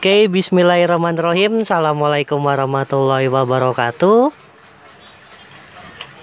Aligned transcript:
Oke, 0.00 0.32
bismillahirrahmanirrahim. 0.32 1.60
Assalamualaikum 1.60 2.40
warahmatullahi 2.40 3.28
wabarakatuh. 3.28 4.32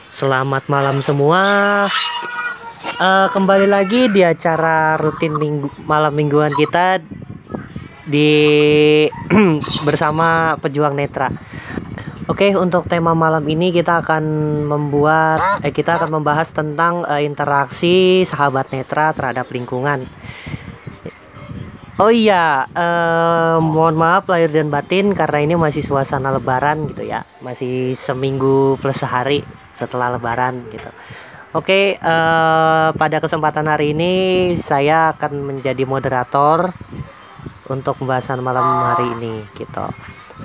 Selamat 0.10 0.66
malam 0.66 1.06
semua. 1.06 1.86
Uh, 2.98 3.30
kembali 3.30 3.70
lagi 3.70 4.10
di 4.10 4.26
acara 4.26 4.98
rutin 4.98 5.38
minggu, 5.38 5.70
malam 5.86 6.10
mingguan 6.10 6.58
kita 6.58 7.06
di 8.10 8.34
bersama 9.86 10.58
pejuang 10.58 10.98
netra. 10.98 11.30
Oke, 12.34 12.58
untuk 12.58 12.90
tema 12.90 13.14
malam 13.14 13.46
ini 13.46 13.70
kita 13.70 14.02
akan 14.02 14.26
membuat 14.66 15.62
eh 15.62 15.70
kita 15.70 16.02
akan 16.02 16.18
membahas 16.18 16.50
tentang 16.50 17.06
uh, 17.06 17.22
interaksi 17.22 18.26
sahabat 18.26 18.74
netra 18.74 19.14
terhadap 19.14 19.46
lingkungan. 19.54 20.10
Oh 21.98 22.14
iya, 22.14 22.70
uh, 22.78 23.58
mohon 23.58 23.98
maaf 23.98 24.30
lahir 24.30 24.54
dan 24.54 24.70
batin 24.70 25.18
karena 25.18 25.42
ini 25.42 25.58
masih 25.58 25.82
suasana 25.82 26.30
lebaran 26.30 26.86
gitu 26.94 27.10
ya. 27.10 27.26
Masih 27.42 27.98
seminggu 27.98 28.78
plus 28.78 29.02
sehari 29.02 29.42
setelah 29.74 30.14
lebaran 30.14 30.62
gitu. 30.70 30.94
Oke, 31.58 31.98
uh, 31.98 32.94
pada 32.94 33.18
kesempatan 33.18 33.66
hari 33.66 33.98
ini 33.98 34.14
saya 34.62 35.18
akan 35.18 35.42
menjadi 35.42 35.90
moderator 35.90 36.70
untuk 37.66 37.98
pembahasan 37.98 38.46
malam 38.46 38.94
hari 38.94 39.18
ini 39.18 39.42
gitu. 39.58 39.90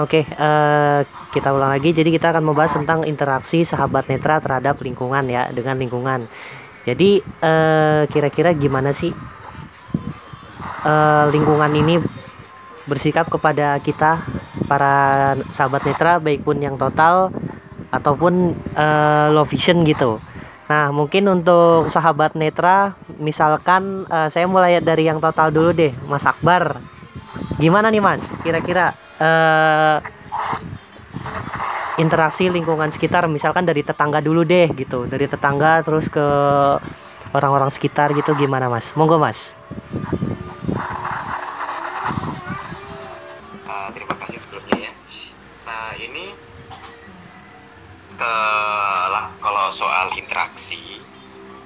Oke, 0.01 0.25
uh, 0.41 1.05
kita 1.37 1.53
ulang 1.53 1.77
lagi. 1.77 1.93
Jadi 1.93 2.17
kita 2.17 2.33
akan 2.33 2.49
membahas 2.49 2.81
tentang 2.81 3.05
interaksi 3.05 3.61
sahabat 3.61 4.09
netra 4.09 4.41
terhadap 4.41 4.81
lingkungan 4.81 5.29
ya, 5.29 5.53
dengan 5.53 5.77
lingkungan. 5.77 6.33
Jadi 6.89 7.23
kira 7.39 8.11
kira-kira 8.11 8.51
gimana 8.59 8.91
sih 8.91 9.15
uh, 10.85 11.29
lingkungan 11.31 11.73
ini 11.75 11.99
bersikap 12.87 13.31
kepada 13.31 13.79
kita 13.79 14.23
para 14.67 15.37
sahabat 15.55 15.87
netra 15.87 16.19
baik 16.19 16.43
pun 16.43 16.59
yang 16.59 16.75
total 16.75 17.31
ataupun 17.95 18.57
uh, 18.75 19.31
low 19.31 19.47
vision 19.47 19.85
gitu. 19.87 20.19
Nah, 20.67 20.89
mungkin 20.89 21.29
untuk 21.29 21.93
sahabat 21.93 22.33
netra, 22.33 22.97
misalkan 23.21 24.09
uh, 24.09 24.33
saya 24.33 24.49
mulai 24.49 24.81
dari 24.81 25.05
yang 25.05 25.21
total 25.21 25.53
dulu 25.53 25.77
deh, 25.77 25.93
Mas 26.09 26.25
Akbar. 26.25 26.81
Gimana 27.61 27.93
nih 27.93 28.01
Mas? 28.01 28.33
Kira-kira 28.41 28.97
interaksi 32.01 32.49
lingkungan 32.49 32.89
sekitar, 32.89 33.29
misalkan 33.29 33.69
dari 33.69 33.85
tetangga 33.85 34.19
dulu 34.25 34.43
deh 34.43 34.73
gitu, 34.73 35.05
dari 35.07 35.29
tetangga 35.29 35.85
terus 35.85 36.09
ke 36.09 36.25
orang-orang 37.37 37.69
sekitar 37.69 38.17
gitu, 38.17 38.33
gimana 38.35 38.73
Mas? 38.73 38.97
Monggo 38.97 39.21
Mas. 39.21 39.53
Setelah 48.23 49.35
kalau 49.43 49.67
soal 49.75 50.15
interaksi 50.15 51.03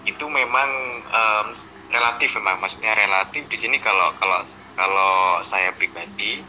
itu 0.09 0.25
memang 0.25 0.71
um, 1.13 1.47
relatif 1.93 2.33
memang. 2.41 2.65
Maksudnya 2.65 2.97
relatif 2.97 3.45
di 3.53 3.59
sini 3.61 3.77
kalau 3.77 4.17
kalau 4.17 4.41
kalau 4.73 5.45
saya 5.45 5.77
pribadi 5.77 6.41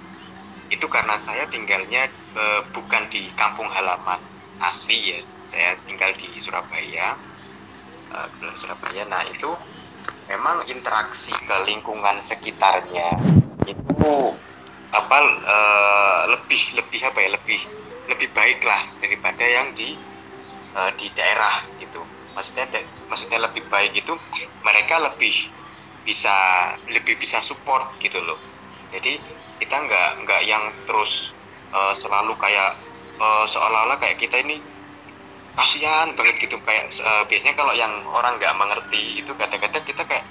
itu 0.72 0.86
karena 0.88 1.20
saya 1.20 1.44
tinggalnya 1.52 2.08
uh, 2.39 2.64
bukan 2.72 3.11
di 3.11 3.28
kampung 3.36 3.67
halaman 3.67 4.23
asli 4.64 5.11
ya. 5.11 5.20
Saya 5.52 5.76
tinggal 5.84 6.16
di 6.16 6.39
Surabaya 6.39 7.20
uh, 8.16 8.28
Surabaya. 8.56 9.04
Nah 9.11 9.28
itu 9.28 9.52
memang 10.28 10.67
interaksi 10.67 11.31
ke 11.31 11.56
lingkungan 11.64 12.20
sekitarnya 12.20 13.16
itu 13.67 14.14
apa 14.92 15.17
uh, 15.44 16.22
lebih 16.31 16.80
lebih 16.80 17.00
apa 17.03 17.17
ya 17.20 17.30
lebih 17.36 17.59
lebih 18.08 18.30
baik 18.31 18.64
lah 18.64 18.88
daripada 19.03 19.44
yang 19.44 19.75
di 19.75 19.95
uh, 20.75 20.92
di 20.95 21.11
daerah 21.16 21.64
gitu. 21.80 22.04
Maksudnya 22.36 22.70
maksudnya 23.10 23.39
lebih 23.42 23.65
baik 23.67 23.98
itu 23.98 24.14
mereka 24.64 25.02
lebih 25.02 25.33
bisa 26.08 26.36
lebih 26.88 27.20
bisa 27.20 27.44
support 27.44 27.95
gitu 27.99 28.20
loh. 28.23 28.39
Jadi 28.95 29.20
kita 29.59 29.76
nggak 29.76 30.09
nggak 30.23 30.42
yang 30.48 30.71
terus 30.88 31.36
uh, 31.76 31.92
selalu 31.92 32.36
kayak 32.39 32.80
uh, 33.20 33.44
seolah-olah 33.44 33.99
kayak 33.99 34.21
kita 34.21 34.39
ini 34.39 34.64
kasihan 35.58 36.14
banget 36.14 36.45
gitu 36.45 36.62
kayak 36.62 36.94
uh, 37.02 37.26
biasanya 37.26 37.58
kalau 37.58 37.73
yang 37.73 37.90
orang 38.14 38.38
nggak 38.38 38.54
mengerti 38.54 39.26
itu 39.26 39.34
kadang-kadang 39.34 39.82
kita 39.90 40.06
kayak 40.06 40.22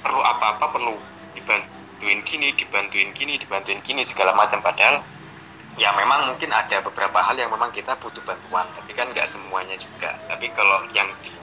perlu 0.00 0.24
apa-apa 0.24 0.72
perlu 0.72 0.96
dibantuin 1.36 2.24
gini 2.24 2.56
dibantuin 2.56 3.12
gini 3.12 3.36
dibantuin 3.36 3.84
gini 3.84 4.00
segala 4.08 4.32
macam. 4.32 4.64
Padahal 4.64 5.04
ya 5.76 5.92
memang 5.92 6.32
mungkin 6.32 6.56
ada 6.56 6.80
beberapa 6.80 7.20
hal 7.20 7.36
yang 7.36 7.52
memang 7.52 7.68
kita 7.76 8.00
butuh 8.00 8.24
bantuan 8.24 8.64
tapi 8.72 8.96
kan 8.96 9.12
nggak 9.12 9.28
semuanya 9.28 9.76
juga. 9.76 10.16
Tapi 10.24 10.48
kalau 10.56 10.88
yang 10.96 11.12
di 11.20 11.36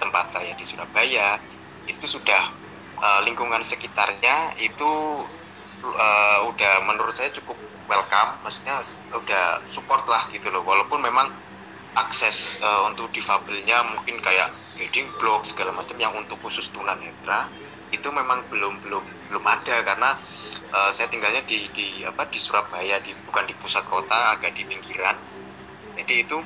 tempat 0.00 0.32
saya 0.32 0.56
di 0.56 0.64
Surabaya 0.64 1.36
itu 1.84 2.08
sudah 2.08 2.48
uh, 2.96 3.20
lingkungan 3.28 3.60
sekitarnya 3.60 4.56
itu 4.56 5.20
uh, 5.84 6.38
udah 6.48 6.80
menurut 6.88 7.12
saya 7.12 7.28
cukup 7.36 7.60
welcome 7.92 8.40
maksudnya 8.40 8.80
udah 9.12 9.60
support 9.68 10.08
lah 10.08 10.32
gitu 10.32 10.48
loh. 10.48 10.64
Walaupun 10.64 11.04
memang 11.04 11.28
akses 11.94 12.58
uh, 12.60 12.86
untuk 12.90 13.10
difabelnya 13.14 13.86
mungkin 13.94 14.18
kayak 14.18 14.50
building 14.74 15.06
block 15.22 15.46
segala 15.46 15.70
macam 15.70 15.94
yang 15.98 16.14
untuk 16.18 16.38
khusus 16.42 16.66
tunanetra 16.74 17.46
itu 17.94 18.10
memang 18.10 18.42
belum 18.50 18.82
belum 18.82 19.04
belum 19.30 19.44
ada 19.46 19.86
karena 19.86 20.18
uh, 20.74 20.90
saya 20.90 21.06
tinggalnya 21.06 21.46
di 21.46 21.70
di 21.70 22.02
apa 22.02 22.26
di 22.26 22.42
Surabaya 22.42 22.98
di 22.98 23.14
bukan 23.26 23.46
di 23.46 23.54
pusat 23.54 23.86
kota 23.86 24.34
agak 24.34 24.58
di 24.58 24.66
pinggiran. 24.66 25.14
Jadi 25.94 26.14
itu 26.26 26.38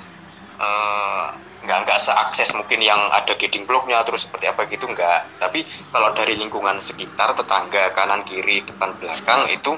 uh, 0.61 1.27
nggak 1.65 1.79
nggak 1.89 2.01
seakses 2.05 2.53
mungkin 2.55 2.85
yang 2.85 3.01
ada 3.11 3.35
gading 3.35 3.65
bloknya 3.65 4.05
terus 4.05 4.29
seperti 4.29 4.53
apa 4.53 4.69
gitu 4.69 4.85
nggak. 4.85 5.41
Tapi 5.41 5.65
kalau 5.89 6.13
dari 6.13 6.37
lingkungan 6.37 6.79
sekitar 6.85 7.33
tetangga 7.33 7.97
kanan 7.97 8.23
kiri 8.29 8.61
depan 8.69 8.93
belakang 9.01 9.49
itu 9.49 9.73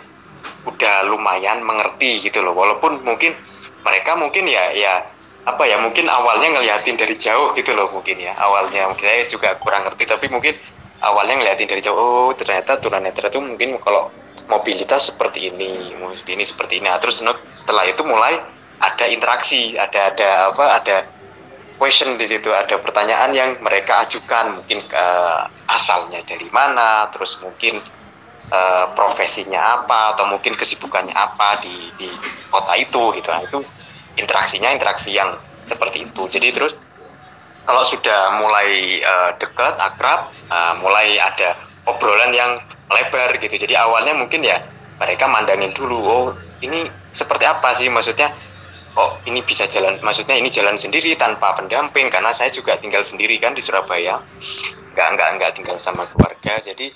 udah 0.67 1.07
lumayan 1.07 1.63
mengerti 1.63 2.19
gitu 2.27 2.43
loh. 2.43 2.53
Walaupun 2.53 3.07
mungkin 3.07 3.33
mereka 3.81 4.19
mungkin 4.19 4.45
ya 4.51 4.75
ya 4.75 4.95
apa 5.49 5.63
ya 5.65 5.81
mungkin 5.81 6.05
awalnya 6.07 6.53
ngeliatin 6.61 7.01
dari 7.01 7.17
jauh 7.17 7.57
gitu 7.57 7.73
loh 7.73 7.89
mungkin 7.89 8.21
ya 8.21 8.37
awalnya 8.37 8.93
mungkin 8.93 9.09
saya 9.09 9.25
juga 9.25 9.57
kurang 9.57 9.89
ngerti 9.89 10.05
tapi 10.05 10.29
mungkin 10.29 10.53
awalnya 11.01 11.41
ngeliatin 11.41 11.69
dari 11.69 11.81
jauh 11.81 11.97
oh 11.97 12.31
ternyata 12.37 12.77
tunanetra 12.77 13.33
itu 13.33 13.41
mungkin 13.41 13.81
kalau 13.81 14.13
mobilitas 14.51 15.15
seperti 15.15 15.55
ini, 15.55 15.95
seperti 15.95 16.31
ini 16.35 16.45
seperti 16.45 16.73
ini. 16.83 16.91
Nah, 16.91 16.99
terus 16.99 17.23
setelah 17.55 17.87
itu 17.87 18.03
mulai 18.03 18.43
ada 18.83 19.07
interaksi, 19.07 19.79
ada 19.79 20.11
ada 20.11 20.29
apa, 20.51 20.65
ada 20.83 20.97
question 21.79 22.19
di 22.19 22.27
situ, 22.27 22.51
ada 22.51 22.77
pertanyaan 22.83 23.31
yang 23.33 23.51
mereka 23.63 24.05
ajukan, 24.05 24.61
mungkin 24.61 24.83
uh, 24.91 25.47
asalnya 25.71 26.21
dari 26.27 26.51
mana, 26.51 27.09
terus 27.15 27.39
mungkin 27.41 27.79
uh, 28.51 28.91
profesinya 28.99 29.81
apa, 29.81 30.19
atau 30.19 30.27
mungkin 30.27 30.59
kesibukannya 30.59 31.15
apa 31.15 31.63
di 31.63 31.95
di 31.97 32.11
kota 32.51 32.75
itu, 32.75 33.15
gitu. 33.17 33.29
Nah, 33.31 33.43
itu 33.47 33.59
interaksinya 34.19 34.73
interaksi 34.75 35.15
yang 35.15 35.39
seperti 35.63 36.09
itu. 36.09 36.23
Jadi 36.27 36.49
terus 36.51 36.73
kalau 37.67 37.85
sudah 37.85 38.41
mulai 38.41 38.99
uh, 39.05 39.31
dekat, 39.37 39.77
akrab, 39.79 40.33
uh, 40.51 40.75
mulai 40.81 41.21
ada 41.21 41.55
obrolan 41.87 42.33
yang 42.35 42.59
lebar 42.91 43.37
gitu. 43.39 43.55
Jadi 43.55 43.79
awalnya 43.79 44.17
mungkin 44.17 44.43
ya 44.43 44.65
mereka 44.99 45.31
mandangin 45.31 45.73
dulu 45.73 45.99
oh 46.03 46.25
ini 46.65 46.91
seperti 47.15 47.45
apa 47.47 47.77
sih? 47.79 47.87
Maksudnya 47.87 48.33
oh 48.99 49.23
ini 49.29 49.45
bisa 49.47 49.71
jalan 49.71 50.03
maksudnya 50.03 50.35
ini 50.35 50.51
jalan 50.51 50.75
sendiri 50.75 51.15
tanpa 51.15 51.55
pendamping 51.55 52.11
karena 52.11 52.35
saya 52.35 52.51
juga 52.51 52.75
tinggal 52.83 53.07
sendiri 53.07 53.39
kan 53.39 53.55
di 53.55 53.63
Surabaya. 53.63 54.19
Nggak 54.97 55.09
nggak 55.15 55.29
nggak 55.39 55.51
tinggal 55.55 55.77
sama 55.79 56.11
keluarga. 56.11 56.59
Jadi 56.59 56.91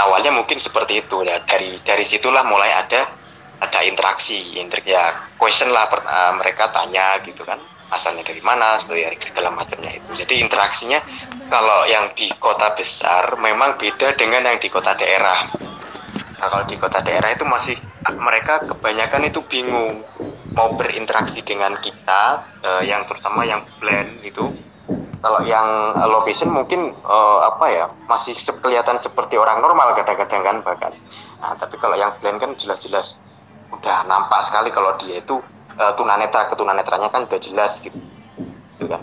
awalnya 0.00 0.32
mungkin 0.32 0.56
seperti 0.56 1.04
itu 1.04 1.20
ya. 1.26 1.44
Dari 1.44 1.76
dari 1.84 2.04
situlah 2.08 2.46
mulai 2.48 2.72
ada 2.72 3.21
ada 3.62 3.78
interaksi 3.86 4.58
inter 4.58 4.82
ya 4.82 5.30
question 5.38 5.70
lah 5.70 5.86
per, 5.86 6.02
uh, 6.02 6.34
mereka 6.34 6.74
tanya 6.74 7.22
gitu 7.22 7.46
kan 7.46 7.62
asalnya 7.92 8.24
dari 8.24 8.40
mana 8.40 8.80
seperti 8.80 9.28
segala 9.28 9.52
macamnya 9.52 9.92
itu. 9.92 10.24
Jadi 10.24 10.40
interaksinya 10.40 11.04
kalau 11.52 11.84
yang 11.84 12.16
di 12.16 12.32
kota 12.40 12.72
besar 12.72 13.36
memang 13.36 13.76
beda 13.76 14.16
dengan 14.16 14.48
yang 14.48 14.56
di 14.56 14.72
kota 14.72 14.96
daerah. 14.96 15.44
Nah 16.40 16.46
kalau 16.48 16.64
di 16.64 16.80
kota 16.80 17.04
daerah 17.04 17.36
itu 17.36 17.44
masih 17.44 17.76
mereka 18.16 18.64
kebanyakan 18.64 19.28
itu 19.28 19.44
bingung 19.44 20.00
mau 20.56 20.72
berinteraksi 20.72 21.44
dengan 21.44 21.76
kita 21.78 22.48
eh, 22.64 22.82
yang 22.88 23.04
terutama 23.04 23.44
yang 23.44 23.62
blend 23.78 24.24
itu. 24.24 24.50
Kalau 25.22 25.38
yang 25.46 25.94
low 26.10 26.18
vision 26.26 26.50
mungkin 26.50 26.98
uh, 27.06 27.46
apa 27.46 27.70
ya 27.70 27.86
masih 28.10 28.34
kelihatan 28.58 28.98
seperti 28.98 29.38
orang 29.38 29.62
normal 29.62 29.94
kadang-kadang 29.94 30.42
kan 30.42 30.56
bahkan. 30.66 30.92
Nah 31.38 31.54
tapi 31.54 31.78
kalau 31.78 31.94
yang 31.94 32.10
blend 32.18 32.42
kan 32.42 32.58
jelas-jelas 32.58 33.22
udah 33.72 34.04
nampak 34.06 34.44
sekali 34.44 34.68
kalau 34.70 34.94
dia 35.00 35.20
itu 35.20 35.40
uh, 35.76 35.92
tunanetra 35.96 36.48
ke 36.48 36.54
tunanetranya 36.54 37.08
kan 37.08 37.24
udah 37.24 37.40
jelas 37.40 37.80
gitu, 37.80 37.96
gitu 38.76 38.86
kan? 38.86 39.02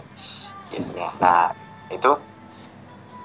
Biasanya. 0.69 1.09
Nah 1.19 1.51
itu 1.89 2.11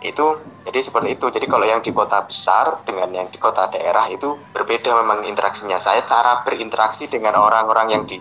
itu 0.04 0.26
jadi 0.68 0.80
seperti 0.84 1.16
itu. 1.16 1.26
Jadi 1.32 1.46
kalau 1.48 1.64
yang 1.64 1.80
di 1.80 1.92
kota 1.92 2.24
besar 2.24 2.84
dengan 2.84 3.08
yang 3.12 3.28
di 3.32 3.38
kota 3.40 3.68
daerah 3.72 4.08
itu 4.12 4.36
berbeda 4.52 4.92
memang 5.00 5.24
interaksinya. 5.24 5.80
Saya 5.80 6.04
cara 6.04 6.44
berinteraksi 6.44 7.08
dengan 7.08 7.40
orang-orang 7.40 7.86
yang 7.88 8.02
di 8.04 8.20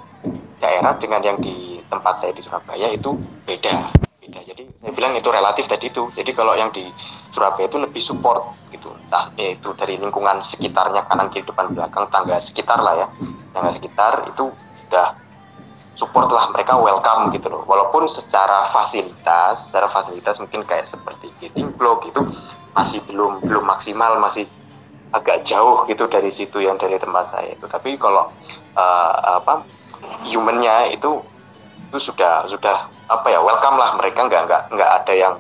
daerah 0.63 0.95
dengan 0.95 1.19
yang 1.19 1.37
di 1.43 1.83
tempat 1.91 2.23
saya 2.23 2.31
di 2.31 2.39
Surabaya 2.39 2.87
itu 2.87 3.19
beda 3.43 3.91
beda. 4.23 4.39
Jadi 4.47 4.63
saya 4.79 4.91
bilang 4.95 5.13
itu 5.19 5.27
relatif 5.27 5.67
tadi 5.67 5.91
itu. 5.91 6.07
Jadi 6.15 6.31
kalau 6.31 6.55
yang 6.55 6.71
di 6.71 6.87
Surabaya 7.35 7.67
itu 7.67 7.75
lebih 7.75 7.99
support 7.99 8.55
gitu. 8.71 8.95
Entah 8.95 9.35
itu 9.35 9.75
dari 9.75 9.99
lingkungan 9.99 10.39
sekitarnya 10.39 11.03
kanan 11.11 11.27
kiri 11.27 11.43
depan 11.43 11.75
belakang 11.75 12.07
tangga 12.07 12.39
sekitar 12.39 12.79
lah 12.79 13.03
ya. 13.03 13.07
Tangga 13.51 13.75
sekitar 13.75 14.31
itu 14.31 14.47
udah 14.87 15.19
support 15.99 16.31
lah. 16.31 16.47
Mereka 16.55 16.79
welcome 16.79 17.35
gitu 17.35 17.51
loh. 17.51 17.67
Walaupun 17.67 18.07
secara 18.07 18.63
fasilitas 18.71 19.67
secara 19.67 19.91
fasilitas 19.91 20.39
mungkin 20.39 20.63
kayak 20.63 20.87
seperti 20.87 21.27
gating 21.43 21.75
block 21.75 22.07
itu 22.07 22.23
masih 22.71 23.03
belum 23.05 23.43
belum 23.43 23.67
maksimal 23.67 24.17
masih 24.23 24.47
agak 25.13 25.45
jauh 25.45 25.85
gitu 25.85 26.09
dari 26.09 26.33
situ 26.33 26.63
yang 26.63 26.79
dari 26.79 26.95
tempat 26.95 27.27
saya 27.29 27.53
itu. 27.53 27.67
Tapi 27.67 27.99
kalau 27.99 28.31
uh, 28.73 29.11
apa 29.43 29.67
humannya 30.25 30.95
itu 30.95 31.21
itu 31.93 32.09
sudah 32.09 32.49
sudah 32.49 32.89
apa 33.05 33.29
ya 33.29 33.37
welcome 33.37 33.77
lah 33.77 33.93
mereka 33.93 34.25
nggak 34.25 34.49
nggak 34.49 34.61
nggak 34.73 34.91
ada 34.97 35.13
yang 35.13 35.33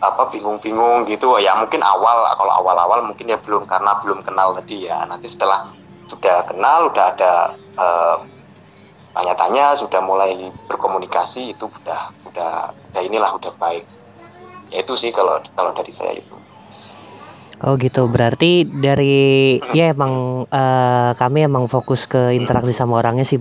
apa 0.00 0.32
bingung-bingung 0.32 1.04
gitu. 1.04 1.36
Ya 1.36 1.52
mungkin 1.60 1.84
awal 1.84 2.24
kalau 2.40 2.52
awal-awal 2.64 3.04
mungkin 3.04 3.28
ya 3.28 3.36
belum 3.36 3.68
karena 3.68 4.00
belum 4.00 4.24
kenal 4.24 4.56
tadi 4.56 4.88
ya. 4.88 5.04
Nanti 5.04 5.28
setelah 5.28 5.68
sudah 6.08 6.48
kenal 6.48 6.88
udah 6.88 7.04
ada 7.12 7.32
uh, 7.76 8.16
tanya-tanya 9.12 9.76
sudah 9.76 10.00
mulai 10.00 10.48
berkomunikasi 10.72 11.52
itu 11.52 11.68
udah 11.68 12.08
udah 12.32 12.72
udah 12.72 13.02
inilah 13.04 13.36
udah 13.36 13.52
baik. 13.60 13.84
Ya 14.72 14.80
itu 14.80 14.96
sih 14.96 15.12
kalau 15.12 15.44
kalau 15.52 15.76
dari 15.76 15.92
saya 15.92 16.16
itu. 16.16 16.32
Oh 17.60 17.76
gitu, 17.76 18.08
berarti 18.08 18.64
dari 18.64 19.56
ya 19.76 19.92
emang 19.92 20.44
uh, 20.48 21.10
kami 21.16 21.44
emang 21.44 21.68
fokus 21.68 22.08
ke 22.08 22.32
interaksi 22.32 22.72
sama 22.72 23.04
orangnya 23.04 23.24
sih 23.24 23.40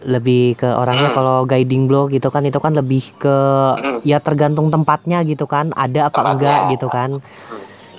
lebih 0.00 0.56
ke 0.56 0.68
orangnya 0.68 1.12
kalau 1.12 1.44
guiding 1.44 1.84
block 1.84 2.08
gitu 2.08 2.32
kan 2.32 2.40
itu 2.48 2.56
kan 2.56 2.72
lebih 2.72 3.04
ke 3.20 3.36
ya 4.00 4.16
tergantung 4.16 4.72
tempatnya 4.72 5.20
gitu 5.28 5.44
kan 5.44 5.76
ada 5.76 6.08
apa 6.08 6.20
enggak 6.24 6.60
gitu 6.76 6.88
kan. 6.88 7.20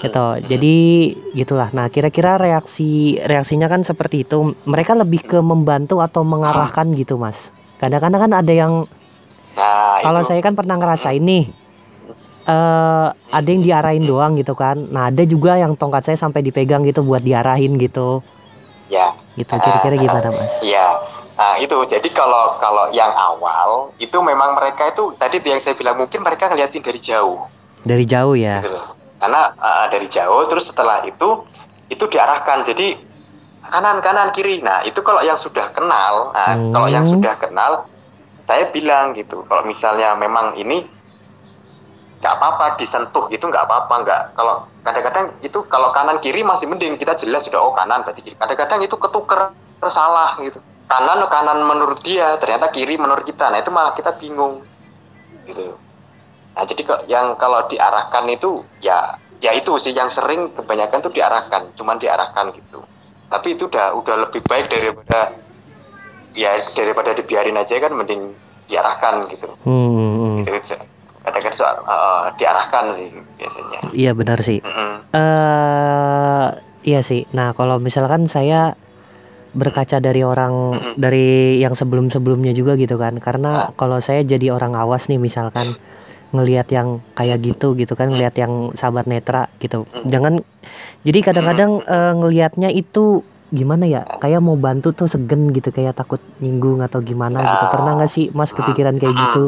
Gitu. 0.01 0.27
Jadi 0.50 0.77
gitulah. 1.38 1.69
Nah 1.77 1.86
kira-kira 1.94 2.42
reaksi 2.42 3.21
reaksinya 3.21 3.69
kan 3.69 3.86
seperti 3.86 4.25
itu. 4.25 4.57
Mereka 4.65 4.98
lebih 4.98 5.21
ke 5.21 5.38
membantu 5.38 6.01
atau 6.01 6.25
mengarahkan 6.25 6.89
gitu 6.98 7.21
mas? 7.21 7.53
Kadang-kadang 7.77 8.21
kan 8.25 8.33
ada 8.33 8.53
yang 8.53 8.74
nah, 9.53 10.01
kalau 10.01 10.25
saya 10.25 10.42
kan 10.42 10.57
pernah 10.57 10.81
ngerasain 10.81 11.21
nih 11.21 11.53
uh, 12.50 13.13
ada 13.13 13.45
yang 13.45 13.62
diarahin 13.62 14.09
doang 14.09 14.33
gitu 14.42 14.57
kan. 14.57 14.89
Nah 14.89 15.13
ada 15.13 15.21
juga 15.21 15.62
yang 15.62 15.77
tongkat 15.77 16.09
saya 16.09 16.18
sampai 16.18 16.42
dipegang 16.42 16.81
gitu 16.81 17.06
buat 17.06 17.21
diarahin 17.21 17.77
gitu. 17.77 18.25
Ya. 18.89 19.13
Gitu. 19.38 19.53
Kira-kira 19.53 20.01
gimana 20.01 20.33
mas? 20.33 20.65
ya 20.65 20.98
Nah, 21.38 21.57
itu. 21.57 21.74
Jadi 21.89 22.10
kalau 22.13 22.60
kalau 22.62 22.94
yang 22.94 23.10
awal 23.16 23.95
itu 23.98 24.18
memang 24.22 24.54
mereka 24.54 24.94
itu 24.94 25.16
tadi 25.18 25.42
yang 25.42 25.63
saya 25.63 25.74
bilang 25.74 25.98
mungkin 25.98 26.22
mereka 26.22 26.51
ngeliatin 26.51 26.83
dari 26.83 27.00
jauh. 27.01 27.48
Dari 27.81 28.06
jauh 28.06 28.38
ya. 28.38 28.62
Gitu 28.62 29.01
karena 29.22 29.54
uh, 29.62 29.86
dari 29.94 30.10
jauh 30.10 30.50
terus 30.50 30.74
setelah 30.74 31.06
itu 31.06 31.45
itu 31.94 32.04
diarahkan. 32.10 32.66
Jadi 32.66 32.98
kanan 33.69 34.01
kanan 34.01 34.33
kiri. 34.33 34.66
Nah 34.66 34.81
itu 34.81 34.98
kalau 35.06 35.22
yang 35.22 35.38
sudah 35.38 35.69
kenal 35.69 36.33
nah, 36.33 36.57
hmm. 36.57 36.74
kalau 36.74 36.89
yang 36.89 37.06
sudah 37.06 37.38
kenal 37.38 37.86
saya 38.50 38.74
bilang 38.74 39.13
gitu. 39.13 39.45
Kalau 39.45 39.62
misalnya 39.62 40.18
memang 40.18 40.57
ini 40.57 40.89
nggak 42.22 42.34
apa-apa 42.38 42.81
disentuh 42.81 43.30
itu 43.30 43.45
nggak 43.45 43.69
apa-apa 43.69 43.94
nggak. 44.01 44.22
Kalau 44.34 44.66
kadang-kadang 44.81 45.25
itu 45.45 45.62
kalau 45.69 45.94
kanan 45.94 46.18
kiri 46.18 46.42
masih 46.42 46.66
mending. 46.66 46.98
Kita 46.98 47.13
jelas 47.22 47.45
sudah 47.45 47.62
oh 47.62 47.77
kanan 47.77 48.01
berarti 48.01 48.25
kiri. 48.25 48.36
Kadang-kadang 48.42 48.81
itu 48.81 48.98
ketuker 48.98 49.54
salah 49.89 50.38
gitu 50.42 50.62
kanan 50.91 51.23
kanan 51.31 51.59
menurut 51.63 52.03
dia 52.03 52.35
ternyata 52.35 52.67
kiri 52.75 52.99
menurut 52.99 53.23
kita 53.23 53.47
nah 53.47 53.63
itu 53.63 53.71
malah 53.71 53.95
kita 53.95 54.11
bingung 54.19 54.59
gitu 55.47 55.79
Nah, 56.51 56.63
jadi 56.67 56.83
yang 57.07 57.39
kalau 57.39 57.63
diarahkan 57.71 58.27
itu 58.27 58.63
ya 58.83 59.15
ya 59.39 59.55
itu 59.55 59.71
sih 59.79 59.95
yang 59.95 60.11
sering 60.11 60.51
kebanyakan 60.51 60.99
tuh 60.99 61.13
diarahkan, 61.15 61.71
cuman 61.79 61.95
diarahkan 61.97 62.51
gitu. 62.51 62.83
Tapi 63.31 63.55
itu 63.55 63.71
udah 63.71 63.95
udah 63.95 64.15
lebih 64.27 64.43
baik 64.43 64.67
daripada 64.67 65.31
ya 66.35 66.71
daripada 66.75 67.15
dibiarin 67.15 67.55
aja 67.55 67.79
kan 67.79 67.95
mending 67.95 68.35
diarahkan 68.67 69.31
gitu. 69.31 69.47
Hmm. 69.63 70.43
Gitu, 70.43 70.75
katakan 71.23 71.53
soal 71.55 71.79
uh, 71.88 72.27
diarahkan 72.35 72.91
sih 72.99 73.09
biasanya. 73.39 73.79
Iya 73.95 74.11
benar 74.11 74.43
sih. 74.43 74.59
Mm 74.59 74.73
-hmm. 74.75 74.93
uh, 75.15 76.47
iya 76.83 76.99
sih. 76.99 77.23
Nah 77.31 77.55
kalau 77.55 77.79
misalkan 77.79 78.27
saya 78.27 78.75
berkaca 79.51 80.00
dari 80.00 80.24
orang 80.24 80.53
mm 80.53 80.80
-hmm. 80.80 80.94
dari 80.95 81.59
yang 81.59 81.75
sebelum-sebelumnya 81.75 82.56
juga 82.56 82.80
gitu 82.80 82.95
kan, 82.95 83.19
karena 83.19 83.69
ah. 83.69 83.75
kalau 83.75 84.00
saya 84.00 84.24
jadi 84.24 84.56
orang 84.56 84.75
awas 84.75 85.07
nih 85.12 85.19
misalkan. 85.19 85.75
Mm. 85.77 85.89
ngelihat 86.31 86.71
yang 86.71 87.03
kayak 87.12 87.44
gitu 87.44 87.75
gitu 87.75 87.92
kan 88.00 88.07
ngelihat 88.07 88.31
yang 88.39 88.71
sahabat 88.71 89.03
netra 89.03 89.51
gitu. 89.59 89.83
Jangan 90.07 90.39
jadi 91.03 91.19
kadang-kadang 91.27 91.83
uh, 91.83 92.13
ngelihatnya 92.15 92.71
itu 92.71 93.27
gimana 93.51 93.83
ya? 93.83 94.07
Kayak 94.24 94.39
mau 94.39 94.56
bantu 94.56 94.95
tuh 94.95 95.12
segen 95.12 95.51
gitu 95.51 95.75
kayak 95.75 96.00
takut 96.00 96.24
nyinggung 96.39 96.80
atau 96.80 97.03
gimana 97.03 97.44
gitu. 97.44 97.65
Pernah 97.68 97.92
nggak 98.00 98.12
sih 98.12 98.25
mas 98.31 98.56
kepikiran 98.56 98.95
kayak 98.95 99.12
gitu? 99.12 99.45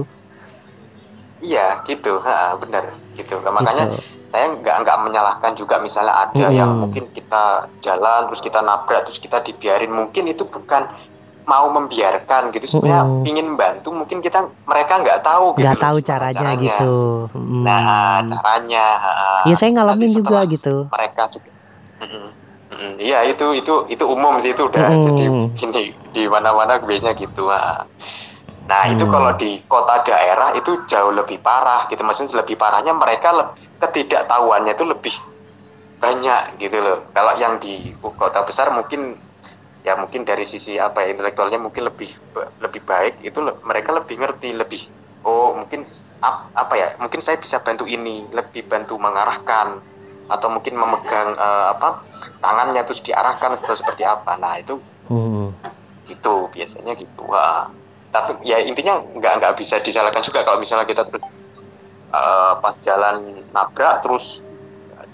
Iya 1.40 1.88
gitu. 1.88 2.20
Ha, 2.20 2.60
benar. 2.60 2.92
Gitu. 3.16 3.36
Nah, 3.40 3.52
makanya 3.56 3.96
gitu. 3.96 3.98
Saya 4.34 4.50
nggak 4.58 4.76
nggak 4.82 4.98
menyalahkan 5.06 5.54
juga 5.54 5.78
misalnya 5.78 6.26
ada 6.26 6.50
hmm. 6.50 6.58
yang 6.58 6.72
mungkin 6.74 7.06
kita 7.14 7.70
jalan 7.86 8.26
terus 8.34 8.42
kita 8.42 8.66
nabrak 8.66 9.06
terus 9.06 9.22
kita 9.22 9.46
dibiarin 9.46 9.94
mungkin 9.94 10.26
itu 10.26 10.42
bukan 10.50 10.90
mau 11.44 11.68
membiarkan 11.70 12.56
gitu 12.56 12.80
sebenarnya 12.80 13.04
mm. 13.04 13.24
ingin 13.28 13.46
membantu 13.52 13.92
mungkin 13.92 14.24
kita 14.24 14.48
mereka 14.64 15.04
nggak 15.04 15.28
tahu 15.28 15.60
gitu 15.60 15.68
nggak 15.68 15.82
tahu 15.84 15.98
caranya, 16.00 16.40
caranya 16.40 16.64
gitu 16.64 16.96
mm. 17.36 17.64
nah 17.68 18.24
caranya 18.24 18.86
iya 19.44 19.56
saya 19.60 19.70
ngalamin 19.76 20.12
juga 20.16 20.48
gitu 20.48 20.88
mereka 20.88 21.28
juga 21.28 21.52
iya 23.00 23.28
itu 23.28 23.46
itu 23.60 23.74
itu 23.92 24.04
umum 24.08 24.40
sih 24.40 24.56
itu 24.56 24.64
udah 24.66 24.88
mm. 24.88 25.04
jadi 25.04 25.26
ini 25.68 25.82
di 26.16 26.24
mana-mana 26.32 26.80
biasanya 26.80 27.14
gitu 27.20 27.52
ha. 27.52 27.84
Nah 28.64 28.88
mm. 28.88 28.96
itu 28.96 29.06
kalau 29.12 29.32
di 29.36 29.60
kota 29.68 30.04
daerah 30.08 30.56
itu 30.56 30.88
jauh 30.88 31.12
lebih 31.12 31.40
parah 31.44 31.88
gitu 31.92 32.00
maksudnya 32.04 32.40
lebih 32.44 32.56
parahnya 32.56 32.96
mereka 32.96 33.30
lebih, 33.36 33.64
ketidaktahuannya 33.84 34.74
itu 34.74 34.86
lebih 34.88 35.16
banyak 36.00 36.60
gitu 36.60 36.78
loh 36.84 36.98
kalau 37.16 37.36
yang 37.40 37.60
di 37.64 37.96
kota 38.00 38.44
besar 38.44 38.72
mungkin 38.76 39.16
ya 39.84 40.00
mungkin 40.00 40.24
dari 40.24 40.48
sisi 40.48 40.80
apa 40.80 41.04
ya 41.04 41.16
intelektualnya 41.16 41.60
mungkin 41.60 41.88
lebih 41.88 42.12
lebih 42.64 42.82
baik 42.88 43.20
itu 43.24 43.40
le, 43.44 43.60
mereka 43.68 43.92
lebih 43.92 44.16
ngerti 44.20 44.56
lebih 44.56 44.82
oh 45.28 45.56
mungkin 45.60 45.84
ap, 46.24 46.52
apa 46.56 46.74
ya 46.76 46.88
mungkin 47.00 47.20
saya 47.20 47.36
bisa 47.36 47.60
bantu 47.60 47.84
ini 47.84 48.28
lebih 48.32 48.64
bantu 48.68 48.96
mengarahkan 48.96 49.84
atau 50.32 50.48
mungkin 50.48 50.80
memegang 50.80 51.36
uh, 51.36 51.76
apa 51.76 52.04
tangannya 52.40 52.80
terus 52.88 53.04
diarahkan 53.04 53.60
atau 53.60 53.76
seperti 53.76 54.08
apa 54.08 54.40
nah 54.40 54.56
itu 54.56 54.80
hmm. 55.12 55.52
gitu 56.08 56.48
biasanya 56.52 56.96
gitu 56.96 57.28
Wah. 57.28 57.68
Tapi 58.14 58.46
ya 58.46 58.62
intinya 58.62 59.02
nggak 59.02 59.34
nggak 59.42 59.54
bisa 59.58 59.82
disalahkan 59.82 60.22
juga 60.22 60.46
kalau 60.46 60.62
misalnya 60.62 60.86
kita 60.86 61.10
terus 61.10 61.26
uh, 62.14 62.62
pas 62.62 62.78
jalan 62.86 63.42
nabrak 63.50 64.06
terus 64.06 64.46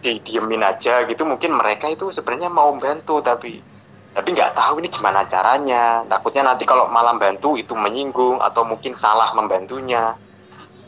di 0.04 0.20
diemin 0.20 0.64
aja 0.64 1.08
gitu 1.08 1.24
mungkin 1.24 1.56
mereka 1.56 1.88
itu 1.88 2.12
sebenarnya 2.12 2.52
mau 2.52 2.76
bantu 2.76 3.24
tapi 3.24 3.64
tapi 4.10 4.34
nggak 4.34 4.58
tahu 4.58 4.82
ini 4.82 4.90
gimana 4.90 5.22
caranya. 5.30 6.02
Takutnya 6.10 6.52
nanti 6.52 6.66
kalau 6.66 6.90
malam 6.90 7.22
bantu 7.22 7.56
itu 7.56 7.78
menyinggung 7.78 8.42
atau 8.42 8.66
mungkin 8.66 8.98
salah 8.98 9.32
membantunya 9.38 10.18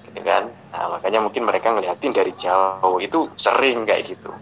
gitu 0.10 0.20
kan. 0.26 0.50
Nah, 0.74 0.98
makanya 0.98 1.22
mungkin 1.22 1.46
mereka 1.46 1.70
ngeliatin 1.70 2.12
dari 2.12 2.34
jauh. 2.34 2.98
Itu 2.98 3.30
sering 3.38 3.86
kayak 3.86 4.10
gitu. 4.10 4.34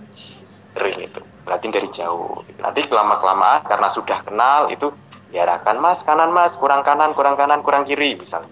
Sering 0.74 1.06
itu 1.06 1.20
ngeliatin 1.44 1.72
dari 1.76 1.90
jauh. 1.92 2.40
Nanti 2.64 2.88
kelama 2.88 3.20
kelamaan 3.20 3.68
karena 3.68 3.88
sudah 3.92 4.20
kenal 4.24 4.72
itu 4.72 4.90
diarahkan 5.30 5.78
mas. 5.78 6.02
Kanan 6.06 6.34
mas. 6.34 6.54
Kurang 6.58 6.82
kanan 6.82 7.14
kurang 7.14 7.38
kanan 7.38 7.62
kurang 7.62 7.84
kiri 7.86 8.18
misalnya. 8.18 8.52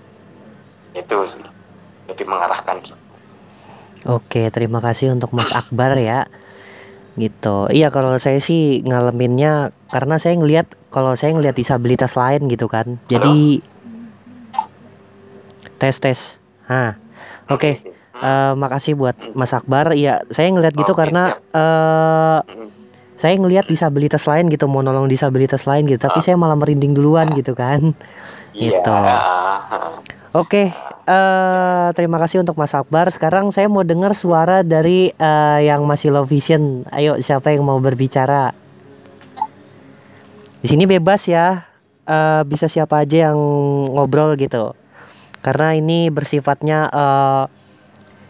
Itu 0.94 1.26
sih. 1.30 1.44
Lebih 2.08 2.26
mengarahkan 2.26 2.82
gitu. 2.86 3.08
Oke, 4.08 4.48
terima 4.54 4.80
kasih 4.80 5.12
untuk 5.12 5.36
Mas 5.36 5.52
Akbar 5.52 5.98
ya. 6.00 6.30
Gitu. 7.18 7.68
Iya 7.74 7.90
kalau 7.90 8.16
saya 8.22 8.38
sih 8.38 8.86
ngalaminnya 8.86 9.74
karena 9.90 10.16
saya 10.22 10.38
ngelihat 10.38 10.70
kalau 10.94 11.18
saya 11.18 11.34
ngelihat 11.34 11.58
disabilitas 11.58 12.14
lain 12.14 12.46
gitu 12.48 12.70
kan. 12.70 13.02
Jadi 13.10 13.66
tes 15.82 15.98
tes 15.98 16.20
ah 16.70 16.94
oke. 17.50 17.60
Okay. 17.60 17.76
uh, 18.22 18.54
eh, 18.54 18.54
makasih 18.54 18.94
buat 18.94 19.18
Mas 19.34 19.52
Akbar. 19.52 19.98
Ya 19.98 20.22
saya 20.30 20.54
ngelihat 20.54 20.78
gitu 20.78 20.94
karena 20.94 21.42
uh, 21.52 22.46
saya 23.18 23.34
ngelihat 23.36 23.66
disabilitas 23.66 24.30
lain 24.30 24.48
gitu 24.54 24.70
mau 24.70 24.86
nolong 24.86 25.10
disabilitas 25.10 25.66
lain 25.66 25.90
gitu 25.90 25.98
tapi 25.98 26.22
saya 26.22 26.38
malah 26.38 26.56
merinding 26.56 26.94
duluan 26.94 27.34
gitu 27.34 27.58
kan 27.58 27.98
iya. 28.54 28.78
gitu 28.78 28.94
Oke, 30.38 30.70
eh 31.10 31.88
terima 31.98 32.22
kasih 32.22 32.46
untuk 32.46 32.62
Mas 32.62 32.76
Akbar. 32.76 33.10
Sekarang 33.10 33.50
saya 33.50 33.66
mau 33.66 33.82
dengar 33.82 34.14
suara 34.14 34.62
dari 34.62 35.10
eh, 35.10 35.60
yang 35.66 35.82
masih 35.88 36.14
low 36.14 36.30
vision. 36.30 36.86
Ayo, 36.94 37.18
siapa 37.26 37.50
yang 37.50 37.66
mau 37.66 37.82
berbicara? 37.82 38.54
Di 40.62 40.68
sini 40.70 40.86
bebas 40.86 41.26
ya. 41.26 41.66
Eh, 42.06 42.42
bisa 42.46 42.70
siapa 42.70 43.02
aja 43.02 43.32
yang 43.32 43.40
ngobrol 43.98 44.38
gitu. 44.38 44.78
Karena 45.42 45.74
ini 45.74 46.14
bersifatnya 46.14 46.92
eh, 46.92 47.44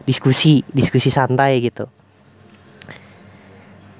diskusi, 0.08 0.64
diskusi 0.72 1.12
santai 1.12 1.60
gitu. 1.60 1.92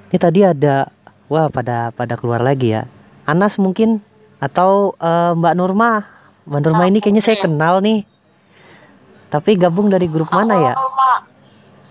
Ini 0.08 0.18
tadi 0.24 0.40
ada, 0.40 0.88
wah 1.28 1.52
pada 1.52 1.92
pada 1.92 2.16
keluar 2.16 2.40
lagi 2.40 2.72
ya. 2.72 2.88
Anas 3.28 3.60
mungkin 3.60 4.00
atau 4.40 4.96
eh, 4.96 5.32
Mbak 5.36 5.54
Nurma. 5.60 6.08
Mbak 6.48 6.60
Nurma 6.64 6.84
ini 6.88 7.04
kayaknya 7.04 7.24
saya 7.28 7.38
kenal 7.44 7.84
nih. 7.84 8.08
Tapi 9.28 9.60
gabung 9.60 9.92
dari 9.92 10.08
grup 10.08 10.32
mana 10.32 10.56
ya? 10.56 10.74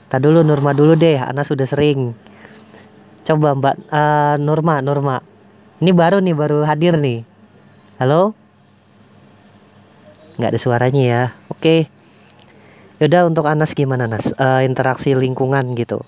Tak 0.09 0.25
dulu 0.25 0.41
Nurma 0.41 0.73
dulu 0.73 0.97
deh, 0.97 1.21
Anas 1.21 1.53
sudah 1.53 1.69
sering. 1.69 2.17
Coba 3.29 3.53
Mbak 3.53 3.75
eh, 3.85 4.35
Nurma, 4.41 4.81
Nurma. 4.81 5.21
Ini 5.85 5.93
baru 5.93 6.25
nih, 6.25 6.33
baru 6.33 6.65
hadir 6.65 6.97
nih. 6.97 7.21
Halo? 8.01 8.33
Nggak 10.41 10.57
ada 10.57 10.61
suaranya 10.61 11.03
ya. 11.05 11.23
Oke. 11.53 11.93
Yaudah 12.97 13.29
untuk 13.29 13.45
Anas 13.45 13.77
gimana 13.77 14.09
Nas? 14.09 14.33
Eh, 14.33 14.65
interaksi 14.65 15.13
lingkungan 15.13 15.77
gitu. 15.77 16.01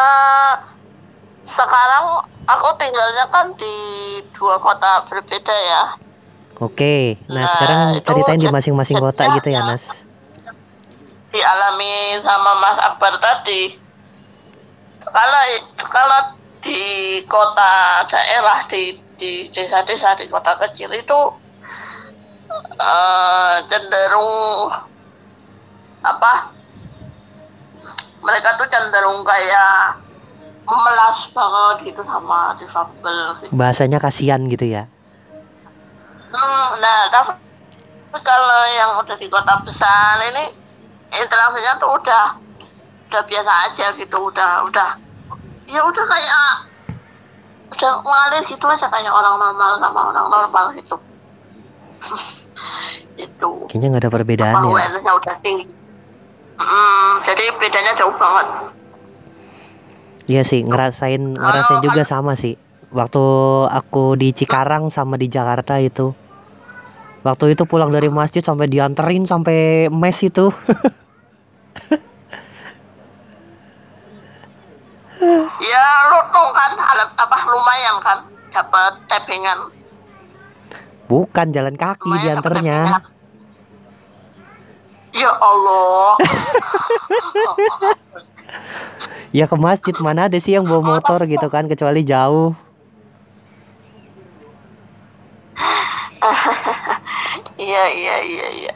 Eh, 0.00 0.54
sekarang 1.50 2.04
aku 2.48 2.68
tinggalnya 2.80 3.26
kan 3.28 3.52
di 3.58 3.74
dua 4.32 4.56
kota 4.62 5.04
berbeda 5.10 5.52
ya. 5.52 5.84
Oke. 6.60 7.20
Nah, 7.28 7.44
Nah, 7.44 7.50
sekarang 7.52 7.80
ceritain 8.04 8.40
di 8.40 8.48
masing-masing 8.48 9.00
kota 9.00 9.24
gitu 9.40 9.48
ya. 9.52 9.60
Nas. 9.64 9.84
Dialami 11.30 12.20
sama 12.20 12.52
Mas 12.60 12.78
Akbar 12.80 13.16
tadi. 13.22 13.76
Kalau 15.00 15.42
kalau 15.88 16.20
di 16.60 16.80
kota 17.24 18.04
daerah 18.04 18.60
di 18.68 19.00
di 19.16 19.48
desa-desa 19.48 20.16
di 20.16 20.28
kota 20.28 20.56
kecil 20.60 20.92
itu 20.92 21.20
eh, 22.76 23.54
cenderung 23.68 24.68
apa? 26.04 26.59
Mereka 28.20 28.48
tuh 28.60 28.68
cenderung 28.68 29.24
kayak 29.24 30.00
memelas 30.70 31.18
banget 31.34 31.76
gitu 31.90 32.02
sama 32.04 32.54
difabel 32.54 33.18
gitu. 33.42 33.52
Bahasanya 33.56 33.98
kasihan 33.98 34.40
gitu 34.46 34.66
ya. 34.68 34.86
Hmm, 36.30 36.68
nah, 36.78 37.10
tapi 37.10 37.34
kalau 38.22 38.62
yang 38.70 38.90
udah 39.02 39.16
di 39.18 39.26
kota 39.26 39.66
besar 39.66 40.22
ini 40.30 40.54
interaksinya 41.10 41.74
tuh 41.82 41.90
udah 41.98 42.38
udah 43.10 43.22
biasa 43.26 43.52
aja 43.66 43.86
gitu, 43.98 44.16
udah 44.30 44.62
udah 44.70 44.88
ya 45.66 45.82
udah 45.82 46.04
kayak 46.06 46.46
udah 47.70 47.90
ngalir 48.02 48.42
gitu 48.46 48.66
aja 48.66 48.86
kayak 48.86 49.10
orang 49.10 49.34
normal 49.42 49.72
sama 49.82 50.00
orang 50.14 50.26
normal 50.30 50.64
gitu. 50.78 50.96
itu 53.20 53.50
Kayaknya 53.68 53.86
nggak 53.90 54.02
ada 54.06 54.10
perbedaan 54.12 54.54
ya. 54.70 55.12
udah 55.18 55.36
tinggi. 55.42 55.79
Hmm, 56.60 57.24
jadi 57.24 57.56
bedanya 57.56 57.92
jauh 57.96 58.12
banget. 58.20 58.46
Iya 60.28 60.42
sih, 60.44 60.60
ngerasain 60.60 61.40
ngerasain 61.40 61.80
juga 61.80 62.04
sama 62.04 62.36
sih. 62.36 62.60
Waktu 62.92 63.24
aku 63.72 64.20
di 64.20 64.36
Cikarang 64.36 64.92
sama 64.92 65.16
di 65.16 65.32
Jakarta 65.32 65.80
itu. 65.80 66.12
Waktu 67.24 67.56
itu 67.56 67.64
pulang 67.64 67.88
dari 67.88 68.12
masjid 68.12 68.44
sampai 68.44 68.68
dianterin 68.68 69.24
sampai 69.24 69.88
mes 69.88 70.18
itu. 70.20 70.52
Ya 75.60 75.86
lutung 76.08 76.48
kan, 76.56 76.72
alat 76.80 77.12
apa 77.12 77.36
lumayan 77.44 78.00
kan, 78.00 78.18
dapat 78.48 78.96
tappingan. 79.04 79.68
Bukan 81.04 81.52
jalan 81.52 81.76
kaki 81.76 82.08
Lumayan 82.08 82.40
tappingan. 82.40 83.19
Ya 85.10 85.32
Allah. 85.42 86.14
Ya 89.30 89.46
ke 89.46 89.56
masjid 89.58 89.94
mana 90.02 90.26
ada 90.26 90.38
sih 90.38 90.54
yang 90.54 90.66
bawa 90.66 90.98
motor 90.98 91.22
gitu 91.26 91.46
kan 91.50 91.66
kecuali 91.70 92.02
jauh. 92.02 92.54
Iya 97.60 97.84
iya 97.92 98.16
iya 98.24 98.46
iya. 98.54 98.74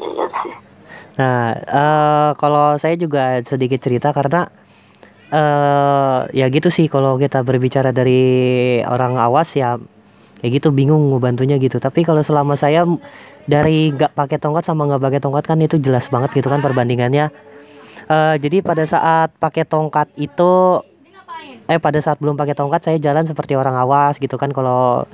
Iya 0.00 0.26
sih. 0.30 0.52
Nah, 1.14 1.54
eh 1.56 2.30
kalau 2.40 2.74
saya 2.80 2.98
juga 2.98 3.38
sedikit 3.44 3.78
cerita 3.80 4.10
karena 4.16 4.48
eh 5.34 6.18
ya 6.32 6.46
gitu 6.52 6.68
sih 6.68 6.86
kalau 6.88 7.16
kita 7.18 7.42
berbicara 7.42 7.90
dari 7.90 8.80
orang 8.86 9.18
awas 9.18 9.56
ya 9.56 9.76
kayak 10.40 10.60
gitu 10.60 10.68
bingung 10.72 11.12
bantunya 11.20 11.56
gitu. 11.60 11.76
Tapi 11.80 12.04
kalau 12.04 12.24
selama 12.24 12.56
saya 12.56 12.84
dari 13.44 13.92
nggak 13.92 14.16
pakai 14.16 14.36
tongkat 14.40 14.64
sama 14.64 14.88
nggak 14.88 15.02
pakai 15.02 15.20
tongkat 15.20 15.44
kan 15.44 15.58
itu 15.60 15.76
jelas 15.80 16.08
banget 16.08 16.32
gitu 16.36 16.48
kan 16.48 16.64
perbandingannya. 16.64 17.28
Eh 18.08 18.34
jadi 18.40 18.60
pada 18.60 18.84
saat 18.84 19.32
pakai 19.36 19.64
tongkat 19.64 20.12
itu 20.16 20.80
eh 21.64 21.80
pada 21.80 21.96
saat 22.00 22.20
belum 22.20 22.36
pakai 22.36 22.52
tongkat 22.52 22.80
saya 22.84 22.96
jalan 23.00 23.24
seperti 23.24 23.56
orang 23.56 23.76
awas 23.76 24.20
gitu 24.20 24.36
kan 24.36 24.52
kalau 24.52 25.08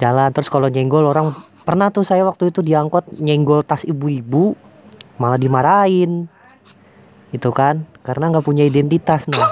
jalan 0.00 0.32
terus 0.32 0.48
kalau 0.48 0.72
nyenggol 0.72 1.04
orang 1.04 1.36
pernah 1.68 1.92
tuh 1.92 2.02
saya 2.02 2.24
waktu 2.24 2.48
itu 2.48 2.64
diangkut 2.64 3.20
nyenggol 3.20 3.60
tas 3.60 3.84
ibu-ibu 3.84 4.56
malah 5.20 5.36
dimarahin 5.36 6.24
itu 7.36 7.50
kan 7.52 7.84
karena 8.00 8.32
nggak 8.32 8.46
punya 8.48 8.64
identitas 8.64 9.28
nah 9.28 9.44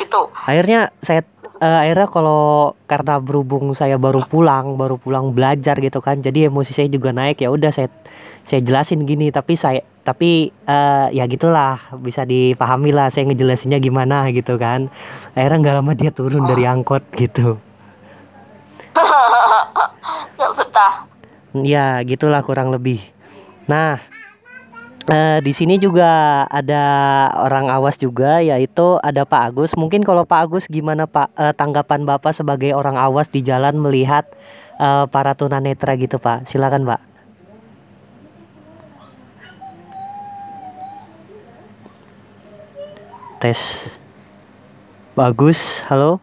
gitu. 0.00 0.20
akhirnya 0.32 0.90
saya 1.04 1.20
eh, 1.60 1.78
akhirnya 1.86 2.08
kalau 2.08 2.74
karena 2.88 3.20
berhubung 3.20 3.72
saya 3.72 3.96
baru 3.96 4.24
pulang 4.28 4.76
baru 4.80 4.96
pulang 4.96 5.32
belajar 5.32 5.76
gitu 5.80 6.00
kan 6.04 6.20
jadi 6.20 6.48
emosi 6.48 6.72
saya 6.72 6.88
juga 6.88 7.12
naik 7.12 7.44
ya 7.44 7.52
udah 7.52 7.72
saya 7.72 7.88
saya 8.46 8.62
jelasin 8.62 9.02
gini 9.04 9.34
tapi 9.34 9.58
saya 9.58 9.82
tapi 10.06 10.52
eh, 10.52 11.06
ya 11.12 11.24
gitulah 11.26 11.80
bisa 11.98 12.22
dipahami 12.22 12.94
lah 12.94 13.10
saya 13.10 13.26
ngejelasinnya 13.26 13.82
gimana 13.82 14.28
gitu 14.30 14.56
kan 14.56 14.92
akhirnya 15.34 15.58
nggak 15.62 15.76
lama 15.82 15.92
dia 15.98 16.10
turun 16.14 16.46
dari 16.46 16.64
angkot 16.64 17.02
gitu 17.18 17.58
ya 20.40 20.48
betah. 20.56 20.94
Ya, 21.64 21.86
gitulah 22.04 22.44
kurang 22.44 22.68
lebih. 22.68 23.00
Nah, 23.64 24.00
eh, 25.10 25.38
di 25.42 25.52
sini 25.54 25.78
juga 25.78 26.44
ada 26.50 26.84
orang 27.46 27.70
awas 27.70 27.98
juga, 27.98 28.42
yaitu 28.42 28.98
ada 29.02 29.22
Pak 29.22 29.42
Agus. 29.52 29.72
Mungkin 29.78 30.02
kalau 30.02 30.26
Pak 30.26 30.40
Agus 30.46 30.64
gimana 30.66 31.06
Pak 31.06 31.30
eh, 31.38 31.54
tanggapan 31.54 32.02
Bapak 32.02 32.34
sebagai 32.34 32.74
orang 32.74 32.98
awas 32.98 33.30
di 33.30 33.42
jalan 33.42 33.78
melihat 33.78 34.26
eh, 34.78 35.04
para 35.10 35.34
tunanetra 35.38 35.94
gitu 35.98 36.18
Pak? 36.18 36.50
Silakan 36.50 36.86
Pak. 36.86 37.00
Tes. 43.36 43.60
Pak 45.16 45.26
Agus, 45.32 45.84
halo? 45.88 46.20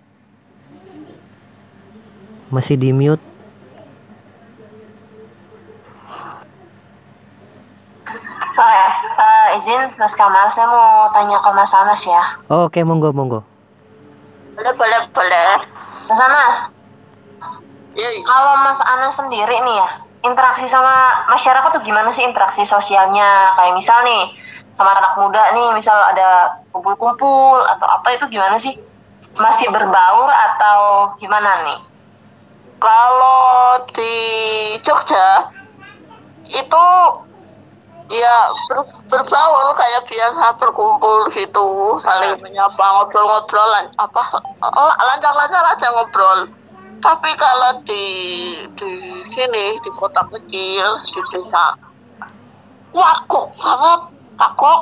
Masih 2.53 2.77
di 2.77 2.93
mute? 2.93 3.32
Oke, 8.53 8.61
eh, 9.17 9.57
izin 9.57 9.81
Mas 9.97 10.13
Kamal, 10.13 10.45
saya 10.53 10.69
mau 10.69 11.09
tanya 11.09 11.41
ke 11.41 11.49
Mas 11.57 11.73
Anas 11.73 12.01
ya. 12.05 12.21
Oh, 12.53 12.69
Oke, 12.69 12.85
monggo 12.85 13.09
monggo. 13.09 13.41
Boleh 14.53 14.73
boleh 14.77 14.99
boleh. 15.09 15.51
Mas 16.05 16.21
Anas, 16.21 16.57
Ya, 17.93 18.09
kalau 18.25 18.53
Mas 18.65 18.81
Anas 18.81 19.13
sendiri 19.17 19.53
nih 19.53 19.75
ya, 19.77 19.89
interaksi 20.25 20.65
sama 20.65 21.25
masyarakat 21.29 21.77
tuh 21.77 21.83
gimana 21.85 22.09
sih 22.13 22.25
interaksi 22.25 22.65
sosialnya? 22.65 23.53
Kayak 23.57 23.73
misal 23.77 24.01
nih, 24.05 24.33
sama 24.73 24.97
anak 24.97 25.13
muda 25.17 25.53
nih, 25.53 25.73
misal 25.77 25.97
ada 26.13 26.57
kumpul-kumpul 26.73 27.57
atau 27.57 27.87
apa 27.89 28.17
itu 28.17 28.25
gimana 28.33 28.57
sih? 28.57 28.73
Masih 29.37 29.69
berbaur 29.73 30.29
atau 30.29 31.09
gimana 31.17 31.65
nih? 31.65 31.79
kalau 32.83 33.79
di 33.95 34.15
Jogja 34.83 35.47
itu 36.43 36.85
ya 38.11 38.35
ber, 38.67 38.83
berbaur 39.07 39.67
kayak 39.79 40.03
biasa 40.07 40.45
berkumpul 40.59 41.31
gitu 41.31 41.95
saling 42.03 42.35
menyapa 42.43 42.83
ngobrol-ngobrol 42.83 43.67
lan- 43.71 43.93
apa 43.95 44.43
oh, 44.59 44.91
lancar-lancar 44.91 45.63
aja 45.71 45.87
ngobrol. 45.93 46.51
Tapi 47.03 47.35
kalau 47.35 47.83
di 47.83 48.05
di 48.79 48.91
sini 49.31 49.75
di 49.83 49.91
kota 49.95 50.23
kecil 50.31 50.87
di 51.11 51.21
desa 51.35 51.75
wakuk 52.95 53.51
banget 53.59 54.01
takut. 54.39 54.81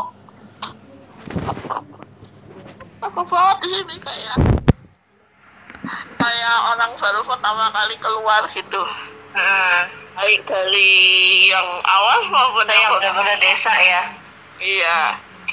Takut 3.01 3.25
banget 3.25 3.57
di 3.65 3.67
sini 3.73 3.95
kayak 4.05 4.37
kayak 6.21 6.57
orang 6.77 6.93
baru 7.01 7.21
pertama 7.25 7.73
kali 7.73 7.95
keluar 7.97 8.45
gitu. 8.53 8.81
Hmm. 9.33 10.00
Baik 10.11 10.43
dari 10.45 10.91
yang 11.47 11.69
awal 11.87 12.19
maupun 12.27 12.67
Itu 12.67 12.75
yang 12.75 12.91
benar-benar 12.99 13.37
desa 13.39 13.71
ya. 13.71 14.03
iya 14.59 14.99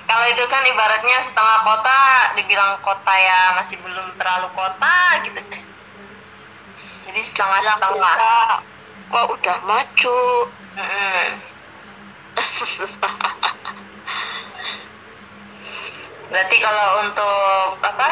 Kalau 0.09 0.25
itu 0.25 0.41
kan 0.49 0.65
ibaratnya 0.65 1.21
setengah 1.21 1.59
kota, 1.69 2.01
dibilang 2.41 2.81
kota 2.81 3.13
ya 3.13 3.53
masih 3.61 3.77
belum 3.85 4.17
terlalu 4.17 4.49
kota 4.57 4.97
gitu. 5.29 5.37
Jadi 7.05 7.21
yang 7.21 7.29
setengah-setengah. 7.29 8.17
kita 8.17 8.37
kok 9.09 9.27
udah 9.37 9.57
maju 9.65 10.19
Mm-mm. 10.79 11.25
Berarti 16.29 16.57
kalau 16.61 16.87
untuk 17.05 17.81
apa 17.81 18.09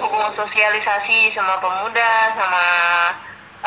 hubungan 0.00 0.32
sosialisasi 0.32 1.32
sama 1.32 1.56
pemuda 1.60 2.32
sama 2.36 2.64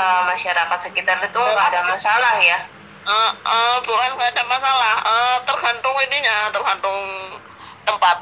eh, 0.01 0.21
masyarakat 0.33 0.79
sekitar 0.81 1.21
itu 1.21 1.37
nggak 1.37 1.67
ada 1.69 1.81
masalah 1.85 2.41
ya. 2.41 2.65
Eh, 3.01 3.31
eh, 3.33 3.75
bukan 3.81 4.09
nggak 4.13 4.29
ada 4.37 4.43
masalah 4.45 4.95
Eh, 5.01 5.37
tergantung 5.45 5.95
ininya 6.05 6.53
tergantung 6.53 6.99
tempat 7.81 8.17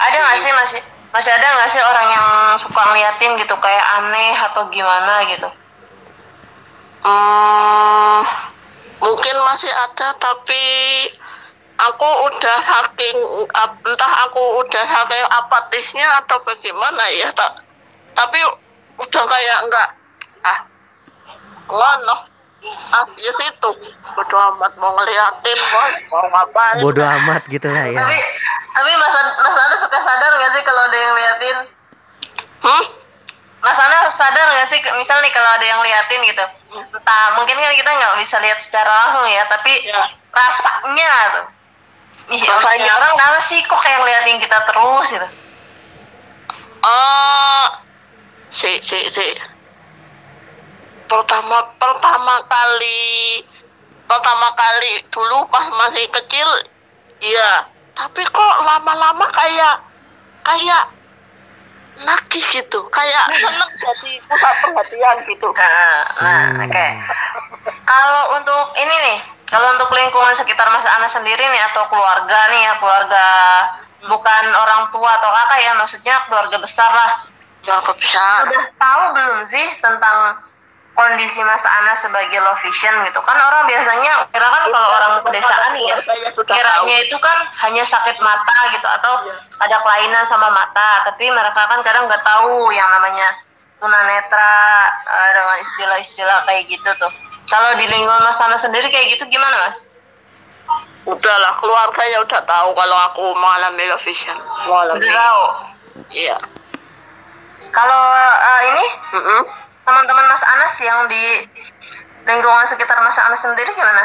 Ada 0.00 0.16
nggak 0.16 0.38
sih 0.40 0.52
masih 0.52 0.80
masih 1.12 1.32
ada 1.32 1.46
nggak 1.56 1.70
sih 1.72 1.80
orang 1.80 2.08
yang 2.12 2.28
suka 2.60 2.80
ngeliatin 2.84 3.36
gitu 3.40 3.56
kayak 3.56 3.86
aneh 4.00 4.36
atau 4.36 4.68
gimana 4.68 5.24
gitu? 5.32 5.48
Hmm, 6.98 8.20
mungkin 9.00 9.36
masih 9.48 9.72
ada 9.72 10.12
tapi 10.20 10.64
aku 11.78 12.08
udah 12.26 12.58
saking 12.66 13.16
entah 13.54 14.12
aku 14.26 14.42
udah 14.60 14.84
saking 14.84 15.24
apatisnya 15.30 16.06
atau 16.24 16.42
bagaimana 16.42 17.06
ya 17.14 17.30
tak 17.32 17.62
tapi 18.18 18.38
udah 18.98 19.24
kayak 19.30 19.58
enggak 19.62 19.88
ah 20.44 20.58
ngono 21.68 22.16
ah 22.92 23.06
ya 23.14 23.32
situ 23.38 23.70
bodo 24.18 24.36
amat 24.54 24.72
mau 24.76 24.90
ngeliatin 24.98 25.58
mau 25.70 25.86
mau 26.10 26.24
ngapain 26.32 26.82
bodoh 26.82 27.06
amat 27.06 27.42
gitu 27.46 27.68
lah 27.70 27.86
ya 27.86 27.98
Tapi 28.02 28.18
tapi 28.78 28.94
Mas 28.94 29.14
Mas 29.42 29.56
Ana 29.58 29.74
suka 29.74 29.98
sadar 29.98 30.30
nggak 30.38 30.52
sih 30.54 30.62
kalau 30.62 30.86
ada 30.86 30.94
yang 30.94 31.12
liatin? 31.18 31.56
hmm? 32.62 32.84
Mas 33.58 33.74
Ana 33.74 34.06
sadar 34.06 34.54
nggak 34.54 34.70
sih 34.70 34.78
misal 34.94 35.18
nih 35.18 35.34
kalau 35.34 35.50
ada 35.50 35.66
yang 35.66 35.82
liatin 35.82 36.22
gitu? 36.30 36.44
Entah 36.78 37.34
mungkin 37.34 37.58
kan 37.58 37.74
kita 37.74 37.90
nggak 37.90 38.22
bisa 38.22 38.38
lihat 38.38 38.62
secara 38.62 38.86
langsung 38.86 39.26
ya, 39.26 39.42
tapi 39.50 39.72
ya 39.82 40.14
rasanya 40.30 41.12
tuh. 41.34 41.46
Ini 42.38 42.86
orang 42.86 43.12
kenapa 43.18 43.40
sih 43.42 43.58
kok 43.66 43.82
kayak 43.82 43.98
ngeliatin 43.98 44.38
kita 44.38 44.58
terus 44.70 45.06
gitu? 45.10 45.28
Oh, 46.86 47.64
si 48.54 48.78
si 48.78 49.10
si. 49.10 49.26
Pertama 51.08 51.58
pertama 51.80 52.34
kali 52.44 53.40
pertama 54.08 54.48
kali 54.56 54.92
dulu 55.08 55.48
pas 55.48 55.64
masih 55.68 56.04
kecil, 56.12 56.48
iya. 57.20 57.64
Tapi 57.96 58.22
kok 58.24 58.54
lama-lama 58.62 59.26
kayak 59.32 59.76
kayak 60.44 60.84
nagih 61.98 62.44
gitu, 62.52 62.80
kayak 62.94 63.24
seneng 63.42 63.72
jadi 63.74 64.12
pusat 64.30 64.54
perhatian 64.62 65.16
gitu. 65.26 65.48
Nah, 65.50 66.04
nah 66.22 66.44
Hmm. 66.54 66.64
oke. 66.64 66.86
Kalau 67.84 68.22
untuk 68.38 68.64
ini 68.78 68.96
nih, 69.02 69.18
kalau 69.50 69.74
untuk 69.74 69.90
lingkungan 69.92 70.36
sekitar 70.36 70.68
Mas 70.70 70.86
Ana 70.86 71.08
sendiri 71.10 71.40
nih 71.42 71.62
atau 71.72 71.88
keluarga 71.90 72.38
nih 72.54 72.60
ya, 72.68 72.72
keluarga 72.78 73.26
bukan 74.06 74.44
orang 74.54 74.92
tua 74.94 75.10
atau 75.18 75.30
kakak 75.32 75.58
ya, 75.64 75.72
maksudnya 75.74 76.14
keluarga 76.30 76.56
besar 76.62 76.90
lah. 76.92 77.10
Ya 77.66 77.82
besar. 77.82 78.46
Udah 78.46 78.66
tahu 78.78 79.02
belum 79.18 79.40
sih 79.44 79.66
tentang 79.82 80.47
kondisi 80.98 81.38
Mas 81.46 81.62
Ana 81.62 81.94
sebagai 81.94 82.42
low 82.42 82.58
vision 82.58 82.90
gitu 83.06 83.22
kan 83.22 83.38
orang 83.38 83.70
biasanya 83.70 84.26
kira 84.34 84.48
kan 84.50 84.62
kalau 84.66 84.88
orang 84.98 85.12
pedesaan 85.22 85.78
ya 85.78 85.94
kiranya 86.42 86.96
itu 87.06 87.14
kan 87.22 87.38
hanya 87.62 87.86
sakit 87.86 88.18
mata 88.18 88.58
gitu 88.74 88.88
atau 88.90 89.30
ada 89.62 89.76
kelainan 89.78 90.26
sama 90.26 90.50
mata 90.50 91.06
tapi 91.06 91.30
mereka 91.30 91.70
kan 91.70 91.86
kadang 91.86 92.10
nggak 92.10 92.26
tahu 92.26 92.74
yang 92.74 92.90
namanya 92.90 93.30
tunanetra 93.78 94.54
eh, 95.06 95.30
dengan 95.38 95.56
istilah-istilah 95.62 96.38
kayak 96.50 96.66
gitu 96.66 96.90
tuh 96.98 97.12
kalau 97.48 97.80
di 97.80 97.86
lingkungan 97.88 98.22
Mas 98.28 98.42
Ana 98.44 98.60
sendiri 98.60 98.92
kayak 98.92 99.16
gitu 99.16 99.24
gimana 99.32 99.56
Mas? 99.64 99.88
Udahlah 101.08 101.56
keluarga 101.56 102.02
ya 102.12 102.20
udah 102.20 102.42
tahu 102.44 102.76
kalau 102.76 102.98
aku 103.08 103.24
mengalami 103.40 103.88
low 103.88 104.00
vision. 104.04 104.36
Udah 104.68 105.00
tahu. 105.00 105.44
Iya. 106.12 106.36
Kalau 107.72 108.00
eh, 108.12 108.60
ini 108.68 108.84
Mm-mm. 109.16 109.42
Teman-teman 109.88 110.28
Mas 110.28 110.44
Anas 110.44 110.74
yang 110.84 111.08
di 111.08 111.48
lingkungan 112.28 112.68
sekitar 112.68 113.00
Mas 113.00 113.16
Anas 113.16 113.40
sendiri 113.40 113.72
gimana? 113.72 114.04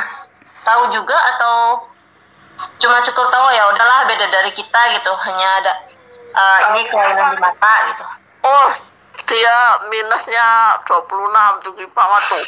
Tahu 0.64 0.96
juga 0.96 1.18
atau 1.36 1.92
cuma 2.80 3.04
cukup 3.04 3.28
tahu 3.28 3.48
ya 3.52 3.68
udahlah 3.76 4.08
beda 4.08 4.32
dari 4.32 4.52
kita 4.56 4.82
gitu 4.96 5.12
hanya 5.28 5.50
ada 5.60 5.74
eh, 6.32 6.60
ini 6.72 6.82
kelainan 6.88 7.36
di 7.36 7.38
mata 7.44 7.74
gitu. 7.92 8.06
Oh, 8.48 8.70
dia 9.28 9.56
minusnya 9.92 10.80
26 10.88 11.64
tinggi 11.68 11.86
banget 11.92 12.24
tuh. 12.32 12.46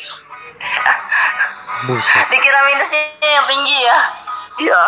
buset 1.92 2.26
Dikira 2.32 2.60
minusnya 2.72 3.04
yang 3.20 3.48
tinggi 3.52 3.78
ya. 3.84 4.00
Iya. 4.64 4.82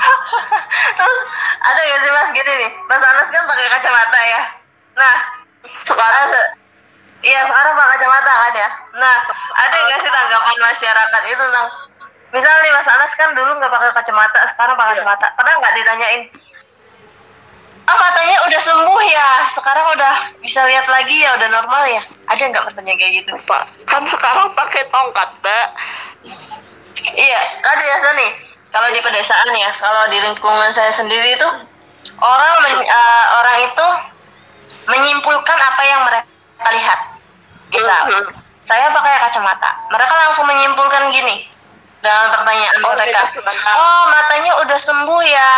Terus 0.98 1.18
ada 1.66 1.80
gak 1.82 1.98
sih 1.98 2.12
Mas 2.14 2.30
gini 2.30 2.52
nih, 2.62 2.70
Mas 2.86 3.02
Anas 3.02 3.26
kan 3.26 3.42
pakai 3.42 3.66
kacamata 3.74 4.20
ya. 4.22 4.42
Nah, 4.94 5.16
Sekarang 5.84 6.28
Iya 7.20 7.40
sekarang 7.44 7.72
pakai 7.76 7.90
kacamata 8.00 8.32
kan 8.32 8.52
ya. 8.56 8.68
Nah 8.96 9.16
ada 9.60 9.76
nggak 9.76 9.98
sih 10.00 10.10
tanggapan 10.10 10.56
masyarakat 10.56 11.22
itu 11.28 11.42
tentang 11.44 11.68
misalnya 12.32 12.60
nih 12.64 12.72
Mas 12.72 12.88
Anas 12.88 13.12
kan 13.12 13.28
dulu 13.36 13.50
nggak 13.60 13.72
pakai 13.72 13.90
kacamata, 13.92 14.40
sekarang 14.56 14.74
pakai 14.78 14.92
kacamata. 14.96 15.26
Pernah 15.36 15.52
nggak 15.60 15.74
ditanyain? 15.76 16.22
Oh 17.90 17.98
katanya 17.98 18.38
udah 18.46 18.60
sembuh 18.62 19.00
ya, 19.02 19.28
sekarang 19.50 19.82
udah 19.98 20.14
bisa 20.38 20.62
lihat 20.62 20.86
lagi 20.86 21.26
ya, 21.26 21.34
udah 21.34 21.48
normal 21.50 21.82
ya. 21.90 22.02
Ada 22.30 22.42
nggak 22.46 22.64
pertanyaan 22.70 22.98
kayak 23.02 23.12
gitu? 23.18 23.34
Pak, 23.50 23.62
kan 23.82 24.06
sekarang 24.06 24.54
pakai 24.54 24.86
tongkat, 24.94 25.28
Mbak. 25.42 25.66
Iya, 27.18 27.40
kan 27.66 27.76
biasa 27.82 28.08
nih. 28.14 28.30
Kalau 28.70 28.88
di 28.94 29.00
pedesaan 29.02 29.50
ya, 29.58 29.74
kalau 29.82 30.06
di 30.06 30.22
lingkungan 30.22 30.70
saya 30.70 30.94
sendiri 30.94 31.34
itu 31.34 31.48
orang 32.22 32.54
men- 32.62 32.86
eh, 32.86 33.24
orang 33.42 33.58
itu 33.66 33.86
menyimpulkan 34.86 35.58
apa 35.58 35.82
yang 35.82 36.00
mereka 36.06 36.68
lihat. 36.70 37.00
Misal, 37.70 38.02
Mhm. 38.10 38.34
saya 38.66 38.90
pakai 38.90 39.14
kacamata. 39.28 39.70
Mereka 39.90 40.14
langsung 40.14 40.46
menyimpulkan 40.46 41.10
gini 41.14 41.46
dengan 42.02 42.26
pertanyaan 42.34 42.74
Oh, 42.82 42.94
mereka. 42.96 43.22
Oh, 43.76 44.02
matanya 44.10 44.52
udah 44.62 44.78
sembuh 44.78 45.22
ya. 45.24 45.52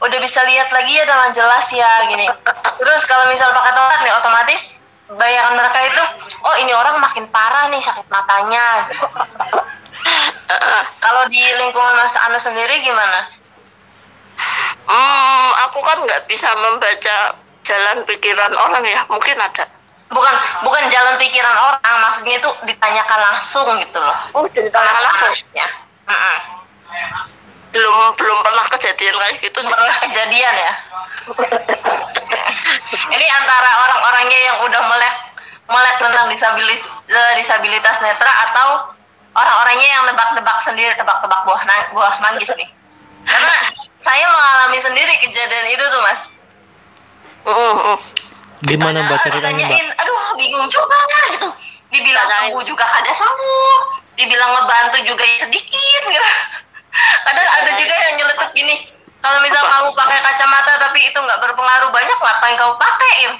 Udah 0.00 0.16
bisa 0.16 0.40
lihat 0.48 0.72
lagi 0.72 0.96
ya 0.96 1.04
dengan 1.04 1.28
jelas 1.36 1.68
ya 1.68 2.08
gini. 2.08 2.24
Terus 2.80 3.04
kalau 3.04 3.28
misal 3.28 3.52
pakai 3.52 3.72
tongkat 3.76 4.00
nih 4.00 4.14
otomatis 4.16 4.62
bayangan 5.10 5.58
mereka 5.58 5.78
itu, 5.84 6.02
oh 6.40 6.54
ini 6.56 6.72
orang 6.72 6.96
makin 7.02 7.28
parah 7.28 7.68
nih 7.68 7.82
sakit 7.82 8.06
matanya. 8.08 8.88
Kalau 11.04 11.28
di 11.28 11.38
lingkungan 11.38 11.94
Mas 12.00 12.16
Ana 12.16 12.40
sendiri 12.40 12.80
gimana? 12.80 13.28
Hmm, 14.88 15.48
aku 15.68 15.78
kan 15.84 16.00
nggak 16.02 16.26
bisa 16.26 16.48
membaca 16.56 17.36
jalan 17.62 17.98
pikiran 18.08 18.52
orang 18.56 18.82
ya. 18.88 19.04
Mungkin 19.06 19.36
ada. 19.36 19.68
Bukan 20.10 20.34
bukan 20.66 20.84
jalan 20.90 21.14
pikiran 21.22 21.54
orang, 21.54 21.94
maksudnya 22.02 22.42
itu 22.42 22.50
ditanyakan 22.66 23.20
langsung 23.30 23.66
gitu 23.78 23.98
loh. 24.02 24.18
Oh, 24.34 24.42
Ke 24.50 24.58
Mas 24.58 24.66
ditanya 24.66 25.00
langsung. 25.06 25.34
Mm-mm. 26.10 26.36
Belum 27.70 27.94
belum 28.18 28.38
pernah 28.42 28.66
kejadian 28.74 29.14
kayak 29.14 29.34
gitu 29.38 29.58
sih. 29.62 29.70
Pernah 29.70 29.96
kejadian 30.02 30.54
ya. 30.58 30.72
Ini 33.14 33.26
antara 33.38 33.70
orang-orangnya 33.86 34.40
yang 34.50 34.56
udah 34.66 34.82
melek 34.90 35.14
melek 35.70 35.96
tentang 36.02 36.26
disabilitas 36.34 36.82
disabilitas 37.38 37.96
netra 38.02 38.32
atau 38.50 38.90
orang-orangnya 39.38 39.86
yang 39.86 40.02
nebak-nebak 40.10 40.58
sendiri 40.66 40.90
tebak-tebak 40.98 41.46
buah 41.46 41.62
buah 41.94 42.14
manggis 42.18 42.50
nih. 42.58 42.66
Karena 43.22 43.54
saya 44.02 44.26
mengalami 44.26 44.78
sendiri 44.82 45.14
kejadian 45.22 45.66
itu 45.70 45.84
tuh 45.86 46.00
mas. 46.02 46.20
Mm, 47.46 47.54
mm. 47.94 47.98
Gimana 48.62 48.98
mbak 49.02 49.18
ceritanya 49.22 49.66
mbak 49.66 49.72
ditanyain, 49.72 49.88
aduh 49.96 50.20
bingung 50.36 50.66
juga 50.66 50.98
gitu. 51.30 51.48
Dibilang 51.92 52.26
Tanyain. 52.26 52.54
sembuh 52.54 52.62
juga 52.62 52.84
kada 52.86 53.10
sembuh. 53.10 53.76
Dibilang 54.14 54.50
ngebantu 54.52 54.98
juga 55.02 55.24
ya 55.24 55.36
sedikit 55.40 56.02
gitu. 56.04 56.30
Kadang 57.26 57.48
ada 57.48 57.70
juga 57.74 57.94
yang 57.96 58.14
nyeletuk 58.16 58.50
gini. 58.52 58.76
Kalau 59.20 59.38
misal 59.40 59.60
Apa? 59.60 59.72
kamu 59.74 59.88
pakai 59.94 60.18
kacamata 60.22 60.72
tapi 60.80 60.98
itu 61.02 61.18
nggak 61.18 61.40
berpengaruh 61.40 61.90
banyak, 61.90 62.16
ngapain 62.16 62.56
kamu 62.56 62.74
pakai? 62.76 63.12
Im? 63.26 63.32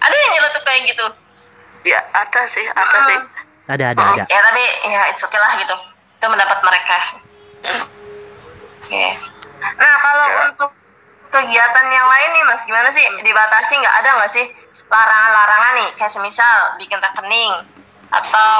Ada 0.00 0.14
yang 0.14 0.30
nyeletuk 0.32 0.62
kayak 0.62 0.82
gitu. 0.88 1.06
Ya, 1.82 1.98
ada 2.12 2.40
sih, 2.48 2.64
ada 2.64 2.86
Hmm. 2.96 3.08
sih. 3.08 3.18
ada 3.68 3.84
ada 3.90 4.02
ada 4.14 4.22
Ya 4.26 4.40
tapi 4.40 4.62
ya 4.86 5.00
it's 5.08 5.20
okay 5.20 5.36
lah 5.36 5.52
gitu. 5.54 5.74
Itu 6.16 6.26
mendapat 6.26 6.58
mereka. 6.60 6.96
Hmm. 7.62 7.84
Oke. 8.82 9.04
Nah 9.74 9.94
kalau 9.98 10.24
Ya. 10.24 10.38
untuk 10.48 10.70
kegiatan 11.32 11.86
yang 11.88 12.06
lain 12.06 12.28
nih 12.36 12.44
mas, 12.44 12.62
gimana 12.68 12.92
sih? 12.92 13.02
Dibatasi 13.24 13.72
nggak 13.80 13.96
ada 14.04 14.10
nggak 14.20 14.32
sih? 14.32 14.46
larangan-larangan 14.92 15.72
nih 15.80 15.88
kayak 15.96 16.12
semisal 16.12 16.56
bikin 16.76 17.00
rekening 17.00 17.52
atau 18.12 18.52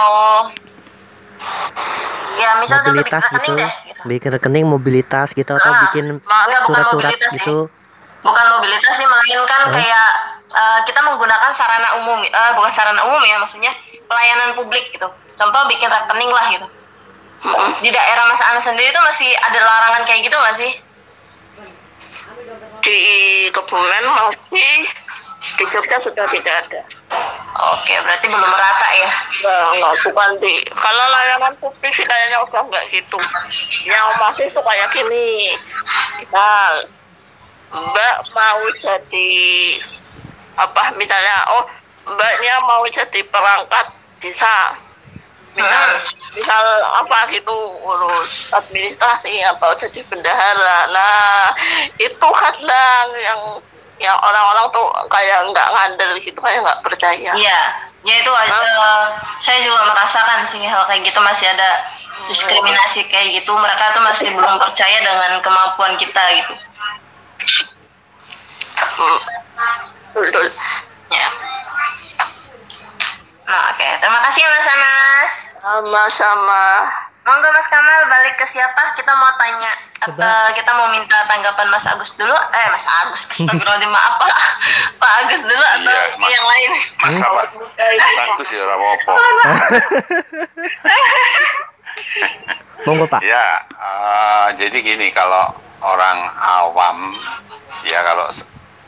ya 2.40 2.56
misal 2.64 2.80
bikin 2.80 2.96
mobilitas 2.96 3.22
rekening 3.28 3.44
gitu 3.44 3.52
deh 3.60 3.72
gitu. 3.84 4.00
bikin 4.08 4.30
rekening 4.32 4.64
mobilitas 4.64 5.28
gitu 5.36 5.52
atau 5.52 5.70
Ah, 5.70 5.80
bikin 5.88 6.04
surat-surat 6.64 7.12
mobilitas 7.12 7.30
sih. 7.36 7.38
gitu 7.44 7.58
bukan 8.24 8.44
mobilitas 8.56 8.92
sih 8.96 9.04
melainkan 9.04 9.60
kayak 9.76 10.10
eh, 10.56 10.78
kita 10.88 11.00
menggunakan 11.04 11.50
sarana 11.52 12.00
umum 12.00 12.24
eh, 12.24 12.52
bukan 12.56 12.72
sarana 12.72 13.02
umum 13.04 13.20
ya 13.28 13.36
maksudnya 13.36 13.72
pelayanan 14.08 14.56
publik 14.56 14.88
gitu 14.96 15.12
contoh 15.36 15.60
bikin 15.68 15.92
rekening 15.92 16.32
lah 16.32 16.48
gitu 16.48 16.66
di 17.82 17.90
daerah 17.90 18.24
Mas 18.30 18.38
Anas 18.40 18.62
sendiri 18.62 18.88
itu 18.94 19.00
masih 19.02 19.28
ada 19.34 19.58
larangan 19.60 20.06
kayak 20.06 20.30
gitu 20.30 20.36
nggak 20.38 20.56
sih 20.56 20.72
Di 22.82 22.98
Kebumen 23.54 24.04
masih, 24.10 24.74
di 25.58 25.64
Jogja 25.70 25.98
sudah 26.02 26.26
tidak 26.30 26.54
ada. 26.66 26.82
oke 27.52 27.94
berarti 28.02 28.26
belum 28.26 28.48
merata 28.48 28.88
ya 28.96 29.10
Enggak, 29.12 29.62
enggak, 29.76 29.94
bukan 30.08 30.30
di 30.40 30.52
kalau 30.72 31.04
layanan 31.12 31.54
publik 31.60 31.92
sih 31.92 32.06
kayaknya 32.06 32.40
udah 32.42 32.62
enggak 32.64 32.84
gitu. 32.90 33.18
Yang 33.84 34.06
masih 34.18 34.46
tuh 34.50 34.64
kayak 34.64 34.88
gini. 34.94 35.58
Misal 36.18 36.88
Mbak 37.72 38.16
mau 38.36 38.62
jadi 38.80 39.30
apa 40.56 40.82
misalnya 41.00 41.36
oh 41.56 41.64
Mbaknya 42.02 42.54
mau 42.66 42.82
jadi 42.88 43.20
perangkat 43.30 43.86
desa. 44.20 44.76
Misal 45.52 45.88
misal 46.32 46.64
apa 47.04 47.28
gitu 47.28 47.52
urus 47.84 48.48
administrasi 48.56 49.44
atau 49.52 49.76
jadi 49.76 50.00
bendahara. 50.08 50.88
Nah, 50.88 51.52
itu 52.00 52.28
kadang 52.32 53.06
yang 53.20 53.40
yang 54.00 54.16
orang-orang 54.18 54.66
tuh 54.72 54.86
kayak 55.12 55.44
nggak 55.52 55.68
ngandel 55.68 56.12
gitu 56.24 56.38
kayak 56.40 56.64
nggak 56.64 56.80
percaya. 56.82 57.30
Iya, 57.36 57.60
ya 58.02 58.14
itu 58.18 58.30
eh, 58.32 59.06
saya 59.38 59.58
juga 59.62 59.92
merasakan 59.92 60.48
sih 60.48 60.64
hal 60.64 60.88
kayak 60.88 61.04
gitu 61.06 61.20
masih 61.20 61.46
ada 61.52 61.86
diskriminasi 62.32 63.06
kayak 63.12 63.44
gitu. 63.44 63.52
Mereka 63.52 63.94
tuh 63.94 64.02
masih 64.02 64.32
belum 64.32 64.56
percaya 64.58 64.98
dengan 65.04 65.38
kemampuan 65.44 65.94
kita 66.00 66.22
gitu. 66.42 66.54
Hmm. 68.82 69.18
Betul. 70.16 70.46
Ya. 71.12 71.28
Nah, 73.42 73.62
oke. 73.70 73.88
Terima 73.98 74.20
kasih 74.22 74.40
ya 74.40 74.48
Mas 74.50 74.68
Anas. 74.68 75.30
Sama-sama. 75.58 76.64
Monggo 77.22 77.48
Mas 77.50 77.70
Kamal 77.70 78.10
balik 78.10 78.34
ke 78.34 78.42
siapa? 78.44 78.98
Kita 78.98 79.14
mau 79.14 79.30
tanya 79.36 79.70
atau 80.02 80.10
Coba. 80.10 80.50
kita 80.50 80.74
mau 80.74 80.90
minta 80.90 81.14
tanggapan 81.24 81.70
Mas 81.70 81.86
Agus 81.86 82.10
dulu? 82.12 82.34
Eh, 82.34 82.66
Mas 82.68 82.82
Agus. 82.82 83.22
Astagfirullahaladzim, 83.30 83.94
maaf 83.94 84.14
Pak. 84.18 84.34
Pak 84.98 85.10
Agus 85.22 85.38
dulu 85.40 85.62
atau 85.62 85.86
Iya, 85.86 86.18
Mas. 86.18 86.28
yang 86.28 86.42
lain? 86.44 86.70
Mas 86.98 87.16
apa? 87.16 87.42
Mas 87.78 88.18
Agus 88.26 88.48
ya 88.50 88.60
ora 88.60 88.74
apa-apa. 88.74 89.12
monggo 92.82 93.06
pak 93.06 93.22
Ya, 93.22 93.62
eh, 93.62 94.46
jadi 94.58 94.74
gini 94.82 95.14
kalau 95.14 95.54
orang 95.78 96.18
awam 96.34 97.14
ya 97.86 98.02
kalau 98.02 98.26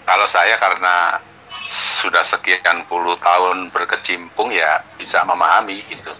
kalau 0.02 0.26
saya 0.26 0.58
karena 0.58 1.22
sudah 1.64 2.20
sekian 2.20 2.84
puluh 2.84 3.16
tahun 3.24 3.72
berkecimpung 3.72 4.52
ya 4.52 4.84
bisa 5.00 5.24
memahami 5.24 5.80
gitu. 5.88 6.12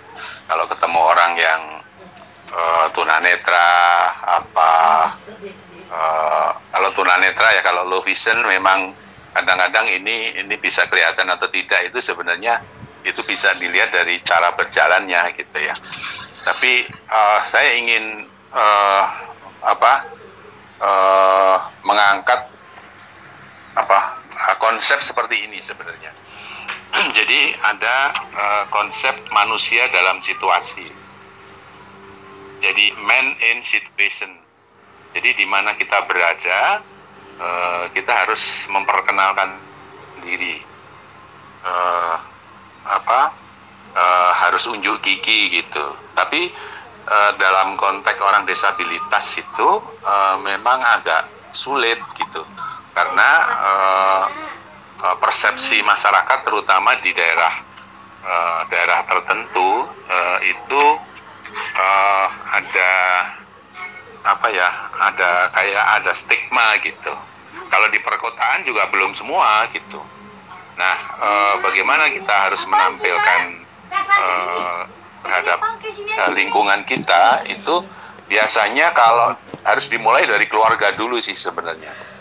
Kalau 0.49 0.65
ketemu 0.69 1.01
orang 1.05 1.33
yang 1.37 1.63
eh, 2.49 2.87
tunanetra 2.97 3.69
apa 4.25 4.73
eh, 5.93 6.51
kalau 6.73 6.91
tunanetra 6.97 7.49
ya 7.57 7.63
kalau 7.65 7.85
low 7.85 8.01
vision 8.01 8.41
memang 8.49 8.97
kadang-kadang 9.37 9.91
ini 9.93 10.41
ini 10.41 10.55
bisa 10.57 10.89
kelihatan 10.89 11.29
atau 11.29 11.51
tidak 11.53 11.93
itu 11.93 12.01
sebenarnya 12.01 12.65
itu 13.05 13.21
bisa 13.29 13.53
dilihat 13.61 13.93
dari 13.93 14.17
cara 14.25 14.57
berjalannya 14.57 15.37
gitu 15.37 15.59
ya. 15.61 15.77
Tapi 16.45 16.89
eh, 16.89 17.41
saya 17.53 17.71
ingin 17.77 18.25
eh, 18.57 19.05
apa 19.61 19.93
eh, 20.81 21.57
mengangkat 21.85 22.41
apa 23.75 24.23
eh, 24.35 24.57
konsep 24.59 24.99
seperti 25.01 25.47
ini 25.47 25.63
sebenarnya. 25.63 26.13
Jadi 27.17 27.55
ada 27.63 27.97
eh, 28.15 28.65
konsep 28.75 29.15
manusia 29.31 29.87
dalam 29.95 30.19
situasi. 30.21 30.87
Jadi 32.63 32.97
man 33.03 33.37
in 33.41 33.63
situation. 33.63 34.31
Jadi 35.15 35.31
di 35.39 35.47
mana 35.47 35.79
kita 35.79 36.05
berada, 36.11 36.83
eh, 37.39 37.85
kita 37.95 38.13
harus 38.27 38.67
memperkenalkan 38.71 39.59
diri. 40.27 40.59
Eh, 41.65 42.17
apa 42.85 43.33
eh, 43.97 44.31
harus 44.45 44.69
unjuk 44.69 45.01
gigi 45.01 45.63
gitu. 45.63 45.87
Tapi 46.13 46.53
eh, 47.09 47.31
dalam 47.41 47.81
konteks 47.81 48.21
orang 48.21 48.45
disabilitas 48.45 49.35
itu 49.39 49.69
eh, 50.05 50.37
memang 50.45 50.81
agak 50.83 51.31
sulit 51.55 52.03
gitu, 52.19 52.43
karena 52.95 53.31
eh, 53.59 54.25
persepsi 55.19 55.83
masyarakat 55.83 56.39
terutama 56.47 56.97
di 57.03 57.11
daerah 57.13 57.55
eh, 58.23 58.61
daerah 58.71 59.03
tertentu 59.05 59.85
eh, 60.09 60.39
itu 60.55 60.85
eh, 61.75 62.29
ada 62.55 62.93
apa 64.25 64.49
ya 64.49 64.69
ada 64.97 65.53
kayak 65.53 65.85
ada 66.01 66.13
stigma 66.17 66.81
gitu. 66.81 67.13
Kalau 67.69 67.87
di 67.91 67.99
perkotaan 68.01 68.65
juga 68.65 68.89
belum 68.89 69.13
semua 69.13 69.67
gitu. 69.75 70.01
Nah 70.79 70.97
eh, 71.19 71.55
bagaimana 71.61 72.09
kita 72.15 72.49
harus 72.49 72.63
menampilkan 72.65 73.41
eh, 73.91 74.81
terhadap 75.27 75.59
eh, 75.83 76.31
lingkungan 76.33 76.87
kita 76.87 77.43
itu 77.51 77.83
biasanya 78.25 78.95
kalau 78.97 79.37
harus 79.67 79.87
dimulai 79.93 80.25
dari 80.25 80.49
keluarga 80.49 80.97
dulu 80.97 81.21
sih 81.21 81.37
sebenarnya 81.37 82.14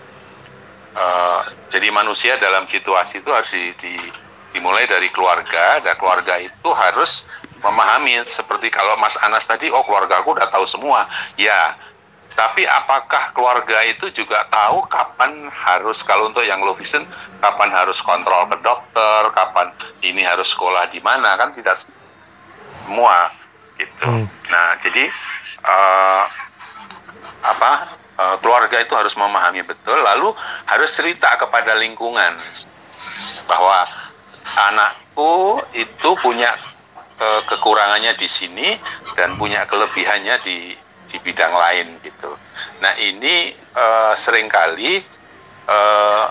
Eh, 0.93 1.41
jadi 1.73 1.89
manusia 1.89 2.37
dalam 2.37 2.69
situasi 2.69 3.25
itu 3.25 3.29
harus 3.33 3.49
di, 3.49 3.73
di- 3.81 4.13
dimulai 4.53 4.85
dari 4.85 5.09
keluarga 5.09 5.81
dan 5.81 5.97
keluarga 5.97 6.37
itu 6.37 6.69
harus 6.69 7.25
memahami 7.65 8.21
seperti 8.37 8.69
kalau 8.69 8.93
Mas 9.01 9.17
Anas 9.25 9.41
tadi 9.49 9.73
oh 9.73 9.81
keluarga 9.89 10.21
aku 10.21 10.37
udah 10.37 10.45
tahu 10.53 10.69
semua 10.69 11.09
ya 11.33 11.73
tapi 12.37 12.61
apakah 12.69 13.33
keluarga 13.33 13.81
itu 13.89 14.13
juga 14.13 14.45
tahu 14.53 14.85
kapan 14.85 15.49
harus 15.49 15.97
kalau 16.05 16.29
untuk 16.29 16.45
yang 16.45 16.61
low 16.61 16.77
vision 16.77 17.09
kapan 17.41 17.73
harus 17.73 17.97
kontrol 18.05 18.45
ke 18.45 18.57
dokter 18.61 19.21
kapan 19.33 19.73
ini 20.05 20.21
harus 20.21 20.53
sekolah 20.53 20.93
di 20.93 21.01
mana 21.01 21.33
kan 21.41 21.57
tidak 21.57 21.81
semua 22.85 23.33
gitu 23.81 24.05
Hmm. 24.05 24.29
nah 24.53 24.77
jadi 24.85 25.09
eh, 25.65 26.23
apa 27.41 27.97
eh, 28.19 28.35
keluarga 28.41 28.77
itu 28.81 28.93
harus 28.93 29.13
memahami 29.17 29.65
betul 29.65 29.97
lalu 30.01 30.33
harus 30.67 30.89
cerita 30.93 31.35
kepada 31.37 31.77
lingkungan 31.77 32.37
bahwa 33.45 33.85
anakku 34.69 35.61
itu 35.73 36.09
punya 36.21 36.53
eh, 37.19 37.41
kekurangannya 37.47 38.15
di 38.17 38.27
sini 38.29 38.77
dan 39.17 39.35
punya 39.37 39.65
kelebihannya 39.67 40.35
di 40.45 40.57
di 41.13 41.21
bidang 41.21 41.53
lain 41.53 42.01
gitu. 42.01 42.33
Nah 42.81 42.97
ini 42.97 43.53
eh, 43.53 44.13
sering 44.17 44.49
kali 44.49 45.03
eh, 45.69 46.25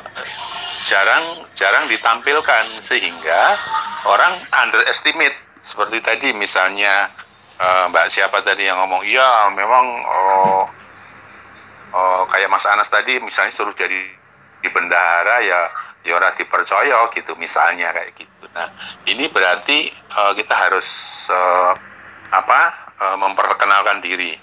jarang 0.90 1.46
jarang 1.54 1.86
ditampilkan 1.86 2.82
sehingga 2.82 3.54
orang 4.10 4.42
underestimate 4.50 5.38
seperti 5.62 6.02
tadi 6.02 6.28
misalnya 6.34 7.08
eh, 7.62 7.84
Mbak 7.86 8.10
siapa 8.10 8.42
tadi 8.42 8.66
yang 8.66 8.82
ngomong 8.82 9.06
iya 9.06 9.46
memang 9.54 9.86
oh, 10.02 10.66
oh, 11.92 12.26
kayak 12.28 12.50
Mas 12.50 12.66
Anas 12.66 12.88
tadi 12.90 13.20
misalnya 13.20 13.52
suruh 13.55 13.76
jadi 13.76 14.00
di 14.62 14.68
bendahara 14.70 15.42
ya 15.42 15.61
ya 16.02 16.18
ora 16.18 16.35
dipercaya 16.35 17.11
gitu 17.14 17.38
misalnya 17.38 17.94
kayak 17.94 18.11
gitu. 18.18 18.46
Nah, 18.55 18.68
ini 19.07 19.31
berarti 19.31 19.90
eh, 19.92 20.33
kita 20.35 20.55
harus 20.55 20.88
eh, 21.31 21.72
apa? 22.33 22.61
eh, 23.02 23.16
memperkenalkan 23.18 23.98
diri. 24.02 24.38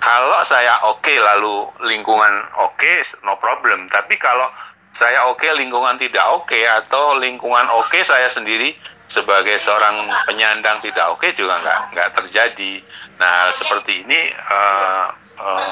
Kalau 0.00 0.40
saya 0.48 0.88
oke 0.88 1.12
lalu 1.12 1.68
lingkungan 1.84 2.32
oke 2.60 2.92
no 3.24 3.36
problem, 3.40 3.88
tapi 3.92 4.16
kalau 4.16 4.48
saya 4.96 5.28
oke 5.28 5.44
lingkungan 5.56 5.96
tidak 5.96 6.24
oke 6.32 6.56
atau 6.56 7.16
lingkungan 7.16 7.68
oke 7.72 8.00
saya 8.04 8.28
sendiri 8.28 8.76
sebagai 9.10 9.58
seorang 9.64 10.06
penyandang 10.28 10.78
tidak 10.84 11.16
oke 11.16 11.26
juga 11.34 11.60
nggak 11.60 11.80
nggak 11.96 12.10
terjadi. 12.20 12.72
Nah 13.20 13.52
seperti 13.56 14.04
ini 14.04 14.20
eh, 14.32 15.06
eh, 15.40 15.64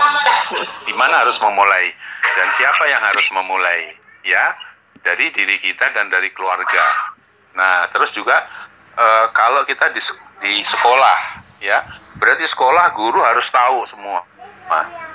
di 0.89 0.95
mana 0.97 1.25
harus 1.25 1.37
memulai 1.45 1.93
dan 2.25 2.49
siapa 2.57 2.85
yang 2.89 3.03
harus 3.05 3.27
memulai 3.33 3.93
ya 4.25 4.57
dari 5.05 5.31
diri 5.33 5.61
kita 5.61 5.93
dan 5.93 6.09
dari 6.09 6.33
keluarga. 6.33 6.85
Nah 7.55 7.89
terus 7.93 8.11
juga 8.17 8.49
eh, 8.97 9.27
kalau 9.37 9.63
kita 9.69 9.93
di, 9.93 10.01
di 10.41 10.65
sekolah 10.65 11.45
ya 11.61 11.85
berarti 12.19 12.49
sekolah 12.49 12.97
guru 12.97 13.21
harus 13.21 13.47
tahu 13.53 13.85
semua. 13.87 14.25
Nah, 14.69 15.09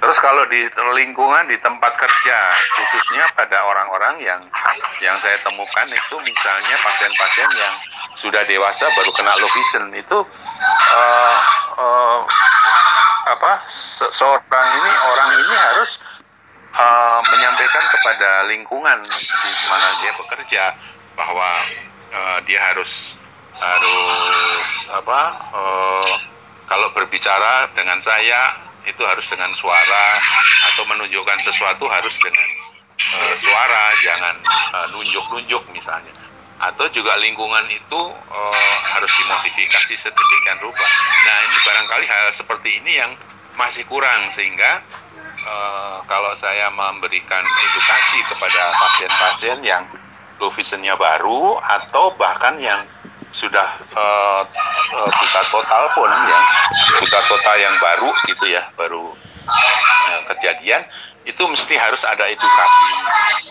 Terus 0.00 0.16
kalau 0.24 0.48
di 0.48 0.64
lingkungan 0.96 1.44
di 1.44 1.60
tempat 1.60 1.92
kerja, 2.00 2.38
khususnya 2.72 3.28
pada 3.36 3.68
orang-orang 3.68 4.16
yang 4.24 4.40
yang 5.04 5.12
saya 5.20 5.36
temukan 5.44 5.86
itu 5.92 6.16
misalnya 6.24 6.80
pasien-pasien 6.80 7.50
yang 7.52 7.74
sudah 8.16 8.40
dewasa 8.48 8.88
baru 8.96 9.12
kena 9.12 9.36
low 9.36 9.50
vision 9.52 9.92
itu 9.92 10.18
uh, 10.96 11.38
uh, 11.76 12.18
apa 13.28 13.52
se 13.68 14.06
seorang 14.16 14.68
ini 14.80 14.90
orang 15.12 15.28
ini 15.36 15.56
harus 15.56 16.00
uh, 16.72 17.20
menyampaikan 17.28 17.84
kepada 17.92 18.30
lingkungan 18.48 18.98
di 19.04 19.52
mana 19.68 19.88
dia 20.00 20.12
bekerja 20.16 20.64
bahwa 21.18 21.50
uh, 22.14 22.38
dia 22.48 22.60
harus 22.72 23.16
harus 23.60 24.10
apa 24.88 25.20
uh, 25.52 26.12
kalau 26.64 26.88
berbicara 26.96 27.68
dengan 27.76 28.00
saya 28.00 28.56
itu 28.88 29.02
harus 29.04 29.26
dengan 29.28 29.52
suara 29.58 30.06
atau 30.72 30.88
menunjukkan 30.88 31.38
sesuatu 31.44 31.84
harus 31.92 32.16
dengan 32.24 32.48
uh, 32.96 33.34
suara 33.36 33.84
jangan 34.00 34.36
uh, 34.72 34.86
nunjuk-nunjuk 34.96 35.60
misalnya 35.76 36.14
atau 36.60 36.86
juga 36.92 37.16
lingkungan 37.16 37.64
itu 37.72 38.00
uh, 38.12 38.76
harus 38.92 39.12
dimodifikasi 39.16 39.96
sedemikian 39.96 40.60
rupa. 40.60 40.86
Nah 41.24 41.36
ini 41.48 41.56
barangkali 41.64 42.06
hal 42.06 42.26
seperti 42.36 42.84
ini 42.84 43.00
yang 43.00 43.12
masih 43.56 43.88
kurang 43.88 44.28
sehingga 44.36 44.84
uh, 45.48 46.04
kalau 46.04 46.36
saya 46.36 46.68
memberikan 46.68 47.42
edukasi 47.42 48.18
kepada 48.28 48.62
pasien-pasien 48.76 49.58
yang 49.64 49.84
low 50.40 50.52
baru 50.96 51.60
atau 51.60 52.16
bahkan 52.16 52.56
yang 52.60 52.80
sudah 53.30 53.78
uh, 53.94 54.42
uh, 54.42 55.08
buta 55.08 55.42
total 55.52 55.84
pun 55.94 56.10
yang 56.10 56.44
buta 56.98 57.20
total 57.30 57.56
yang 57.60 57.76
baru 57.78 58.10
gitu 58.26 58.44
ya 58.50 58.66
baru 58.74 59.14
uh, 59.46 60.20
kejadian 60.34 60.82
itu 61.22 61.42
mesti 61.46 61.74
harus 61.78 62.02
ada 62.02 62.26
edukasi 62.26 62.90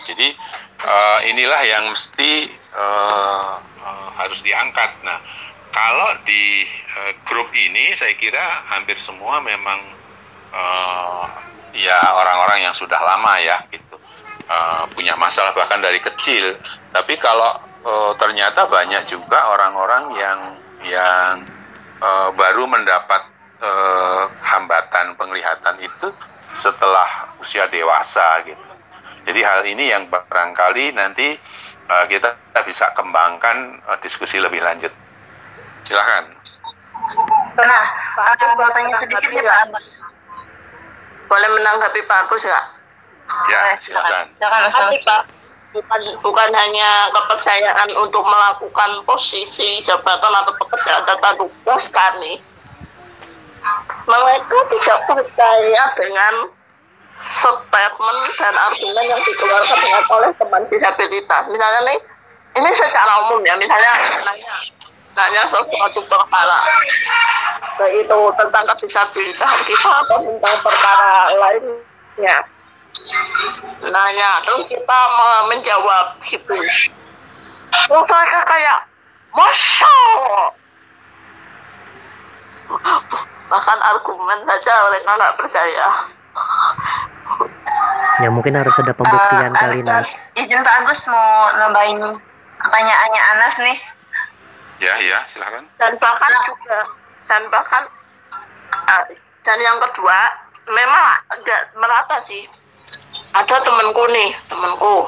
jadi 0.04 0.28
uh, 0.84 1.18
inilah 1.32 1.62
yang 1.64 1.84
mesti 1.94 2.52
uh, 2.74 3.58
harus 4.18 4.40
diangkat 4.44 4.90
nah 5.02 5.18
kalau 5.70 6.18
di 6.26 6.66
uh, 6.98 7.12
grup 7.26 7.48
ini 7.54 7.94
saya 7.94 8.14
kira 8.18 8.66
hampir 8.68 8.98
semua 8.98 9.38
memang 9.40 9.78
uh, 10.50 11.24
ya 11.74 11.98
orang-orang 12.14 12.66
yang 12.66 12.74
sudah 12.74 12.98
lama 12.98 13.38
ya 13.40 13.62
gitu 13.70 13.96
uh, 14.50 14.84
punya 14.90 15.14
masalah 15.14 15.54
bahkan 15.54 15.78
dari 15.78 16.02
kecil 16.02 16.58
tapi 16.90 17.14
kalau 17.22 17.58
uh, 17.86 18.12
ternyata 18.18 18.66
banyak 18.66 19.06
juga 19.06 19.54
orang-orang 19.54 20.04
yang 20.18 20.40
yang 20.80 21.32
uh, 22.00 22.28
baru 22.34 22.64
mendapat 22.66 23.22
uh, 23.60 24.24
hambatan 24.42 25.14
penglihatan 25.14 25.76
itu 25.84 26.08
setelah 26.56 27.30
usia 27.38 27.70
dewasa 27.70 28.42
gitu. 28.42 28.66
Jadi 29.28 29.40
hal 29.44 29.62
ini 29.68 29.92
yang 29.92 30.08
barangkali 30.08 30.96
nanti 30.96 31.36
uh, 31.90 32.04
kita 32.06 32.30
bisa 32.62 32.94
kembangkan 32.94 33.82
uh, 33.90 33.98
diskusi 34.00 34.38
lebih 34.38 34.62
lanjut. 34.62 34.94
Silahkan. 35.84 36.30
Nah, 37.58 37.84
aku 38.30 38.44
mau 38.54 38.70
tanya 38.70 38.94
sedikit 38.94 39.26
ya 39.26 39.42
Pak 39.42 39.58
Agus. 39.66 39.98
Boleh 41.26 41.48
menanggapi 41.50 42.00
Pak 42.06 42.18
Agus 42.30 42.46
ya? 42.46 42.60
Ya, 43.50 43.74
Eh, 43.74 43.76
silakan. 43.78 44.30
silakan. 44.34 44.70
Silakan. 44.70 45.02
Pak, 45.06 45.22
bukan 45.70 46.02
bukan 46.18 46.50
hanya 46.50 47.10
kepercayaan 47.14 47.90
untuk 47.94 48.26
melakukan 48.26 48.90
posisi 49.06 49.82
jabatan 49.86 50.32
atau 50.42 50.52
pekerjaan 50.58 51.02
tata 51.06 51.38
tugas 51.38 51.82
kami. 51.90 52.42
Mereka 54.08 54.58
tidak 54.72 54.98
percaya 55.06 55.82
dengan 55.94 56.34
statement 57.20 58.20
dan 58.40 58.54
argumen 58.56 59.04
yang 59.04 59.20
dikeluarkan 59.20 59.78
dengan 59.80 60.02
oleh 60.08 60.30
teman 60.40 60.62
disabilitas. 60.72 61.44
Misalnya 61.52 61.80
nih, 61.84 61.98
ini 62.58 62.70
secara 62.72 63.12
umum 63.28 63.40
ya, 63.44 63.54
misalnya 63.60 63.92
nanya, 64.24 64.54
nanya 65.14 65.42
sesuatu 65.52 66.00
perkara, 66.08 66.60
baik 67.76 68.08
itu 68.08 68.18
tentang 68.40 68.64
disabilitas 68.80 69.52
kita 69.68 69.90
atau 70.06 70.18
tentang 70.24 70.56
perkara 70.64 71.30
lainnya. 71.36 72.36
Nanya 73.80 74.30
terus 74.44 74.66
kita 74.66 74.98
me- 75.14 75.46
menjawab 75.54 76.18
gitu. 76.26 76.56
Terus 77.70 78.06
mereka 78.10 78.40
kayak 78.50 78.78
masya 79.30 79.96
bahkan 83.50 83.78
argumen 83.82 84.38
saja 84.46 84.74
mereka 84.86 85.10
nggak 85.18 85.36
percaya 85.38 85.86
Ya 88.20 88.28
mungkin 88.28 88.52
harus 88.52 88.76
ada 88.76 88.92
pembuktian 88.92 89.52
Eh, 89.52 89.58
kali 89.58 89.80
Nas. 89.80 90.08
Izin 90.36 90.60
Pak 90.60 90.84
Agus 90.84 91.08
mau 91.08 91.56
nambahin 91.56 92.00
pertanyaannya 92.60 93.22
Anas 93.36 93.56
nih. 93.56 93.78
Ya, 94.80 94.96
ya, 94.96 95.20
silakan. 95.36 95.68
dan 95.76 95.92
bahkan 96.00 96.32
juga 96.48 96.78
dan 97.28 97.42
bahkan 97.52 97.84
ah, 98.72 99.04
dan 99.44 99.58
yang 99.60 99.76
kedua 99.76 100.18
memang 100.72 101.04
agak 101.28 101.60
merata 101.76 102.16
sih 102.24 102.48
ada 103.36 103.60
temanku 103.60 104.04
nih 104.08 104.32
temanku 104.48 105.04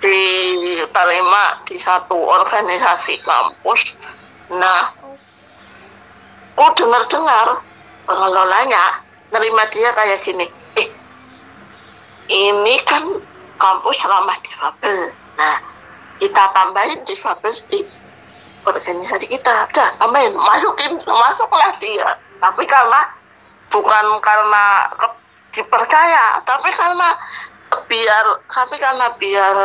di 0.00 0.18
Palema 0.88 1.60
di 1.68 1.76
satu 1.84 2.16
organisasi 2.16 3.20
kampus 3.20 3.92
nah 4.56 4.88
ku 6.56 6.66
dengar 6.80 7.04
dengar 7.12 7.60
pengelolanya 8.08 9.04
nerima 9.36 9.68
dia 9.68 9.92
kayak 9.92 10.24
gini 10.24 10.48
ini 12.30 12.78
kan 12.86 13.02
kampus 13.58 13.98
ramah 14.06 14.38
difabel. 14.46 15.10
Nah 15.34 15.56
kita 16.22 16.44
tambahin 16.54 17.02
difabel 17.02 17.52
di 17.66 17.82
organisasi 18.62 19.26
kita. 19.26 19.66
Udah 19.74 19.90
tambahin. 19.98 20.32
Masukin 20.38 21.02
masuklah 21.02 21.74
dia. 21.82 22.14
Tapi 22.38 22.64
karena 22.70 23.00
bukan 23.74 24.06
karena 24.22 24.88
dipercaya 25.50 26.38
tapi 26.46 26.70
karena 26.70 27.18
biar 27.90 28.26
tapi 28.46 28.78
karena 28.78 29.06
biar 29.18 29.56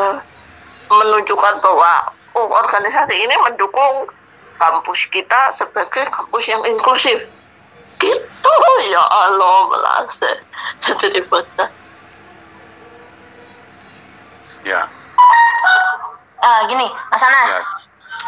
menunjukkan 0.90 1.62
bahwa 1.62 2.14
oh 2.34 2.50
organisasi 2.50 3.14
ini 3.14 3.36
mendukung 3.46 4.10
kampus 4.58 5.06
kita 5.14 5.54
sebagai 5.54 6.10
kampus 6.10 6.44
yang 6.50 6.66
inklusif. 6.66 7.30
Gitu. 8.02 8.52
Ya 8.92 9.02
Allah 9.02 9.72
melase 9.72 10.44
jadi 10.84 11.22
dibaca 11.22 11.72
Ya. 14.66 14.90
Eh, 16.42 16.62
gini, 16.74 16.88
Mas 17.14 17.22
Anas. 17.22 17.54
Ya. 17.54 17.64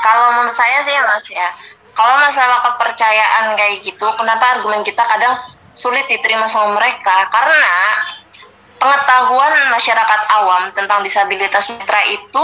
Kalau 0.06 0.24
menurut 0.38 0.54
saya 0.54 0.86
sih 0.86 0.94
ya 0.94 1.02
Mas 1.10 1.26
ya, 1.26 1.50
kalau 1.98 2.22
masalah 2.22 2.62
kepercayaan 2.62 3.58
kayak 3.58 3.82
gitu, 3.82 4.06
kenapa 4.14 4.58
argumen 4.58 4.86
kita 4.86 5.02
kadang 5.02 5.34
sulit 5.74 6.06
diterima 6.06 6.46
sama 6.46 6.78
mereka? 6.78 7.26
Karena 7.34 7.74
pengetahuan 8.78 9.74
masyarakat 9.74 10.22
awam 10.38 10.70
tentang 10.78 11.02
disabilitas 11.02 11.74
netra 11.74 12.06
itu 12.06 12.44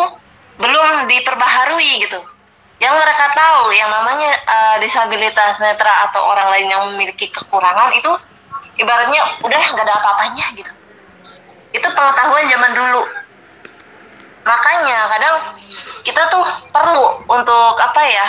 belum 0.57 1.05
diperbaharui 1.05 2.01
gitu. 2.01 2.17
Yang 2.81 2.95
mereka 2.97 3.29
tahu 3.37 3.69
yang 3.77 3.93
namanya 3.93 4.33
eh, 4.33 4.77
disabilitas 4.81 5.61
netra 5.61 6.09
atau 6.09 6.25
orang 6.33 6.49
lain 6.49 6.67
yang 6.73 6.81
memiliki 6.93 7.29
kekurangan 7.29 7.93
itu 7.93 8.09
ibaratnya 8.81 9.21
udah 9.45 9.61
nggak 9.77 9.85
ada 9.85 9.95
apa-apanya 10.01 10.45
gitu. 10.57 10.73
Itu 11.77 11.87
pengetahuan 11.93 12.49
zaman 12.49 12.73
dulu. 12.73 13.22
Makanya 14.43 14.99
kadang 15.07 15.35
kita 16.03 16.21
tuh 16.27 16.45
perlu 16.71 17.23
untuk 17.27 17.75
apa 17.79 18.01
ya? 18.03 18.27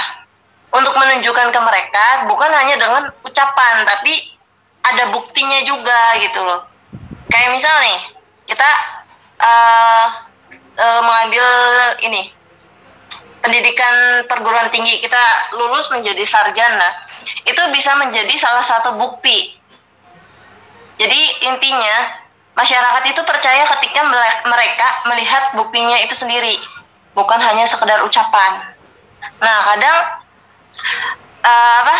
Untuk 0.74 0.94
menunjukkan 0.98 1.54
ke 1.54 1.60
mereka 1.62 2.26
bukan 2.26 2.50
hanya 2.50 2.74
dengan 2.74 3.06
ucapan 3.22 3.86
tapi 3.86 4.34
ada 4.82 5.14
buktinya 5.14 5.62
juga 5.62 6.18
gitu 6.18 6.42
loh. 6.42 6.66
Kayak 7.30 7.54
misal 7.54 7.74
nih, 7.82 7.98
kita 8.50 8.70
eh 9.38 10.06
eh, 10.78 11.00
mengambil 11.02 11.46
ini 12.02 12.22
pendidikan 13.44 14.24
perguruan 14.26 14.72
tinggi 14.72 15.04
kita 15.04 15.52
lulus 15.60 15.92
menjadi 15.92 16.24
sarjana 16.24 16.90
itu 17.44 17.62
bisa 17.76 17.92
menjadi 18.00 18.34
salah 18.40 18.64
satu 18.64 18.96
bukti. 18.96 19.52
Jadi 20.96 21.20
intinya 21.44 22.23
masyarakat 22.54 23.04
itu 23.10 23.20
percaya 23.26 23.66
ketika 23.78 24.00
mereka 24.46 24.88
melihat 25.10 25.54
buktinya 25.58 25.98
itu 26.02 26.14
sendiri, 26.14 26.58
bukan 27.12 27.38
hanya 27.42 27.66
sekedar 27.66 28.02
ucapan. 28.06 28.74
Nah, 29.42 29.58
kadang 29.74 29.98
eh, 31.42 31.74
apa 31.82 31.96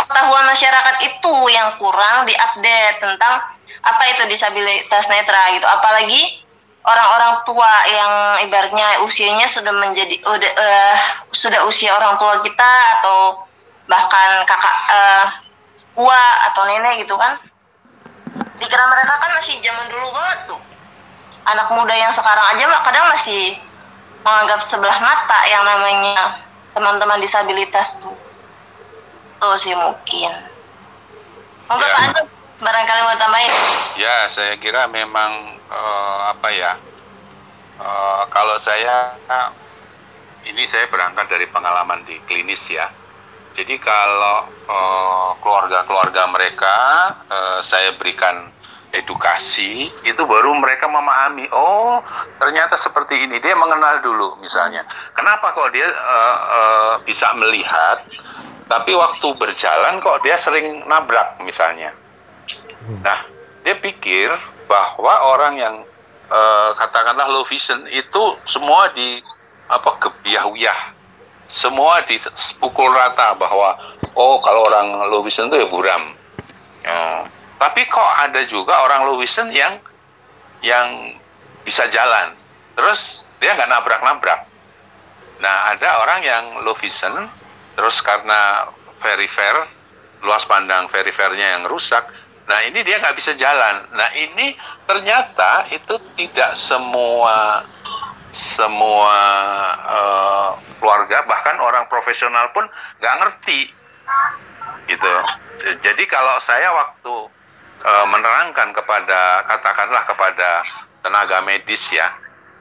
pengetahuan 0.00 0.48
masyarakat 0.48 0.96
itu 1.04 1.34
yang 1.52 1.76
kurang 1.76 2.24
diupdate 2.24 2.98
tentang 3.04 3.34
apa 3.80 4.02
itu 4.12 4.22
disabilitas 4.28 5.04
netra 5.12 5.52
gitu. 5.56 5.68
Apalagi 5.68 6.40
orang-orang 6.84 7.44
tua 7.44 7.72
yang 7.88 8.12
ibaratnya 8.48 9.04
usianya 9.04 9.44
sudah 9.44 9.72
menjadi 9.72 10.16
udah 10.24 10.52
eh, 10.56 10.98
sudah 11.32 11.68
usia 11.68 11.92
orang 11.92 12.16
tua 12.16 12.40
kita 12.40 12.72
atau 13.00 13.44
bahkan 13.84 14.48
kakak 14.48 14.76
eh, 14.88 15.26
tua 15.92 16.22
atau 16.48 16.62
nenek 16.64 17.04
gitu 17.04 17.20
kan 17.20 17.36
pikiran 18.60 18.88
mereka 18.92 19.16
kan 19.18 19.30
masih 19.40 19.56
zaman 19.64 19.88
dulu 19.88 20.12
banget 20.12 20.38
tuh 20.52 20.60
anak 21.48 21.68
muda 21.72 21.94
yang 21.96 22.12
sekarang 22.12 22.46
aja 22.54 22.64
mah 22.68 22.80
kadang 22.84 23.06
masih 23.10 23.56
menganggap 24.20 24.60
sebelah 24.68 25.00
mata 25.00 25.40
yang 25.48 25.64
namanya 25.64 26.44
teman-teman 26.76 27.18
disabilitas 27.18 27.96
tuh 27.98 28.14
tuh 29.40 29.56
sih 29.56 29.72
mungkin 29.72 30.32
monggo 31.66 31.86
Ya. 31.86 31.96
Pak 31.96 32.02
Agus 32.12 32.28
barangkali 32.60 33.00
mau 33.08 33.16
tambahin 33.16 33.52
Ya, 33.96 34.28
saya 34.28 34.60
kira 34.60 34.84
memang 34.84 35.56
eh, 35.72 36.18
apa 36.28 36.48
ya? 36.52 36.72
eh, 37.80 38.22
kalau 38.28 38.60
saya 38.60 39.16
ini 40.44 40.64
saya 40.68 40.88
berangkat 40.92 41.28
dari 41.32 41.48
pengalaman 41.48 42.04
di 42.04 42.20
klinis 42.28 42.60
ya. 42.68 42.88
Jadi 43.60 43.76
kalau 43.76 44.48
eh, 44.48 45.30
keluarga-keluarga 45.44 46.32
mereka 46.32 46.76
eh, 47.28 47.60
saya 47.60 47.92
berikan 48.00 48.48
edukasi, 48.90 49.92
itu 50.02 50.22
baru 50.26 50.56
mereka 50.56 50.88
memahami. 50.90 51.46
Oh, 51.52 52.02
ternyata 52.40 52.74
seperti 52.80 53.20
ini. 53.20 53.38
Dia 53.38 53.54
mengenal 53.54 54.02
dulu, 54.02 54.40
misalnya. 54.40 54.82
Kenapa 55.12 55.52
kok 55.52 55.70
dia 55.76 55.86
eh, 55.86 56.38
eh, 56.56 56.94
bisa 57.04 57.30
melihat, 57.36 58.00
tapi 58.66 58.96
waktu 58.96 59.28
berjalan 59.36 60.00
kok 60.00 60.24
dia 60.24 60.40
sering 60.40 60.88
nabrak, 60.88 61.38
misalnya. 61.44 61.92
Nah, 63.04 63.28
dia 63.62 63.76
pikir 63.76 64.32
bahwa 64.66 65.36
orang 65.36 65.54
yang 65.60 65.76
eh, 66.32 66.70
katakanlah 66.80 67.28
low 67.28 67.44
vision 67.44 67.84
itu 67.92 68.40
semua 68.48 68.90
di 68.96 69.20
apa 69.70 70.02
gebiah-uyah, 70.02 70.98
semua 71.50 72.06
dipukul 72.06 72.94
rata 72.94 73.34
bahwa 73.34 73.74
oh 74.14 74.38
kalau 74.40 74.62
orang 74.70 75.10
low 75.10 75.20
vision 75.26 75.50
itu 75.50 75.60
ya 75.60 75.68
buram. 75.68 76.14
Ya. 76.86 77.26
Tapi 77.60 77.84
kok 77.90 78.10
ada 78.24 78.40
juga 78.48 78.86
orang 78.88 79.10
low 79.10 79.20
vision 79.20 79.52
yang 79.52 79.82
yang 80.64 81.18
bisa 81.66 81.84
jalan, 81.92 82.32
terus 82.72 83.20
dia 83.36 83.52
nggak 83.52 83.68
nabrak-nabrak. 83.68 84.48
Nah, 85.40 85.72
ada 85.72 86.04
orang 86.04 86.20
yang 86.24 86.44
low 86.64 86.76
vision, 86.76 87.28
terus 87.76 88.00
karena 88.04 88.68
perifer, 89.00 89.68
luas 90.20 90.44
pandang 90.44 90.88
perifernya 90.92 91.56
yang 91.56 91.64
rusak, 91.68 92.04
nah 92.44 92.60
ini 92.64 92.84
dia 92.84 93.00
nggak 93.00 93.16
bisa 93.16 93.32
jalan. 93.36 93.88
Nah 93.96 94.12
ini 94.16 94.52
ternyata 94.84 95.68
itu 95.72 95.96
tidak 96.16 96.56
semua 96.60 97.64
semua 98.32 99.18
eh, 99.76 100.50
keluarga 100.78 101.26
bahkan 101.26 101.56
orang 101.58 101.86
profesional 101.90 102.50
pun 102.54 102.66
nggak 103.02 103.16
ngerti 103.24 103.70
gitu. 104.86 105.14
Jadi 105.84 106.04
kalau 106.08 106.40
saya 106.42 106.70
waktu 106.72 107.14
eh, 107.84 108.06
menerangkan 108.08 108.74
kepada 108.74 109.44
katakanlah 109.46 110.02
kepada 110.06 110.50
tenaga 111.00 111.40
medis 111.44 111.82
ya, 111.90 112.12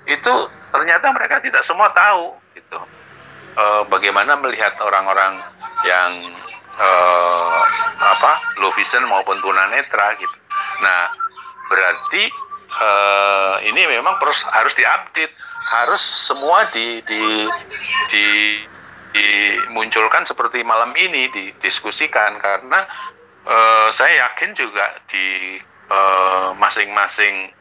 itu 0.08 0.34
ternyata 0.72 1.12
mereka 1.12 1.42
tidak 1.44 1.64
semua 1.66 1.92
tahu 1.94 2.38
gitu. 2.56 2.80
Eh, 3.60 3.82
bagaimana 3.92 4.40
melihat 4.40 4.78
orang-orang 4.80 5.42
yang 5.84 6.12
eh, 6.80 7.60
apa 8.00 8.32
low 8.62 8.72
vision 8.78 9.04
maupun 9.10 9.36
tunanetra 9.44 10.16
gitu. 10.16 10.38
Nah, 10.80 11.12
berarti 11.68 12.49
eh, 12.80 13.56
ini 13.70 13.82
memang 13.86 14.18
terus 14.24 14.40
harus 14.48 14.74
diupdate, 14.74 15.36
harus 15.70 16.02
semua 16.02 16.72
di 16.72 17.04
di 17.06 17.22
di 18.10 18.26
dimunculkan 19.10 20.26
seperti 20.26 20.62
malam 20.62 20.94
ini 20.96 21.30
didiskusikan. 21.34 22.40
Karena 22.40 22.86
eh, 23.46 23.88
saya 23.94 24.30
yakin 24.30 24.56
juga 24.56 24.96
di 25.10 25.60
eh, 25.92 26.50
masing-masing 26.58 27.52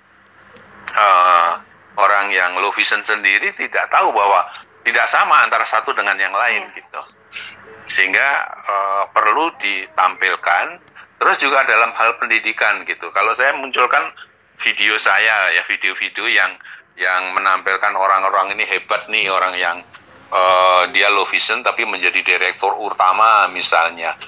eh, 0.92 1.52
orang 1.98 2.26
yang 2.30 2.54
low 2.62 2.70
vision 2.72 3.02
sendiri 3.02 3.50
tidak 3.58 3.90
tahu 3.90 4.14
bahwa 4.14 4.46
tidak 4.86 5.06
sama 5.10 5.42
antara 5.44 5.66
satu 5.66 5.92
dengan 5.92 6.16
yang 6.16 6.32
lain 6.32 6.68
gitu. 6.76 7.02
Sehingga 7.90 8.28
eh, 8.68 9.04
perlu 9.12 9.50
ditampilkan. 9.58 10.66
Terus 11.18 11.34
juga 11.42 11.66
dalam 11.66 11.90
hal 11.98 12.14
pendidikan 12.22 12.86
gitu. 12.86 13.10
Kalau 13.10 13.34
saya 13.34 13.50
munculkan 13.58 14.14
video 14.62 14.98
saya 14.98 15.54
ya 15.54 15.62
video-video 15.66 16.26
yang 16.26 16.52
yang 16.98 17.30
menampilkan 17.34 17.94
orang-orang 17.94 18.58
ini 18.58 18.66
hebat 18.66 19.06
nih 19.06 19.30
orang 19.30 19.54
yang 19.54 19.76
eh, 20.34 20.82
dia 20.90 21.08
low 21.14 21.26
vision 21.30 21.62
tapi 21.62 21.86
menjadi 21.86 22.20
direktur 22.22 22.74
utama 22.74 23.46
misalnya. 23.50 24.18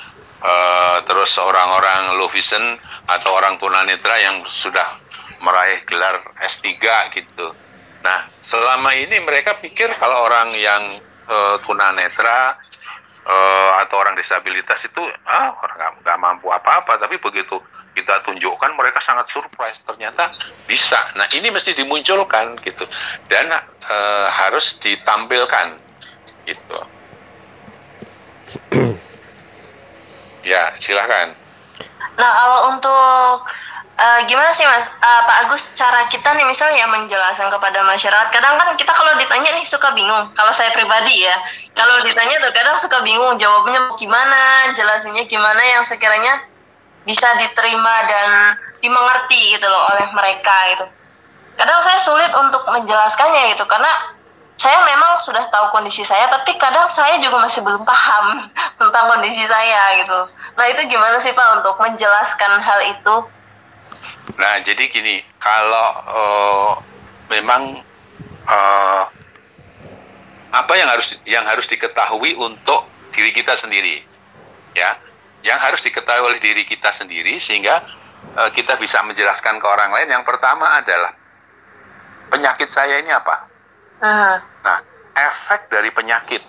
Eh, 0.41 0.99
terus 1.05 1.37
orang-orang 1.37 2.17
low 2.17 2.31
vision 2.33 2.79
atau 3.05 3.37
orang 3.37 3.61
tunanetra 3.61 4.17
yang 4.17 4.41
sudah 4.49 4.89
meraih 5.45 5.85
gelar 5.85 6.17
S3 6.41 6.81
gitu. 7.13 7.53
Nah 8.01 8.25
selama 8.41 8.97
ini 8.97 9.21
mereka 9.21 9.61
pikir 9.61 9.93
kalau 10.01 10.25
orang 10.25 10.55
yang 10.57 10.81
eh, 11.29 11.57
tunanetra 11.67 12.57
eh, 13.27 13.71
atau 13.85 13.97
orang 14.01 14.17
disabilitas 14.17 14.81
itu 14.85 15.03
ah 15.27 15.53
orang 15.61 15.97
nggak 16.01 16.19
mampu 16.21 16.49
apa-apa. 16.49 17.01
Tapi 17.01 17.21
begitu 17.21 17.61
kita 17.97 18.23
tunjukkan 18.25 18.71
mereka 18.77 19.03
sangat 19.03 19.29
surprise. 19.33 19.81
Ternyata 19.85 20.33
bisa. 20.65 20.99
Nah 21.17 21.27
ini 21.35 21.51
mesti 21.51 21.75
dimunculkan 21.75 22.61
gitu. 22.65 22.85
Dan 23.27 23.51
eh, 23.53 24.27
harus 24.29 24.79
ditampilkan 24.81 25.67
gitu. 26.47 26.79
Ya 30.41 30.73
silahkan 30.81 31.37
Nah, 32.21 32.31
kalau 32.37 32.61
untuk 32.77 33.37
eh, 34.01 34.21
gimana 34.27 34.51
sih 34.57 34.65
Mas 34.65 34.91
Eh, 35.01 35.23
Pak 35.25 35.37
Agus 35.49 35.65
cara 35.73 36.05
kita 36.13 36.37
nih 36.37 36.45
misalnya 36.45 36.85
ya 36.85 36.89
menjelaskan 36.93 37.49
kepada 37.49 37.81
masyarakat. 37.89 38.29
Kadang 38.37 38.61
kan 38.61 38.77
kita 38.77 38.93
kalau 38.93 39.17
ditanya 39.17 39.49
nih 39.57 39.65
suka 39.65 39.97
bingung. 39.97 40.29
Kalau 40.37 40.53
saya 40.53 40.69
pribadi 40.77 41.25
ya, 41.25 41.33
kalau 41.73 42.05
ditanya 42.05 42.37
tuh 42.37 42.53
kadang 42.53 42.77
suka 42.77 43.01
bingung 43.01 43.41
jawabnya 43.41 43.89
gimana, 43.97 44.71
jelasinnya 44.77 45.25
gimana 45.25 45.59
yang 45.65 45.83
sekiranya 45.89 46.45
bisa 47.09 47.33
diterima 47.41 47.95
dan 48.05 48.29
dimengerti 48.85 49.57
gitu 49.57 49.65
loh 49.65 49.89
oleh 49.97 50.13
mereka 50.13 50.57
gitu. 50.77 50.85
Kadang 51.57 51.81
saya 51.81 51.97
sulit 52.05 52.29
untuk 52.37 52.61
menjelaskannya 52.69 53.57
gitu 53.57 53.65
karena 53.65 54.21
saya 54.61 54.85
memang 54.85 55.17
sudah 55.17 55.49
tahu 55.49 55.73
kondisi 55.73 56.05
saya, 56.05 56.29
tapi 56.29 56.61
kadang 56.61 56.93
saya 56.93 57.17
juga 57.25 57.41
masih 57.41 57.65
belum 57.65 57.89
paham 57.89 58.45
tentang 58.85 59.05
kondisi 59.17 59.49
saya 59.49 59.97
gitu. 59.97 60.29
Nah 60.61 60.67
itu 60.69 60.85
gimana 60.93 61.17
sih 61.25 61.33
Pak 61.33 61.65
untuk 61.65 61.81
menjelaskan 61.81 62.61
hal 62.61 62.81
itu? 62.85 63.40
Nah, 64.41 64.55
jadi 64.65 64.89
gini, 64.89 65.21
kalau 65.37 65.89
eh, 66.09 66.73
memang 67.33 67.81
eh, 68.49 69.05
apa 70.51 70.73
yang 70.75 70.89
harus 70.91 71.09
yang 71.29 71.45
harus 71.47 71.69
diketahui 71.69 72.35
untuk 72.35 72.89
diri 73.13 73.31
kita 73.37 73.55
sendiri, 73.61 74.03
ya, 74.73 74.97
yang 75.45 75.61
harus 75.61 75.81
diketahui 75.85 76.25
oleh 76.25 76.41
diri 76.41 76.65
kita 76.65 76.93
sendiri 76.97 77.37
sehingga 77.37 77.85
eh, 78.39 78.51
kita 78.57 78.81
bisa 78.81 79.05
menjelaskan 79.05 79.61
ke 79.61 79.67
orang 79.67 79.93
lain. 79.93 80.09
Yang 80.09 80.25
pertama 80.25 80.81
adalah 80.81 81.13
penyakit 82.33 82.69
saya 82.73 83.01
ini 83.03 83.13
apa? 83.13 83.37
Hmm. 84.01 84.37
Nah, 84.65 84.79
efek 85.13 85.69
dari 85.69 85.93
penyakit, 85.93 86.43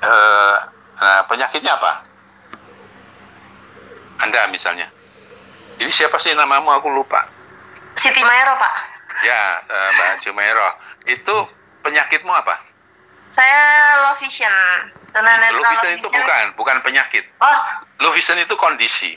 eh, 0.00 0.56
nah 0.96 1.20
penyakitnya 1.28 1.76
apa? 1.76 1.92
Anda 4.16 4.48
misalnya, 4.48 4.88
ini 5.76 5.90
siapa 5.90 6.16
sih 6.18 6.32
namamu? 6.32 6.72
Aku 6.74 6.88
lupa. 6.88 7.26
Siti 7.94 8.20
Maero 8.20 8.56
Pak. 8.56 8.74
Ya, 9.18 9.60
eh, 9.62 9.88
Mbak 9.92 10.12
Jumairo, 10.20 10.68
itu 11.06 11.34
penyakitmu 11.80 12.28
apa? 12.28 12.60
Saya 13.32 13.60
low 14.02 14.14
vision. 14.16 14.52
Tunanetra 15.08 15.56
Low 15.56 15.64
vision 15.72 15.92
itu 15.96 16.08
bukan, 16.10 16.44
bukan 16.54 16.76
penyakit. 16.80 17.24
Oh, 17.40 17.58
Low 18.00 18.12
vision 18.12 18.36
itu 18.36 18.52
kondisi. 18.54 19.16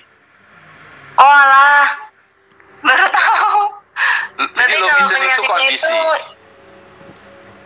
oh 1.15 1.27
alah. 1.27 1.99
Baru 2.79 3.07
tahu. 3.11 3.59
L- 4.39 4.51
Berarti 4.55 4.71
Jadi 4.71 4.75
low 4.79 4.87
kalau 4.87 5.09
vision 5.11 5.19
itu 5.35 5.43
kondisi. 5.43 5.75
itu 5.75 5.95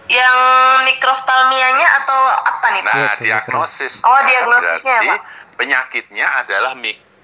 yang 0.10 0.38
mikroftalmianya 0.84 1.88
atau 2.04 2.20
apa 2.44 2.66
nih? 2.74 2.82
Pak? 2.82 2.94
Nah, 2.94 3.02
Iya, 3.02 3.12
diagnosis. 3.22 3.94
Oh, 4.02 4.20
diagnosisnya, 4.26 4.98
Berarti 5.00 5.10
Pak. 5.14 5.22
penyakitnya 5.56 6.28
adalah 6.42 6.74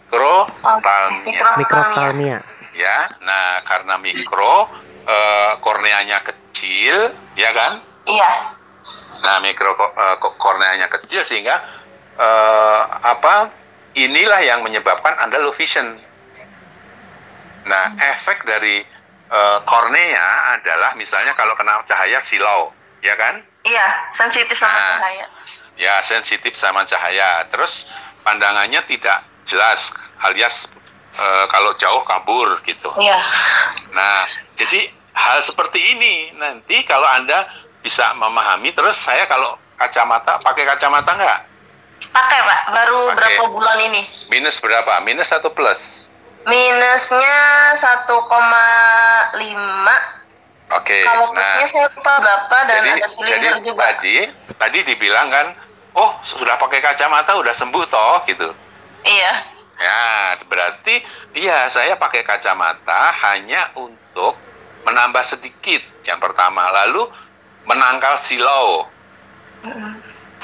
mikrotalmia. 0.10 1.22
mikro- 1.26 1.58
Mikroftalmia. 1.58 2.38
Ya, 2.74 2.98
nah 3.22 3.62
karena 3.66 3.98
mikro, 3.98 4.70
eh, 5.06 5.54
korneanya 5.60 6.22
kecil, 6.24 7.14
ya 7.36 7.50
kan? 7.52 7.82
Iya. 8.06 8.32
Nah, 9.22 9.38
mikro 9.44 9.76
eh, 9.76 10.16
ko- 10.18 10.38
korneanya 10.38 10.88
kecil 10.90 11.22
sehingga 11.24 11.62
eh, 12.16 12.82
apa? 13.04 13.50
Inilah 13.96 14.42
yang 14.42 14.62
menyebabkan 14.62 15.18
Anda 15.18 15.40
low 15.40 15.52
vision. 15.52 15.98
Nah, 17.66 17.86
efek 18.00 18.44
dari 18.44 18.82
eh, 19.30 19.60
kornea 19.62 20.58
adalah 20.58 20.98
misalnya 20.98 21.38
kalau 21.38 21.54
kena 21.54 21.86
cahaya 21.86 22.18
silau, 22.24 22.74
ya 23.00 23.14
kan? 23.14 23.46
Iya, 23.62 24.10
sensitif 24.10 24.58
sama 24.58 24.74
Nah. 24.74 24.88
cahaya. 24.98 25.26
Ya, 25.78 25.96
sensitif 26.02 26.58
sama 26.58 26.82
cahaya. 26.84 27.46
Terus 27.54 27.86
pandangannya 28.22 28.82
tidak 28.84 29.22
jelas 29.48 29.80
alias 30.24 30.68
eh, 31.16 31.46
kalau 31.52 31.76
jauh 31.80 32.04
kabur 32.04 32.60
gitu. 32.66 32.92
Iya. 33.00 33.20
Nah, 33.96 34.28
jadi 34.60 34.92
hal 35.16 35.44
seperti 35.44 35.80
ini 35.96 36.36
nanti 36.36 36.84
kalau 36.88 37.08
Anda 37.08 37.48
bisa 37.80 38.12
memahami, 38.16 38.76
terus 38.76 39.00
saya 39.00 39.24
kalau 39.28 39.56
kacamata, 39.80 40.40
pakai 40.44 40.68
kacamata 40.68 41.16
nggak? 41.16 41.40
Pakai 42.12 42.40
Pak, 42.44 42.60
baru 42.72 43.00
Pakai. 43.12 43.16
berapa 43.16 43.44
bulan 43.52 43.78
ini? 43.92 44.02
Minus 44.32 44.60
berapa? 44.64 45.04
Minus 45.04 45.32
atau 45.36 45.52
plus? 45.52 46.08
Minusnya 46.48 47.38
1,5. 47.76 48.08
Oke. 50.70 50.98
Kalau 51.02 51.34
plusnya 51.34 51.68
saya 51.68 51.88
lupa 51.92 52.14
berapa 52.22 52.58
dan 52.70 52.80
jadi, 52.86 52.90
ada 53.02 53.08
silinder 53.10 53.54
jadi 53.58 53.66
juga. 53.66 53.82
tadi, 53.90 54.16
tadi 54.56 54.78
dibilang 54.86 55.28
kan, 55.34 55.48
oh 55.98 56.14
sudah 56.24 56.56
pakai 56.62 56.80
kacamata 56.80 57.36
udah 57.36 57.54
sembuh 57.58 57.84
toh 57.90 58.22
gitu. 58.30 58.50
Iya. 59.10 59.34
Ya, 59.80 60.04
berarti 60.52 61.00
iya 61.40 61.72
saya 61.72 61.96
pakai 61.96 62.28
kacamata 62.28 63.16
hanya 63.24 63.72
untuk 63.80 64.36
menambah 64.84 65.24
sedikit 65.24 65.80
yang 66.04 66.20
pertama, 66.20 66.68
lalu 66.84 67.08
menangkal 67.64 68.20
silau. 68.20 68.92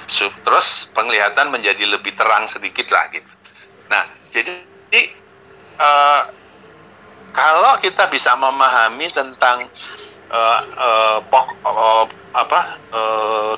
Su- 0.08 0.32
Terus 0.46 0.88
penglihatan 0.96 1.52
menjadi 1.52 1.84
lebih 1.84 2.16
terang 2.16 2.48
sedikit 2.48 2.88
lah 2.88 3.12
gitu. 3.12 3.28
Nah, 3.92 4.08
jadi 4.32 4.64
eh, 5.76 6.22
kalau 7.36 7.74
kita 7.84 8.08
bisa 8.08 8.32
memahami 8.40 9.12
tentang 9.12 9.68
eh, 10.32 10.62
eh, 10.64 11.18
pok, 11.28 11.48
eh, 11.60 12.06
apa 12.36 12.60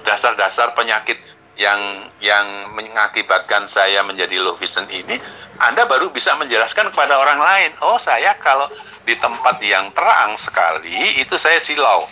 dasar-dasar 0.06 0.74
penyakit 0.78 1.18
yang 1.58 2.10
yang 2.22 2.72
mengakibatkan 2.78 3.66
saya 3.66 4.06
menjadi 4.06 4.38
low 4.38 4.56
vision 4.62 4.86
ini, 4.94 5.18
Anda 5.58 5.90
baru 5.90 6.14
bisa 6.14 6.38
menjelaskan 6.38 6.94
kepada 6.94 7.18
orang 7.18 7.42
lain. 7.42 7.72
Oh, 7.82 7.98
saya 7.98 8.38
kalau 8.38 8.70
di 9.04 9.18
tempat 9.18 9.58
yang 9.66 9.90
terang 9.98 10.38
sekali 10.38 11.18
itu 11.18 11.34
saya 11.42 11.58
silau, 11.58 12.06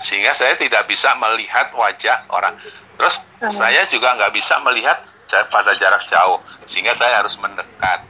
sehingga 0.00 0.32
saya 0.32 0.56
tidak 0.56 0.88
bisa 0.88 1.12
melihat 1.20 1.68
wajah 1.76 2.24
orang. 2.32 2.56
Terus 2.96 3.14
saya 3.52 3.84
juga 3.92 4.16
nggak 4.16 4.32
bisa 4.32 4.56
melihat 4.64 5.04
pada 5.52 5.76
jarak 5.76 6.08
jauh, 6.08 6.40
sehingga 6.64 6.96
saya 6.96 7.20
harus 7.20 7.36
mendekat. 7.36 8.00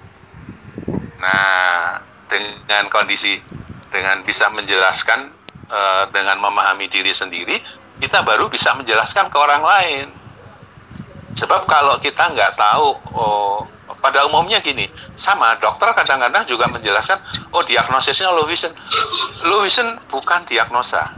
Nah, 1.19 2.05
dengan 2.31 2.87
kondisi 2.93 3.41
dengan 3.89 4.23
bisa 4.27 4.51
menjelaskan 4.51 5.33
eh, 5.71 6.05
dengan 6.13 6.39
memahami 6.39 6.87
diri 6.91 7.15
sendiri, 7.15 7.59
kita 8.03 8.23
baru 8.27 8.51
bisa 8.51 8.75
menjelaskan 8.75 9.31
ke 9.31 9.37
orang 9.39 9.63
lain. 9.63 10.07
Sebab 11.35 11.67
kalau 11.67 11.99
kita 11.99 12.31
nggak 12.31 12.55
tahu, 12.55 12.89
oh, 13.15 13.67
pada 13.99 14.23
umumnya 14.29 14.63
gini, 14.63 14.87
sama 15.19 15.59
dokter 15.59 15.91
kadang-kadang 15.93 16.47
juga 16.47 16.71
menjelaskan, 16.71 17.19
oh 17.51 17.63
diagnosisnya 17.67 18.31
low 18.31 18.47
vision. 18.47 18.71
Low 19.43 19.67
vision 19.67 19.99
bukan 20.09 20.47
diagnosa 20.47 21.11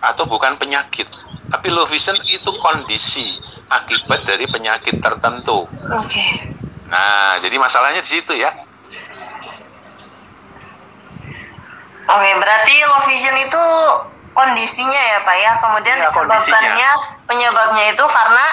atau 0.00 0.24
bukan 0.24 0.56
penyakit, 0.56 1.06
tapi 1.52 1.68
low 1.68 1.84
vision 1.86 2.16
itu 2.24 2.50
kondisi 2.58 3.36
akibat 3.68 4.24
dari 4.24 4.48
penyakit 4.48 4.96
tertentu. 4.98 5.68
Oke. 5.68 6.26
Nah, 6.88 7.38
jadi 7.38 7.54
masalahnya 7.60 8.02
di 8.02 8.10
situ 8.10 8.32
ya. 8.34 8.50
Oke, 12.10 12.30
berarti 12.42 12.74
low 12.82 13.02
vision 13.06 13.36
itu 13.38 13.64
kondisinya 14.32 15.00
ya 15.00 15.18
Pak 15.22 15.36
ya. 15.36 15.52
Kemudian 15.58 15.96
Iya, 15.96 16.04
disebabkannya 16.06 16.90
penyebabnya 17.24 17.84
itu 17.88 18.04
karena 18.04 18.46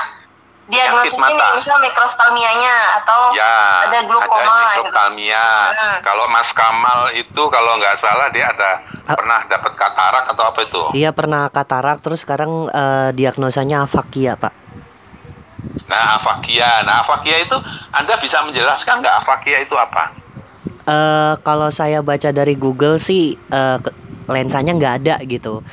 diagnosis 0.67 1.15
ini 1.15 1.31
mata. 1.31 1.55
misal 1.55 1.79
mikroftalmianya 1.79 2.75
atau 2.99 3.31
Ya, 3.31 3.87
ada 3.87 4.03
glukoma 4.03 4.43
ada 4.43 4.59
gitu. 4.75 4.83
mikroftalmia. 4.83 5.45
Hmm. 5.71 5.97
Kalau 6.03 6.27
Mas 6.27 6.51
Kamal 6.51 6.99
itu 7.13 7.41
kalau 7.47 7.79
nggak 7.79 7.95
salah 7.95 8.27
dia 8.29 8.51
ada 8.51 8.83
Ah. 9.07 9.15
pernah 9.15 9.39
dapat 9.47 9.71
katarak 9.73 10.27
atau 10.27 10.43
apa 10.45 10.59
itu? 10.61 10.81
Iya 10.93 11.11
pernah 11.11 11.47
katarak 11.47 12.03
terus 12.03 12.19
sekarang 12.19 12.67
eh, 12.67 13.09
diagnosanya 13.11 13.83
afakia 13.83 14.35
pak. 14.35 14.51
Nah, 15.87 16.19
afakia. 16.19 16.83
Nah, 16.83 16.99
afakia 16.99 17.39
itu 17.39 17.55
Anda 17.89 18.19
bisa 18.19 18.43
menjelaskan 18.43 18.99
nggak 18.99 19.15
afakia 19.23 19.63
itu 19.63 19.71
apa? 19.71 20.11
Eh 20.83 21.33
kalau 21.41 21.67
saya 21.69 21.99
baca 22.01 22.27
dari 22.29 22.55
Google 22.55 22.99
sih 22.99 23.39
eh, 23.39 23.77
ke- 23.79 23.95
lensanya 24.27 24.71
nggak 24.71 24.95
ada 25.03 25.15
gitu. 25.23 25.63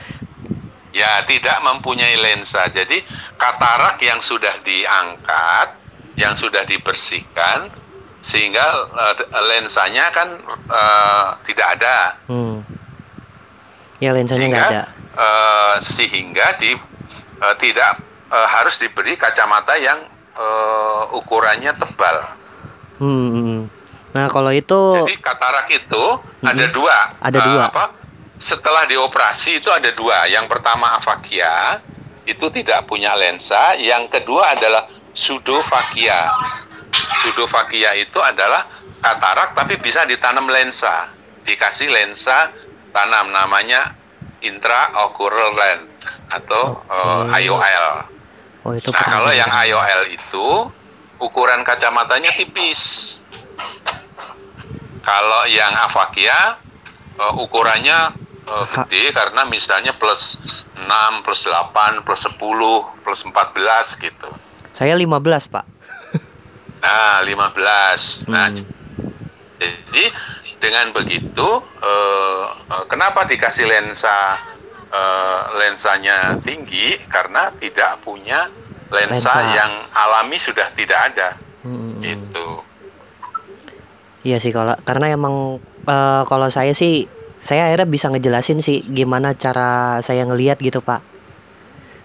Ya, 0.91 1.27
tidak 1.27 1.59
mempunyai 1.61 2.15
lensa. 2.15 2.71
Jadi, 2.71 3.03
katarak 3.35 3.99
yang 3.99 4.23
sudah 4.23 4.63
diangkat, 4.63 5.75
yang 6.15 6.39
sudah 6.39 6.63
dibersihkan, 6.63 7.67
sehingga 8.23 8.63
eh, 8.95 9.15
lensanya 9.45 10.09
kan 10.09 10.39
eh, 10.65 11.27
tidak 11.45 11.67
ada. 11.75 11.97
Hmm. 12.27 12.63
Ya 13.99 14.15
lensanya 14.15 14.47
nggak 14.49 14.67
ada. 14.71 14.83
eh, 15.15 15.75
sehingga 15.83 16.55
di 16.57 16.79
eh, 17.43 17.55
tidak 17.59 17.99
eh, 18.31 18.49
harus 18.49 18.79
diberi 18.79 19.19
kacamata 19.19 19.75
yang 19.75 19.99
eh, 20.33 21.03
ukurannya 21.11 21.75
tebal. 21.75 22.17
Hmm, 23.03 23.29
hmm. 23.35 23.61
Nah 24.15 24.31
kalau 24.31 24.55
itu 24.55 24.79
Jadi 25.03 25.19
katarak 25.19 25.67
itu 25.69 26.05
ada 26.41 26.65
dua. 26.71 26.97
Ada 27.19 27.35
Eh, 27.35 27.45
dua. 27.45 27.63
apa? 27.67 27.85
Setelah 28.45 28.85
dioperasi 28.85 29.65
itu 29.65 29.73
ada 29.73 29.89
dua. 29.97 30.29
Yang 30.29 30.53
pertama 30.53 31.01
afakia 31.01 31.81
itu 32.29 32.45
tidak 32.53 32.85
punya 32.85 33.17
lensa. 33.17 33.73
Yang 33.81 34.21
kedua 34.21 34.53
adalah 34.53 34.85
pseudofakia. 35.17 36.29
Pseudofakia 36.93 37.97
itu 37.97 38.21
adalah 38.21 38.69
katarak 39.01 39.57
tapi 39.57 39.81
bisa 39.81 40.05
ditanam 40.05 40.45
lensa. 40.53 41.09
Dikasih 41.49 41.89
lensa 41.89 42.53
tanam 42.93 43.33
namanya 43.33 43.97
intraocular 44.45 45.57
lens 45.57 45.89
atau 46.29 46.85
Oke. 46.85 47.33
eh, 47.33 47.49
IOL. 47.49 47.89
oh 48.69 48.73
itu 48.77 48.89
Nah, 48.93 49.05
kalau 49.09 49.33
yang. 49.33 49.49
IOL 49.49 50.03
itu 50.13 50.47
ukuran 51.17 51.65
kacamatanya 51.65 52.37
tipis. 52.37 53.17
Kalau 55.01 55.49
yang 55.49 55.73
Avakia 55.73 56.61
eh, 57.17 57.35
ukurannya 57.41 58.21
Ha- 58.45 58.85
gede 58.87 59.11
karena 59.17 59.43
misalnya 59.49 59.97
plus 59.97 60.37
6, 60.77 61.25
plus 61.25 61.41
8, 61.49 62.05
plus 62.05 62.21
10, 62.29 62.85
plus 63.01 63.21
14 63.25 63.97
gitu. 63.97 64.29
Saya 64.75 64.95
15 64.99 65.49
pak. 65.49 65.65
Nah, 66.85 67.25
15. 67.25 68.29
Nah, 68.29 68.53
Hmm. 68.53 68.67
jadi 69.57 70.05
dengan 70.61 70.93
begitu 70.93 71.49
eh, 71.81 72.45
eh, 72.75 72.85
kenapa 72.91 73.25
dikasih 73.25 73.65
lensa 73.65 74.37
eh, 74.93 75.41
lensanya 75.61 76.39
tinggi 76.45 77.01
karena 77.09 77.53
tidak 77.57 78.05
punya 78.05 78.53
lensa, 78.93 79.33
Lensa. 79.33 79.57
yang 79.57 79.73
alami 79.91 80.37
sudah 80.39 80.69
tidak 80.77 81.01
ada 81.13 81.29
Hmm, 81.65 82.05
itu. 82.05 82.47
Iya 84.25 84.37
sih 84.41 84.53
kalau 84.57 84.75
karena 84.89 85.07
emang 85.17 85.61
eh, 85.89 86.23
kalau 86.31 86.49
saya 86.53 86.73
sih 86.73 87.09
saya 87.45 87.69
akhirnya 87.69 87.85
bisa 87.85 88.09
ngejelasin 88.09 88.65
sih 88.65 88.81
gimana 88.89 89.37
cara 89.37 90.01
saya 90.01 90.25
ngelihat 90.25 90.57
gitu 90.65 90.81
pak. 90.81 91.05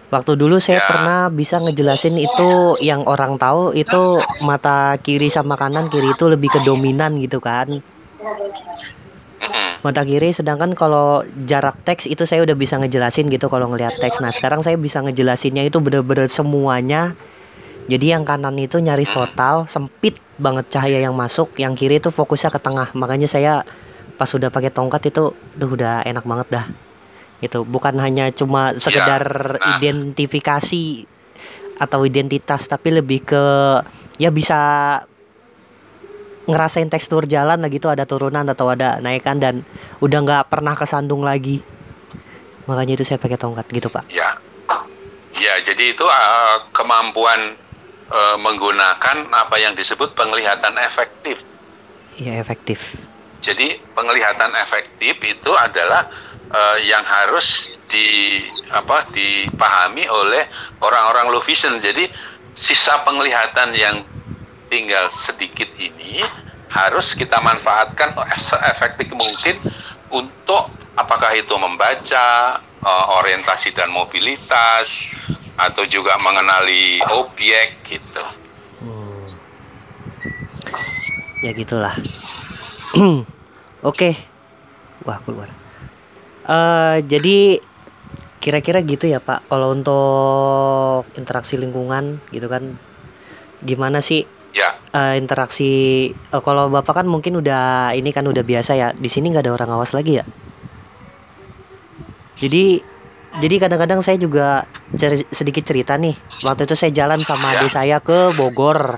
Waktu 0.09 0.35
dulu 0.35 0.57
saya 0.57 0.83
Ya. 0.83 0.87
pernah 0.89 1.19
bisa 1.29 1.61
ngejelasin 1.63 2.17
itu 2.17 2.75
yang 2.83 3.05
orang 3.05 3.37
tahu 3.39 3.71
itu 3.77 4.19
mata 4.41 4.97
kiri 4.99 5.29
sama 5.31 5.55
kanan 5.55 5.87
kiri 5.87 6.11
itu 6.11 6.25
lebih 6.27 6.49
ke 6.49 6.59
dominan 6.65 7.21
gitu 7.21 7.39
kan. 7.39 7.79
Mata 9.79 10.01
kiri 10.03 10.35
sedangkan 10.35 10.75
kalau 10.75 11.23
jarak 11.47 11.79
teks 11.87 12.09
itu 12.09 12.27
saya 12.27 12.43
udah 12.43 12.57
bisa 12.57 12.75
ngejelasin 12.75 13.31
gitu 13.31 13.47
kalau 13.47 13.71
ngelihat 13.71 13.95
teks. 14.01 14.19
Nah 14.19 14.33
sekarang 14.35 14.59
saya 14.59 14.75
bisa 14.75 14.99
ngejelasinnya 14.99 15.63
itu 15.63 15.79
bener-bener 15.79 16.27
semuanya. 16.27 17.15
Jadi 17.87 18.11
yang 18.11 18.27
kanan 18.27 18.59
itu 18.59 18.81
nyaris 18.81 19.07
total 19.07 19.71
sempit 19.71 20.19
banget 20.35 20.67
cahaya 20.73 20.99
yang 20.99 21.15
masuk, 21.15 21.55
yang 21.55 21.79
kiri 21.79 22.01
itu 22.03 22.11
fokusnya 22.11 22.51
ke 22.51 22.59
tengah. 22.59 22.91
Makanya 22.91 23.29
saya 23.29 23.63
pas 24.19 24.27
udah 24.27 24.51
pakai 24.51 24.75
tongkat 24.75 25.15
itu, 25.15 25.31
duh 25.55 25.71
udah 25.71 26.03
enak 26.03 26.27
banget 26.27 26.47
dah. 26.51 26.65
Gitu, 27.39 27.63
bukan 27.63 27.95
hanya 28.03 28.27
cuma 28.35 28.75
sekedar 28.75 29.55
nah. 29.55 29.79
identifikasi 29.79 31.07
atau 31.79 32.03
identitas, 32.03 32.67
tapi 32.67 32.99
lebih 32.99 33.23
ke 33.23 33.43
ya 34.19 34.27
bisa 34.27 34.59
ngerasain 36.49 36.91
tekstur 36.91 37.29
jalan 37.29 37.61
lah 37.61 37.69
gitu 37.71 37.87
ada 37.87 38.03
turunan 38.03 38.43
atau 38.43 38.73
ada 38.73 38.97
naikan 38.99 39.37
dan 39.39 39.61
udah 40.03 40.19
nggak 40.19 40.43
pernah 40.51 40.75
kesandung 40.75 41.23
lagi. 41.23 41.63
Makanya 42.67 42.99
itu 42.99 43.05
saya 43.07 43.21
pakai 43.21 43.39
tongkat 43.39 43.71
gitu 43.71 43.87
pak. 43.87 44.03
Ya, 44.11 44.35
ya. 45.39 45.53
Jadi 45.63 45.95
itu 45.95 46.03
eh, 46.03 46.57
kemampuan 46.75 47.55
eh, 48.11 48.37
menggunakan 48.41 49.31
apa 49.31 49.55
yang 49.61 49.77
disebut 49.79 50.11
penglihatan 50.17 50.75
efektif. 50.81 51.39
Iya 52.19 52.41
efektif. 52.43 52.97
Jadi 53.39 53.79
penglihatan 53.95 54.51
efektif 54.59 55.15
itu 55.23 55.51
adalah 55.55 56.11
eh, 56.51 56.77
yang 56.87 57.03
harus 57.03 57.71
di 57.89 58.43
apa 58.69 59.09
dipahami 59.11 60.05
oleh 60.05 60.45
orang-orang 60.83 61.33
low 61.33 61.43
vision. 61.43 61.79
Jadi 61.79 62.07
sisa 62.53 63.01
penglihatan 63.07 63.73
yang 63.73 64.03
tinggal 64.69 65.09
sedikit 65.25 65.67
ini 65.81 66.21
harus 66.69 67.17
kita 67.17 67.41
manfaatkan 67.41 68.13
efektif 68.69 69.09
mungkin 69.09 69.57
untuk 70.13 70.69
apakah 70.93 71.33
itu 71.33 71.53
membaca 71.57 72.59
uh, 72.85 73.05
orientasi 73.21 73.73
dan 73.73 73.89
mobilitas 73.89 75.05
atau 75.57 75.83
juga 75.89 76.15
mengenali 76.21 77.01
objek 77.09 77.81
gitu. 77.89 78.23
Ya 81.39 81.55
gitulah. 81.55 81.95
Oke. 83.89 84.15
Wah, 85.05 85.19
keluar. 85.23 85.49
Uh, 86.43 86.99
jadi 87.05 87.61
kira-kira 88.39 88.81
gitu 88.81 89.05
ya, 89.05 89.19
Pak. 89.21 89.47
Kalau 89.47 89.71
untuk 89.71 91.05
interaksi 91.15 91.55
lingkungan 91.55 92.19
gitu 92.31 92.47
kan 92.47 92.75
gimana 93.59 93.99
sih 93.99 94.23
Ya. 94.49 94.81
uh, 94.97 95.13
interaksi 95.13 96.09
uh, 96.33 96.41
kalau 96.41 96.73
Bapak 96.73 97.03
kan 97.03 97.07
mungkin 97.07 97.37
udah 97.37 97.93
ini 97.93 98.09
kan 98.09 98.25
udah 98.25 98.41
biasa 98.41 98.73
ya. 98.73 98.87
Di 98.97 99.05
sini 99.05 99.29
nggak 99.29 99.45
ada 99.45 99.53
orang 99.53 99.69
awas 99.77 99.93
lagi 99.93 100.17
ya? 100.17 100.25
Jadi 102.39 102.81
jadi 103.39 103.55
kadang-kadang 103.61 104.01
saya 104.01 104.17
juga 104.17 104.65
cer- 104.97 105.29
sedikit 105.29 105.61
cerita 105.61 105.93
nih. 106.01 106.17
Waktu 106.41 106.65
itu 106.65 106.73
saya 106.73 106.89
jalan 106.89 107.21
sama 107.21 107.53
Ya. 107.53 107.61
adik 107.61 107.71
saya 107.71 107.97
ke 108.01 108.33
Bogor. 108.33 108.97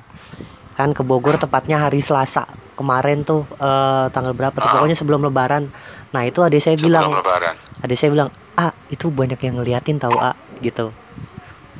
Kan 0.71 0.91
ke 0.91 1.01
Bogor 1.01 1.35
tepatnya 1.35 1.77
hari 1.79 1.99
Selasa. 1.99 2.47
Kemarin 2.73 3.21
tuh 3.21 3.45
eh, 3.53 4.05
tanggal 4.09 4.31
berapa 4.31 4.53
tuh? 4.53 4.65
Ah. 4.65 4.73
Pokoknya 4.75 4.95
sebelum 4.95 5.21
lebaran. 5.21 5.69
Nah, 6.09 6.21
itu 6.23 6.41
adik 6.41 6.59
saya 6.59 6.75
Sebelum 6.75 6.87
bilang, 6.87 7.07
lebaran. 7.13 7.55
adik 7.79 7.95
saya 7.95 8.09
bilang, 8.09 8.29
"Ah, 8.53 8.71
itu 8.87 9.07
banyak 9.07 9.37
yang 9.37 9.55
ngeliatin 9.55 9.97
tahu, 9.97 10.15
Ah." 10.15 10.33
gitu. 10.59 10.89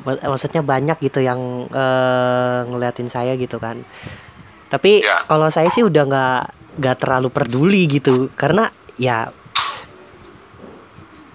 Mak- 0.02 0.20
Maksudnya 0.20 0.62
banyak 0.62 0.98
gitu 1.00 1.18
yang 1.18 1.40
eh, 1.68 2.60
ngeliatin 2.66 3.06
saya 3.06 3.34
gitu 3.34 3.56
kan. 3.56 3.82
Tapi 4.68 5.00
Ya. 5.00 5.20
kalau 5.24 5.48
saya 5.48 5.68
sih 5.68 5.82
udah 5.82 6.04
nggak 6.04 6.42
nggak 6.72 6.96
terlalu 6.98 7.28
peduli 7.28 7.84
gitu 7.86 8.32
karena 8.32 8.72
ya 8.96 9.28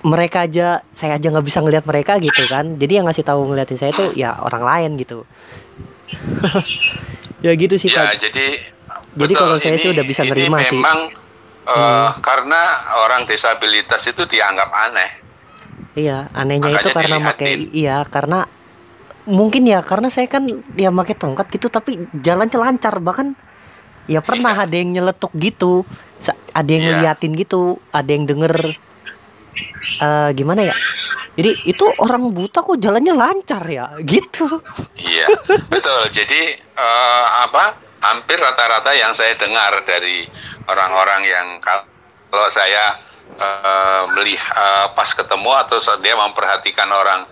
mereka 0.01 0.49
aja 0.49 0.81
saya 0.89 1.13
aja 1.13 1.29
nggak 1.29 1.45
bisa 1.45 1.61
ngelihat 1.61 1.85
mereka 1.85 2.17
gitu 2.17 2.47
kan 2.47 2.73
jadi 2.73 3.01
yang 3.01 3.05
ngasih 3.05 3.21
tahu 3.21 3.45
ngeliatin 3.45 3.77
saya 3.77 3.93
tuh 3.93 4.17
ya 4.17 4.33
orang 4.39 4.65
lain 4.65 4.91
gitu 4.97 5.21
ya 7.39 7.51
gitu 7.53 7.75
sih 7.75 7.89
Ya, 7.89 8.07
pak 8.07 8.21
jadi 8.21 8.47
Jadi 9.17 9.33
betul, 9.33 9.39
kalau 9.39 9.57
saya 9.57 9.75
sih 9.75 9.89
ini- 9.89 9.93
udah 9.93 10.05
bisa 10.05 10.21
nerima 10.23 10.57
sih. 10.61 10.73
memang 10.73 11.09
eh, 11.63 11.73
Hmm. 11.73 12.21
karena 12.21 12.61
orang 12.97 13.25
disabilitas 13.25 13.99
itu 14.03 14.23
dianggap 14.23 14.69
aneh. 14.71 15.09
iya 15.93 16.29
anehnya 16.31 16.69
itu 16.71 16.87
Makanya 16.87 16.93
karena 16.93 17.17
dilihatin. 17.17 17.27
pakai 17.27 17.51
iya 17.73 17.97
karena 18.05 18.39
mungkin 19.25 19.65
ya 19.65 19.81
karena 19.81 20.07
saya 20.07 20.27
kan 20.27 20.45
ya 20.71 20.87
pakai 20.87 21.15
tongkat 21.15 21.49
gitu 21.49 21.67
tapi 21.67 21.91
jalannya 22.15 22.53
lancar 22.53 22.95
bahkan 22.97 23.33
ya 24.05 24.21
pernah 24.21 24.53
Iya. 24.53 24.63
ada 24.63 24.75
yang 24.75 24.89
nyeletuk 24.93 25.33
gitu 25.33 25.83
ada 26.53 26.69
yang 26.69 26.83
Iya. 26.83 26.89
ngeliatin 26.93 27.33
gitu 27.33 27.61
ada 27.91 28.07
yang 28.07 28.23
denger 28.23 28.77
eh 29.97 30.29
gimana 30.35 30.61
ya 30.67 30.75
jadi 31.37 31.53
itu 31.69 31.85
orang 32.01 32.33
buta 32.33 32.65
kok 32.65 32.81
jalannya 32.81 33.13
lancar 33.13 33.61
ya 33.69 33.93
gitu 34.11 34.61
Iya, 34.97 35.29
betul. 35.69 36.09
Jadi 36.11 36.41
eh, 36.57 37.25
apa? 37.45 37.77
Hampir 37.97 38.37
rata-rata 38.37 38.93
yang 38.93 39.13
saya 39.17 39.33
dengar 39.37 39.81
dari 39.85 40.25
orang-orang 40.69 41.21
yang 41.25 41.47
kal- 41.61 41.85
kalau 42.29 42.49
saya 42.49 42.97
eh, 43.37 44.03
melihat 44.13 44.93
pas 44.93 45.09
ketemu 45.13 45.51
atau 45.65 45.77
dia 46.01 46.13
memperhatikan 46.17 46.89
orang 46.89 47.25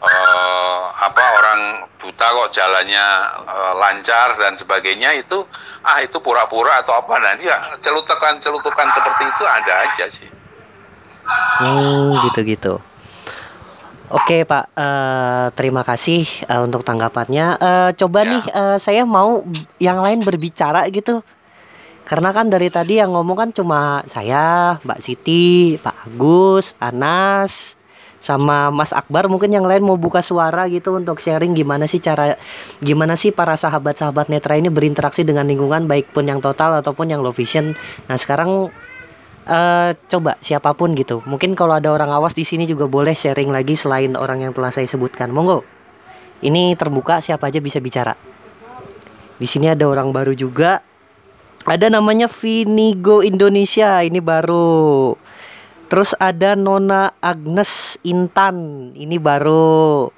eh, 0.00 0.82
apa 0.96 1.24
orang 1.40 1.60
buta 2.00 2.26
kok 2.32 2.50
jalannya 2.56 3.06
eh, 3.44 3.72
lancar 3.76 4.40
dan 4.40 4.56
sebagainya 4.56 5.20
itu 5.20 5.44
ah 5.84 6.00
itu 6.00 6.16
pura-pura 6.20 6.80
atau 6.80 6.96
apa 6.96 7.16
nanti 7.20 7.48
ya 7.48 7.76
celutukan-celutukan 7.80 8.88
seperti 8.92 9.24
itu 9.28 9.44
ada 9.44 9.74
aja 9.88 10.06
sih. 10.12 10.28
Hmm, 11.60 12.20
gitu-gitu. 12.24 12.80
Oke 14.10 14.42
Pak, 14.42 14.74
eh, 14.74 15.46
terima 15.54 15.86
kasih 15.86 16.26
eh, 16.26 16.60
untuk 16.60 16.82
tanggapannya. 16.82 17.46
Eh, 17.62 17.90
coba 17.94 18.26
Ya. 18.26 18.30
nih, 18.34 18.42
eh, 18.50 18.76
saya 18.82 19.02
mau 19.06 19.46
yang 19.78 20.02
lain 20.02 20.26
berbicara 20.26 20.82
gitu. 20.90 21.22
Karena 22.10 22.34
kan 22.34 22.50
dari 22.50 22.66
tadi 22.74 22.98
yang 22.98 23.14
ngomong 23.14 23.38
kan 23.38 23.50
cuma 23.54 24.02
saya, 24.10 24.76
Mbak 24.82 24.98
Siti, 24.98 25.78
Pak 25.78 26.10
Agus, 26.10 26.74
Anas, 26.82 27.78
sama 28.18 28.74
Mas 28.74 28.90
Akbar. 28.90 29.30
Mungkin 29.30 29.54
yang 29.54 29.62
lain 29.62 29.86
mau 29.86 29.94
buka 29.94 30.18
suara 30.18 30.66
gitu 30.66 30.98
untuk 30.98 31.22
sharing 31.22 31.54
gimana 31.54 31.86
sih 31.86 32.02
cara, 32.02 32.34
gimana 32.82 33.14
sih 33.14 33.30
para 33.30 33.54
sahabat-sahabat 33.54 34.26
netra 34.26 34.58
ini 34.58 34.66
berinteraksi 34.74 35.22
dengan 35.22 35.46
lingkungan, 35.46 35.86
baik 35.86 36.10
pun 36.10 36.26
yang 36.26 36.42
total 36.42 36.82
ataupun 36.82 37.14
yang 37.14 37.22
low 37.22 37.30
vision. 37.30 37.78
Nah 38.10 38.18
sekarang 38.18 38.74
eh 39.48 39.90
coba 40.10 40.36
siapa 40.44 40.76
pun 40.76 40.92
gitu. 40.92 41.24
Mungkin 41.24 41.56
kalau 41.56 41.78
ada 41.78 41.88
orang 41.88 42.12
awas 42.12 42.36
di 42.36 42.44
sini 42.44 42.68
juga 42.68 42.84
boleh 42.84 43.16
sharing 43.16 43.48
lagi 43.48 43.76
selain 43.78 44.12
orang 44.16 44.44
yang 44.44 44.52
telah 44.52 44.72
saya 44.74 44.88
sebutkan. 44.88 45.32
Monggo. 45.32 45.64
Ini 46.40 46.72
terbuka 46.76 47.20
siapa 47.20 47.52
aja 47.52 47.60
bisa 47.60 47.80
bicara. 47.84 48.16
Di 49.40 49.48
sini 49.48 49.68
ada 49.72 49.88
orang 49.88 50.12
baru 50.12 50.36
juga. 50.36 50.84
Ada 51.68 51.92
namanya 51.92 52.24
Vinigo 52.24 53.20
Indonesia, 53.20 54.00
ini 54.00 54.16
baru. 54.20 55.12
Terus 55.92 56.16
ada 56.16 56.56
Nona 56.56 57.12
Agnes 57.20 58.00
Intan, 58.00 58.88
ini 58.96 59.20
baru. 59.20 60.08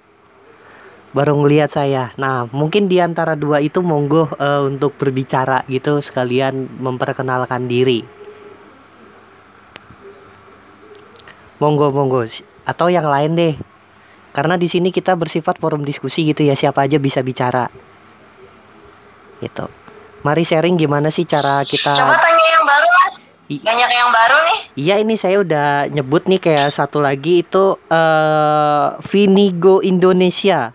Baru 1.11 1.33
ngelihat 1.43 1.75
saya. 1.75 2.15
Nah, 2.15 2.47
mungkin 2.55 2.87
di 2.87 3.03
antara 3.03 3.35
dua 3.35 3.59
itu 3.59 3.83
monggo 3.83 4.31
eh, 4.39 4.63
untuk 4.63 4.95
berbicara 4.95 5.67
gitu 5.67 5.99
sekalian 5.99 6.79
memperkenalkan 6.79 7.67
diri. 7.67 8.22
Monggo 11.63 11.95
monggo 11.95 12.27
atau 12.67 12.91
yang 12.91 13.07
lain 13.07 13.39
deh. 13.39 13.55
Karena 14.35 14.59
di 14.59 14.67
sini 14.67 14.91
kita 14.91 15.15
bersifat 15.15 15.63
forum 15.63 15.87
diskusi 15.87 16.27
gitu 16.27 16.43
ya, 16.43 16.59
siapa 16.59 16.83
aja 16.83 16.99
bisa 16.99 17.23
bicara. 17.23 17.71
Gitu. 19.39 19.71
Mari 20.27 20.43
sharing 20.43 20.75
gimana 20.75 21.11
sih 21.15 21.23
cara 21.23 21.63
kita 21.63 21.95
Coba 21.95 22.19
tanya 22.19 22.47
yang 22.51 22.65
baru 22.67 22.89
mas. 23.03 23.15
I- 23.51 23.63
Banyak 23.63 23.91
yang 23.91 24.11
baru 24.11 24.37
nih. 24.47 24.59
Iya 24.79 24.95
ini 25.03 25.15
saya 25.19 25.43
udah 25.43 25.91
nyebut 25.91 26.31
nih 26.31 26.39
kayak 26.39 26.71
satu 26.71 26.99
lagi 27.03 27.43
itu 27.47 27.79
eh 27.91 28.87
Vinigo 29.07 29.83
Indonesia. 29.83 30.75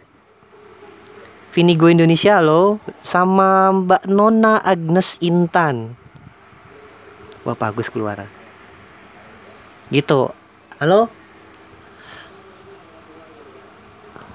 Vinigo 1.56 1.88
Indonesia 1.90 2.38
loh 2.44 2.78
sama 3.04 3.72
Mbak 3.76 4.04
Nona 4.08 4.60
Agnes 4.64 5.16
Intan. 5.24 5.96
Wah 7.48 7.56
bagus 7.56 7.88
keluar. 7.88 8.28
Gitu. 9.90 10.47
Halo? 10.78 11.10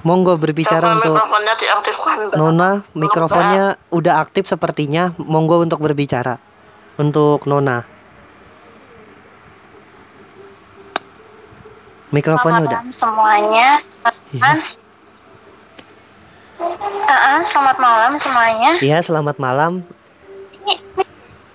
Monggo 0.02 0.34
berbicara 0.34 0.82
Coba 0.82 0.98
untuk 0.98 1.14
mikrofonnya 1.14 1.54
diaktifkan. 1.54 2.16
Nona, 2.34 2.70
mikrofonnya 2.98 3.64
udah 3.94 4.14
aktif 4.18 4.50
sepertinya. 4.50 5.14
Monggo 5.22 5.62
untuk 5.62 5.78
berbicara. 5.78 6.42
Untuk 6.98 7.46
Nona. 7.46 7.86
Mikrofonnya 12.10 12.66
udah. 12.66 12.80
malam 12.82 12.90
semuanya. 12.90 13.70
Iya. 14.34 14.52
Ah, 17.06 17.38
selamat 17.38 17.76
malam 17.78 18.12
semuanya. 18.18 18.70
Iya, 18.82 18.98
selamat 18.98 19.38
malam. 19.38 19.86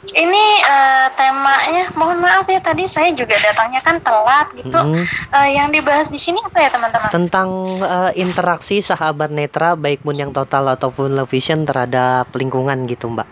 Ini 0.08 0.46
eh, 0.64 1.08
temanya, 1.20 1.92
mohon 2.00 2.24
maaf 2.24 2.48
ya 2.48 2.64
tadi 2.64 2.88
saya 2.88 3.12
juga 3.12 3.36
datangnya 3.44 3.84
kan 3.84 4.00
telat 4.00 4.48
gitu. 4.56 4.80
Mm, 4.80 5.04
Eh, 5.28 5.50
yang 5.60 5.68
dibahas 5.70 6.08
di 6.08 6.16
sini 6.16 6.40
apa 6.40 6.58
ya 6.64 6.70
teman-teman? 6.72 7.10
Tentang 7.12 7.50
eh, 7.84 8.12
interaksi 8.16 8.80
sahabat 8.80 9.30
netra 9.34 9.76
baik 9.76 10.06
pun 10.06 10.16
yang 10.16 10.32
total 10.32 10.72
ataupun 10.72 11.12
low 11.12 11.28
vision 11.28 11.68
terhadap 11.68 12.32
lingkungan 12.34 12.88
gitu, 12.88 13.12
Mbak. 13.12 13.28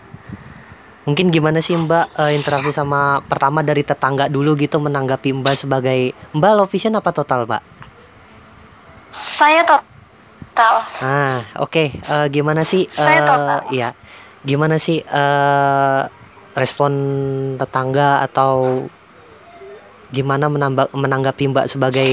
Mungkin 1.06 1.30
gimana 1.30 1.62
sih 1.62 1.78
Mbak 1.78 2.06
eh, 2.18 2.32
interaksi 2.34 2.74
sama 2.74 3.22
pertama 3.24 3.62
dari 3.62 3.86
tetangga 3.86 4.26
dulu 4.28 4.58
gitu 4.58 4.76
menanggapi 4.82 5.32
Mbak 5.32 5.54
sebagai 5.56 6.12
Mbak 6.34 6.52
low 6.52 6.68
vision 6.68 6.98
apa 6.98 7.10
total, 7.14 7.46
Mbak? 7.46 7.62
Saya 9.16 9.64
total. 9.64 10.74
Ah, 11.00 11.40
oke. 11.56 11.84
Eh, 11.94 12.26
gimana 12.28 12.66
sih? 12.68 12.84
Saya 12.92 13.22
eh, 13.22 13.26
total. 13.26 13.58
Iya. 13.72 13.88
Gimana 14.44 14.76
sih 14.76 15.00
eh, 15.00 16.02
respon 16.56 16.92
tetangga 17.60 18.24
atau 18.24 18.88
gimana 20.08 20.48
menambah 20.48 20.88
menanggapi 20.96 21.52
Mbak 21.52 21.66
sebagai 21.68 22.12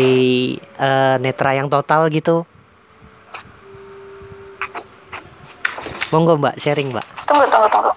eh, 0.60 1.16
netra 1.24 1.56
yang 1.56 1.72
total 1.72 2.12
gitu? 2.12 2.44
Monggo 6.12 6.38
Mbak, 6.38 6.60
sharing 6.62 6.94
Mbak. 6.94 7.06
Tunggu, 7.26 7.46
tunggu, 7.50 7.68
tunggu. 7.74 7.92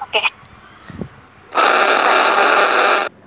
Oke. 0.00 0.22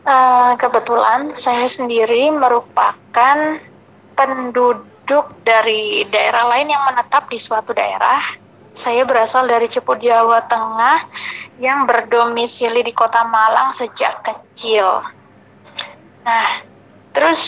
Eh, 0.05 0.51
kebetulan 0.57 1.35
saya 1.37 1.69
sendiri 1.69 2.31
merupakan 2.33 3.37
penduduk 4.15 5.27
dari 5.45 6.07
daerah 6.09 6.49
lain 6.49 6.71
yang 6.73 6.81
menetap 6.89 7.29
di 7.29 7.37
suatu 7.37 7.75
daerah 7.75 8.44
Saya 8.75 9.07
berasal 9.07 9.47
dari 9.47 9.71
Cepu 9.71 9.95
Jawa 9.97 10.43
Tengah 10.51 11.07
yang 11.63 11.87
berdomisili 11.87 12.83
di 12.83 12.91
Kota 12.91 13.23
Malang 13.23 13.71
sejak 13.71 14.19
kecil. 14.21 14.99
Nah, 16.27 16.49
terus 17.15 17.41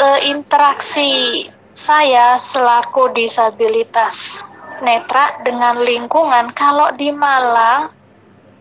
eh, 0.00 0.32
interaksi 0.32 1.46
saya 1.76 2.40
selaku 2.40 3.12
disabilitas 3.12 4.40
netra 4.80 5.36
dengan 5.44 5.84
lingkungan 5.84 6.56
kalau 6.56 6.88
di 6.96 7.12
Malang 7.12 7.92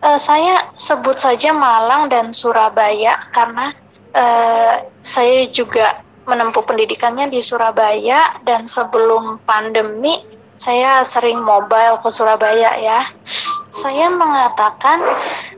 eh, 0.04 0.20
saya 0.20 0.68
sebut 0.76 1.16
saja 1.16 1.56
Malang 1.56 2.12
dan 2.12 2.36
Surabaya 2.36 3.32
karena 3.32 3.72
eh, 4.12 4.84
saya 5.08 5.48
juga 5.48 6.04
menempuh 6.28 6.62
pendidikannya 6.68 7.34
di 7.34 7.42
Surabaya 7.42 8.42
dan 8.46 8.70
sebelum 8.70 9.42
pandemi 9.48 10.22
saya 10.62 11.02
sering 11.02 11.42
mobile 11.42 11.98
ke 12.06 12.10
Surabaya 12.14 12.78
ya. 12.78 13.10
Saya 13.74 14.14
mengatakan 14.14 15.02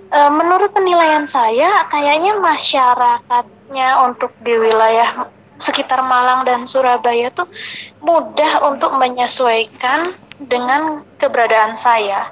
e, 0.08 0.20
menurut 0.32 0.72
penilaian 0.72 1.28
saya 1.28 1.84
kayaknya 1.92 2.40
masyarakatnya 2.40 4.00
untuk 4.08 4.32
di 4.48 4.56
wilayah 4.56 5.28
sekitar 5.60 6.00
Malang 6.08 6.48
dan 6.48 6.64
Surabaya 6.64 7.28
tuh 7.36 7.52
mudah 8.00 8.64
untuk 8.64 8.96
menyesuaikan 8.96 10.16
dengan 10.40 11.04
keberadaan 11.20 11.76
saya. 11.76 12.32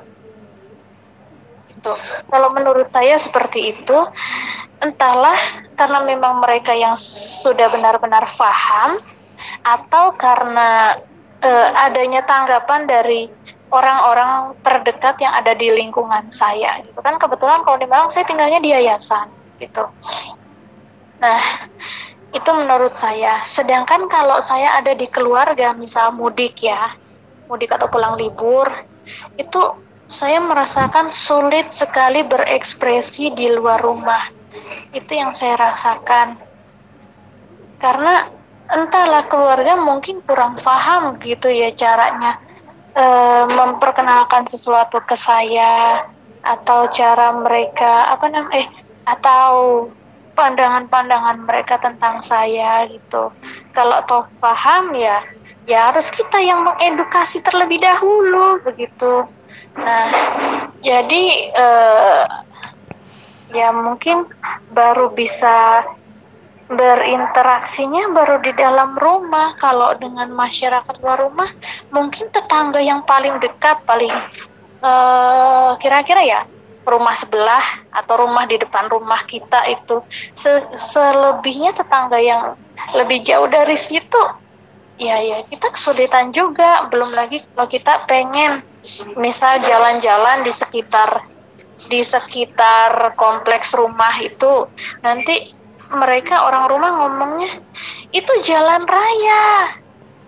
Itu. 1.76 1.91
Kalau 2.32 2.49
menurut 2.55 2.88
saya 2.88 3.19
seperti 3.19 3.76
itu, 3.76 3.97
entahlah 4.80 5.38
karena 5.76 6.07
memang 6.07 6.39
mereka 6.39 6.72
yang 6.72 6.95
sudah 6.95 7.67
benar-benar 7.67 8.32
paham 8.39 9.03
atau 9.61 10.15
karena 10.15 10.97
uh, 11.41 11.67
adanya 11.89 12.21
tanggapan 12.25 12.87
dari 12.87 13.29
orang-orang 13.71 14.53
terdekat 14.61 15.15
yang 15.23 15.31
ada 15.31 15.55
di 15.55 15.71
lingkungan 15.71 16.27
saya 16.29 16.83
gitu. 16.83 16.99
Kan 16.99 17.17
kebetulan 17.17 17.63
kalau 17.63 17.77
di 17.79 17.87
Malang 17.87 18.11
saya 18.11 18.27
tinggalnya 18.27 18.59
di 18.59 18.69
yayasan 18.71 19.31
gitu. 19.57 19.87
Nah 21.23 21.41
itu 22.31 22.49
menurut 22.51 22.95
saya. 22.95 23.43
Sedangkan 23.47 24.07
kalau 24.11 24.39
saya 24.43 24.79
ada 24.79 24.91
di 24.95 25.07
keluarga 25.07 25.71
misal 25.75 26.11
mudik 26.15 26.59
ya 26.63 26.95
mudik 27.51 27.75
atau 27.75 27.91
pulang 27.91 28.15
libur 28.15 28.71
itu 29.35 29.59
saya 30.07 30.39
merasakan 30.39 31.11
sulit 31.11 31.71
sekali 31.75 32.23
berekspresi 32.23 33.31
di 33.35 33.51
luar 33.51 33.83
rumah. 33.83 34.31
Itu 34.91 35.11
yang 35.15 35.31
saya 35.35 35.55
rasakan. 35.59 36.35
Karena 37.79 38.27
entahlah 38.72 39.28
keluarga 39.28 39.76
mungkin 39.76 40.24
kurang 40.24 40.55
paham 40.63 41.19
gitu 41.19 41.51
ya 41.51 41.76
caranya 41.76 42.39
e, 42.95 43.05
memperkenalkan 43.51 44.47
sesuatu 44.47 45.03
ke 45.03 45.15
saya 45.19 46.07
atau 46.41 46.89
cara 46.89 47.36
mereka 47.36 48.09
apa 48.09 48.26
namanya 48.32 48.65
eh 48.65 48.67
atau 49.05 49.86
pandangan-pandangan 50.34 51.43
mereka 51.43 51.78
tentang 51.78 52.24
saya 52.24 52.88
gitu. 52.88 53.30
Kalau 53.76 53.97
toh 54.07 54.26
paham 54.39 54.95
ya 54.95 55.22
ya 55.69 55.93
harus 55.93 56.09
kita 56.09 56.41
yang 56.41 56.65
mengedukasi 56.65 57.43
terlebih 57.45 57.78
dahulu 57.78 58.63
begitu. 58.65 59.28
Nah, 59.78 60.07
jadi 60.82 61.24
eh, 61.53 62.24
ya 63.51 63.69
mungkin 63.76 64.26
baru 64.72 65.11
bisa 65.11 65.86
berinteraksinya 66.72 68.15
baru 68.15 68.39
di 68.39 68.55
dalam 68.55 68.95
rumah. 68.95 69.59
Kalau 69.59 69.95
dengan 69.99 70.32
masyarakat 70.32 70.95
luar 71.03 71.28
rumah, 71.28 71.51
mungkin 71.91 72.32
tetangga 72.32 72.80
yang 72.80 73.03
paling 73.03 73.38
dekat, 73.43 73.84
paling 73.84 74.11
kira 74.82 76.01
kira-kira 76.01 76.22
ya 76.26 76.41
rumah 76.82 77.13
sebelah 77.13 77.61
atau 77.93 78.26
rumah 78.26 78.49
di 78.49 78.57
depan 78.57 78.89
rumah 78.89 79.22
kita 79.30 79.69
itu. 79.69 80.01
Se 80.34 80.65
selebihnya 80.74 81.78
tetangga 81.78 82.17
yang 82.17 82.57
lebih 82.97 83.22
jauh 83.22 83.45
dari 83.45 83.78
situ, 83.78 84.22
ya 84.97 85.22
ya 85.22 85.45
kita 85.45 85.69
kesulitan 85.69 86.34
juga. 86.34 86.89
Belum 86.89 87.13
lagi 87.13 87.45
kalau 87.53 87.69
kita 87.69 88.09
pengen 88.09 88.65
misal 89.13 89.61
jalan-jalan 89.61 90.41
di 90.41 90.49
sekitar 90.49 91.22
di 91.86 92.01
sekitar 92.01 93.13
kompleks 93.17 93.74
rumah 93.78 94.17
itu 94.22 94.65
nanti 95.05 95.53
mereka 95.91 96.47
orang 96.47 96.71
rumah 96.71 96.91
ngomongnya 97.03 97.51
itu 98.15 98.31
jalan 98.47 98.81
raya. 98.87 99.75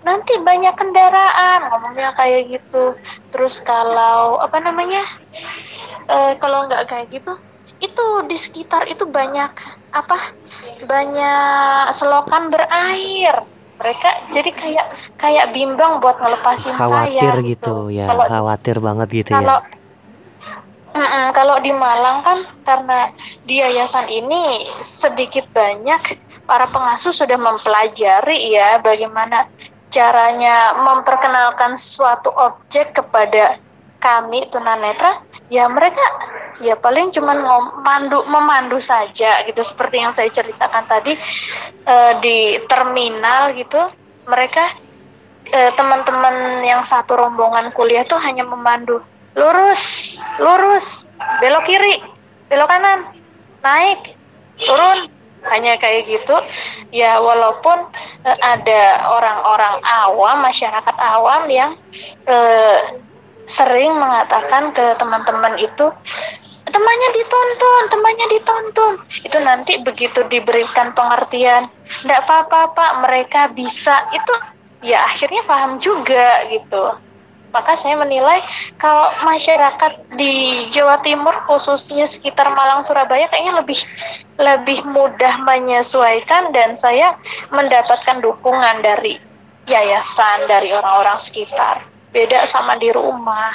Nanti 0.03 0.35
banyak 0.35 0.75
kendaraan 0.75 1.71
ngomongnya 1.71 2.11
kayak 2.19 2.51
gitu. 2.51 2.95
Terus 3.31 3.63
kalau 3.63 4.43
apa 4.43 4.59
namanya 4.59 5.07
e, 6.11 6.35
kalau 6.43 6.67
nggak 6.67 6.91
kayak 6.91 7.07
gitu 7.11 7.39
itu 7.83 8.05
di 8.31 8.37
sekitar 8.39 8.87
itu 8.87 9.03
banyak 9.07 9.51
apa 9.95 10.17
banyak 10.83 11.95
selokan 11.95 12.51
berair. 12.51 13.47
Mereka 13.79 14.09
jadi 14.31 14.51
kayak 14.53 14.87
kayak 15.19 15.45
bimbang 15.51 15.99
buat 15.99 16.19
ngelepasin 16.19 16.71
khawatir 16.75 17.19
saya 17.19 17.43
gitu, 17.43 17.43
gitu. 17.51 17.75
ya 17.91 18.07
kalau, 18.07 18.25
khawatir 18.29 18.77
banget 18.79 19.07
gitu 19.11 19.31
kalau, 19.33 19.59
ya 19.59 19.82
Mm-mm, 20.93 21.33
kalau 21.33 21.57
di 21.65 21.73
Malang 21.73 22.21
kan 22.21 22.39
karena 22.69 23.09
di 23.49 23.57
yayasan 23.57 24.05
ini 24.13 24.69
sedikit 24.85 25.49
banyak 25.49 26.21
para 26.45 26.69
pengasuh 26.69 27.09
sudah 27.09 27.33
mempelajari 27.33 28.53
ya 28.53 28.77
bagaimana 28.77 29.49
caranya 29.89 30.77
memperkenalkan 30.77 31.81
suatu 31.81 32.29
objek 32.29 32.93
kepada 32.93 33.57
kami 34.05 34.45
tunanetra. 34.53 35.25
Ya 35.49 35.65
mereka 35.65 36.01
ya 36.61 36.77
paling 36.77 37.09
cuma 37.09 37.33
memandu 37.41 38.21
memandu 38.29 38.77
saja 38.77 39.41
gitu. 39.49 39.65
Seperti 39.65 39.97
yang 39.97 40.13
saya 40.13 40.29
ceritakan 40.29 40.85
tadi 40.85 41.17
uh, 41.89 42.21
di 42.21 42.61
terminal 42.69 43.57
gitu 43.57 43.81
mereka 44.29 44.77
uh, 45.49 45.71
teman-teman 45.73 46.61
yang 46.61 46.85
satu 46.85 47.17
rombongan 47.17 47.73
kuliah 47.73 48.05
tuh 48.05 48.21
hanya 48.21 48.45
memandu 48.45 49.01
lurus 49.33 50.13
lurus. 50.39 50.87
Belok 51.41 51.63
kiri 51.65 52.01
belok 52.49 52.69
kanan. 52.69 52.99
Naik 53.63 54.17
turun. 54.61 55.09
Hanya 55.43 55.75
kayak 55.75 56.07
gitu. 56.07 56.35
Ya 56.95 57.19
walaupun 57.19 57.83
uh, 58.23 58.39
ada 58.39 59.03
orang-orang 59.11 59.75
awam 59.83 60.37
masyarakat 60.39 60.95
awam 60.95 61.51
yang 61.51 61.75
uh, 62.31 62.79
sering 63.51 63.91
mengatakan 63.99 64.71
ke 64.71 64.95
teman-teman 64.95 65.59
itu 65.59 65.91
temannya 66.63 67.09
ditonton 67.11 67.83
temannya 67.91 68.27
ditonton 68.31 68.93
itu 69.19 69.37
nanti 69.43 69.73
begitu 69.83 70.23
diberikan 70.31 70.95
pengertian 70.95 71.67
tidak 72.01 72.23
apa-apa 72.23 73.03
mereka 73.03 73.51
bisa. 73.51 74.07
Itu 74.15 74.33
ya 74.79 75.11
akhirnya 75.11 75.43
paham 75.43 75.83
juga 75.83 76.47
gitu 76.47 76.95
maka 77.53 77.77
saya 77.77 77.93
menilai 77.95 78.41
kalau 78.81 79.13
masyarakat 79.21 80.17
di 80.17 80.65
Jawa 80.73 80.99
Timur 81.05 81.37
khususnya 81.45 82.09
sekitar 82.09 82.49
Malang 82.49 82.81
Surabaya 82.81 83.29
kayaknya 83.29 83.61
lebih 83.61 83.79
lebih 84.41 84.81
mudah 84.89 85.37
menyesuaikan 85.45 86.49
dan 86.49 86.73
saya 86.73 87.13
mendapatkan 87.53 88.25
dukungan 88.25 88.81
dari 88.81 89.21
yayasan 89.69 90.49
dari 90.49 90.73
orang-orang 90.73 91.21
sekitar. 91.21 91.85
Beda 92.09 92.45
sama 92.49 92.77
di 92.81 92.89
rumah 92.89 93.53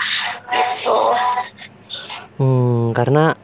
gitu. 0.51 0.99
Hmm 2.39 2.95
karena 2.95 3.35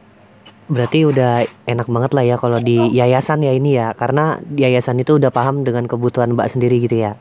berarti 0.65 1.05
udah 1.05 1.45
enak 1.69 1.87
banget 1.87 2.11
lah 2.17 2.23
ya 2.25 2.35
kalau 2.39 2.57
di 2.63 2.79
yayasan 2.95 3.43
ya 3.43 3.51
ini 3.51 3.75
ya. 3.75 3.91
Karena 3.91 4.39
yayasan 4.55 5.03
itu 5.03 5.19
udah 5.19 5.35
paham 5.35 5.67
dengan 5.67 5.87
kebutuhan 5.87 6.31
mbak 6.31 6.47
sendiri 6.47 6.79
gitu 6.79 7.11
ya 7.11 7.19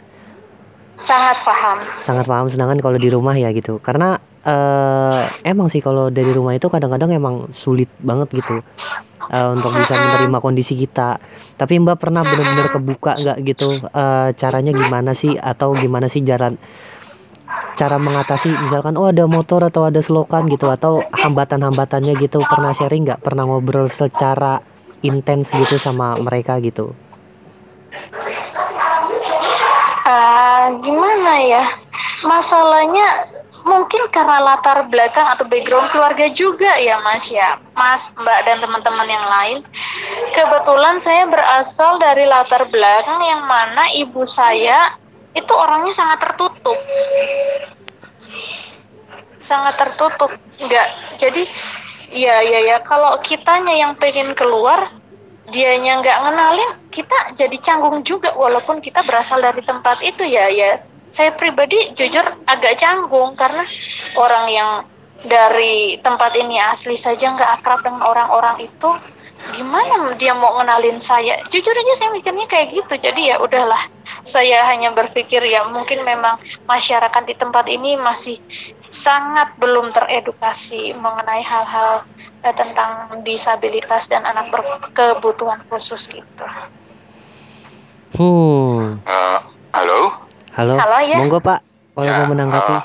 sangat 0.98 1.38
paham. 1.42 1.78
Sangat 2.02 2.24
paham 2.26 2.46
sedangkan 2.46 2.78
kalau 2.80 2.98
di 2.98 3.08
rumah 3.10 3.34
ya 3.34 3.50
gitu. 3.50 3.78
Karena 3.82 4.18
uh, 4.46 5.22
emang 5.42 5.66
sih 5.70 5.82
kalau 5.82 6.10
dari 6.10 6.30
rumah 6.30 6.54
itu 6.54 6.70
kadang-kadang 6.70 7.10
emang 7.14 7.50
sulit 7.50 7.90
banget 8.00 8.30
gitu 8.34 8.62
uh, 9.30 9.48
untuk 9.54 9.74
bisa 9.74 9.94
menerima 9.94 10.38
kondisi 10.38 10.78
kita. 10.78 11.18
Tapi 11.58 11.82
mbak 11.82 11.98
pernah 11.98 12.22
benar-benar 12.22 12.70
kebuka 12.70 13.18
nggak 13.18 13.38
gitu 13.46 13.82
uh, 13.90 14.30
caranya 14.34 14.72
gimana 14.74 15.12
sih? 15.12 15.34
Atau 15.34 15.74
gimana 15.78 16.06
sih 16.06 16.22
jalan 16.22 16.58
cara 17.74 17.96
mengatasi? 17.98 18.50
Misalkan 18.50 18.94
oh 18.94 19.10
ada 19.10 19.26
motor 19.26 19.66
atau 19.66 19.86
ada 19.90 19.98
selokan 19.98 20.46
gitu 20.46 20.70
atau 20.70 21.02
hambatan-hambatannya 21.10 22.14
gitu. 22.22 22.42
Pernah 22.46 22.72
sharing 22.72 23.06
nggak? 23.06 23.20
Pernah 23.22 23.50
ngobrol 23.50 23.90
secara 23.90 24.62
intens 25.04 25.52
gitu 25.52 25.76
sama 25.76 26.16
mereka 26.16 26.56
gitu 26.64 26.96
uh, 30.04 30.66
gimana 30.84 31.32
ya? 31.42 31.64
Masalahnya 32.24 33.28
mungkin 33.64 34.12
karena 34.12 34.44
latar 34.44 34.84
belakang 34.92 35.24
atau 35.24 35.48
background 35.48 35.88
keluarga 35.90 36.28
juga 36.32 36.76
ya 36.76 37.00
mas 37.00 37.26
ya. 37.32 37.56
Mas 37.72 38.04
mbak 38.16 38.40
dan 38.44 38.60
teman-teman 38.60 39.08
yang 39.08 39.26
lain. 39.26 39.58
Kebetulan 40.36 41.00
saya 41.00 41.24
berasal 41.28 41.96
dari 41.98 42.28
latar 42.28 42.68
belakang 42.68 43.20
yang 43.24 43.42
mana 43.48 43.88
ibu 43.96 44.28
saya 44.28 44.94
itu 45.34 45.50
orangnya 45.50 45.96
sangat 45.96 46.18
tertutup. 46.22 46.78
Sangat 49.40 49.74
tertutup 49.80 50.30
nggak. 50.60 50.88
Jadi 51.20 51.42
ya 52.14 52.44
ya 52.44 52.60
ya 52.62 52.76
kalau 52.84 53.18
kitanya 53.24 53.74
yang 53.74 53.92
pengen 53.98 54.36
keluar 54.38 54.92
dianya 55.52 56.00
nggak 56.00 56.18
ngenalin 56.24 56.70
kita 56.88 57.36
jadi 57.36 57.56
canggung 57.60 58.00
juga 58.06 58.32
walaupun 58.32 58.80
kita 58.80 59.04
berasal 59.04 59.44
dari 59.44 59.60
tempat 59.60 60.00
itu 60.00 60.24
ya 60.24 60.48
ya. 60.48 60.80
Saya 61.14 61.30
pribadi 61.36 61.94
jujur 61.94 62.24
agak 62.48 62.80
canggung 62.80 63.38
karena 63.38 63.62
orang 64.18 64.44
yang 64.50 64.70
dari 65.24 66.00
tempat 66.02 66.34
ini 66.34 66.58
asli 66.58 66.98
saja 66.98 67.32
nggak 67.32 67.60
akrab 67.60 67.86
dengan 67.86 68.02
orang-orang 68.02 68.66
itu 68.66 68.90
gimana 69.52 70.16
dia 70.16 70.32
mau 70.32 70.56
ngenalin 70.58 70.98
saya? 70.98 71.38
Jujur 71.52 71.76
aja 71.76 71.92
saya 72.00 72.10
mikirnya 72.16 72.48
kayak 72.48 72.72
gitu 72.72 72.94
jadi 72.96 73.34
ya 73.34 73.36
udahlah. 73.38 73.86
Saya 74.24 74.64
hanya 74.72 74.90
berpikir 74.96 75.44
ya 75.44 75.68
mungkin 75.68 76.02
memang 76.02 76.40
masyarakat 76.64 77.22
di 77.28 77.34
tempat 77.36 77.68
ini 77.68 78.00
masih 78.00 78.40
sangat 78.94 79.50
belum 79.58 79.90
teredukasi 79.90 80.94
mengenai 80.94 81.42
hal-hal 81.42 82.06
eh, 82.46 82.54
tentang 82.54 83.10
disabilitas 83.26 84.06
dan 84.06 84.22
anak 84.22 84.54
berkebutuhan 84.54 85.58
khusus 85.66 86.06
gitu. 86.06 86.46
Hmm. 88.14 89.02
Eh, 89.02 89.38
halo, 89.74 90.14
Halo. 90.54 90.78
Halo, 90.78 90.98
ya. 91.02 91.18
Monggo 91.18 91.42
Pak, 91.42 91.58
kalau 91.92 92.06
Ya, 92.06 92.22
mau 92.22 92.30
menanggapi. 92.30 92.74
eh, 92.78 92.84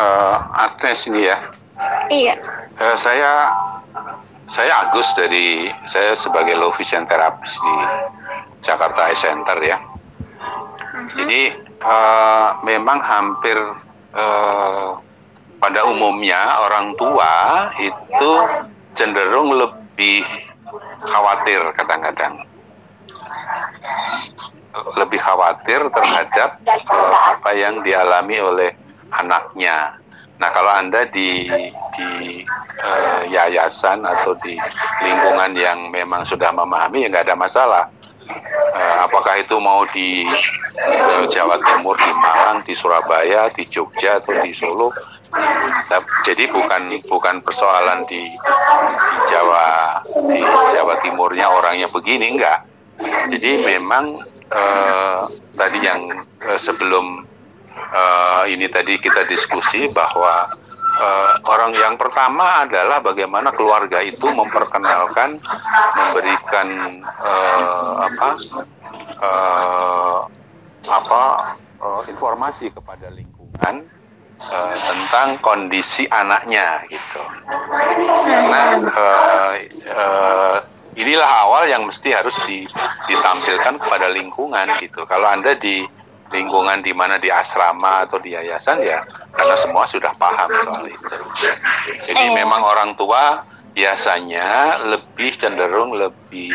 eh, 0.00 0.36
Agnes 0.56 1.00
ini 1.04 1.28
ya. 1.28 1.36
Iya. 2.08 2.34
Eh, 2.80 2.96
saya 2.96 3.52
saya 4.48 4.88
Agus 4.88 5.12
dari 5.12 5.68
saya 5.84 6.16
sebagai 6.16 6.56
low 6.56 6.72
vision 6.72 7.04
therapist 7.04 7.60
di 7.60 7.74
Jakarta 8.60 9.12
Eye 9.12 9.20
Center 9.20 9.60
ya. 9.60 9.76
Jadi 11.12 11.52
eh, 11.60 12.48
memang 12.64 12.98
hampir 12.98 13.60
eh, 14.14 14.88
pada 15.60 15.80
umumnya 15.84 16.64
orang 16.64 16.96
tua 16.96 17.68
itu 17.78 18.30
cenderung 18.96 19.54
lebih 19.54 20.24
khawatir 21.04 21.60
kadang-kadang 21.76 22.46
lebih 24.96 25.18
khawatir 25.18 25.80
terhadap 25.90 26.50
eh, 26.66 27.16
apa 27.34 27.50
yang 27.54 27.82
dialami 27.82 28.38
oleh 28.38 28.70
anaknya. 29.10 29.98
Nah, 30.40 30.48
kalau 30.56 30.72
Anda 30.72 31.04
di 31.10 31.50
di 31.98 32.10
eh, 32.80 33.22
yayasan 33.28 34.06
atau 34.06 34.32
di 34.40 34.56
lingkungan 35.04 35.52
yang 35.58 35.90
memang 35.92 36.24
sudah 36.24 36.54
memahami 36.54 37.06
ya 37.06 37.08
nggak 37.10 37.26
ada 37.28 37.36
masalah. 37.36 37.84
Eh, 38.70 38.96
apakah 39.02 39.42
itu 39.42 39.58
mau 39.58 39.84
di 39.90 40.24
eh, 40.78 41.24
Jawa 41.28 41.58
Timur, 41.58 41.98
di 41.98 42.12
Malang, 42.16 42.62
di 42.62 42.72
Surabaya, 42.72 43.50
di 43.50 43.66
Jogja 43.66 44.22
atau 44.22 44.38
di 44.40 44.52
Solo. 44.54 44.94
Jadi 46.26 46.50
bukan 46.50 46.90
bukan 47.06 47.38
persoalan 47.46 48.02
di 48.10 48.34
di 48.34 49.16
Jawa 49.30 49.98
di 50.26 50.42
Jawa 50.74 50.98
Timurnya 51.02 51.46
orangnya 51.46 51.86
begini 51.86 52.34
enggak. 52.34 52.66
Jadi 53.30 53.62
memang 53.62 54.18
eh, 54.50 55.20
tadi 55.54 55.78
yang 55.82 56.10
eh, 56.42 56.58
sebelum 56.58 57.22
eh, 57.74 58.42
ini 58.50 58.66
tadi 58.70 58.98
kita 58.98 59.26
diskusi 59.30 59.86
bahwa 59.90 60.50
eh, 61.00 61.32
orang 61.48 61.72
yang 61.72 61.96
pertama 61.96 62.68
adalah 62.68 63.00
bagaimana 63.00 63.50
keluarga 63.56 64.04
itu 64.04 64.28
memperkenalkan, 64.28 65.40
memberikan 65.96 66.68
eh, 67.02 67.92
apa 68.04 68.28
eh, 69.16 70.20
apa 70.84 71.22
eh, 71.80 72.02
informasi 72.12 72.68
kepada 72.76 73.08
lingkungan 73.08 73.88
eh, 74.40 74.76
tentang 74.84 75.40
kondisi 75.40 76.04
anaknya 76.06 76.84
gitu. 76.92 77.22
Karena 78.28 78.62
eh, 78.84 79.52
eh, 79.88 80.56
inilah 81.00 81.30
awal 81.48 81.70
yang 81.70 81.86
mesti 81.86 82.12
harus 82.12 82.34
di- 82.44 82.68
ditampilkan 83.08 83.78
kepada 83.80 84.10
lingkungan 84.12 84.68
gitu. 84.82 85.06
Kalau 85.08 85.28
anda 85.30 85.56
di 85.56 85.99
lingkungan 86.30 86.80
di 86.86 86.94
mana 86.94 87.18
di 87.18 87.26
asrama 87.28 88.06
atau 88.06 88.22
di 88.22 88.32
yayasan 88.34 88.80
ya 88.86 89.02
karena 89.34 89.56
semua 89.58 89.84
sudah 89.90 90.14
paham 90.14 90.48
soal 90.62 90.86
itu. 90.86 91.14
Jadi 92.06 92.24
Eh. 92.30 92.34
memang 92.34 92.62
orang 92.62 92.94
tua 92.94 93.42
biasanya 93.74 94.78
lebih 94.86 95.34
cenderung 95.34 95.94
lebih 95.98 96.54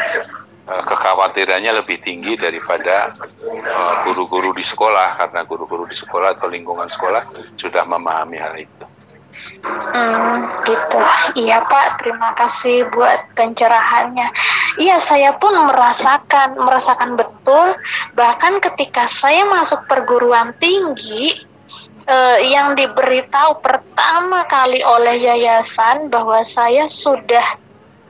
eh, 0.66 0.84
kekhawatirannya 0.88 1.84
lebih 1.84 2.00
tinggi 2.02 2.40
daripada 2.40 3.14
eh, 3.44 3.94
guru-guru 4.08 4.56
di 4.56 4.64
sekolah 4.64 5.20
karena 5.20 5.44
guru-guru 5.44 5.86
di 5.86 5.96
sekolah 5.96 6.40
atau 6.40 6.48
lingkungan 6.48 6.88
sekolah 6.88 7.28
sudah 7.60 7.84
memahami 7.84 8.40
hal 8.40 8.56
itu. 8.56 8.86
Hmm, 9.66 10.62
gitu. 10.68 11.00
Iya 11.40 11.64
Pak, 11.66 12.04
terima 12.04 12.36
kasih 12.36 12.92
buat 12.92 13.32
pencerahannya. 13.34 14.28
Iya, 14.76 15.00
saya 15.00 15.34
pun 15.40 15.56
merasakan 15.56 16.60
merasakan 16.60 17.16
betul. 17.16 17.80
Bahkan 18.14 18.60
ketika 18.60 19.08
saya 19.08 19.48
masuk 19.48 19.88
perguruan 19.88 20.52
tinggi, 20.60 21.40
eh, 22.06 22.38
yang 22.52 22.76
diberitahu 22.78 23.64
pertama 23.64 24.46
kali 24.46 24.84
oleh 24.84 25.18
yayasan 25.18 26.12
bahwa 26.14 26.44
saya 26.46 26.86
sudah 26.92 27.58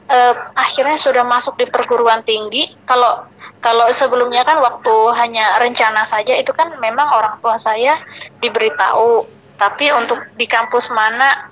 eh, 0.06 0.34
akhirnya 0.58 0.98
sudah 0.98 1.24
masuk 1.26 1.56
di 1.58 1.66
perguruan 1.70 2.22
tinggi. 2.26 2.74
Kalau 2.86 3.26
kalau 3.66 3.90
sebelumnya 3.90 4.46
kan 4.46 4.62
waktu 4.62 4.94
hanya 5.18 5.58
rencana 5.58 6.06
saja 6.06 6.38
itu 6.38 6.54
kan 6.54 6.70
memang 6.78 7.10
orang 7.10 7.42
tua 7.42 7.58
saya 7.58 7.98
diberitahu. 8.38 9.35
Tapi 9.56 9.92
untuk 9.96 10.20
di 10.36 10.46
kampus 10.46 10.92
mana 10.92 11.50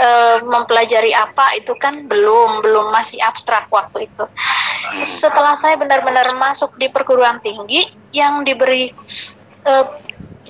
eh, 0.00 0.38
mempelajari 0.42 1.14
apa 1.14 1.54
itu 1.58 1.74
kan 1.78 2.06
belum 2.10 2.62
belum 2.62 2.90
masih 2.90 3.22
abstrak 3.22 3.70
waktu 3.70 4.10
itu. 4.10 4.24
Setelah 5.06 5.58
saya 5.58 5.78
benar-benar 5.78 6.34
masuk 6.34 6.74
di 6.78 6.90
perguruan 6.90 7.38
tinggi 7.42 7.90
yang 8.10 8.42
diberi 8.42 8.90
eh, 9.64 9.86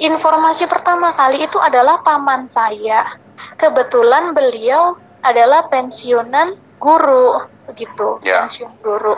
informasi 0.00 0.66
pertama 0.66 1.14
kali 1.14 1.44
itu 1.44 1.56
adalah 1.60 2.00
paman 2.02 2.48
saya. 2.50 3.20
Kebetulan 3.58 4.34
beliau 4.34 4.98
adalah 5.24 5.66
pensiunan 5.72 6.58
guru 6.78 7.48
begitu, 7.64 8.20
Ya. 8.20 8.44
pensiun 8.44 8.72
guru. 8.84 9.16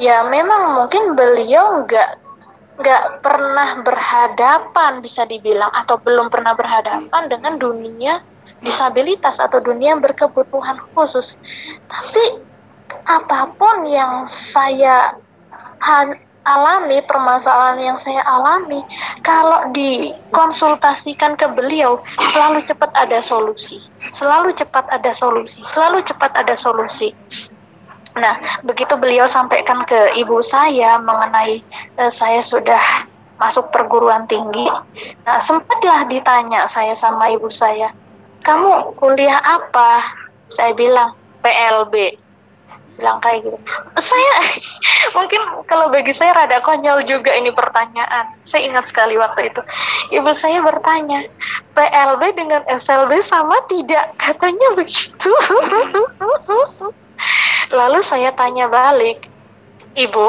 Ya 0.00 0.24
memang 0.24 0.72
mungkin 0.74 1.12
beliau 1.14 1.84
nggak 1.84 2.31
nggak 2.80 3.20
pernah 3.20 3.84
berhadapan 3.84 5.04
bisa 5.04 5.28
dibilang 5.28 5.70
atau 5.76 6.00
belum 6.00 6.32
pernah 6.32 6.56
berhadapan 6.56 7.28
dengan 7.28 7.60
dunia 7.60 8.24
disabilitas 8.62 9.42
atau 9.42 9.58
dunia 9.58 9.98
berkebutuhan 9.98 10.78
khusus. 10.94 11.34
Tapi 11.90 12.40
apa 13.04 13.50
pun 13.58 13.84
yang 13.84 14.24
saya 14.24 15.18
alami, 16.42 17.02
permasalahan 17.06 17.78
yang 17.82 17.98
saya 17.98 18.22
alami, 18.22 18.82
kalau 19.26 19.66
dikonsultasikan 19.74 21.34
ke 21.34 21.46
beliau, 21.50 21.98
selalu 22.34 22.62
cepat 22.66 22.90
ada 22.94 23.18
solusi. 23.18 23.82
Selalu 24.14 24.54
cepat 24.54 24.86
ada 24.90 25.10
solusi. 25.14 25.58
Selalu 25.66 26.06
cepat 26.06 26.30
ada 26.34 26.54
solusi. 26.54 27.10
Nah, 28.12 28.36
begitu 28.60 28.92
beliau 29.00 29.24
sampaikan 29.24 29.88
ke 29.88 30.16
ibu 30.20 30.44
saya 30.44 31.00
mengenai 31.00 31.64
eh, 31.96 32.12
saya 32.12 32.44
sudah 32.44 33.08
masuk 33.40 33.72
perguruan 33.72 34.28
tinggi. 34.28 34.68
Nah, 35.24 35.40
sempatlah 35.40 36.06
ditanya 36.06 36.68
saya 36.68 36.92
sama 36.92 37.32
ibu 37.32 37.48
saya, 37.48 37.90
"Kamu 38.44 38.94
kuliah 39.00 39.40
apa?" 39.40 40.04
Saya 40.46 40.76
bilang, 40.76 41.16
"PLB." 41.40 42.20
Bilang 43.00 43.24
kayak 43.24 43.48
gitu. 43.48 43.58
Saya 43.96 44.34
mungkin 45.16 45.40
kalau 45.64 45.88
bagi 45.88 46.12
saya 46.12 46.36
rada 46.36 46.60
konyol 46.60 47.08
juga 47.08 47.32
ini 47.32 47.48
pertanyaan. 47.48 48.36
Saya 48.44 48.68
ingat 48.68 48.92
sekali 48.92 49.16
waktu 49.16 49.48
itu. 49.48 49.64
Ibu 50.12 50.30
saya 50.36 50.60
bertanya, 50.60 51.24
"PLB 51.72 52.22
dengan 52.36 52.62
SLB 52.68 53.24
sama 53.24 53.56
tidak?" 53.72 54.12
Katanya 54.20 54.76
begitu. 54.76 55.32
Lalu 57.72 58.00
saya 58.04 58.34
tanya 58.36 58.68
balik, 58.68 59.28
Ibu, 59.96 60.28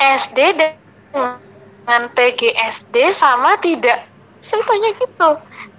SD 0.00 0.38
dengan 0.58 2.02
PGSD 2.14 2.94
sama 3.14 3.58
tidak? 3.62 4.06
Saya 4.42 4.62
tanya 4.66 4.90
gitu. 4.98 5.30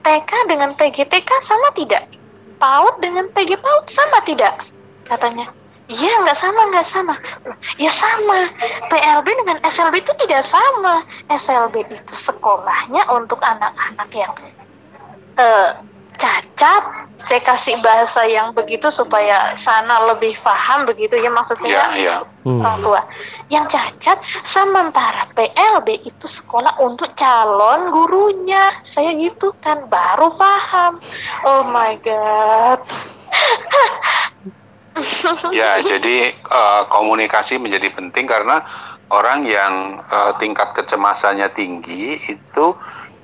TK 0.04 0.32
dengan 0.48 0.72
PGTK 0.76 1.30
sama 1.44 1.72
tidak? 1.76 2.08
PAUD 2.58 3.04
dengan 3.04 3.28
PG 3.32 3.60
PAUD 3.60 3.86
sama 3.92 4.24
tidak? 4.24 4.56
Katanya, 5.06 5.52
iya 5.88 6.12
nggak 6.24 6.38
sama, 6.40 6.62
nggak 6.72 6.88
sama. 6.88 7.16
Ya 7.76 7.92
sama, 7.92 8.52
PLB 8.88 9.28
dengan 9.44 9.58
SLB 9.68 10.04
itu 10.04 10.14
tidak 10.26 10.44
sama. 10.48 11.04
SLB 11.32 11.86
itu 11.92 12.14
sekolahnya 12.16 13.08
untuk 13.14 13.40
anak-anak 13.44 14.10
yang 14.12 14.34
eh, 15.38 15.70
cacat 16.18 16.84
saya 17.18 17.42
kasih 17.42 17.82
bahasa 17.82 18.24
yang 18.30 18.54
begitu 18.54 18.88
supaya 18.94 19.58
sana 19.58 20.14
lebih 20.14 20.38
paham 20.46 20.86
begitu 20.86 21.18
ya 21.18 21.30
maksudnya 21.34 21.68
Iya, 21.68 21.86
iya. 21.98 22.16
Hmm. 22.46 22.62
orang 22.62 22.80
tua. 22.86 23.02
Yang 23.52 23.66
cacat 23.74 24.18
sementara 24.46 25.28
PLB 25.34 26.08
itu 26.08 26.28
sekolah 26.30 26.78
untuk 26.80 27.12
calon 27.18 27.92
gurunya. 27.92 28.76
Saya 28.86 29.12
gitu 29.18 29.52
kan 29.60 29.90
baru 29.92 30.32
paham. 30.36 31.02
Oh 31.44 31.64
my 31.68 31.98
god. 32.04 32.80
Ya, 35.54 35.78
jadi 35.78 36.34
eh, 36.34 36.84
komunikasi 36.90 37.62
menjadi 37.62 37.94
penting 37.94 38.26
karena 38.26 38.66
orang 39.14 39.46
yang 39.46 40.02
eh, 40.02 40.32
tingkat 40.42 40.74
kecemasannya 40.74 41.54
tinggi 41.54 42.18
itu 42.26 42.74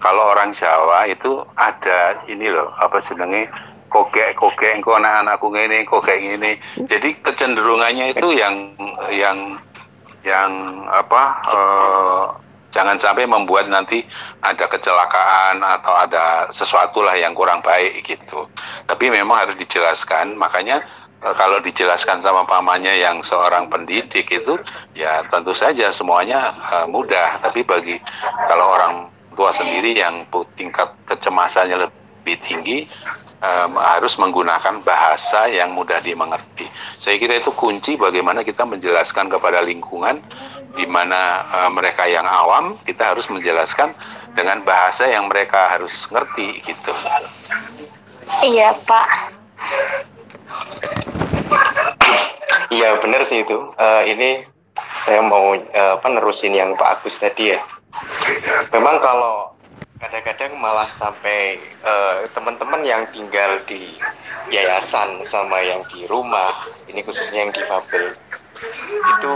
kalau 0.04 0.36
orang 0.36 0.52
Jawa 0.52 1.08
itu 1.08 1.48
ada 1.56 2.20
ini 2.28 2.52
loh 2.52 2.76
apa 2.76 3.00
senenge 3.00 3.48
kokek 3.88 4.36
kokek 4.36 4.84
engko 4.84 5.00
anak-anakku 5.00 5.48
ngene 5.48 5.88
kokek 5.88 6.20
ngene. 6.20 6.60
Jadi 6.92 7.16
kecenderungannya 7.24 8.20
itu 8.20 8.28
yang 8.36 8.76
yang 9.08 9.56
yang 10.28 10.52
apa 10.92 11.24
eh, 11.48 12.24
jangan 12.74 12.98
sampai 12.98 13.30
membuat 13.30 13.70
nanti 13.70 14.02
ada 14.42 14.66
kecelakaan 14.66 15.62
atau 15.62 15.94
ada 15.94 16.50
sesuatu 16.50 17.06
lah 17.06 17.14
yang 17.16 17.38
kurang 17.38 17.62
baik 17.62 18.02
gitu. 18.04 18.50
Tapi 18.90 19.14
memang 19.14 19.46
harus 19.46 19.56
dijelaskan, 19.62 20.36
makanya 20.36 20.82
eh, 21.22 21.34
kalau 21.38 21.62
dijelaskan 21.62 22.20
sama 22.26 22.50
pamannya 22.50 22.98
yang 22.98 23.22
seorang 23.22 23.70
pendidik 23.70 24.26
itu 24.34 24.58
ya 24.98 25.22
tentu 25.30 25.54
saja 25.54 25.94
semuanya 25.94 26.50
eh, 26.74 26.86
mudah. 26.90 27.40
Tapi 27.46 27.62
bagi 27.62 28.02
kalau 28.50 28.74
orang 28.74 29.13
tua 29.34 29.52
sendiri 29.54 29.98
yang 29.98 30.26
tingkat 30.56 30.94
kecemasannya 31.10 31.90
lebih 31.90 32.38
tinggi 32.48 32.88
em, 33.44 33.72
harus 33.76 34.16
menggunakan 34.16 34.82
bahasa 34.82 35.52
yang 35.52 35.76
mudah 35.76 36.00
dimengerti. 36.00 36.70
Saya 37.02 37.20
kira 37.20 37.44
itu 37.44 37.52
kunci 37.54 38.00
bagaimana 38.00 38.42
kita 38.48 38.64
menjelaskan 38.64 39.28
kepada 39.28 39.60
lingkungan 39.62 40.24
di 40.74 40.86
mana 40.90 41.46
eh, 41.46 41.70
mereka 41.70 42.10
yang 42.10 42.26
awam 42.26 42.80
kita 42.88 43.14
harus 43.14 43.30
menjelaskan 43.30 43.94
dengan 44.34 44.66
bahasa 44.66 45.06
yang 45.06 45.30
mereka 45.30 45.70
harus 45.70 45.94
ngerti 46.10 46.66
gitu. 46.66 46.94
iya 48.42 48.74
pak 48.88 49.36
Iya 52.74 52.98
benar 53.06 53.22
sih 53.30 53.46
itu. 53.46 53.58
Eh, 53.78 54.04
ini 54.10 54.30
saya 55.06 55.22
mau 55.22 55.54
eh, 55.54 55.92
apa 56.00 56.08
nerusin 56.10 56.58
yang 56.58 56.74
Pak 56.74 57.02
Agus 57.06 57.22
tadi 57.22 57.54
ya. 57.54 57.62
Memang 58.74 58.98
kalau 59.02 59.54
kadang-kadang 60.02 60.58
malah 60.60 60.90
sampai 60.90 61.62
eh, 61.62 62.18
teman-teman 62.34 62.82
yang 62.84 63.08
tinggal 63.14 63.62
di 63.70 63.96
yayasan 64.52 65.24
sama 65.24 65.62
yang 65.64 65.86
di 65.94 66.04
rumah, 66.10 66.52
ini 66.90 67.00
khususnya 67.06 67.48
yang 67.48 67.54
difabel, 67.56 68.18
itu 69.18 69.34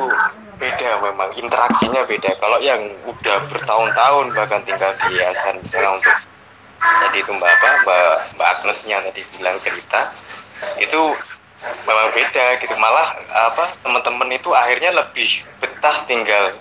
beda 0.58 0.90
memang 1.06 1.32
interaksinya 1.38 2.04
beda. 2.04 2.36
Kalau 2.42 2.60
yang 2.60 2.82
udah 3.06 3.48
bertahun-tahun 3.48 4.34
bahkan 4.34 4.62
tinggal 4.66 4.92
di 5.06 5.22
yayasan 5.22 5.62
misalnya 5.62 6.02
untuk 6.02 6.18
tadi 6.82 7.18
itu 7.22 7.32
Mbak 7.34 7.52
apa 7.58 7.70
Mbak 7.86 8.06
Mbak 8.38 8.48
Agnesnya 8.58 8.98
tadi 9.06 9.22
bilang 9.38 9.58
cerita 9.66 10.14
itu 10.78 11.02
memang 11.90 12.08
beda 12.14 12.46
gitu 12.62 12.76
malah 12.78 13.18
apa 13.34 13.74
teman-teman 13.82 14.30
itu 14.30 14.54
akhirnya 14.54 14.94
lebih 14.94 15.42
betah 15.58 16.06
tinggal 16.06 16.54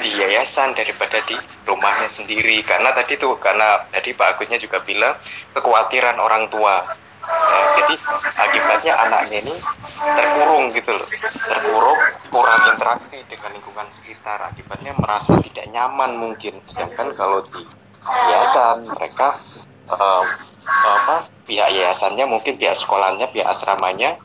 di 0.00 0.10
yayasan 0.16 0.72
daripada 0.72 1.20
di 1.24 1.36
rumahnya 1.68 2.08
sendiri. 2.08 2.64
Karena 2.64 2.92
tadi 2.96 3.20
tuh 3.20 3.36
karena 3.36 3.84
tadi 3.92 4.16
Pak 4.16 4.36
Agusnya 4.36 4.56
juga 4.60 4.80
bilang 4.82 5.16
kekhawatiran 5.52 6.16
orang 6.16 6.48
tua. 6.48 6.84
Nah, 7.26 7.64
jadi 7.82 7.94
akibatnya 8.38 8.94
anaknya 9.02 9.38
ini 9.42 9.54
terkurung 9.98 10.70
gitu 10.70 10.94
loh. 10.94 11.08
Terkurung 11.26 11.98
kurang 12.30 12.62
interaksi 12.70 13.18
dengan 13.26 13.50
lingkungan 13.58 13.88
sekitar. 13.98 14.38
Akibatnya 14.46 14.94
merasa 14.94 15.34
tidak 15.42 15.66
nyaman 15.74 16.14
mungkin. 16.14 16.54
Sedangkan 16.62 17.12
kalau 17.18 17.42
di 17.50 17.66
yayasan 18.06 18.86
mereka 18.86 19.42
eh, 19.90 20.24
apa 20.66 21.26
pihak 21.46 21.68
yayasannya 21.74 22.26
mungkin 22.26 22.58
pihak 22.58 22.78
sekolahnya 22.78 23.30
pihak 23.34 23.46
asramanya 23.50 24.18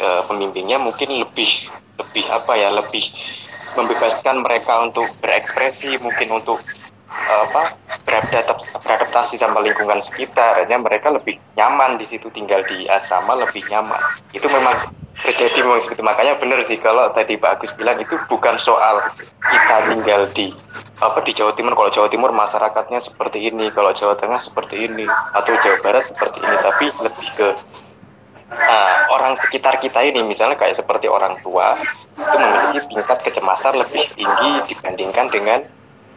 eh, 0.00 0.22
pembimbingnya 0.24 0.80
mungkin 0.80 1.20
lebih 1.20 1.68
lebih 2.00 2.24
apa 2.32 2.52
ya 2.56 2.72
lebih 2.72 3.04
membebaskan 3.78 4.42
mereka 4.42 4.90
untuk 4.90 5.06
berekspresi 5.22 5.94
mungkin 6.02 6.42
untuk 6.42 6.58
eh, 7.08 7.40
apa 7.46 7.78
beradaptasi, 8.02 8.66
beradaptasi 8.74 9.34
sama 9.38 9.62
lingkungan 9.62 10.02
sekitar. 10.02 10.58
Hanya 10.58 10.82
mereka 10.82 11.14
lebih 11.14 11.38
nyaman 11.54 12.02
di 12.02 12.06
situ 12.10 12.26
tinggal 12.34 12.66
di 12.66 12.90
asrama 12.90 13.38
lebih 13.38 13.62
nyaman. 13.70 14.02
Itu 14.34 14.50
memang 14.50 14.90
terjadi 15.18 15.66
memang 15.66 15.82
seperti 15.82 16.02
makanya 16.06 16.38
benar 16.38 16.62
sih 16.70 16.78
kalau 16.78 17.10
tadi 17.10 17.34
Pak 17.34 17.58
Agus 17.58 17.74
bilang 17.74 17.98
itu 17.98 18.14
bukan 18.30 18.54
soal 18.54 19.02
kita 19.42 19.90
tinggal 19.90 20.30
di 20.30 20.54
apa 20.98 21.18
di 21.22 21.32
Jawa 21.34 21.54
Timur. 21.54 21.74
Kalau 21.74 21.90
Jawa 21.90 22.08
Timur 22.10 22.30
masyarakatnya 22.30 23.02
seperti 23.02 23.50
ini 23.50 23.70
kalau 23.74 23.90
Jawa 23.94 24.14
Tengah 24.18 24.42
seperti 24.42 24.86
ini 24.86 25.06
atau 25.34 25.54
Jawa 25.58 25.78
Barat 25.82 26.10
seperti 26.10 26.38
ini. 26.42 26.56
Tapi 26.62 26.84
lebih 27.02 27.28
ke 27.34 27.48
ah, 28.52 29.08
orang 29.12 29.36
sekitar 29.36 29.80
kita 29.80 30.00
ini 30.04 30.24
misalnya 30.24 30.56
kayak 30.56 30.76
seperti 30.76 31.06
orang 31.08 31.36
tua 31.44 31.76
itu 32.16 32.36
memiliki 32.36 32.78
tingkat 32.92 33.18
kecemasan 33.24 33.74
lebih 33.78 34.04
tinggi 34.16 34.50
dibandingkan 34.74 35.26
dengan 35.30 35.60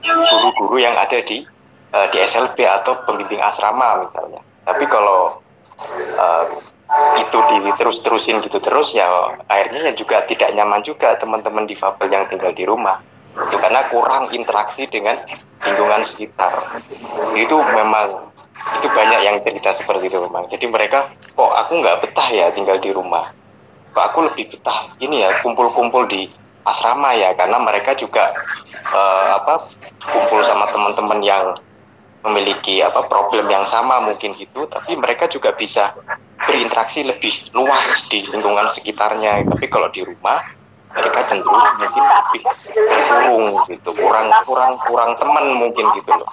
guru-guru 0.01 0.81
yang 0.81 0.95
ada 0.97 1.19
di 1.21 1.43
eh, 1.91 2.07
di 2.09 2.17
SLB 2.23 2.57
atau 2.65 3.03
pembimbing 3.05 3.43
asrama 3.43 4.01
misalnya. 4.05 4.41
Tapi 4.65 4.85
kalau 4.87 5.41
eh, 5.95 6.45
itu 7.23 7.37
diterus-terusin 7.39 8.43
gitu 8.43 8.59
terus 8.59 8.91
ya 8.91 9.07
akhirnya 9.47 9.91
ya 9.91 9.93
juga 9.95 10.27
tidak 10.27 10.51
nyaman 10.51 10.83
juga 10.83 11.15
teman-teman 11.23 11.63
difabel 11.63 12.11
yang 12.11 12.27
tinggal 12.27 12.51
di 12.51 12.67
rumah. 12.67 12.99
Itu 13.31 13.55
karena 13.63 13.87
kurang 13.87 14.35
interaksi 14.35 14.91
dengan 14.91 15.23
lingkungan 15.63 16.03
sekitar. 16.03 16.83
Itu 17.39 17.63
memang 17.63 18.27
itu 18.77 18.87
banyak 18.93 19.19
yang 19.25 19.37
cerita 19.41 19.73
seperti 19.73 20.09
itu 20.09 20.17
memang 20.21 20.45
jadi 20.49 20.65
mereka 20.69 21.09
kok 21.33 21.51
aku 21.51 21.81
nggak 21.81 21.99
betah 22.05 22.27
ya 22.29 22.53
tinggal 22.53 22.77
di 22.77 22.93
rumah? 22.93 23.33
Kok 23.91 24.05
aku 24.13 24.19
lebih 24.31 24.55
betah 24.55 24.93
ini 25.03 25.25
ya 25.25 25.41
kumpul-kumpul 25.43 26.07
di 26.07 26.29
asrama 26.63 27.11
ya? 27.17 27.35
Karena 27.35 27.59
mereka 27.59 27.97
juga 27.97 28.31
eh, 28.71 29.27
apa 29.35 29.67
kumpul 29.99 30.45
sama 30.45 30.69
teman-teman 30.71 31.19
yang 31.25 31.45
memiliki 32.21 32.85
apa 32.85 33.09
problem 33.09 33.49
yang 33.49 33.65
sama 33.65 33.99
mungkin 33.99 34.37
gitu. 34.37 34.69
Tapi 34.69 34.95
mereka 34.95 35.25
juga 35.27 35.51
bisa 35.57 35.91
berinteraksi 36.45 37.01
lebih 37.03 37.33
luas 37.57 38.07
di 38.07 38.23
lingkungan 38.29 38.69
sekitarnya. 38.71 39.43
Tapi 39.49 39.65
kalau 39.67 39.89
di 39.89 40.05
rumah 40.05 40.39
mereka 40.91 41.19
cenderung 41.27 41.55
mungkin 41.55 42.03
lebih 42.03 42.41
terkurung 42.77 43.45
gitu. 43.67 43.89
Kurang 43.97 44.27
kurang 44.45 44.73
kurang 44.85 45.11
teman 45.17 45.45
mungkin 45.57 45.85
gitu 45.97 46.11
loh. 46.15 46.31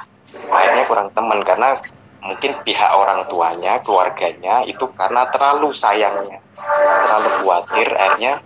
Akhirnya 0.53 0.85
kurang 0.87 1.09
teman 1.17 1.41
karena 1.43 1.81
mungkin 2.23 2.53
pihak 2.67 2.91
orang 2.91 3.27
tuanya 3.31 3.79
keluarganya 3.83 4.67
itu 4.67 4.85
karena 4.95 5.31
terlalu 5.31 5.71
sayangnya. 5.71 6.43
Terlalu 6.59 7.29
khawatir 7.41 7.89
akhirnya 7.95 8.43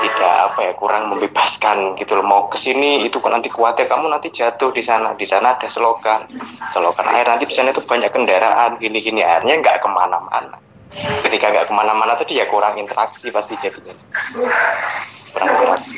tidak 0.00 0.34
apa 0.48 0.58
ya 0.70 0.72
kurang 0.78 1.10
membebaskan 1.12 1.98
gitu 1.98 2.16
loh. 2.16 2.24
Mau 2.24 2.42
ke 2.48 2.56
sini 2.56 3.04
itu 3.04 3.18
kan 3.18 3.36
nanti 3.36 3.50
khawatir. 3.50 3.90
Kamu 3.90 4.06
nanti 4.06 4.30
jatuh 4.30 4.70
di 4.70 4.80
sana. 4.80 5.12
Di 5.18 5.26
sana 5.26 5.58
ada 5.58 5.66
selokan. 5.66 6.30
Selokan 6.70 7.10
air 7.10 7.26
nanti 7.26 7.50
di 7.50 7.54
sana 7.54 7.74
itu 7.74 7.82
banyak 7.82 8.14
kendaraan. 8.14 8.78
Gini 8.78 9.02
gini 9.02 9.20
akhirnya 9.26 9.60
nggak 9.60 9.76
ke 9.82 9.88
mana-mana. 9.90 10.56
Ketika 11.26 11.50
nggak 11.50 11.66
ke 11.68 11.74
mana-mana 11.74 12.14
tadi 12.16 12.38
ya 12.38 12.46
kurang 12.48 12.78
interaksi 12.78 13.28
pasti 13.34 13.58
jadinya. 13.58 13.92
Kurang 15.34 15.48
interaksi. 15.50 15.96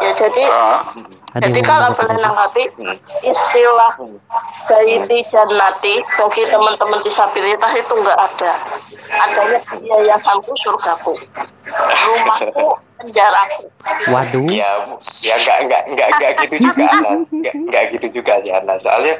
Ya 0.00 0.10
jadi 0.14 0.42
Eh, 0.44 0.78
Ada 1.32 1.48
jadi 1.48 1.60
kalau 1.64 1.88
boleh 1.96 2.16
nanggapi 2.20 2.64
Hmm. 2.76 2.96
istilah 3.24 3.92
baiti 4.68 5.18
jannati 5.32 5.94
bagi 6.04 6.42
teman-teman 6.44 7.00
disabilitas 7.00 7.72
itu 7.72 7.92
enggak 7.96 8.18
ada. 8.20 8.52
Adanya 9.16 9.58
yayasanku 9.80 10.52
surgaku. 10.60 11.16
Rumahku 11.72 12.66
penjaraku 13.00 13.64
Waduh. 14.12 14.46
ya 14.52 14.70
ya 15.24 15.34
nggak 15.40 15.58
nggak 15.66 15.82
nggak 15.96 16.08
nggak 16.20 16.32
gitu 16.44 16.56
juga 16.68 16.84
Anas. 16.92 17.18
Nggak 17.32 17.54
nggak 17.68 17.84
gitu 17.96 18.06
juga 18.20 18.32
sih 18.44 18.52
Anas. 18.52 18.84
Soalnya 18.84 19.14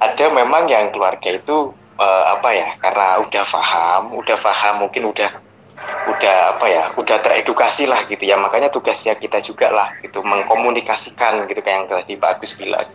ada 0.00 0.24
memang 0.32 0.72
yang 0.72 0.88
keluarga 0.88 1.36
itu 1.36 1.72
eh, 2.00 2.24
apa 2.32 2.48
ya 2.54 2.68
karena 2.80 3.18
udah 3.20 3.44
paham 3.44 4.02
udah 4.14 4.36
paham 4.38 4.74
mungkin 4.86 5.10
udah 5.10 5.30
udah 6.08 6.56
apa 6.56 6.66
ya 6.66 6.82
udah 6.96 7.18
teredukasi 7.20 7.84
lah 7.84 8.04
gitu 8.08 8.24
ya. 8.24 8.36
Makanya 8.40 8.72
tugasnya 8.72 9.14
kita 9.16 9.40
juga 9.44 9.70
lah 9.70 9.88
gitu 10.00 10.24
mengkomunikasikan 10.24 11.46
gitu 11.46 11.60
kayak 11.60 11.76
yang 11.84 11.86
tadi 11.88 12.12
Pak 12.16 12.40
Agus 12.40 12.52
bilang. 12.56 12.88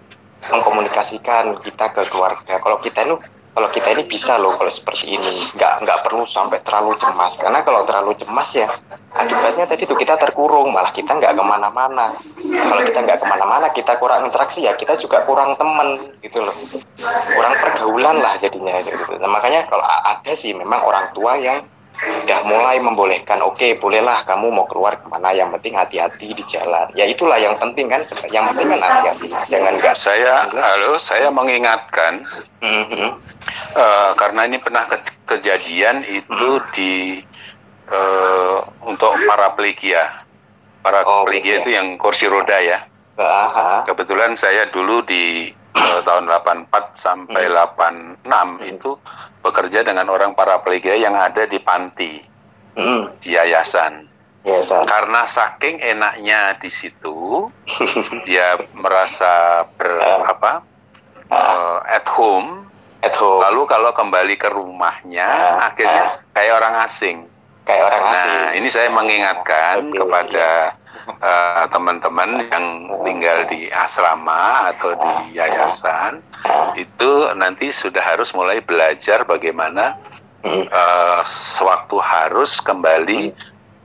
Mengkomunikasikan 0.44 1.64
kita 1.64 1.86
ke 1.96 2.02
keluarga. 2.12 2.60
Kalau 2.60 2.78
kita 2.84 3.08
ini 3.08 3.16
kalau 3.54 3.70
kita 3.70 3.94
ini 3.94 4.04
bisa 4.10 4.42
loh 4.42 4.58
kalau 4.58 4.68
seperti 4.68 5.16
ini. 5.16 5.48
Nggak 5.56 5.88
nggak 5.88 6.00
perlu 6.04 6.28
sampai 6.28 6.60
terlalu 6.66 7.00
cemas. 7.00 7.38
Karena 7.40 7.64
kalau 7.64 7.86
terlalu 7.88 8.12
cemas 8.20 8.50
ya 8.52 8.68
akibatnya 9.14 9.70
tadi 9.70 9.88
tuh 9.88 9.96
kita 9.96 10.20
terkurung. 10.20 10.74
Malah 10.76 10.92
kita 10.92 11.16
nggak 11.16 11.38
ke 11.38 11.44
mana-mana. 11.46 12.18
Kalau 12.44 12.82
kita 12.84 13.00
nggak 13.08 13.20
ke 13.24 13.26
mana-mana 13.30 13.72
kita 13.72 13.96
kurang 14.02 14.28
interaksi 14.28 14.68
ya 14.68 14.76
kita 14.76 15.00
juga 15.00 15.24
kurang 15.24 15.56
temen 15.56 16.12
gitu 16.20 16.44
loh. 16.44 16.58
Kurang 17.32 17.54
pergaulan 17.62 18.20
lah 18.20 18.36
jadinya 18.42 18.84
gitu. 18.84 19.16
Nah, 19.22 19.30
makanya 19.32 19.64
kalau 19.72 19.86
ada 19.86 20.34
sih 20.36 20.52
memang 20.52 20.84
orang 20.84 21.08
tua 21.16 21.40
yang 21.40 21.64
udah 21.94 22.40
mulai 22.44 22.82
membolehkan 22.82 23.40
oke 23.40 23.78
bolehlah 23.78 24.26
kamu 24.26 24.50
mau 24.50 24.66
keluar 24.66 24.98
ke 24.98 25.06
mana 25.08 25.30
yang 25.32 25.54
penting 25.54 25.78
hati-hati 25.78 26.34
di 26.34 26.44
jalan 26.44 26.90
ya 26.92 27.06
itulah 27.06 27.38
yang 27.38 27.56
penting 27.56 27.88
kan 27.88 28.02
yang 28.28 28.50
penting 28.52 28.68
kan 28.68 28.82
hati-hati 28.82 29.28
jangan 29.48 29.78
nggak 29.78 29.96
Saya, 29.96 30.50
halo, 30.50 30.98
saya 30.98 31.30
mengingatkan 31.30 32.26
Mhm. 32.60 33.22
eh, 33.76 34.12
karena 34.16 34.42
ini 34.46 34.58
pernah 34.58 34.88
ke- 34.88 35.04
kejadian 35.28 36.02
itu 36.04 36.50
di 36.72 37.22
eh, 37.84 38.58
untuk 38.82 39.12
para 39.28 39.52
pelikia, 39.54 40.24
para 40.80 41.04
Oh, 41.04 41.28
pelikia 41.28 41.60
pelikia. 41.60 41.62
itu 41.62 41.70
yang 41.76 41.88
kursi 42.00 42.26
roda 42.26 42.56
ya. 42.58 42.80
Aha. 43.14 43.84
Kebetulan 43.84 44.34
saya 44.34 44.72
dulu 44.72 45.04
di 45.04 45.52
eh, 45.74 46.00
tahun 46.02 46.26
84 46.26 46.70
sampai 46.96 47.44
86 47.48 48.24
itu 48.64 48.96
bekerja 49.40 49.82
dengan 49.82 50.08
orang 50.08 50.32
para 50.32 50.58
pelikia 50.58 50.96
yang 50.96 51.14
ada 51.14 51.44
di 51.44 51.58
panti, 51.58 52.22
Mhm. 52.74 53.20
di 53.20 53.30
yayasan. 53.32 54.10
ya 54.44 54.60
San. 54.60 54.84
Karena 54.84 55.24
saking 55.24 55.80
enaknya 55.80 56.60
di 56.60 56.68
situ, 56.68 57.48
dia 58.28 58.60
merasa 58.74 59.64
ber 59.74 59.98
apa 60.22 60.60
eh, 61.26 61.78
at 61.90 62.04
home. 62.10 62.68
at 63.00 63.16
home 63.16 63.40
Lalu 63.40 63.62
kalau 63.66 63.92
kembali 63.92 64.36
ke 64.36 64.48
rumahnya, 64.48 65.24
Ah, 65.24 65.72
akhirnya 65.72 66.04
kayak 66.32 66.54
orang 66.54 66.76
asing. 66.84 67.18
kayak 67.64 67.84
orang 67.84 68.04
asing 68.06 68.32
Nah, 68.36 68.52
ini 68.54 68.68
saya 68.68 68.90
mengingatkan 68.90 69.76
Oke. 69.88 69.98
kepada 69.98 70.76
eh, 71.08 71.66
teman-teman 71.72 72.48
yang 72.50 72.66
tinggal 73.04 73.48
di 73.48 73.68
asrama 73.72 74.74
atau 74.76 74.96
di 74.96 75.38
yayasan, 75.38 76.24
itu 76.76 77.12
nanti 77.36 77.72
sudah 77.72 78.02
harus 78.02 78.32
mulai 78.32 78.60
belajar 78.64 79.24
bagaimana 79.28 79.98
eh, 80.44 81.22
sewaktu 81.58 81.98
harus 82.00 82.60
kembali 82.64 83.36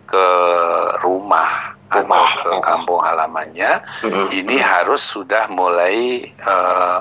ke 0.08 0.26
rumah 1.04 1.76
atau 1.88 2.24
ke 2.44 2.52
kampung 2.64 3.00
halamannya, 3.00 3.80
ini 4.32 4.56
harus 4.60 5.00
sudah 5.00 5.48
mulai 5.48 6.28
eh, 6.32 6.98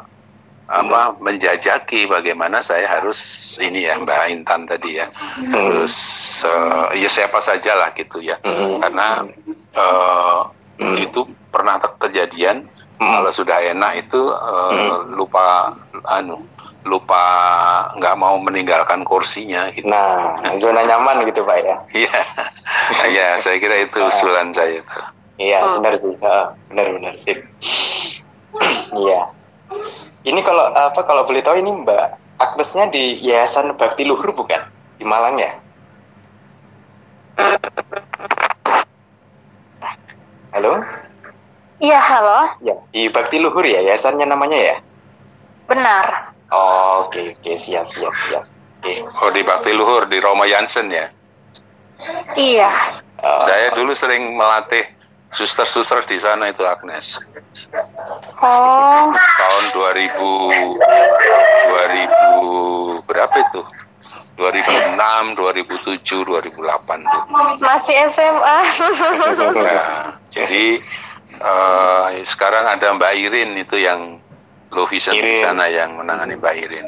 apa 0.67 1.15
menjajaki 1.23 2.11
bagaimana 2.11 2.59
saya 2.59 2.99
harus 2.99 3.17
ini 3.57 3.87
ya 3.87 3.95
Mbak 3.97 4.23
Intan 4.29 4.67
tadi 4.67 4.99
ya. 4.99 5.07
Terus 5.39 5.95
eh, 6.43 6.99
ya 6.99 7.09
siapa 7.09 7.39
saja 7.39 7.71
lah 7.73 7.89
gitu 7.95 8.19
ya. 8.19 8.35
Mhm. 8.43 8.83
karena 8.83 9.07
eh, 9.73 10.39
Hmm. 10.77 10.93
itu 10.93 11.25
pernah 11.49 11.81
ter- 11.81 11.97
kejadian 11.97 12.69
Hmm. 13.01 13.09
kalau 13.09 13.33
sudah 13.33 13.57
enak 13.57 14.05
itu 14.05 14.21
eh, 14.29 14.71
Hmm. 14.77 15.17
lupa 15.17 15.73
anu 16.05 16.45
lupa 16.85 17.23
nggak 17.97 18.15
mau 18.15 18.37
meninggalkan 18.37 19.01
kursinya 19.01 19.73
gitu. 19.73 19.89
Nah 19.89 20.37
zona 20.61 20.85
nyaman 20.85 21.25
gitu 21.25 21.41
pak 21.43 21.57
ya? 21.65 21.75
Iya. 21.95 22.19
Ya 23.17 23.27
saya 23.41 23.57
kira 23.57 23.89
itu 23.89 23.97
usulan 23.97 24.53
saya 24.53 24.79
tuh. 24.85 25.05
Iya 25.37 25.59
benar 25.81 25.93
sih. 25.97 26.13
Heeh, 26.13 26.45
benar 26.69 26.85
benar 26.93 27.13
sip. 27.19 27.39
Iya 29.01 29.21
ini 30.27 30.39
kalau 30.43 30.71
apa 30.73 31.01
kalau 31.03 31.23
boleh 31.27 31.43
tahu 31.43 31.59
ini 31.59 31.71
mbak 31.83 32.17
Agnesnya 32.37 32.93
di 32.93 33.17
Yayasan 33.25 33.73
Bakti 33.73 34.05
Luhur 34.05 34.29
bukan? 34.29 34.61
Di 35.01 35.05
Malang 35.05 35.41
ya? 35.41 35.57
Halo? 40.53 40.81
Iya, 41.77 41.99
halo. 42.01 42.57
ya 42.65 42.73
di 42.89 43.09
Bakti 43.09 43.37
Luhur 43.37 43.61
ya 43.61 43.81
yayasannya 43.85 44.25
namanya 44.25 44.57
ya? 44.57 44.75
Benar. 45.69 46.33
Oh, 46.49 47.05
oke 47.05 47.37
oke 47.37 47.53
siap 47.57 47.89
siap 47.93 48.13
siap. 48.25 48.45
Oke. 48.81 49.05
Oh 49.21 49.29
di 49.29 49.41
Bakti 49.45 49.73
Luhur 49.73 50.09
di 50.09 50.17
Roma 50.17 50.49
Jansen 50.49 50.89
ya? 50.89 51.09
Iya. 52.33 53.01
Eh, 53.17 53.39
saya 53.45 53.73
dulu 53.73 53.93
sering 53.97 54.37
melatih 54.37 54.85
suster-suster 55.35 56.03
di 56.07 56.17
sana 56.21 56.49
itu 56.51 56.63
Agnes. 56.63 57.19
Oh, 58.39 59.11
tahun 59.11 59.63
2000 59.75 60.77
2000 61.67 63.07
berapa 63.07 63.35
itu? 63.35 63.61
2006 64.37 65.33
2007 65.33 65.97
2008 66.05 67.09
tuh. 67.09 67.23
Masih 67.57 67.95
SMA. 68.13 68.57
Nah, 69.57 70.13
jadi 70.29 70.77
eh, 71.41 72.07
sekarang 72.23 72.69
ada 72.69 72.93
Mbak 72.93 73.13
Irin 73.17 73.57
itu 73.57 73.81
yang 73.81 74.21
low 74.69 74.85
vision 74.85 75.17
di 75.17 75.41
sana 75.41 75.65
yang 75.67 75.97
menangani 75.97 76.37
Mbak 76.37 76.55
Irin. 76.55 76.87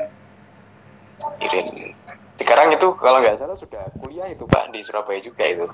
Irin. 1.41 1.67
Sekarang 2.39 2.71
itu 2.71 2.87
kalau 3.01 3.19
nggak 3.19 3.35
salah 3.41 3.57
sudah 3.59 3.83
kuliah 3.99 4.31
itu 4.31 4.47
pak 4.47 4.71
di 4.71 4.79
Surabaya 4.87 5.19
juga 5.19 5.43
itu 5.43 5.67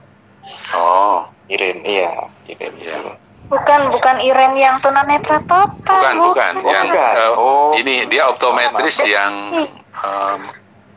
oh 0.72 1.26
Irin 1.46 1.82
iya 1.82 2.12
Irin 2.46 2.74
Iya. 2.78 3.18
bukan 3.46 3.82
bukan 3.90 4.18
Iren 4.20 4.54
yang 4.56 4.80
tunanetra 4.80 5.38
total. 5.46 5.70
bukan 5.86 6.16
bukan 6.20 6.54
Oh, 6.60 6.72
yang 6.72 6.86
bukan. 6.88 7.14
eh, 7.14 7.32
Oh. 7.32 7.70
ini 7.76 7.96
dia 8.06 8.26
optometris 8.28 8.98
yang 9.02 9.34
em, 9.96 10.40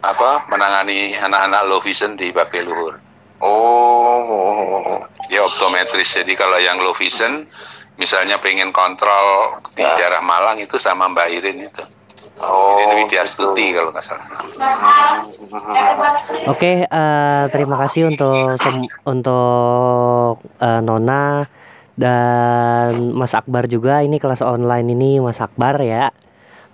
apa 0.01 0.31
menangani 0.47 1.13
anak-anak 1.13 1.63
low 1.67 1.81
vision 1.81 2.15
di 2.15 2.31
Bakti 2.31 2.63
Luhur 2.63 2.97
oh 3.43 5.05
dia 5.27 5.43
optometris 5.43 6.09
jadi 6.15 6.33
kalau 6.35 6.57
yang 6.57 6.79
low 6.79 6.95
vision 6.95 7.45
misalnya 7.97 8.39
pengen 8.39 8.71
kontrol 8.71 9.59
di 9.75 9.83
Ya. 9.83 9.99
daerah 9.99 10.23
Malang 10.23 10.57
itu 10.57 10.79
sama 10.79 11.07
Mbak 11.07 11.29
Irin 11.31 11.59
itu 11.65 11.83
oh 12.41 12.77
Irin 12.79 12.91
Widya 13.03 13.23
Stuti 13.25 13.71
gitu. 13.71 13.77
kalau 13.79 13.91
nggak 13.91 14.05
salah 14.05 14.27
Oke, 16.49 16.85
eh, 16.85 17.43
terima 17.51 17.77
kasih 17.77 18.09
untuk 18.09 18.57
sem- 18.57 18.89
untuk 19.05 20.41
eh, 20.59 20.81
Nona 20.81 21.45
dan 21.95 23.13
Mas 23.13 23.35
Akbar 23.35 23.67
juga. 23.67 24.01
Ini 24.01 24.17
kelas 24.17 24.41
online 24.41 24.87
ini 24.93 25.19
Mas 25.19 25.39
Akbar 25.39 25.77
ya. 25.83 26.09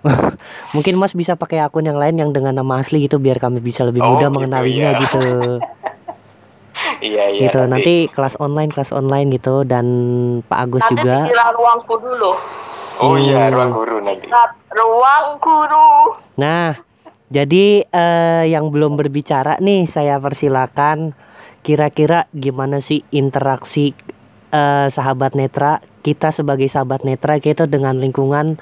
Mungkin 0.75 0.95
Mas 0.95 1.11
bisa 1.11 1.33
pakai 1.33 1.59
akun 1.59 1.83
yang 1.83 1.97
lain 1.97 2.15
yang 2.15 2.29
dengan 2.29 2.53
nama 2.53 2.79
asli 2.79 3.03
gitu 3.03 3.17
biar 3.17 3.41
kami 3.41 3.57
bisa 3.57 3.81
lebih 3.83 4.05
Oh, 4.05 4.15
mudah 4.15 4.29
gitu, 4.29 4.35
mengenalinya 4.37 4.89
ya. 4.93 4.99
gitu. 5.01 5.25
iya 7.01 7.23
iya 7.33 7.49
gitu. 7.49 7.57
Nanti 7.65 8.05
kelas 8.13 8.37
online 8.37 8.69
kelas 8.69 8.93
online 8.93 9.33
gitu 9.33 9.65
dan 9.65 9.85
Pak 10.45 10.59
Agus 10.61 10.81
Nanti 10.85 10.93
juga. 11.01 11.25
dikira 11.25 11.45
ruang 11.57 11.79
guru 11.89 12.11
loh. 12.15 12.37
Oh 13.01 13.15
iya 13.19 13.47
Hmm. 13.49 13.53
ruang 13.55 13.71
guru 13.71 13.97
nanti 14.03 14.27
Ruang 14.75 15.27
guru. 15.39 15.89
Nah, 16.35 16.75
jadi 17.31 17.87
eh, 17.87 18.43
yang 18.51 18.69
belum 18.69 18.99
berbicara 18.99 19.57
nih 19.63 19.87
saya 19.87 20.19
persilakan 20.19 21.15
kira-kira 21.65 22.29
gimana 22.35 22.77
sih 22.83 23.01
interaksi 23.09 23.97
eh, 24.53 24.87
sahabat 24.91 25.33
netra 25.33 25.81
kita 26.05 26.29
sebagai 26.29 26.69
sahabat 26.69 27.01
netra 27.01 27.41
kita 27.41 27.65
dengan 27.65 27.97
lingkungan 27.97 28.61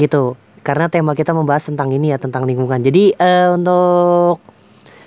gitu. 0.00 0.38
Karena 0.64 0.90
tema 0.90 1.14
kita 1.14 1.30
membahas 1.30 1.68
tentang 1.70 1.94
ini 1.94 2.10
ya 2.10 2.18
tentang 2.18 2.48
lingkungan. 2.48 2.82
Jadi 2.82 3.14
eh, 3.14 3.48
untuk 3.52 4.40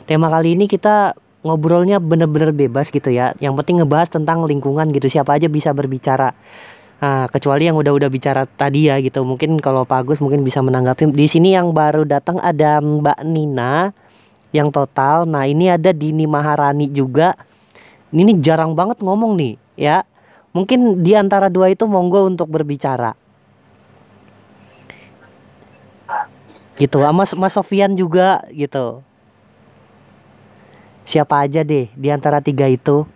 tema 0.06 0.30
kali 0.32 0.56
ini 0.56 0.70
kita 0.70 1.18
ngobrolnya 1.44 2.04
bener-bener 2.04 2.52
bebas 2.52 2.92
gitu 2.92 3.12
ya. 3.12 3.32
Yang 3.40 3.64
penting 3.64 3.84
ngebahas 3.84 4.12
tentang 4.12 4.44
lingkungan 4.44 4.92
gitu. 4.92 5.08
Siapa 5.08 5.40
aja 5.40 5.48
bisa 5.48 5.72
berbicara. 5.72 6.36
Nah, 7.00 7.32
kecuali 7.32 7.64
yang 7.64 7.80
udah-udah 7.80 8.12
bicara 8.12 8.44
tadi 8.44 8.92
ya 8.92 9.00
gitu. 9.00 9.24
Mungkin 9.24 9.56
kalau 9.64 9.88
Pak 9.88 10.04
Agus 10.04 10.20
mungkin 10.20 10.44
bisa 10.44 10.60
menanggapi. 10.60 11.08
Di 11.16 11.32
sini 11.32 11.56
yang 11.56 11.72
baru 11.72 12.04
datang 12.04 12.44
ada 12.44 12.84
Mbak 12.84 13.24
Nina 13.24 13.96
yang 14.52 14.68
total. 14.68 15.24
Nah, 15.24 15.48
ini 15.48 15.72
ada 15.72 15.96
Dini 15.96 16.28
Maharani 16.28 16.92
juga. 16.92 17.40
Ini 18.12 18.36
jarang 18.44 18.76
banget 18.76 19.00
ngomong 19.00 19.40
nih, 19.40 19.56
ya. 19.80 20.04
Mungkin 20.52 21.06
di 21.06 21.16
antara 21.16 21.48
dua 21.48 21.72
itu 21.72 21.88
monggo 21.88 22.28
untuk 22.28 22.52
berbicara. 22.52 23.16
Gitu, 26.80 27.00
sama 27.00 27.24
Mas 27.24 27.54
Sofian 27.54 27.96
juga 27.96 28.44
gitu. 28.52 29.04
Siapa 31.08 31.48
aja 31.48 31.64
deh 31.64 31.88
di 31.96 32.08
antara 32.12 32.44
tiga 32.44 32.68
itu. 32.68 33.08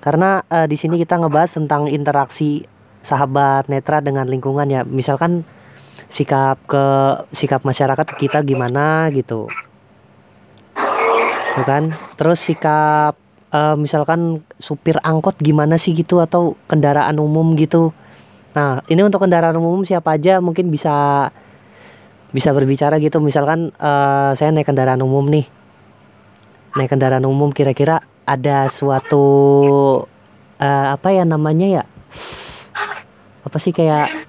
Karena 0.00 0.40
eh, 0.48 0.64
di 0.64 0.76
sini 0.78 0.96
kita 0.96 1.20
ngebahas 1.20 1.52
tentang 1.52 1.90
interaksi 1.90 2.64
sahabat 3.00 3.68
netra 3.68 4.00
dengan 4.04 4.28
lingkungan 4.28 4.68
ya. 4.68 4.82
Misalkan 4.84 5.44
sikap 6.10 6.58
ke 6.66 6.84
sikap 7.32 7.62
masyarakat 7.62 8.06
kita 8.18 8.42
gimana 8.44 9.08
gitu. 9.14 9.48
Ya 11.56 11.64
kan? 11.66 11.94
Terus 12.16 12.38
sikap 12.40 13.16
eh, 13.52 13.76
misalkan 13.76 14.44
supir 14.60 14.96
angkot 15.02 15.38
gimana 15.40 15.76
sih 15.76 15.92
gitu 15.96 16.20
atau 16.22 16.56
kendaraan 16.70 17.16
umum 17.18 17.56
gitu. 17.56 17.92
Nah 18.54 18.82
ini 18.90 19.00
untuk 19.06 19.22
kendaraan 19.22 19.56
umum 19.56 19.86
siapa 19.86 20.18
aja 20.18 20.42
mungkin 20.42 20.68
bisa 20.70 21.28
bisa 22.30 22.54
berbicara 22.54 22.98
gitu. 23.02 23.18
Misalkan 23.22 23.74
eh, 23.74 24.30
saya 24.36 24.50
naik 24.54 24.68
kendaraan 24.68 25.02
umum 25.02 25.26
nih. 25.26 25.46
Naik 26.78 26.90
kendaraan 26.94 27.26
umum 27.26 27.50
kira-kira 27.50 28.02
ada 28.26 28.70
suatu 28.70 29.24
eh, 30.62 30.86
apa 30.94 31.08
ya 31.10 31.26
namanya 31.26 31.66
ya 31.66 31.84
apa 33.44 33.56
sih 33.56 33.72
kayak 33.72 34.26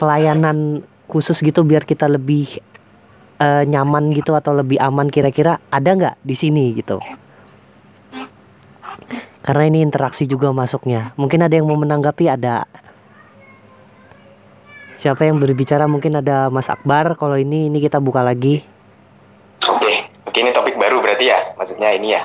pelayanan 0.00 0.82
khusus 1.06 1.42
gitu 1.42 1.66
biar 1.66 1.82
kita 1.82 2.06
lebih 2.06 2.62
eh, 3.42 3.64
nyaman 3.66 4.14
gitu 4.14 4.34
atau 4.36 4.54
lebih 4.54 4.78
aman 4.78 5.10
kira-kira 5.10 5.58
ada 5.70 5.90
nggak 5.92 6.16
di 6.22 6.34
sini 6.38 6.74
gitu? 6.74 7.02
Karena 9.40 9.64
ini 9.66 9.80
interaksi 9.80 10.28
juga 10.28 10.52
masuknya. 10.52 11.16
Mungkin 11.16 11.40
ada 11.40 11.56
yang 11.56 11.64
mau 11.64 11.80
menanggapi? 11.80 12.28
Ada. 12.28 12.68
Siapa 15.00 15.24
yang 15.24 15.40
berbicara? 15.40 15.88
Mungkin 15.88 16.20
ada 16.20 16.52
Mas 16.52 16.68
Akbar. 16.68 17.16
Kalau 17.16 17.40
ini 17.40 17.72
ini 17.72 17.80
kita 17.80 17.96
buka 18.04 18.20
lagi. 18.20 18.60
Oke, 19.64 20.08
oke 20.28 20.38
ini 20.40 20.52
topik 20.52 20.76
baru 20.80 21.04
berarti 21.04 21.28
ya, 21.28 21.52
maksudnya 21.60 21.92
ini 21.92 22.16
ya, 22.16 22.24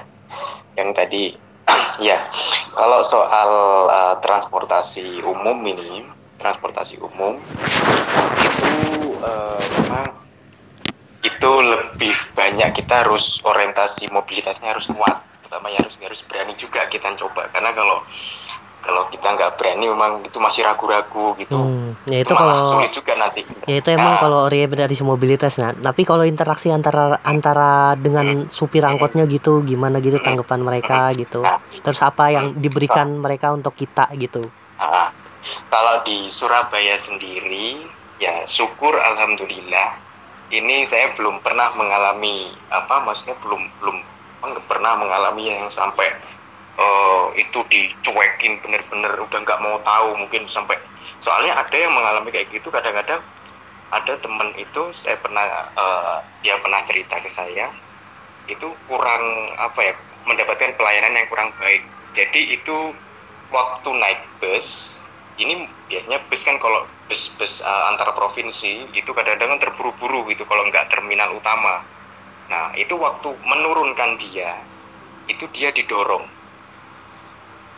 yang 0.79 0.95
tadi, 0.95 1.35
ya, 2.07 2.31
kalau 2.71 3.03
soal 3.03 3.49
uh, 3.91 4.15
transportasi 4.23 5.19
umum 5.19 5.59
ini, 5.67 6.07
transportasi 6.37 6.99
umum 6.99 7.39
itu 8.41 8.73
uh, 9.23 9.61
memang 9.79 10.05
itu 11.25 11.51
lebih 11.51 12.13
banyak 12.37 12.69
kita 12.77 13.01
harus 13.01 13.41
orientasi 13.41 14.13
mobilitasnya 14.13 14.77
harus 14.77 14.85
kuat, 14.93 15.25
terutama 15.41 15.73
ya 15.73 15.81
harus 15.81 15.97
harus 15.97 16.21
berani 16.29 16.53
juga 16.53 16.85
kita 16.85 17.17
coba, 17.17 17.49
karena 17.49 17.73
kalau 17.73 18.05
kalau 18.85 19.09
kita 19.09 19.33
nggak 19.33 19.57
berani 19.57 19.89
memang 19.89 20.21
itu 20.21 20.37
masih 20.37 20.61
ragu-ragu 20.61 21.33
gitu, 21.41 21.57
Hmm, 21.57 21.97
ya 22.05 22.21
itu 22.21 22.29
malah 22.37 22.61
kalau 22.61 22.77
sulit 22.77 22.93
juga 22.93 23.17
nanti. 23.17 23.41
ya 23.65 23.81
itu 23.81 23.89
emang 23.89 24.13
Nah, 24.13 24.21
kalau 24.21 24.39
orientasi 24.45 25.01
mobilitas 25.01 25.57
nah 25.57 25.73
tapi 25.73 26.05
kalau 26.05 26.21
interaksi 26.21 26.69
antara 26.69 27.17
antara 27.25 27.97
dengan 27.97 28.45
supir 28.53 28.85
angkotnya 28.85 29.25
gitu 29.25 29.65
gimana 29.65 29.97
gitu 30.05 30.21
tanggapan 30.21 30.61
mereka 30.61 31.09
gitu. 31.17 31.41
Nah, 31.41 31.57
terus 31.81 31.97
apa 32.05 32.29
yang 32.29 32.53
diberikan 32.61 33.09
mereka 33.17 33.49
untuk 33.57 33.73
kita 33.73 34.05
gitu. 34.21 34.53
Ah, 34.77 35.09
kalau 35.75 36.07
di 36.07 36.31
Surabaya 36.31 36.95
sendiri, 36.95 37.83
ya 38.23 38.47
syukur 38.47 38.95
alhamdulillah. 38.95 39.99
Ini 40.47 40.87
saya 40.87 41.11
belum 41.19 41.43
pernah 41.43 41.75
mengalami 41.75 42.47
apa, 42.71 43.03
maksudnya 43.03 43.35
belum 43.43 43.67
belum 43.83 43.97
pernah 44.71 44.95
mengalami 44.95 45.51
yang 45.51 45.67
sampai 45.67 46.15
eh, 46.79 47.25
itu 47.43 47.59
dicuekin 47.67 48.63
bener-bener 48.63 49.19
udah 49.19 49.39
nggak 49.43 49.59
mau 49.59 49.75
tahu 49.83 50.15
mungkin 50.15 50.47
sampai 50.47 50.79
soalnya 51.19 51.59
ada 51.59 51.75
yang 51.75 51.91
mengalami 51.91 52.31
kayak 52.31 52.47
gitu 52.55 52.71
kadang-kadang 52.71 53.19
ada 53.91 54.13
temen 54.15 54.55
itu 54.55 54.95
saya 54.95 55.19
pernah 55.19 55.43
eh, 55.75 56.17
dia 56.39 56.55
pernah 56.63 56.87
cerita 56.87 57.19
ke 57.19 57.27
saya 57.27 57.67
itu 58.47 58.71
kurang 58.87 59.23
apa 59.59 59.91
ya 59.91 59.93
mendapatkan 60.23 60.77
pelayanan 60.79 61.19
yang 61.19 61.27
kurang 61.27 61.49
baik 61.59 61.83
jadi 62.13 62.61
itu 62.61 62.93
waktu 63.49 63.89
naik 63.97 64.21
bus 64.37 64.95
ini 65.35 65.67
biasanya 65.91 66.23
bus 66.31 66.41
kan 66.47 66.55
kalau 66.63 66.87
bus-bus 67.11 67.59
uh, 67.59 67.91
antar 67.91 68.15
provinsi 68.15 68.87
itu 68.95 69.11
kadang-kadang 69.11 69.57
kan 69.57 69.59
terburu-buru 69.67 70.23
gitu 70.31 70.47
kalau 70.47 70.63
nggak 70.71 70.87
terminal 70.87 71.35
utama. 71.35 71.83
Nah 72.47 72.71
itu 72.79 72.95
waktu 72.95 73.35
menurunkan 73.43 74.15
dia 74.21 74.55
itu 75.27 75.43
dia 75.51 75.75
didorong. 75.75 76.23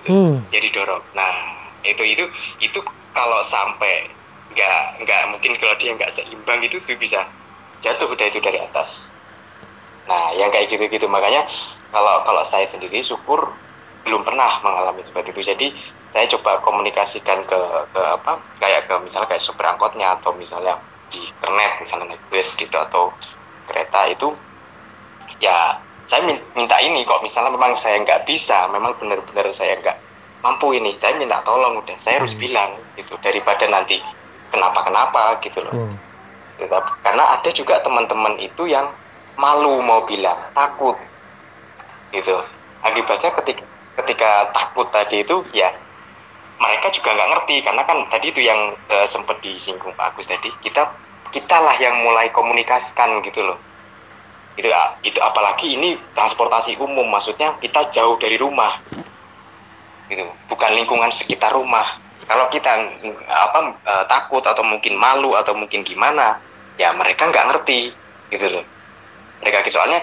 Gitu. 0.04 0.10
hmm. 0.14 0.36
Dia 0.54 0.62
didorong. 0.62 1.02
Nah 1.18 1.34
itu 1.82 2.04
itu 2.06 2.24
itu 2.62 2.80
kalau 3.18 3.42
sampai 3.42 4.06
nggak 4.54 5.04
nggak 5.04 5.22
mungkin 5.34 5.52
kalau 5.58 5.76
dia 5.82 5.98
nggak 5.98 6.14
seimbang 6.14 6.62
itu 6.62 6.78
tuh 6.86 6.94
bisa 6.96 7.26
jatuh 7.82 8.06
udah 8.06 8.26
itu 8.30 8.38
dari 8.38 8.62
atas. 8.62 9.10
Nah 10.06 10.30
yang 10.38 10.54
kayak 10.54 10.70
gitu-gitu. 10.70 11.10
Makanya 11.10 11.50
kalau 11.90 12.22
kalau 12.22 12.44
saya 12.46 12.70
sendiri 12.70 13.02
syukur 13.02 13.50
belum 14.06 14.22
pernah 14.24 14.62
mengalami 14.62 15.02
seperti 15.02 15.34
itu. 15.34 15.42
Jadi 15.42 15.68
saya 16.14 16.26
coba 16.34 16.60
komunikasikan 16.64 17.44
ke 17.46 17.60
ke 17.94 18.02
apa 18.02 18.40
kayak 18.60 18.88
ke 18.88 18.96
misalnya 19.04 19.28
kayak 19.32 19.44
supir 19.44 19.66
angkotnya 19.68 20.18
atau 20.18 20.32
misalnya 20.34 20.80
di 21.12 21.24
internet 21.24 21.72
misalnya 21.84 22.16
naik 22.16 22.24
bus 22.32 22.48
gitu 22.56 22.76
atau 22.76 23.12
kereta 23.68 24.08
itu 24.08 24.32
ya 25.40 25.78
saya 26.08 26.24
min- 26.24 26.44
minta 26.56 26.80
ini 26.80 27.04
kok 27.04 27.20
misalnya 27.22 27.52
memang 27.52 27.76
saya 27.76 28.00
nggak 28.02 28.24
bisa 28.26 28.68
memang 28.72 28.96
benar-benar 28.98 29.52
saya 29.52 29.76
nggak 29.80 29.98
mampu 30.42 30.72
ini 30.74 30.96
saya 31.02 31.16
minta 31.20 31.44
tolong 31.44 31.80
udah 31.84 31.98
saya 32.00 32.24
harus 32.24 32.34
Hmm. 32.34 32.44
bilang 32.44 32.72
gitu 32.96 33.18
daripada 33.20 33.68
nanti 33.68 34.00
kenapa 34.52 34.84
kenapa 34.84 35.38
gitu 35.44 35.62
loh 35.64 35.74
hmm. 35.76 35.96
Karena 37.06 37.38
ada 37.38 37.50
juga 37.54 37.78
teman-teman 37.86 38.34
itu 38.42 38.66
yang 38.66 38.90
malu 39.38 39.78
mau 39.86 40.02
bilang 40.10 40.50
takut 40.58 40.98
gitu 42.10 42.34
akibatnya 42.82 43.30
ketika 43.44 43.64
ketika 44.02 44.30
takut 44.56 44.90
tadi 44.90 45.22
itu 45.22 45.46
ya 45.54 45.70
mereka 46.58 46.90
juga 46.90 47.14
nggak 47.14 47.30
ngerti 47.38 47.56
karena 47.62 47.84
kan 47.86 47.98
tadi 48.10 48.34
itu 48.34 48.42
yang 48.42 48.74
eh, 48.90 49.06
sempat 49.06 49.38
disinggung 49.46 49.94
Pak 49.94 50.18
Agus 50.18 50.26
tadi 50.26 50.50
kita 50.66 50.90
kitalah 51.30 51.78
yang 51.78 52.02
mulai 52.02 52.34
komunikasikan 52.34 53.22
gitu 53.22 53.46
loh. 53.46 53.58
Itu 54.58 54.74
ah, 54.74 54.98
itu 55.06 55.22
apalagi 55.22 55.78
ini 55.78 55.94
transportasi 56.18 56.82
umum 56.82 57.06
maksudnya 57.06 57.54
kita 57.62 57.94
jauh 57.94 58.18
dari 58.18 58.42
rumah. 58.42 58.82
Gitu 60.10 60.26
bukan 60.50 60.72
lingkungan 60.74 61.14
sekitar 61.14 61.54
rumah. 61.54 62.02
Kalau 62.26 62.50
kita 62.50 62.74
apa 63.30 63.60
eh, 63.86 64.06
takut 64.10 64.42
atau 64.42 64.66
mungkin 64.66 64.98
malu 64.98 65.38
atau 65.38 65.54
mungkin 65.54 65.86
gimana 65.86 66.42
ya 66.82 66.90
mereka 66.98 67.30
nggak 67.30 67.48
ngerti 67.54 67.94
gitu 68.34 68.60
loh. 68.60 68.66
Mereka 69.46 69.70
soalnya 69.70 70.02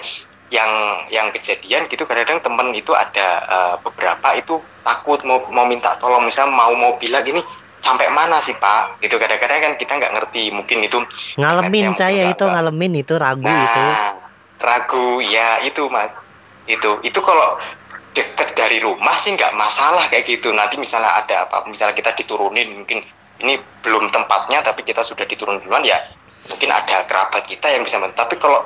yang 0.53 0.71
yang 1.09 1.33
kejadian 1.33 1.89
gitu 1.89 2.05
kadang-kadang 2.05 2.45
temen 2.45 2.69
itu 2.77 2.93
ada 2.93 3.29
eh, 3.45 3.75
beberapa 3.81 4.37
itu 4.37 4.61
takut 4.85 5.21
mau 5.25 5.41
mau 5.49 5.65
minta 5.65 5.97
tolong 5.97 6.25
misalnya 6.29 6.53
mau 6.53 6.73
mau 6.77 7.01
bilang 7.01 7.25
ini 7.25 7.41
sampai 7.85 8.09
mana 8.09 8.41
sih 8.41 8.57
pak 8.57 9.01
gitu 9.05 9.21
kadang-kadang 9.21 9.61
kan 9.61 9.73
kita 9.77 9.93
nggak 10.01 10.13
ngerti 10.17 10.49
mungkin 10.53 10.85
itu 10.85 11.05
ngalamin 11.37 11.93
saya 11.93 12.33
itu 12.33 12.45
ngalamin 12.45 12.93
itu 12.97 13.15
ragu 13.21 13.45
itu 13.45 13.83
Nah, 13.85 14.17
ragu 14.65 15.21
ya 15.21 15.61
itu 15.61 15.85
mas. 15.93 16.11
Itu 16.65 17.05
itu 17.05 17.21
kalau 17.21 17.61
deket 18.17 18.57
dari 18.57 18.81
rumah 18.81 19.21
sih 19.21 19.37
nggak 19.37 19.53
masalah 19.53 20.09
kayak 20.09 20.25
gitu. 20.25 20.49
Nanti 20.57 20.81
misalnya 20.81 21.21
ada 21.21 21.45
apa, 21.45 21.69
misalnya 21.69 21.93
kita 21.93 22.17
diturunin 22.17 22.73
mungkin 22.73 23.05
ini 23.45 23.61
belum 23.85 24.09
tempatnya 24.15 24.65
tapi 24.65 24.87
kita 24.87 25.05
sudah 25.05 25.27
diturun 25.29 25.61
duluan 25.61 25.83
ya 25.85 25.99
mungkin 26.49 26.71
ada 26.71 27.05
kerabat 27.05 27.45
kita 27.45 27.69
yang 27.69 27.85
bisa 27.85 28.01
bantu. 28.01 28.17
Tapi 28.17 28.41
kalau 28.41 28.65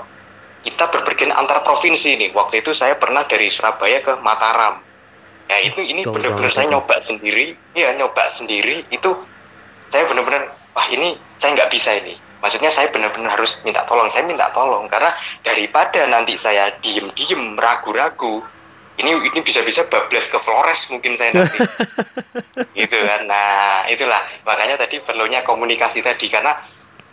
kita 0.66 0.90
berpergian 0.90 1.30
antar 1.30 1.62
provinsi 1.62 2.18
nih, 2.18 2.30
waktu 2.34 2.60
itu 2.60 2.74
saya 2.74 2.98
pernah 2.98 3.22
dari 3.24 3.46
Surabaya 3.46 4.02
ke 4.02 4.18
Mataram. 4.18 4.82
Ya 5.48 5.64
itu 5.64 5.80
ini 5.80 6.04
benar-benar 6.04 6.52
saya 6.52 6.68
nyoba 6.68 7.00
sendiri, 7.00 7.56
ya 7.72 7.94
nyoba 7.96 8.28
sendiri. 8.28 8.84
Itu 8.92 9.16
saya 9.88 10.04
benar-benar 10.04 10.52
wah 10.76 10.86
ini 10.92 11.16
saya 11.40 11.56
nggak 11.56 11.72
bisa 11.72 11.96
ini. 11.96 12.20
Maksudnya 12.38 12.70
saya 12.70 12.92
benar-benar 12.92 13.34
harus 13.34 13.58
minta 13.64 13.82
tolong. 13.88 14.12
Saya 14.12 14.28
minta 14.28 14.52
tolong 14.52 14.86
karena 14.92 15.16
daripada 15.42 16.04
nanti 16.06 16.36
saya 16.36 16.70
diem-diem 16.84 17.56
ragu-ragu 17.56 18.44
ini 18.98 19.14
ini 19.14 19.40
bisa-bisa 19.46 19.86
bablas 19.86 20.26
ke 20.26 20.38
Flores 20.42 20.90
mungkin 20.90 21.14
saya 21.14 21.30
nanti. 21.30 21.58
Gitu 22.78 22.98
kan. 22.98 23.30
Nah 23.30 23.86
itulah. 23.86 24.26
Makanya 24.42 24.74
tadi 24.74 24.98
perlunya 24.98 25.46
komunikasi 25.46 26.02
tadi 26.02 26.26
karena 26.26 26.58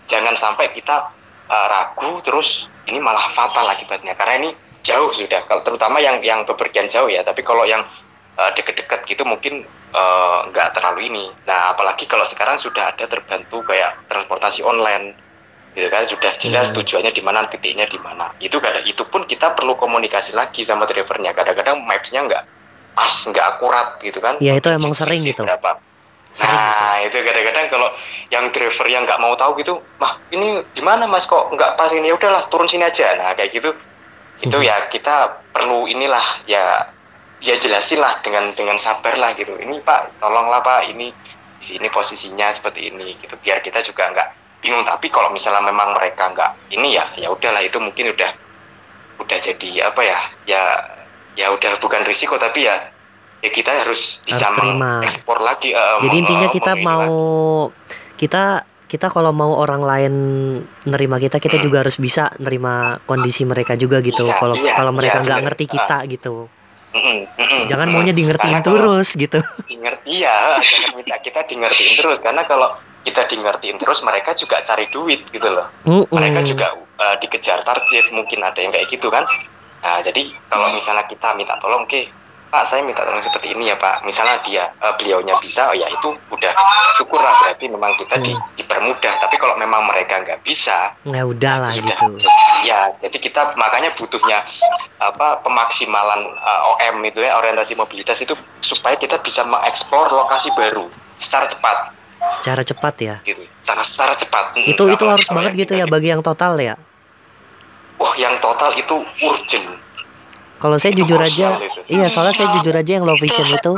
jangan 0.10 0.34
sampai 0.34 0.74
kita 0.74 1.14
uh, 1.50 1.68
ragu 1.70 2.22
terus 2.22 2.70
ini 2.90 3.02
malah 3.02 3.32
fatal 3.34 3.66
akibatnya. 3.70 4.14
Karena 4.14 4.34
ini 4.46 4.50
jauh 4.86 5.10
sudah. 5.14 5.46
Kalau 5.50 5.62
terutama 5.66 5.98
yang 6.02 6.22
yang 6.22 6.46
bepergian 6.46 6.90
jauh 6.90 7.10
ya. 7.10 7.26
Tapi 7.26 7.42
kalau 7.42 7.66
yang 7.66 7.82
uh, 8.38 8.52
deket-deket 8.54 9.06
gitu 9.10 9.26
mungkin 9.26 9.66
uh, 9.94 10.46
nggak 10.54 10.78
terlalu 10.78 11.10
ini. 11.10 11.26
Nah 11.50 11.74
apalagi 11.74 12.06
kalau 12.06 12.26
sekarang 12.26 12.62
sudah 12.62 12.94
ada 12.94 13.06
terbantu 13.10 13.66
kayak 13.66 13.98
transportasi 14.10 14.62
online. 14.62 15.18
Gitu 15.76 15.92
kan? 15.92 16.08
Sudah 16.08 16.32
jelas 16.40 16.72
Hmm. 16.72 16.80
tujuannya 16.80 17.12
di 17.12 17.20
mana 17.20 17.44
titiknya 17.44 17.84
di 17.84 18.00
mana. 18.00 18.32
Itu 18.40 18.64
kadang 18.64 18.88
itu 18.88 19.04
pun 19.12 19.28
kita 19.28 19.52
perlu 19.60 19.76
komunikasi 19.76 20.32
lagi 20.32 20.64
sama 20.64 20.88
drivernya. 20.88 21.36
Kadang-kadang 21.36 21.84
mapsnya 21.84 22.24
nggak 22.24 22.44
pas 22.96 23.12
nggak 23.12 23.46
akurat 23.60 24.00
gitu 24.00 24.24
kan? 24.24 24.40
Ya, 24.40 24.56
itu 24.56 24.72
emang 24.72 24.96
sering 24.96 25.20
gitu. 25.28 25.44
berapa. 25.44 25.84
Sering. 26.36 26.62
Nah, 26.62 27.00
itu 27.08 27.16
kadang-kadang 27.28 27.66
kalau 27.74 27.90
yang 28.34 28.46
driver 28.54 28.86
yang 28.92 29.04
nggak 29.08 29.22
mau 29.24 29.34
tahu 29.40 29.52
gitu, 29.62 29.74
mah 30.02 30.14
ini 30.36 30.48
di 30.76 30.82
mana 30.84 31.04
mas 31.08 31.26
kok 31.32 31.44
nggak 31.56 31.72
pas 31.80 31.90
ini? 31.96 32.12
Ya 32.12 32.16
udahlah 32.20 32.44
turun 32.52 32.68
sini 32.68 32.84
aja. 32.86 33.16
Nah 33.20 33.32
kayak 33.38 33.52
gitu, 33.56 33.70
itu 34.44 34.58
Mhm. 34.60 34.68
ya 34.68 34.76
kita 34.94 35.16
perlu 35.56 35.88
inilah 35.88 36.26
ya 36.46 36.64
ya 37.40 37.56
jelasin 37.64 38.00
lah 38.04 38.14
dengan 38.26 38.52
dengan 38.58 38.78
sabar 38.86 39.16
lah 39.22 39.32
gitu. 39.40 39.56
Ini 39.60 39.76
pak, 39.88 40.20
tolonglah 40.22 40.62
pak, 40.66 40.92
ini 40.92 41.16
di 41.60 41.66
sini 41.66 41.88
posisinya 41.90 42.52
seperti 42.58 42.92
ini 42.92 43.16
gitu. 43.22 43.36
Biar 43.44 43.60
kita 43.66 43.80
juga 43.88 44.04
nggak 44.12 44.30
bingung. 44.64 44.84
Tapi 44.86 45.08
kalau 45.12 45.30
misalnya 45.32 45.64
memang 45.72 45.96
mereka 45.96 46.32
nggak 46.34 46.52
ini 46.76 46.96
ya, 46.98 47.06
ya 47.16 47.28
udahlah 47.32 47.64
itu 47.64 47.78
mungkin 47.80 48.12
udah 48.16 48.32
udah 49.24 49.38
jadi 49.40 49.70
apa 49.88 50.02
ya 50.04 50.20
ya 50.44 50.62
ya 51.40 51.48
udah 51.56 51.80
bukan 51.80 52.04
risiko 52.08 52.36
tapi 52.40 52.68
ya 52.68 52.76
ya 53.46 53.52
kita 53.52 53.72
harus 53.78 54.20
bisa 54.22 54.42
Harus 54.42 54.58
terima. 54.58 54.92
mengekspor 55.00 55.38
lagi 55.40 55.70
eh, 55.70 55.98
Jadi 56.02 56.16
intinya 56.18 56.48
kita 56.50 56.72
mau 56.76 57.06
lagi. 57.70 58.18
kita 58.18 58.44
kita 58.86 59.08
kalau 59.08 59.30
mau 59.30 59.54
orang 59.56 59.82
lain 59.82 60.14
nerima 60.84 61.18
kita 61.18 61.38
kita 61.38 61.58
juga 61.58 61.82
harus 61.82 61.98
bisa 61.98 62.30
nerima 62.38 62.98
kondisi 63.04 63.42
mereka 63.44 63.74
juga 63.74 63.98
gitu. 64.00 64.24
Bisa, 64.24 64.38
Kalau 64.38 64.56
iya, 64.56 64.74
kalau 64.74 64.92
mereka 64.92 65.20
iya, 65.20 65.26
nggak 65.26 65.38
bener. 65.38 65.48
ngerti 65.52 65.66
Ah. 65.66 65.72
kita 65.72 65.98
gitu. 66.08 66.36
Mm-mm, 66.92 67.28
mm-mm, 67.28 67.62
Jangan 67.68 67.86
mm-mm. 67.86 67.98
maunya 68.00 68.14
di 68.14 68.24
ngertiin 68.24 68.56
Karena 68.56 68.64
terus 68.64 69.08
gitu. 69.14 69.40
di 69.68 69.76
ngerti 69.76 70.14
ya 70.16 70.38
jangan 70.58 70.92
minta 70.96 71.18
kita 71.20 71.40
di 71.44 71.56
ngertiin 71.58 71.94
terus 71.98 72.20
karena 72.20 72.42
kalau 72.44 72.70
kita 73.04 73.22
di 73.26 73.36
ngertiin 73.36 73.76
terus 73.76 74.00
mereka 74.00 74.32
juga 74.32 74.64
cari 74.64 74.88
duit 74.88 75.28
gitu 75.28 75.44
loh 75.46 75.68
Mm-mm. 75.84 76.08
mereka 76.08 76.40
juga 76.42 76.72
uh, 76.96 77.20
dikejar 77.20 77.62
target 77.62 78.10
mungkin 78.10 78.40
ada 78.42 78.56
yang 78.58 78.72
kayak 78.72 78.88
gitu 78.88 79.12
kan 79.12 79.28
nah 79.78 80.00
jadi 80.00 80.24
kalau 80.48 80.72
misalnya 80.72 81.04
kita 81.04 81.36
minta 81.36 81.60
tolong 81.60 81.84
oke 81.84 82.02
pak 82.56 82.64
saya 82.66 82.80
minta 82.80 83.04
tolong 83.04 83.20
seperti 83.20 83.52
ini 83.52 83.68
ya 83.68 83.76
pak 83.76 84.00
misalnya 84.02 84.40
dia 84.40 84.72
uh, 84.80 84.96
beliaunya 84.96 85.36
bisa 85.38 85.68
oh 85.68 85.76
ya 85.76 85.84
itu 85.86 86.08
udah 86.30 86.56
syukur 86.96 87.20
lah 87.20 87.36
berarti 87.38 87.68
memang 87.68 87.92
kita 87.96 88.16
di- 88.18 88.32
Hmm. 88.32 88.56
dipermudah 88.56 89.14
tapi 89.18 89.36
kalau 89.36 89.56
memang 89.56 89.84
mereka 89.84 90.18
nggak 90.18 90.40
bisa 90.42 90.96
Ya 91.04 91.24
udahlah 91.24 91.68
sudah 91.70 91.92
gitu. 91.92 92.16
ya 92.64 92.96
jadi 92.98 93.18
kita 93.18 93.42
makanya 93.56 93.92
butuhnya 93.92 94.48
apa 94.98 95.40
pemaksimalan 95.40 96.24
uh, 96.34 96.72
OM 96.72 97.04
itu 97.04 97.20
ya 97.20 97.36
orientasi 97.36 97.76
mobilitas 97.76 98.16
itu 98.18 98.32
supaya 98.62 98.96
kita 98.96 99.20
bisa 99.20 99.44
mengeksplor 99.44 100.08
lokasi 100.10 100.48
baru 100.54 100.88
secara 101.18 101.46
cepat 101.46 101.78
Secara 102.36 102.62
cepat 102.64 102.96
ya. 102.98 103.16
gitu 103.22 103.44
secara 103.62 103.84
secara 103.84 104.14
cepat 104.16 104.46
Mm, 104.56 104.72
Itu 104.72 104.84
itu 104.88 105.04
harus 105.04 105.28
banget 105.28 105.54
gitu 105.58 105.74
ya 105.76 105.84
bagi 105.86 106.08
yang 106.08 106.20
total 106.22 106.56
ya. 106.56 106.80
wah 107.96 108.16
yang 108.16 108.40
total 108.40 108.72
itu 108.74 108.96
urgent 109.22 109.68
Kalau 110.66 110.82
saya 110.82 110.98
Itu 110.98 111.06
jujur 111.06 111.22
aja, 111.22 111.62
itu. 111.62 111.94
iya 111.94 112.10
soalnya 112.10 112.34
saya 112.34 112.50
jujur 112.58 112.74
aja 112.74 112.92
yang 112.98 113.06
low 113.06 113.14
vision 113.22 113.46
itu. 113.46 113.78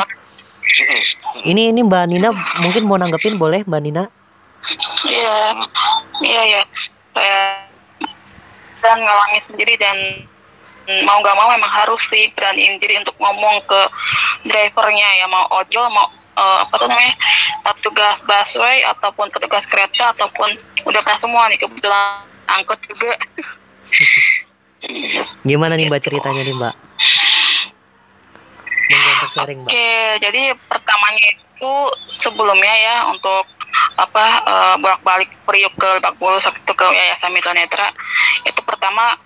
Ini 1.44 1.76
ini 1.76 1.84
Mbak 1.84 2.04
Nina 2.08 2.32
mungkin 2.64 2.88
mau 2.88 2.96
nanggepin 2.96 3.36
boleh 3.36 3.68
Mbak 3.68 3.82
Nina? 3.84 4.08
Iya, 5.04 5.36
iya 6.24 6.42
ya. 6.48 6.62
Saya 7.12 7.68
dan 8.80 9.04
ngalamin 9.04 9.44
sendiri 9.52 9.76
dan 9.76 9.98
mau 11.04 11.20
nggak 11.20 11.36
mau 11.36 11.52
memang 11.52 11.68
harus 11.68 12.00
sih 12.08 12.32
beraniin 12.40 12.80
diri 12.80 13.04
untuk 13.04 13.20
ngomong 13.20 13.60
ke 13.68 13.82
drivernya 14.48 15.10
ya 15.20 15.28
mau 15.28 15.44
ojol 15.60 15.92
mau 15.92 16.08
eh, 16.40 16.58
apa 16.64 16.72
tuh 16.72 16.88
namanya 16.88 17.16
petugas 17.68 18.16
busway 18.24 18.80
ataupun 18.96 19.28
petugas 19.36 19.68
kereta 19.68 20.16
ataupun 20.16 20.56
udah 20.88 21.02
pernah 21.04 21.20
semua 21.20 21.52
nih 21.52 21.60
kebetulan 21.60 22.24
angkot 22.48 22.80
juga 22.88 23.20
Gimana 25.44 25.76
nih 25.76 25.88
Mbak 25.92 26.02
ceritanya 26.04 26.42
nih 26.44 26.56
Mbak? 26.56 26.76
Sharing 29.38 29.60
Mbak. 29.64 29.70
Oke, 29.70 29.92
jadi 30.24 30.44
pertamanya 30.66 31.28
itu 31.36 31.74
sebelumnya 32.10 32.74
ya 32.74 32.96
untuk 33.12 33.46
apa 33.98 34.26
eh, 34.46 34.76
bolak-balik 34.82 35.30
Priuk 35.46 35.74
ke 35.78 35.88
Lebak 36.00 36.16
Bulus 36.18 36.46
itu 36.48 36.74
ke 36.74 36.86
Yayasan 36.86 37.34
Mitra 37.34 37.54
Netra 37.54 37.94
itu 38.46 38.62
pertama 38.64 39.18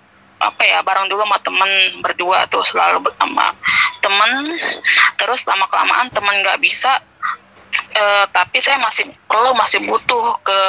apa 0.42 0.64
ya 0.66 0.82
bareng 0.82 1.06
dulu 1.06 1.22
sama 1.22 1.38
temen 1.46 1.72
berdua 2.02 2.50
tuh 2.50 2.66
selalu 2.66 3.06
bersama 3.06 3.54
temen 4.02 4.58
terus 5.22 5.46
lama 5.46 5.70
kelamaan 5.70 6.10
temen 6.10 6.42
nggak 6.42 6.58
bisa 6.58 6.98
eh, 7.94 8.26
tapi 8.34 8.58
saya 8.60 8.82
masih 8.82 9.06
perlu 9.30 9.54
masih 9.54 9.80
butuh 9.86 10.36
ke 10.42 10.60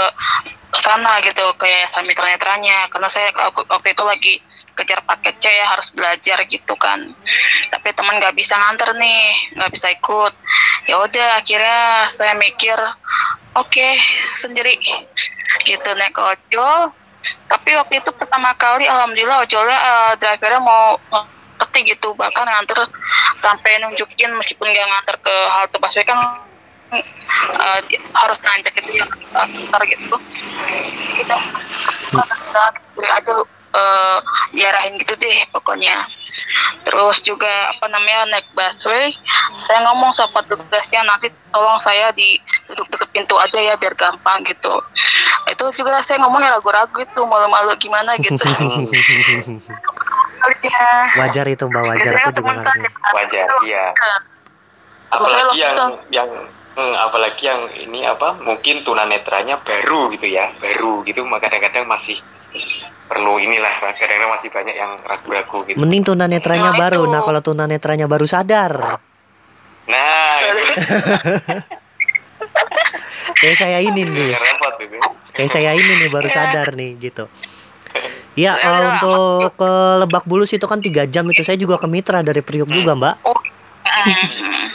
sana 0.84 1.24
gitu 1.24 1.42
ke 1.56 1.64
Yayasan 1.64 2.04
Mitra 2.04 2.28
Netranya 2.28 2.86
karena 2.92 3.08
saya 3.08 3.32
waktu 3.70 3.88
itu 3.90 4.04
lagi 4.04 4.34
kejar 4.72 5.04
paket 5.04 5.36
C 5.38 5.44
ya 5.48 5.66
harus 5.68 5.88
belajar 5.92 6.38
gitu 6.48 6.74
kan. 6.80 7.12
Tapi 7.68 7.88
teman 7.92 8.18
nggak 8.18 8.36
bisa 8.36 8.56
nganter 8.56 8.96
nih 8.96 9.52
nggak 9.58 9.72
bisa 9.72 9.92
ikut. 9.92 10.32
Ya 10.88 10.96
udah 10.98 11.28
akhirnya 11.40 12.08
saya 12.16 12.32
mikir 12.36 12.76
oke 13.56 13.88
sendiri. 14.40 14.76
Gitu 15.68 15.88
naik 15.96 16.16
ojol. 16.16 16.92
Tapi 17.46 17.70
waktu 17.76 18.00
itu 18.00 18.10
pertama 18.16 18.56
kali 18.56 18.88
alhamdulillah 18.88 19.44
ojolnya 19.44 19.78
eh, 19.78 20.12
drivernya 20.18 20.60
mau 20.64 20.96
ngerti 21.60 21.78
gitu. 21.92 22.16
Bahkan 22.16 22.44
nganter 22.48 22.88
sampai 23.38 23.78
nunjukin 23.84 24.32
meskipun 24.34 24.66
nggak 24.72 24.88
nganter 24.88 25.16
ke 25.20 25.34
halte 25.52 25.76
busway 25.76 26.04
kan 26.04 26.18
di- 27.88 28.02
harus 28.12 28.38
nanjak 28.44 28.72
gitu 28.76 29.00
ya 29.00 29.06
nganter 29.32 29.82
gitu. 29.88 30.16
Kita 31.20 31.36
kita 32.12 32.64
aja 33.08 33.34
eh, 33.72 34.18
diarahin 34.52 35.00
gitu 35.00 35.16
deh 35.16 35.38
pokoknya. 35.52 36.06
Terus 36.82 37.16
juga 37.22 37.70
apa 37.70 37.86
namanya 37.88 38.36
naik 38.36 38.48
busway. 38.56 39.14
Saya 39.68 39.78
ngomong 39.86 40.10
sama 40.16 40.42
petugasnya 40.42 41.06
nanti 41.06 41.30
tolong 41.54 41.78
saya 41.80 42.10
di 42.12 42.40
duduk 42.66 42.88
deket 42.90 43.08
pintu 43.14 43.38
aja 43.38 43.58
ya 43.60 43.74
biar 43.78 43.94
gampang 43.94 44.42
gitu. 44.44 44.82
Itu 45.48 45.64
juga 45.78 46.02
saya 46.02 46.18
ngomongnya 46.24 46.58
ragu-ragu 46.58 46.98
itu 46.98 47.20
malu-malu 47.22 47.72
gimana 47.78 48.16
gitu. 48.20 48.38
Ya 50.42 51.06
Wajar 51.22 51.46
itu 51.46 51.70
Mbak 51.70 51.82
wajar. 51.86 52.12
Aku 52.18 52.30
juga 52.34 52.50
ngerti. 52.50 52.78
wajar 53.14 53.46
iya. 53.62 53.94
Apalagi 55.14 55.58
yang 55.62 55.78
yang 56.10 56.30
hmm, 56.74 56.94
apalagi 56.98 57.42
yang 57.46 57.62
ini 57.78 58.02
apa 58.02 58.34
mungkin 58.42 58.82
tunanetranya 58.82 59.62
baru 59.62 60.10
gitu 60.10 60.26
ya 60.26 60.50
baru 60.58 61.06
gitu. 61.06 61.22
Maka 61.22 61.46
kadang-kadang 61.46 61.86
masih 61.86 62.18
perlu 63.06 63.36
inilah 63.36 63.72
kadang-kadang 63.78 64.30
masih 64.30 64.48
banyak 64.48 64.72
yang 64.72 64.96
ragu-ragu 65.02 65.58
gitu 65.64 65.76
Mending 65.76 66.02
tunanetranya 66.02 66.70
Nah, 66.70 66.78
baru. 66.78 67.02
itu. 67.04 67.10
Nah 67.10 67.20
kalau 67.20 67.40
tunanetranya 67.40 68.06
baru 68.06 68.24
sadar, 68.24 68.72
nah 69.84 70.36
itu 70.48 70.72
kayak 73.34 73.56
saya 73.56 73.78
ini 73.78 74.02
nih, 74.02 74.28
yang 74.32 74.42
repot 74.42 74.74
itu 74.78 74.96
kayak 75.32 75.50
saya 75.50 75.70
ini 75.72 75.92
nih 75.98 76.08
baru 76.08 76.26
Iya. 76.26 76.34
sadar 76.34 76.68
nih 76.72 76.90
gitu. 77.00 77.24
Ya 78.32 78.56
Iya, 78.56 78.56
eh, 78.56 78.64
iya. 78.64 78.80
untuk 78.96 79.52
ke 79.54 79.70
Lebak 80.00 80.24
Bulus 80.24 80.48
itu 80.50 80.64
kan 80.64 80.80
tiga 80.80 81.04
jam 81.04 81.28
itu 81.28 81.42
saya 81.42 81.54
juga 81.54 81.76
ke 81.76 81.84
Mitra 81.84 82.24
dari 82.24 82.40
Priuk 82.40 82.66
juga 82.66 82.96
Mbak. 82.96 83.14
Hmm. 83.84 84.72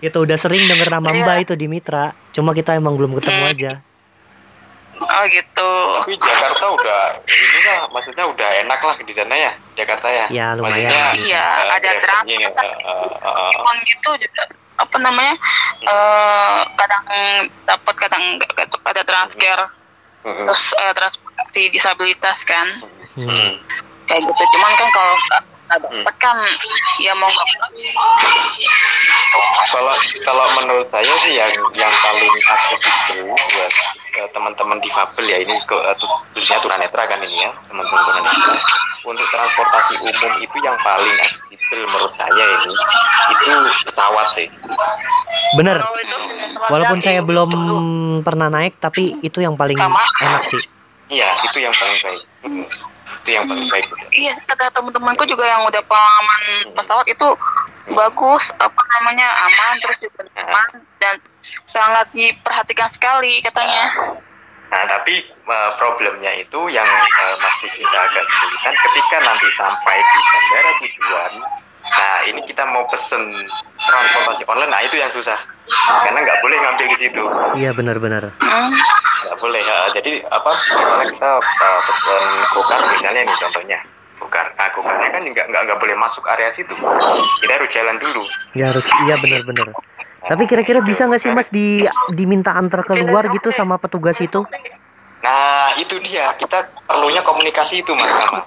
Itu 0.00 0.22
udah 0.22 0.38
sering 0.38 0.64
denger 0.64 0.88
nama 0.88 1.10
Iya. 1.10 1.18
Mbak 1.20 1.36
itu 1.42 1.54
di 1.54 1.66
Mitra. 1.66 2.14
Cuma 2.30 2.54
kita 2.54 2.72
emang 2.72 2.94
belum 2.94 3.18
ketemu 3.18 3.42
Hmm. 3.42 3.50
aja. 3.50 3.72
Oh 5.00 5.24
gitu 5.26 5.70
tapi 5.98 6.12
Jakarta 6.16 6.64
udah 6.70 7.02
ini 7.24 7.60
lah 7.62 7.80
maksudnya 7.88 8.24
udah 8.24 8.48
enak 8.60 8.80
lah 8.80 8.96
di 8.96 9.10
sana 9.10 9.32
ya 9.32 9.52
Jakarta 9.74 10.06
ya 10.06 10.26
Ya, 10.28 10.46
lumayan. 10.52 10.86
Maksudnya, 10.86 11.04
Iya, 11.18 11.44
eh, 11.58 11.72
ada 11.72 11.90
transport. 11.98 12.28
eh, 12.28 12.70
eh, 13.18 13.50
Cuman 13.52 13.76
gitu 13.82 14.10
juga 14.18 14.42
apa 14.76 14.96
namanya 14.96 15.34
eh 15.82 16.60
kadang 16.74 17.04
dapat 17.62 17.94
kadang 17.98 18.22
enggak 18.34 18.50
gitu. 18.54 18.76
ada 18.82 19.02
transfer 19.02 19.58
mm, 20.20 20.28
mm, 20.30 20.46
terus 20.46 20.62
eh, 20.74 20.92
transportasi 20.94 21.62
disabilitas 21.70 22.38
kan 22.44 22.66
Hmm. 23.10 23.58
kayak 24.06 24.22
gitu 24.22 24.42
cuman 24.54 24.72
kan 24.72 24.88
kalau 24.88 25.14
nggak 25.70 25.78
nggak 25.86 26.02
dapat 26.02 26.16
kan 26.18 26.36
ya 26.98 27.14
mau 27.14 27.30
nggak 27.30 27.46
kalau 29.70 29.94
kalau 30.26 30.46
menurut 30.58 30.88
saya 30.90 31.14
sih 31.22 31.38
yang 31.38 31.52
yang 31.78 31.92
paling 32.02 32.34
aksesibel 32.50 33.30
buat 33.30 33.72
eh, 34.18 34.28
teman-teman 34.34 34.82
difabel 34.82 35.24
ya 35.30 35.38
ini 35.38 35.54
ke, 35.70 35.76
eh, 35.78 35.94
khususnya 36.34 36.58
tunanetra 36.58 37.06
kan 37.06 37.22
ini 37.22 37.46
ya 37.46 37.50
teman-teman 37.70 38.02
tunanetra. 38.02 38.58
Untuk 39.00 39.24
transportasi 39.32 39.96
umum 39.96 40.32
itu 40.44 40.56
yang 40.60 40.76
paling 40.84 41.16
aksesibel 41.24 41.86
menurut 41.88 42.12
saya 42.18 42.44
ini 42.66 42.74
itu 43.32 43.50
pesawat 43.86 44.26
sih. 44.36 44.48
Bener. 45.56 45.78
kalau 45.80 45.98
itu 46.02 46.16
Walaupun 46.60 46.98
saya 47.00 47.24
belum 47.24 47.50
pernah 48.20 48.52
naik, 48.52 48.76
tapi 48.82 49.16
itu 49.24 49.40
yang 49.40 49.56
paling 49.56 49.78
Sama. 49.80 50.02
enak 50.20 50.44
sih. 50.44 50.60
iya 51.10 51.32
itu 51.42 51.58
yang 51.58 51.72
paling 51.72 51.98
baik. 52.04 52.22
Mm, 52.44 52.66
itu 53.20 53.36
yang 53.36 53.44
paling 53.44 53.68
baik 53.68 53.86
iya 54.16 54.34
kata 54.48 54.72
teman-temanku 54.72 55.24
juga 55.28 55.44
yang 55.44 55.62
udah 55.68 55.82
pengalaman 55.84 56.42
pesawat 56.72 57.06
itu 57.08 57.28
bagus 57.92 58.44
apa 58.56 58.82
namanya 58.98 59.28
aman 59.50 59.74
terus 59.82 59.98
juga 60.00 60.24
nyaman 60.36 60.84
dan 61.02 61.14
sangat 61.68 62.06
diperhatikan 62.14 62.88
sekali 62.92 63.42
katanya 63.44 64.16
Nah, 64.70 64.86
tapi 64.86 65.18
eh, 65.26 65.70
problemnya 65.82 66.30
itu 66.38 66.70
yang 66.70 66.86
eh, 66.86 67.34
masih 67.42 67.68
kita 67.74 67.98
agak 68.06 68.22
kesulitan 68.22 68.74
ketika 68.78 69.16
nanti 69.18 69.48
sampai 69.58 69.98
di 69.98 70.18
bandara 70.30 70.70
tujuan. 70.78 71.32
Nah, 71.90 72.18
ini 72.30 72.40
kita 72.46 72.62
mau 72.70 72.86
pesen 72.86 73.50
transportasi 73.82 74.46
online, 74.46 74.70
nah 74.70 74.78
itu 74.86 74.94
yang 74.94 75.10
susah. 75.10 75.34
Karena 76.06 76.22
nggak 76.22 76.38
boleh 76.38 76.54
ngambil 76.62 76.86
di 76.86 76.98
situ, 77.02 77.22
Iya 77.58 77.74
benar-benar. 77.74 78.30
Hmm. 78.38 78.70
Nggak 79.24 79.36
boleh. 79.40 79.60
eh, 79.60 79.88
jadi 79.96 80.12
apa? 80.28 80.52
Misalnya 80.52 81.06
kita 81.12 81.30
eh, 81.40 81.80
pesen 81.86 82.24
gokar 82.56 82.80
misalnya 82.90 83.20
nih 83.24 83.36
contohnya. 83.40 83.78
Gokar, 84.20 84.46
nah 84.52 84.68
gokarnya 84.76 85.08
kan 85.16 85.22
nggak 85.24 85.46
nggak 85.48 85.62
nggak 85.64 85.78
boleh 85.80 85.96
masuk 85.96 86.24
area 86.28 86.52
situ. 86.52 86.74
Kita 87.40 87.52
harus 87.56 87.70
jalan 87.72 87.96
dulu. 87.96 88.22
Ya 88.52 88.72
harus 88.72 88.86
iya 89.08 89.16
benar-benar. 89.16 89.72
Tapi 90.20 90.44
kira-kira 90.44 90.84
bisa 90.84 91.08
nggak 91.08 91.20
sih 91.20 91.32
Mas 91.32 91.48
di 91.48 91.88
diminta 92.12 92.52
antar 92.52 92.84
keluar 92.84 93.24
gitu 93.32 93.48
sama 93.48 93.80
petugas 93.80 94.20
itu? 94.20 94.44
Nah, 95.20 95.76
itu 95.76 96.00
dia. 96.00 96.32
Kita 96.36 96.64
perlunya 96.88 97.20
komunikasi 97.20 97.84
itu 97.84 97.92
mas 97.92 98.08
sama. 98.08 98.40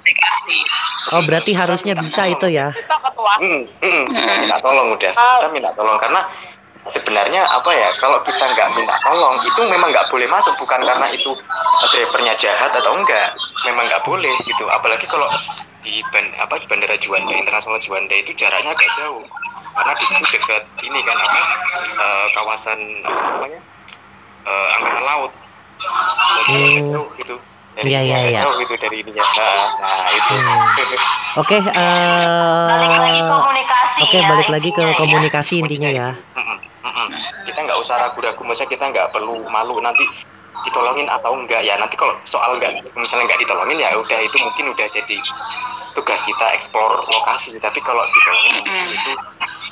Oh 1.14 1.22
berarti 1.22 1.54
harusnya 1.54 1.94
bisa 1.94 2.26
itu 2.26 2.50
ya? 2.50 2.74
Hmm, 3.38 3.66
hmm, 3.70 4.04
kita 4.10 4.34
minta 4.42 4.58
tolong 4.62 4.98
udah. 4.98 5.12
Kita 5.14 5.50
minta 5.54 5.70
tolong 5.78 5.98
karena 6.02 6.26
sebenarnya 6.86 7.48
apa 7.48 7.72
ya 7.72 7.90
kalau 7.96 8.20
kita 8.22 8.44
nggak 8.44 8.68
minta 8.76 8.96
tolong 9.00 9.40
itu 9.40 9.62
memang 9.72 9.88
nggak 9.88 10.08
boleh 10.12 10.28
masuk 10.28 10.52
bukan 10.60 10.84
karena 10.84 11.08
itu 11.10 11.32
drivernya 11.86 12.36
jahat 12.36 12.76
atau 12.76 12.92
enggak 12.92 13.32
memang 13.64 13.88
nggak 13.88 14.04
boleh 14.04 14.34
gitu 14.44 14.68
apalagi 14.68 15.08
kalau 15.08 15.32
di 15.80 16.00
ban, 16.12 16.24
apa 16.40 16.60
di 16.60 16.66
bandara 16.68 16.96
Juanda 16.98 17.32
internasional 17.32 17.80
Juanda 17.80 18.16
itu 18.16 18.32
jaraknya 18.36 18.72
agak 18.72 18.92
jauh 18.96 19.24
karena 19.74 19.92
di 19.96 20.06
situ 20.06 20.26
dekat 20.32 20.64
ini 20.82 21.00
kan 21.04 21.16
apa 21.16 21.42
eh, 22.00 22.26
kawasan 22.36 22.80
apa 23.04 23.20
namanya 23.32 23.60
eh, 24.44 24.68
angkatan 24.76 25.04
laut 25.04 25.32
jadi 26.44 26.52
agak 26.52 26.84
Hmm. 26.84 26.92
jauh 26.92 27.10
gitu 27.16 27.36
dari 27.74 27.88
Iya, 27.90 28.00
iya, 28.00 28.16
agak 28.16 28.28
iya. 28.30 28.40
jauh 28.44 28.56
gitu 28.60 28.74
dari 28.78 28.96
ininya 29.02 29.24
nah, 29.24 29.66
nah 29.80 30.08
itu 30.12 30.34
Hmm. 30.36 31.42
Oke, 31.42 31.58
eh 31.58 32.26
balik 32.70 32.94
lagi 32.94 33.22
komunikasi 33.26 34.00
Oke, 34.06 34.18
ya 34.20 34.30
balik 34.30 34.48
lagi 34.48 34.70
ke 34.70 34.78
intinya 34.78 34.94
ya. 34.94 35.00
komunikasi 35.02 35.54
intinya 35.58 35.90
ya. 35.90 36.10
Kita 37.50 37.60
nggak 37.66 37.80
usah 37.82 37.96
ragu-ragu 37.98 38.42
maksudnya 38.46 38.72
kita 38.72 38.86
nggak 38.94 39.10
perlu 39.14 39.44
malu 39.50 39.82
nanti 39.82 40.06
ditolongin 40.62 41.10
atau 41.10 41.34
enggak. 41.34 41.66
Ya 41.66 41.76
nanti 41.82 41.98
kalau 41.98 42.14
soal 42.30 42.62
nggak 42.62 42.94
misalnya 42.94 43.34
nggak 43.34 43.42
ditolongin 43.42 43.82
ya 43.82 43.98
udah 43.98 44.20
itu 44.22 44.38
mungkin 44.38 44.72
udah 44.78 44.88
jadi 44.94 45.18
tugas 45.98 46.22
kita 46.24 46.46
eksplor 46.62 47.10
lokasi. 47.10 47.58
Tapi 47.58 47.80
kalau 47.82 48.06
ditolongin 48.06 48.56
itu 48.94 49.12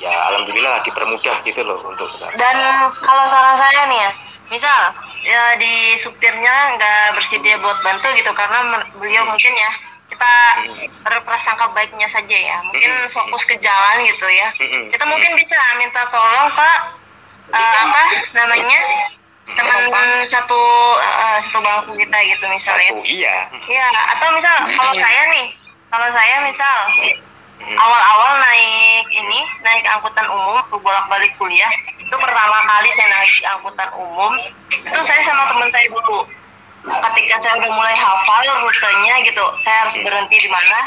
ya 0.01 0.13
alhamdulillah 0.33 0.81
dipermudah 0.81 1.37
gitu 1.45 1.61
loh 1.61 1.77
untuk 1.85 2.09
dan 2.35 2.57
kalau 3.05 3.25
saran 3.29 3.53
saya 3.53 3.85
nih 3.85 3.99
ya 4.01 4.11
misal 4.49 4.79
ya 5.21 5.43
di 5.61 5.95
supirnya 5.95 6.75
nggak 6.75 7.15
bersedia 7.15 7.61
buat 7.61 7.77
bantu 7.85 8.09
gitu 8.17 8.33
karena 8.33 8.81
beliau 8.97 9.23
mungkin 9.29 9.53
ya 9.53 9.71
kita 10.11 10.33
berprasangka 11.07 11.71
baiknya 11.71 12.09
saja 12.09 12.35
ya. 12.35 12.57
Mungkin 12.67 13.09
fokus 13.13 13.47
ke 13.47 13.55
jalan 13.61 14.03
gitu 14.05 14.27
ya. 14.27 14.51
Kita 14.91 15.05
mungkin 15.07 15.33
bisa 15.39 15.57
minta 15.79 16.03
tolong 16.11 16.51
pak 16.51 17.00
eh, 17.51 17.75
apa 17.83 18.03
namanya? 18.33 18.79
Teman 19.51 20.23
satu 20.23 20.61
eh, 21.01 21.37
satu 21.47 21.59
bangku 21.59 21.91
kita 21.99 22.17
gitu 22.31 22.45
misalnya 22.47 22.89
satu 22.95 23.03
iya. 23.03 23.51
Ya 23.67 23.87
atau 24.15 24.31
misal 24.31 24.55
kalau 24.79 24.93
saya 24.95 25.21
nih 25.27 25.45
kalau 25.91 26.07
saya 26.15 26.35
misal 26.47 26.77
Mm-mm. 27.61 27.75
awal-awal 27.77 28.39
naik 28.41 29.05
ini 29.11 29.39
naik 29.61 29.83
angkutan 29.91 30.25
umum 30.31 30.63
tuh 30.71 30.79
bolak-balik 30.79 31.35
kuliah 31.35 31.69
itu 31.99 32.15
pertama 32.15 32.57
kali 32.63 32.89
saya 32.95 33.11
naik 33.11 33.35
angkutan 33.59 33.89
umum 33.99 34.33
itu 34.71 34.99
saya 35.03 35.21
sama 35.27 35.51
teman 35.51 35.69
saya 35.69 35.85
dulu. 35.91 36.25
Ketika 36.81 37.35
saya 37.37 37.61
udah 37.61 37.71
mulai 37.77 37.93
hafal 37.93 38.41
rutenya 38.65 39.21
gitu 39.27 39.45
saya 39.61 39.85
harus 39.85 39.95
berhenti 40.01 40.41
di 40.41 40.49
mana 40.49 40.79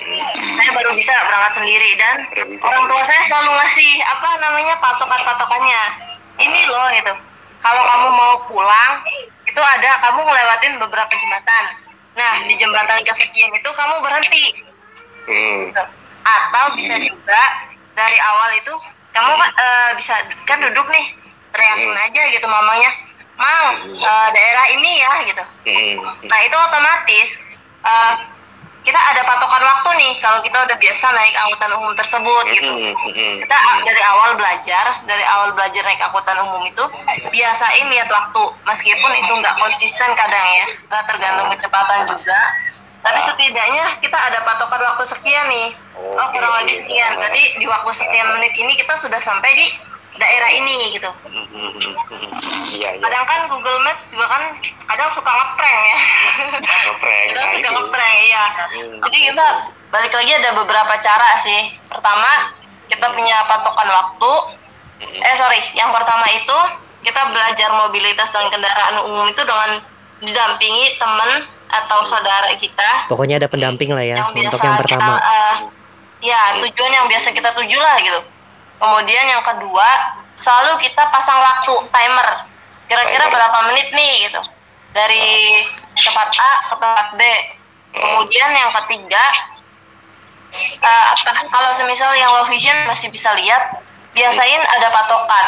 saya 0.00 0.70
baru 0.74 0.90
bisa 0.96 1.12
berangkat 1.28 1.52
sendiri 1.62 1.90
dan 2.00 2.16
orang 2.64 2.84
tua 2.88 3.02
saya 3.04 3.22
selalu 3.28 3.50
ngasih 3.54 3.92
apa 4.02 4.28
namanya 4.42 4.74
patokan-patokannya. 4.82 5.82
Ini 6.40 6.60
loh 6.72 6.88
gitu. 6.96 7.14
Kalau 7.60 7.82
kamu 7.84 8.08
mau 8.16 8.34
pulang 8.48 9.04
itu 9.44 9.60
ada 9.60 9.90
kamu 10.00 10.20
ngelewatin 10.24 10.72
beberapa 10.80 11.12
jembatan. 11.12 11.64
Nah 12.16 12.32
di 12.48 12.54
jembatan 12.56 13.04
kesekian 13.04 13.52
itu 13.52 13.70
kamu 13.76 13.94
berhenti. 14.02 14.46
Mm. 15.28 15.70
Gitu. 15.70 15.84
atau 16.20 16.76
bisa 16.76 17.00
juga 17.00 17.42
dari 17.96 18.18
awal 18.20 18.52
itu 18.60 18.72
kamu 19.16 19.32
eh, 19.40 19.90
bisa 19.96 20.20
kan 20.44 20.60
duduk 20.60 20.84
nih 20.92 21.06
teriakin 21.52 21.92
aja 21.96 22.22
gitu 22.34 22.46
mamanya. 22.48 22.90
Mang 23.40 23.88
eh, 23.88 24.28
daerah 24.32 24.66
ini 24.74 24.92
ya 25.00 25.12
gitu. 25.28 25.44
Nah 26.28 26.40
itu 26.44 26.56
otomatis 26.56 27.28
eh, 27.84 28.14
kita 28.80 28.96
ada 28.96 29.22
patokan 29.28 29.60
waktu 29.60 29.90
nih 30.00 30.12
kalau 30.24 30.40
kita 30.40 30.56
udah 30.56 30.76
biasa 30.80 31.06
naik 31.12 31.34
angkutan 31.36 31.70
umum 31.76 31.92
tersebut 31.92 32.44
gitu. 32.48 32.72
Mm. 32.72 32.94
Mm. 32.96 33.36
kita 33.44 33.56
a- 33.56 33.82
dari 33.84 34.02
awal 34.02 34.30
belajar 34.40 35.04
dari 35.04 35.24
awal 35.24 35.52
belajar 35.52 35.82
naik 35.84 36.00
angkutan 36.00 36.38
umum 36.40 36.64
itu 36.64 36.84
biasain 37.28 37.86
lihat 37.92 38.08
waktu. 38.08 38.44
Meskipun 38.64 39.12
itu 39.20 39.32
nggak 39.36 39.56
konsisten 39.60 40.10
kadang 40.16 40.46
ya 40.56 40.66
nggak 40.88 41.04
tergantung 41.12 41.48
kecepatan 41.52 42.08
juga. 42.08 42.40
Tapi 43.00 43.16
setidaknya 43.24 43.84
kita 44.04 44.16
ada 44.16 44.44
patokan 44.44 44.80
waktu 44.92 45.04
sekian 45.08 45.46
nih. 45.48 45.68
Oh 46.00 46.28
kurang 46.32 46.52
lebih 46.64 46.76
sekian. 46.76 47.16
berarti 47.20 47.60
di 47.60 47.66
waktu 47.68 47.90
sekian 47.92 48.28
menit 48.36 48.52
ini 48.56 48.72
kita 48.76 48.96
sudah 48.96 49.20
sampai 49.20 49.52
di 49.56 49.66
daerah 50.20 50.50
ini 50.52 50.92
gitu. 50.92 51.10
Iya 52.76 52.88
iya. 52.94 53.00
Kadang 53.00 53.24
kan 53.24 53.40
Google 53.48 53.80
Maps 53.80 54.04
juga 54.12 54.28
kan 54.28 54.42
kadang 54.86 55.08
suka 55.08 55.30
ngeprank 55.32 55.80
ya. 55.80 55.98
Ngeprank 56.92 57.22
kita 57.32 57.40
nah 57.40 57.48
suka 57.48 57.68
ngeprank 57.72 58.16
iya. 58.28 58.44
Hmm. 58.52 58.96
jadi 59.08 59.18
kita 59.32 59.46
balik 59.90 60.12
lagi 60.12 60.32
ada 60.36 60.50
beberapa 60.54 60.94
cara 61.00 61.28
sih. 61.40 61.60
Pertama 61.88 62.54
kita 62.92 63.06
punya 63.16 63.36
patokan 63.48 63.88
waktu. 63.88 64.32
Mm. 65.00 65.16
eh 65.24 65.34
sorry 65.40 65.60
yang 65.72 65.96
pertama 65.96 66.28
itu 66.28 66.58
kita 67.00 67.32
belajar 67.32 67.72
mobilitas 67.72 68.28
dan 68.36 68.52
kendaraan 68.52 69.00
umum 69.08 69.32
itu 69.32 69.40
dengan 69.40 69.80
didampingi 70.20 71.00
teman 71.00 71.48
atau 71.72 72.04
saudara 72.04 72.52
kita. 72.60 73.08
Pokoknya 73.08 73.40
ada 73.40 73.48
pendamping 73.48 73.96
lah 73.96 74.04
ya 74.04 74.20
yang 74.20 74.36
untuk 74.36 74.60
yang 74.60 74.76
pertama. 74.76 75.16
kita 75.16 75.24
eh, 75.24 75.54
ya 76.20 76.60
tujuan 76.60 76.92
yang 76.92 77.06
biasa 77.08 77.32
kita 77.32 77.48
tuju 77.56 77.80
lah 77.80 77.96
gitu 78.04 78.20
kemudian 78.80 79.24
yang 79.28 79.44
kedua 79.44 79.88
selalu 80.40 80.80
kita 80.80 81.04
pasang 81.12 81.36
waktu 81.38 81.74
timer. 81.92 82.28
Kira-kira 82.88 83.30
berapa 83.30 83.58
menit 83.70 83.92
nih 83.94 84.26
gitu. 84.26 84.40
Dari 84.90 85.62
tempat 85.94 86.28
A 86.34 86.50
ke 86.66 86.74
tempat 86.74 87.08
B. 87.14 87.22
Kemudian 87.94 88.50
yang 88.50 88.72
ketiga 88.82 89.22
apa- 90.82 91.46
kalau 91.46 91.70
semisal 91.78 92.10
yang 92.18 92.34
low 92.34 92.46
vision 92.50 92.74
masih 92.90 93.06
bisa 93.12 93.30
lihat 93.38 93.78
biasain 94.10 94.62
ada 94.78 94.90
patokan. 94.90 95.46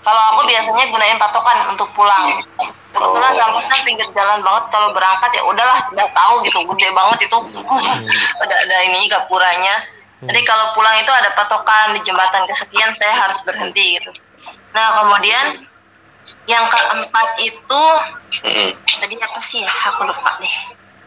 Kalau 0.00 0.22
aku 0.32 0.48
biasanya 0.48 0.88
gunain 0.88 1.18
patokan 1.18 1.74
untuk 1.74 1.90
pulang. 1.92 2.40
Kebetulan 2.90 3.32
Oh. 3.34 3.38
kampus 3.38 3.66
kan 3.70 3.82
pinggir 3.84 4.06
jalan 4.14 4.42
banget 4.42 4.64
kalau 4.72 4.90
berangkat 4.90 5.30
ya 5.34 5.42
udahlah 5.46 5.78
udah 5.92 6.08
tahu 6.10 6.34
gitu 6.42 6.58
gede 6.74 6.88
banget 6.90 7.18
itu. 7.30 7.38
Udah 8.42 8.56
ada 8.66 8.76
ini 8.82 9.06
gapuranya 9.06 9.74
jadi 10.20 10.40
kalau 10.44 10.72
pulang 10.72 10.96
itu 10.98 11.08
ada 11.08 11.32
patokan 11.32 11.92
di 11.92 12.00
jembatan 12.00 12.44
kesekian 12.44 12.92
saya 12.92 13.16
harus 13.16 13.40
berhenti 13.42 13.96
gitu 13.96 14.10
nah 14.72 15.00
kemudian 15.00 15.64
yang 16.46 16.66
keempat 16.66 17.28
itu 17.38 17.82
Mm. 18.40 18.72
tadi 18.72 19.14
apa 19.18 19.40
sih 19.42 19.60
ya 19.60 19.68
aku 19.90 20.06
lupa 20.06 20.38
deh 20.38 20.54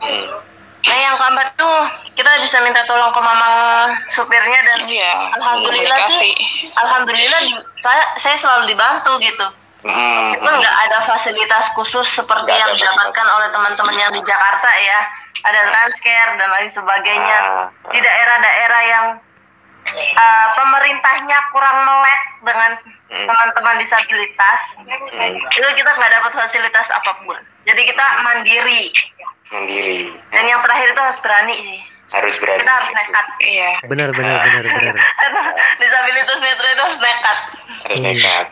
Mm. 0.03 0.27
nah 0.84 0.98
yang 0.99 1.15
keempat 1.15 1.56
tuh 1.56 1.77
kita 2.14 2.30
bisa 2.40 2.60
minta 2.61 2.84
tolong 2.84 3.10
ke 3.10 3.18
mamang 3.18 3.95
supirnya 4.06 4.60
dan 4.61 4.80
Iya. 4.85 5.31
alhamdulillah 5.34 5.99
sih 6.06 6.35
alhamdulillah 6.76 7.40
di- 7.41 7.64
saya 7.73 8.03
saya 8.19 8.35
selalu 8.35 8.69
dibantu 8.69 9.15
gitu. 9.18 9.48
Meskipun 9.84 10.53
nggak 10.55 10.77
ada 10.88 10.97
fasilitas 11.03 11.68
khusus 11.76 12.07
seperti 12.07 12.47
Nggak 12.47 12.55
yang 12.57 12.72
didapatkan 12.72 13.27
oleh 13.30 13.49
teman-teman 13.51 13.95
yang 13.95 14.11
di 14.11 14.23
Jakarta 14.23 14.69
ya, 14.72 14.99
ada 15.43 15.61
transcare 15.68 16.39
dan 16.39 16.49
lain 16.49 16.69
sebagainya. 16.72 17.38
Ah, 17.38 17.68
Di 17.91 17.99
daerah-daerah 17.99 18.81
yang 18.85 19.05
uh, 20.15 20.47
pemerintahnya 20.55 21.38
kurang 21.51 21.84
melek 21.84 22.22
dengan 22.41 22.72
Hmm. 23.14 23.30
teman-teman 23.30 23.77
disabilitas, 23.77 24.73
Mm. 24.81 25.38
itu 25.38 25.68
kita 25.77 25.91
nggak 25.93 26.11
dapat 26.18 26.31
fasilitas 26.34 26.89
apa 26.89 27.14
pun. 27.22 27.38
Jadi 27.64 27.85
kita 27.85 28.05
mandiri. 28.23 28.89
mandiri 29.47 30.10
Dan 30.31 30.49
yang 30.49 30.65
terakhir 30.65 30.89
itu 30.89 31.01
harus 31.03 31.19
berani 31.22 31.53
sih. 31.53 31.80
harus 32.10 32.35
berani 32.38 32.61
Kita 32.61 32.73
harus 32.73 32.91
nekat. 32.91 33.26
Iya. 33.39 33.69
Benar 33.85 34.10
benar 34.11 34.38
benar 34.41 34.64
benar. 34.65 34.95
Disabilitas 35.81 36.38
netra 36.41 36.68
itu 36.69 36.81
harus 36.81 36.99
nekat. 36.99 37.38
harus 37.84 37.99
nekat 38.01 38.45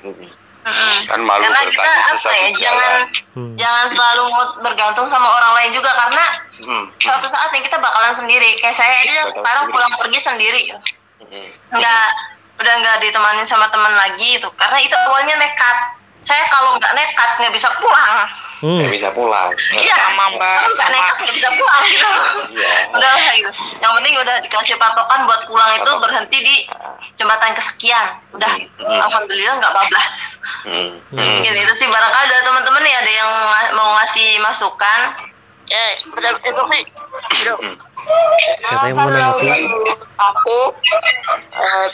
Mm. 0.62 0.70
Mm-mm. 0.70 0.98
Kan 1.06 1.20
malu 1.22 1.42
Karena 1.42 1.62
kita 1.66 1.82
apa 2.12 2.30
ya, 2.30 2.48
jangan. 2.54 2.92
Hmm. 3.32 3.54
jangan 3.56 3.86
selalu 3.90 4.24
mau 4.28 4.44
bergantung 4.62 5.08
sama 5.08 5.26
orang 5.26 5.54
lain 5.56 5.72
juga 5.72 5.90
karena 5.90 6.26
Mm. 6.62 6.86
suatu 6.98 7.26
saat 7.26 7.50
yang 7.50 7.64
kita 7.64 7.76
bakalan 7.76 8.14
sendiri 8.14 8.58
kayak 8.58 8.74
saya 8.74 8.94
aja 9.02 9.26
Bakal 9.26 9.34
sekarang 9.34 9.64
sendiri. 9.64 9.74
pulang 9.74 9.94
pergi 9.98 10.20
sendiri 10.20 10.62
Mm. 11.24 11.50
nggak 11.72 12.08
udah 12.58 12.74
nggak 12.78 12.98
ditemanin 13.02 13.42
sama 13.44 13.66
teman 13.68 13.90
lagi 13.92 14.38
itu 14.38 14.46
karena 14.54 14.78
itu 14.78 14.94
awalnya 14.94 15.34
nekat 15.36 15.78
saya 16.22 16.46
kalau 16.48 16.78
nggak 16.78 16.94
nekat 16.94 17.30
nggak 17.40 17.50
bisa 17.52 17.66
pulang 17.76 18.30
Hmm. 18.62 18.78
nggak 18.78 18.94
bisa 18.94 19.10
pulang 19.12 19.50
iya 19.74 19.96
Sama, 19.98 20.38
Mbak. 20.38 20.58
kalau 20.62 20.74
nggak 20.78 20.90
nekat 20.94 21.16
nggak 21.18 21.36
bisa 21.36 21.50
pulang 21.50 21.84
gitu 21.90 22.10
iya 22.54 22.74
udah 22.96 23.10
lah 23.10 23.34
gitu 23.34 23.50
yang 23.82 23.92
penting 23.98 24.14
udah 24.22 24.36
dikasih 24.46 24.76
patokan 24.78 25.26
buat 25.26 25.42
pulang 25.50 25.72
itu 25.76 25.92
berhenti 25.98 26.38
di 26.40 26.56
jembatan 27.18 27.58
kesekian 27.58 28.22
udah 28.32 28.54
Hmm. 28.78 29.02
alhamdulillah 29.02 29.58
nggak 29.58 29.74
bablas 29.74 30.38
Mm. 30.62 30.94
Hmm. 31.10 31.18
Mm. 31.18 31.42
Mungkin 31.42 31.54
itu 31.58 31.74
sih 31.74 31.88
barangkali 31.90 32.26
ada 32.30 32.46
teman-teman 32.46 32.86
nih 32.86 32.94
ada 32.94 33.12
yang 33.12 33.32
mau 33.74 33.98
ngasih 33.98 34.38
masukan. 34.46 35.00
Eh, 35.66 35.92
udah 36.06 36.38
itu 36.38 36.62
sih. 36.70 36.84
Siapa 38.62 38.86
yang 38.86 38.94
mau 38.94 39.10
nanggapi? 39.10 39.50
aku 40.22 40.60
eh, 41.34 41.88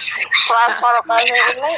transparansi 0.51 1.31
ini 1.31 1.73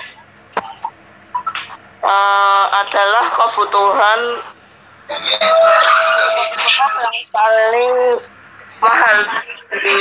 eh, 2.01 2.65
adalah 2.73 3.25
kebutuhan 3.37 4.19
yang 5.09 5.25
paling 7.33 8.21
mahal 8.79 9.17
di, 9.81 9.97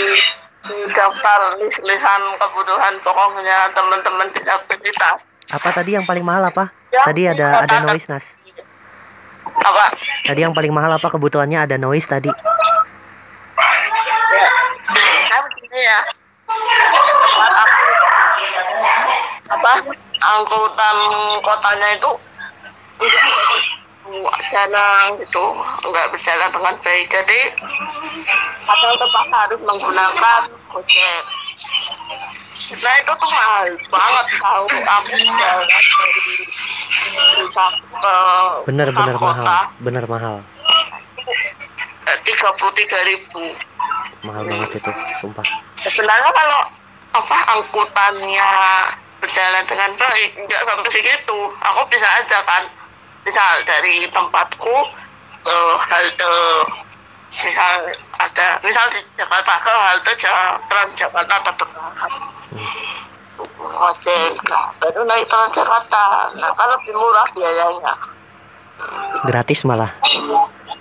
di 0.69 0.77
daftar 0.93 1.57
list-listan 1.59 2.23
kebutuhan 2.37 2.95
pokoknya 3.01 3.73
teman-teman 3.73 4.29
disabilitas 4.37 5.25
Apa 5.49 5.73
tadi 5.73 5.97
yang 5.97 6.05
paling 6.05 6.21
mahal 6.21 6.45
apa? 6.45 6.69
Ya, 6.93 7.09
Tadi 7.09 7.25
ada 7.25 7.65
ada 7.65 7.89
noise 7.89 8.05
Nas. 8.13 8.37
Apa? 9.49 9.97
Tadi 10.29 10.45
yang 10.45 10.53
paling 10.53 10.77
mahal 10.77 10.93
apa 10.93 11.09
kebutuhannya 11.09 11.65
ada 11.65 11.81
noise 11.81 12.05
tadi. 12.05 12.29
Ya. 12.29 12.37
Ya. 15.73 16.05
Apa 19.49 19.73
angkutan 20.21 20.97
kotanya 21.41 21.97
itu 21.97 22.13
jalan 24.51 25.05
gitu 25.21 25.45
enggak 25.85 26.07
berjalan 26.13 26.49
dengan 26.53 26.75
baik 26.81 27.07
jadi 27.09 27.41
kadang 28.65 28.95
terpaksa 28.97 29.37
harus 29.47 29.61
menggunakan 29.65 30.41
gojek 30.73 31.23
nah 32.81 32.95
itu 32.97 33.13
tuh 33.13 33.29
mahal 33.29 33.67
banget 33.93 34.27
tahu 34.41 34.65
aku 34.69 35.13
jalan 35.17 35.67
dari 35.69 36.37
desa 37.37 37.67
ke 37.77 38.17
Bener 38.69 38.89
kota 38.93 39.13
mahal. 39.17 39.65
Bener 39.81 40.05
mahal. 40.09 40.37
tiga 42.25 42.49
puluh 42.57 42.73
tiga 42.73 42.99
ribu 43.05 43.53
Mahal 44.25 44.43
banget 44.51 44.83
itu, 44.83 44.91
sumpah. 45.23 45.47
sebenarnya 45.79 46.31
kalau 46.35 46.61
apa 47.15 47.39
angkutannya 47.55 48.51
berjalan 49.23 49.65
dengan 49.67 49.91
baik 49.95 50.31
nggak 50.47 50.63
sampai 50.67 50.91
segitu 50.91 51.39
aku 51.59 51.81
bisa 51.91 52.07
aja 52.07 52.39
kan 52.43 52.65
misal 53.29 53.55
dari 53.63 54.09
tempatku 54.09 54.77
ke 55.45 55.57
halte 55.85 56.33
misal 57.39 57.73
ada 58.17 58.47
misal 58.65 58.89
di 58.89 59.01
Jakarta 59.15 59.53
ke 59.61 59.69
halte 59.71 60.13
Ja- 60.17 60.57
Transjakarta 60.65 61.37
terdekat 61.45 62.13
ojek 63.61 64.33
nah 64.49 64.73
baru 64.81 65.05
naik 65.05 65.29
Transjakarta 65.29 66.33
nah 66.41 66.51
kan 66.57 66.69
lebih 66.73 66.97
murah 66.97 67.29
biayanya 67.37 67.93
Gratis 69.27 69.67
malah. 69.67 69.91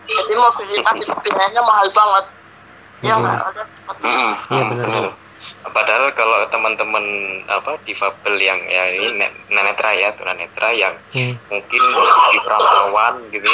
jadi 0.06 0.34
mobilitas 0.38 0.96
itu 1.02 1.14
biayanya 1.26 1.62
mahal 1.66 1.90
banget 1.92 2.26
ya 3.02 3.14
ada 3.18 3.64
Mm-mm. 3.98 4.30
Iya, 4.48 4.64
benar, 4.72 4.86
Benar. 4.88 5.14
Padahal 5.72 6.12
kalau 6.16 6.48
teman-teman 6.50 7.06
apa 7.48 7.80
difabel 7.84 8.36
yang 8.40 8.60
ya 8.68 8.92
ini 8.92 9.18
ne- 9.20 9.34
netra 9.50 9.94
ya 9.96 10.14
tunanetra 10.16 10.72
yang 10.76 10.96
Hmm. 11.14 11.34
mungkin 11.48 11.82
di 12.32 12.38
perantauan 12.44 13.32
gitu 13.32 13.48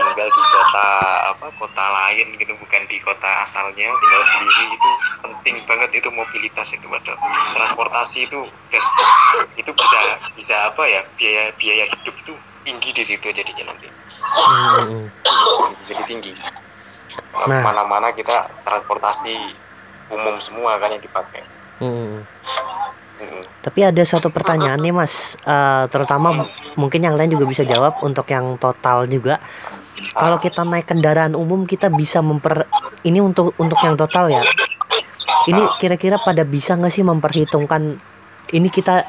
tinggal 0.00 0.28
di 0.28 0.42
kota 0.42 0.88
apa 1.30 1.46
kota 1.54 1.84
lain 1.86 2.34
gitu 2.34 2.52
bukan 2.58 2.82
di 2.90 2.98
kota 3.00 3.46
asalnya 3.46 3.86
tinggal 3.88 4.22
sendiri 4.26 4.64
itu 4.74 4.90
penting 5.22 5.56
banget 5.70 5.90
itu 6.02 6.08
mobilitas 6.10 6.68
itu 6.74 6.86
padahal 6.90 7.18
transportasi 7.54 8.18
itu 8.26 8.38
udah 8.42 8.84
itu 9.54 9.70
bisa 9.70 9.98
bisa 10.34 10.56
apa 10.74 10.82
ya 10.90 11.00
biaya 11.14 11.54
biaya 11.56 11.84
hidup 11.86 12.14
itu 12.18 12.32
tinggi 12.66 12.90
di 12.90 13.04
situ 13.06 13.26
jadinya 13.30 13.70
nanti 13.70 13.86
hmm. 13.88 15.06
jadi 15.86 16.02
tinggi 16.08 16.32
Nah. 17.30 17.62
mana-mana 17.64 18.12
kita 18.12 18.46
transportasi 18.62 19.34
umum 20.10 20.36
semua 20.42 20.76
kan 20.76 20.90
yang 20.92 21.02
dipakai 21.02 21.46
Hmm. 21.80 22.28
Mm-mm. 23.16 23.42
Tapi 23.64 23.80
ada 23.84 24.04
satu 24.04 24.28
pertanyaan 24.28 24.76
nih 24.80 24.92
Mas, 24.92 25.32
Eh, 25.40 25.84
terutama 25.88 26.28
m- 26.44 26.48
mungkin 26.76 27.00
yang 27.00 27.16
lain 27.16 27.32
juga 27.32 27.48
bisa 27.48 27.64
jawab 27.64 27.96
untuk 28.04 28.28
yang 28.28 28.60
total 28.60 29.08
juga. 29.08 29.40
Kalau 30.12 30.36
kita 30.36 30.60
naik 30.64 30.88
kendaraan 30.88 31.32
umum 31.32 31.64
kita 31.64 31.88
bisa 31.88 32.20
memper 32.20 32.68
ini 33.00 33.20
untuk 33.20 33.56
untuk 33.56 33.80
yang 33.80 33.96
total 33.96 34.28
ya. 34.28 34.44
Ini 35.48 35.62
kira-kira 35.80 36.20
pada 36.20 36.44
bisa 36.44 36.76
nggak 36.76 36.92
sih 36.92 37.04
memperhitungkan 37.04 37.96
ini 38.52 38.68
kita 38.68 39.04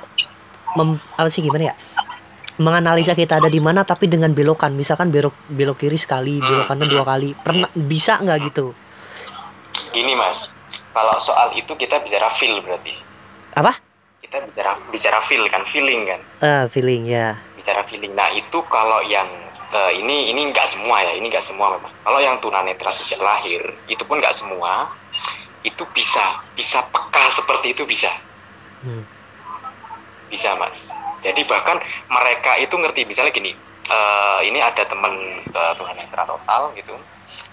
mem, 0.80 0.96
apa 1.20 1.28
sih 1.28 1.44
gimana 1.44 1.72
ya? 1.72 1.76
Menganalisa 2.62 3.18
kita 3.18 3.42
ada 3.42 3.50
di 3.50 3.58
mana 3.58 3.82
tapi 3.84 4.06
dengan 4.06 4.32
belokan, 4.38 4.78
misalkan 4.78 5.10
belok 5.10 5.34
belok 5.50 5.82
kiri 5.82 5.98
sekali, 5.98 6.40
belok 6.46 6.70
kanan 6.70 6.88
dua 6.88 7.04
kali. 7.04 7.34
Pernah 7.36 7.68
bisa 7.76 8.22
nggak 8.22 8.40
gitu? 8.48 8.76
gini 9.92 10.16
mas 10.16 10.56
kalau 10.92 11.16
soal 11.24 11.56
itu 11.56 11.72
kita 11.76 12.04
bicara 12.04 12.30
feel 12.36 12.60
berarti. 12.64 12.94
Apa? 13.56 13.92
kita 14.32 14.48
bicara 14.48 14.72
bicara 14.88 15.20
feel 15.20 15.44
kan 15.52 15.68
feeling 15.68 16.08
kan. 16.08 16.22
Eh, 16.40 16.64
feeling 16.72 17.04
ya. 17.04 17.36
bicara 17.60 17.84
feeling. 17.84 18.16
Nah 18.16 18.32
itu 18.32 18.64
kalau 18.72 19.04
yang 19.04 19.28
eh, 19.76 19.92
ini 20.00 20.32
ini 20.32 20.56
nggak 20.56 20.72
semua 20.72 21.04
ya 21.04 21.12
ini 21.20 21.28
nggak 21.28 21.44
semua 21.44 21.76
memang. 21.76 21.92
Kalau 22.08 22.20
yang 22.24 22.40
tunanetra 22.40 22.96
sejak 22.96 23.20
lahir 23.20 23.60
itu 23.92 24.00
pun 24.08 24.24
nggak 24.24 24.32
semua. 24.32 24.88
Itu 25.68 25.84
bisa 25.92 26.40
bisa 26.56 26.80
peka 26.88 27.28
seperti 27.36 27.76
itu 27.76 27.84
bisa. 27.84 28.10
Hmm. 28.82 29.04
bisa 30.32 30.56
mas. 30.56 30.80
Jadi 31.22 31.44
bahkan 31.44 31.78
mereka 32.08 32.56
itu 32.56 32.72
ngerti 32.80 33.04
misalnya 33.04 33.36
gini 33.36 33.52
eh, 33.92 34.40
ini 34.48 34.64
ada 34.64 34.88
teman 34.88 35.44
uh, 35.52 35.76
tunanetra 35.76 36.24
total 36.24 36.72
gitu 36.80 36.96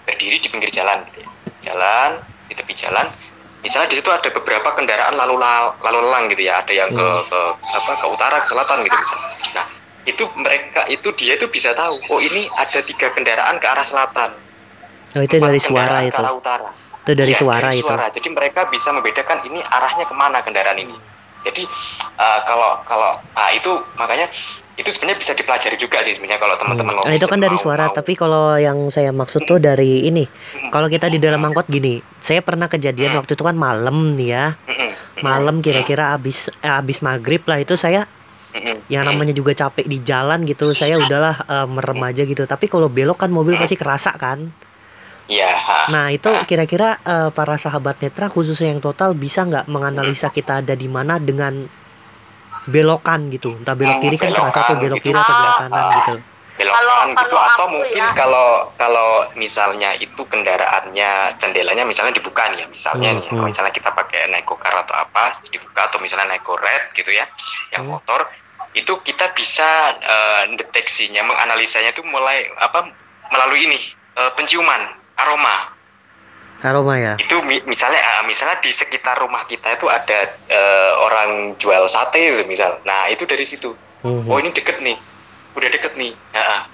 berdiri 0.07 0.39
di 0.39 0.47
pinggir 0.47 0.71
jalan 0.71 1.03
gitu 1.11 1.27
ya. 1.27 1.29
Jalan 1.69 2.23
di 2.47 2.55
tepi 2.55 2.71
jalan 2.73 3.11
misalnya 3.59 3.91
di 3.91 3.97
situ 3.99 4.07
ada 4.07 4.29
beberapa 4.29 4.69
kendaraan 4.71 5.13
lalu 5.13 5.35
lal- 5.35 5.75
lalu 5.79 5.99
lalang 6.01 6.31
gitu 6.31 6.47
ya 6.47 6.59
ada 6.59 6.71
yang 6.71 6.89
ke, 6.89 7.03
Hmm. 7.03 7.27
ke 7.27 7.39
apa 7.75 7.91
ke 7.99 8.07
utara 8.07 8.37
ke 8.39 8.47
selatan 8.47 8.83
gitu 8.83 8.95
misalnya 8.95 9.27
nah 9.53 9.65
itu 10.05 10.23
mereka 10.33 10.81
itu 10.87 11.07
dia 11.13 11.35
itu 11.35 11.45
bisa 11.45 11.75
tahu 11.75 11.99
oh 12.07 12.19
ini 12.19 12.47
ada 12.55 12.79
tiga 12.81 13.11
kendaraan 13.11 13.59
ke 13.59 13.67
arah 13.67 13.83
selatan 13.83 14.31
Oh 15.09 15.25
itu 15.25 15.35
dari 15.35 15.57
suara 15.57 16.05
itu. 16.05 16.13
ke 16.13 16.21
arah 16.21 16.33
utara 16.33 16.69
Itu 17.01 17.17
dari 17.17 17.33
Iya, 17.33 17.41
suara 17.41 17.65
dari 17.65 17.81
itu. 17.81 17.87
suara. 17.89 18.05
Jadi 18.13 18.29
mereka 18.29 18.69
bisa 18.69 18.93
membedakan 18.93 19.41
ini 19.41 19.57
arahnya 19.57 20.05
ke 20.05 20.13
mana 20.13 20.37
kendaraan 20.39 20.77
ini. 20.77 20.93
Jadi 21.41 21.65
eh, 22.15 22.39
kalau 22.45 22.77
kalau 22.85 23.17
ah, 23.33 23.49
itu 23.49 23.71
makanya 23.95 24.29
itu 24.79 24.95
sebenarnya 24.95 25.19
bisa 25.19 25.33
dipelajari 25.35 25.75
juga 25.75 25.99
sih 26.07 26.15
sebenarnya 26.15 26.39
kalau 26.39 26.55
teman-teman 26.55 26.93
Nah, 27.03 27.11
itu 27.11 27.27
kan 27.27 27.43
dari 27.43 27.51
mau- 27.51 27.63
suara, 27.67 27.91
mau- 27.91 27.95
tapi 27.99 28.15
kalau 28.15 28.55
yang 28.55 28.87
saya 28.87 29.11
maksud 29.11 29.43
tuh 29.43 29.59
dari 29.59 30.07
ini. 30.07 30.23
Mm, 30.23 30.71
Kalau 30.71 30.87
kita 30.87 31.11
di 31.11 31.19
dalam 31.19 31.43
angkot 31.43 31.67
gini, 31.67 31.99
saya 32.17 32.39
pernah 32.39 32.71
kejadian 32.71 33.11
Hmm. 33.11 33.19
waktu 33.19 33.35
itu 33.35 33.43
kan 33.43 33.59
malam 33.59 34.15
nih 34.15 34.29
ya. 34.31 34.45
mm, 34.55 34.71
mm, 34.71 34.79
mm, 34.79 35.19
Malam 35.19 35.55
kira-kira 35.59 36.15
abis 36.15 36.47
eh, 36.47 36.71
abis 36.71 37.03
maghrib 37.03 37.43
lah 37.43 37.59
itu 37.59 37.75
saya 37.75 38.07
yang 38.87 39.03
namanya 39.05 39.35
juga 39.35 39.51
capek 39.53 39.85
di 39.85 39.99
jalan 39.99 40.47
gitu. 40.47 40.71
Saya 40.71 40.95
udahlah 40.95 41.43
eh, 41.43 41.67
merem 41.67 41.99
aja 41.99 42.23
gitu. 42.23 42.47
Tapi 42.47 42.71
kalau 42.71 42.87
belok 42.87 43.19
kan 43.19 43.29
mobil 43.29 43.59
pasti 43.59 43.75
kerasa 43.75 44.15
kan. 44.15 44.47
Ha. 45.29 45.93
Nah 45.93 46.09
itu 46.09 46.31
kira-kira 46.47 46.97
eh, 47.03 47.29
para 47.29 47.59
sahabat 47.59 47.99
netra 47.99 48.31
khususnya 48.31 48.71
yang 48.71 48.81
total 48.81 49.13
bisa 49.13 49.45
nggak 49.45 49.67
menganalisa 49.67 50.31
kita 50.31 50.63
ada 50.63 50.73
di 50.73 50.87
mana 50.87 51.19
dengan 51.19 51.67
belokan 52.69 53.29
gitu. 53.29 53.53
Entah 53.53 53.73
belok 53.73 53.95
Hmm, 53.95 54.03
kiri 54.03 54.15
kan 54.15 54.29
kerasa 54.29 54.59
tuh 54.63 54.65
belokan 54.69 54.77
belok 54.79 54.95
gitu. 54.95 55.05
kiri 55.05 55.19
atau 55.19 55.33
belok 55.35 55.55
kanan 55.59 55.73
ah. 55.75 55.93
gitu. 55.97 56.15
belokan 56.59 56.75
Kalau- 56.75 57.07
gitu 57.07 57.23
kalau 57.31 57.43
atau 57.47 57.65
mungkin 57.71 58.03
ya. 58.03 58.11
kalau 58.13 58.47
kalau 58.75 59.09
misalnya 59.33 59.95
itu 59.95 60.21
kendaraannya 60.21 61.11
jendelanya 61.35 61.83
misalnya 61.83 62.11
dibuka 62.11 62.51
nih 62.51 62.59
ya 62.59 62.67
misalnya 62.67 63.09
Hmm, 63.09 63.19
nih 63.21 63.29
hmm. 63.31 63.45
misalnya 63.45 63.71
kita 63.71 63.89
pakai 63.89 64.27
naik 64.27 64.43
car 64.45 64.75
atau 64.75 64.91
apa 64.93 65.39
dibuka 65.47 65.87
atau 65.87 65.97
misalnya 65.97 66.27
naik 66.29 66.43
red 66.43 66.91
gitu 66.93 67.09
ya 67.09 67.31
yang 67.71 67.87
Hmm. 67.87 67.95
motor 67.95 68.27
itu 68.71 68.91
kita 68.99 69.31
bisa 69.31 69.69
eh, 69.95 70.41
deteksinya 70.53 71.23
menganalisanya 71.23 71.89
itu 71.89 72.03
mulai 72.03 72.43
apa 72.53 72.91
melalui 73.29 73.63
ini 73.65 73.79
eh, 74.13 74.31
penciuman 74.35 74.83
aroma 75.15 75.71
Aroma 76.61 76.95
ya. 76.95 77.13
itu 77.15 77.35
mi- 77.39 77.63
misalnya 77.63 77.99
ah, 77.99 78.21
misalnya 78.21 78.59
di 78.59 78.67
sekitar 78.69 79.15
rumah 79.17 79.43
kita 79.45 79.73
itu 79.73 79.87
ada 79.87 80.19
eh, 80.45 80.91
orang 80.97 81.55
jual 81.55 81.87
sate 81.87 82.19
misal. 82.43 82.83
Nah 82.83 83.07
itu 83.07 83.23
dari 83.23 83.43
situ. 83.43 83.71
Mhm. 83.99 84.27
oh 84.27 84.37
ini 84.37 84.51
deket 84.51 84.79
nih. 84.79 84.95
Udah 85.55 85.69
deket 85.69 85.95
nih. 85.95 86.11
Nah, 86.31 86.67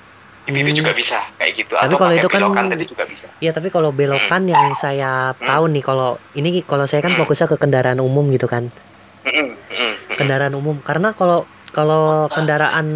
itu, 0.45 0.57
itu 0.59 0.71
Hmm. 0.71 0.79
juga 0.79 0.91
bisa 0.93 1.17
kayak 1.37 1.53
gitu. 1.55 1.73
Tapi 1.73 1.85
atau 1.85 1.97
kalau 1.97 2.13
itu 2.13 2.27
kan- 2.29 2.41
belokan 2.41 2.65
tadi 2.69 2.83
juga 2.85 3.03
bisa. 3.05 3.27
Iya 3.39 3.51
tapi 3.51 3.69
kalau 3.69 3.89
belokan 3.89 4.45
yang 4.45 4.73
saya 4.75 5.33
tahu 5.35 5.63
nih 5.69 5.81
kalau 5.81 6.17
ini 6.33 6.61
kalau 6.61 6.85
saya 6.85 7.01
kan 7.01 7.13
Hmm. 7.13 7.21
fokusnya 7.21 7.47
ke 7.47 7.57
kendaraan 7.57 7.97
umum 7.97 8.29
gitu 8.29 8.45
kan? 8.45 8.69
Mm-mm, 9.21 9.37
mm-mm, 9.41 9.53
mm-mm. 9.73 10.17
kendaraan 10.17 10.53
umum. 10.53 10.81
Karena 10.81 11.13
kalau 11.13 11.45
kalau 11.69 12.29
kendaraan 12.29 12.87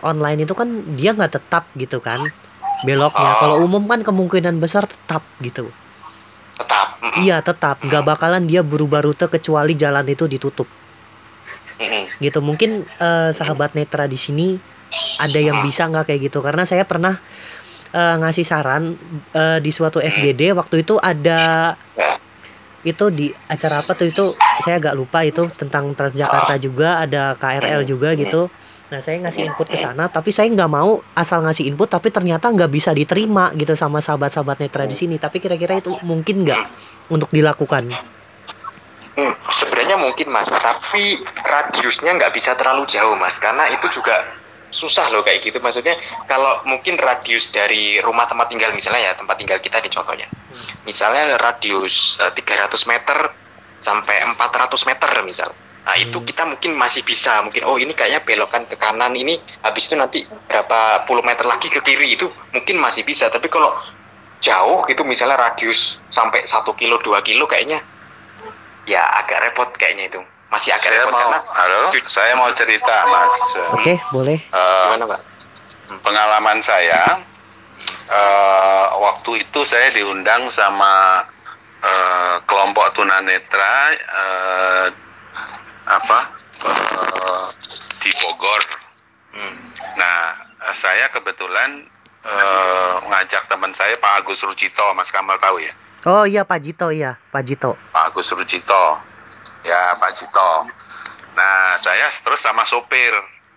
online 0.00 0.42
itu 0.42 0.52
kan 0.52 0.68
dia 0.92 1.12
nggak 1.12 1.32
tetap 1.32 1.68
gitu 1.76 2.00
kan 2.00 2.32
beloknya. 2.82 3.30
Oh. 3.30 3.38
kalau 3.38 3.56
umum 3.62 3.86
kan 3.86 4.02
kemungkinan 4.02 4.58
besar 4.58 4.84
tetap 4.84 5.24
gitu 5.38 5.68
iya 7.20 7.40
tetap. 7.40 7.80
Nggak 7.84 8.04
bakalan 8.04 8.44
dia 8.44 8.60
berubah 8.60 9.04
rute 9.04 9.26
kecuali 9.28 9.76
jalan 9.76 10.04
itu 10.08 10.24
ditutup. 10.28 10.68
Mm-mm. 11.76 12.08
gitu. 12.24 12.40
Mungkin 12.40 12.88
eh, 12.88 13.30
sahabat 13.36 13.76
netra 13.76 14.08
di 14.08 14.16
sini 14.16 14.56
ada 15.20 15.36
yang 15.36 15.60
bisa 15.60 15.84
nggak 15.88 16.08
kayak 16.08 16.20
gitu? 16.32 16.40
Karena 16.40 16.64
saya 16.64 16.88
pernah 16.88 17.20
eh, 17.92 18.14
ngasih 18.20 18.44
saran 18.48 18.96
eh, 19.36 19.58
di 19.60 19.70
suatu 19.72 20.00
FGD 20.00 20.56
waktu 20.56 20.84
itu 20.84 20.96
ada 20.96 21.76
itu 22.86 23.04
di 23.12 23.28
acara 23.50 23.84
apa 23.84 23.92
tuh 23.92 24.08
itu? 24.08 24.24
Saya 24.64 24.80
agak 24.80 24.96
lupa 24.96 25.20
itu 25.20 25.52
tentang 25.52 25.92
Transjakarta 25.92 26.56
juga 26.56 27.04
ada 27.04 27.36
KRL 27.36 27.84
juga 27.84 28.16
gitu 28.16 28.48
nah 28.86 29.02
saya 29.02 29.18
ngasih 29.18 29.50
input 29.50 29.66
ke 29.66 29.74
sana 29.74 30.06
tapi 30.06 30.30
saya 30.30 30.46
nggak 30.46 30.70
mau 30.70 31.02
asal 31.18 31.42
ngasih 31.42 31.66
input 31.66 31.90
tapi 31.90 32.14
ternyata 32.14 32.54
nggak 32.54 32.70
bisa 32.70 32.94
diterima 32.94 33.50
gitu 33.58 33.74
sama 33.74 33.98
sahabat-sahabat 33.98 34.62
netra 34.62 34.86
di 34.86 34.94
sini. 34.94 35.16
Tapi 35.18 35.42
kira-kira 35.42 35.82
itu 35.82 35.96
mungkin 36.06 36.46
nggak 36.46 36.60
untuk 37.10 37.30
dilakukan? 37.30 37.90
Hmm, 39.16 39.32
sebenarnya 39.48 39.96
mungkin 39.96 40.28
mas, 40.28 40.52
tapi 40.52 41.16
radiusnya 41.40 42.20
nggak 42.20 42.36
bisa 42.36 42.52
terlalu 42.52 42.84
jauh 42.84 43.16
mas, 43.16 43.40
karena 43.40 43.72
itu 43.72 43.88
juga 43.88 44.28
susah 44.68 45.08
loh 45.08 45.24
kayak 45.24 45.40
gitu. 45.40 45.56
Maksudnya 45.56 45.96
kalau 46.28 46.60
mungkin 46.68 47.00
radius 47.00 47.48
dari 47.48 47.96
rumah 48.04 48.28
tempat 48.28 48.52
tinggal 48.52 48.76
misalnya 48.76 49.08
ya 49.08 49.12
tempat 49.16 49.40
tinggal 49.40 49.56
kita 49.64 49.80
di 49.80 49.88
contohnya, 49.88 50.28
misalnya 50.84 51.40
radius 51.40 52.20
eh, 52.20 52.28
300 52.28 52.76
meter 52.92 53.18
sampai 53.80 54.20
400 54.36 54.88
meter 54.90 55.10
misal. 55.24 55.50
Nah 55.86 55.94
itu 56.02 56.18
kita 56.26 56.42
mungkin 56.50 56.74
masih 56.74 57.06
bisa 57.06 57.38
mungkin 57.46 57.62
oh 57.62 57.78
ini 57.78 57.94
kayaknya 57.94 58.26
belokan 58.26 58.66
ke 58.66 58.74
kanan 58.74 59.14
ini 59.14 59.38
habis 59.62 59.86
itu 59.86 59.94
nanti 59.94 60.26
berapa 60.26 61.06
puluh 61.06 61.22
meter 61.22 61.46
lagi 61.46 61.70
ke 61.70 61.78
kiri 61.78 62.18
itu 62.18 62.26
mungkin 62.50 62.82
masih 62.82 63.06
bisa. 63.06 63.30
Tapi 63.30 63.46
kalau 63.46 63.70
jauh 64.42 64.82
gitu 64.90 65.06
misalnya 65.06 65.38
radius 65.38 66.02
sampai 66.10 66.44
satu 66.44 66.74
kilo 66.74 66.98
dua 67.00 67.22
kilo 67.22 67.46
kayaknya 67.46 67.80
ya 68.84 69.02
agak 69.22 69.46
repot 69.46 69.70
kayaknya 69.78 70.10
itu 70.10 70.20
masih 70.50 70.74
agak 70.74 70.90
Saya 70.90 70.98
repot 71.06 71.14
mau, 71.14 71.20
karena 71.22 71.38
halo, 71.54 71.82
saya 72.06 72.32
mau 72.34 72.50
cerita 72.54 72.94
mas. 73.06 73.34
Oke, 73.78 73.94
boleh. 74.10 74.38
Eh, 74.42 74.84
gimana 74.90 75.06
pak? 75.06 75.20
pengalaman 76.02 76.58
saya 76.62 77.22
eh, 78.10 78.86
waktu 78.98 79.46
itu 79.46 79.62
saya 79.62 79.90
diundang 79.94 80.50
sama 80.50 81.22
eh, 81.82 82.36
kelompok 82.46 82.94
tunanetra 82.94 83.94
eh, 83.94 84.86
apa 85.86 86.18
eh, 86.66 87.46
di 88.02 88.10
Bogor. 88.20 88.62
Hmm. 89.32 89.56
Nah, 89.96 90.18
eh, 90.66 90.74
saya 90.76 91.08
kebetulan 91.14 91.86
eh, 92.26 92.94
ngajak 93.06 93.46
teman 93.46 93.72
saya 93.72 93.94
Pak 93.96 94.26
Agus 94.26 94.42
Rucito, 94.42 94.84
Mas 94.92 95.14
Kamal 95.14 95.38
tahu 95.38 95.62
ya? 95.62 95.72
Oh 96.06 96.22
iya 96.22 96.46
Pak 96.46 96.62
Jito 96.62 96.94
iya, 96.94 97.18
Pak 97.34 97.42
Jito. 97.42 97.74
Pak 97.90 98.14
Agus 98.14 98.30
Rucito. 98.30 99.00
Ya, 99.66 99.98
Pak 99.98 100.14
Cito. 100.14 100.70
Nah, 101.34 101.74
saya 101.76 102.06
terus 102.22 102.38
sama 102.38 102.62
sopir 102.62 103.10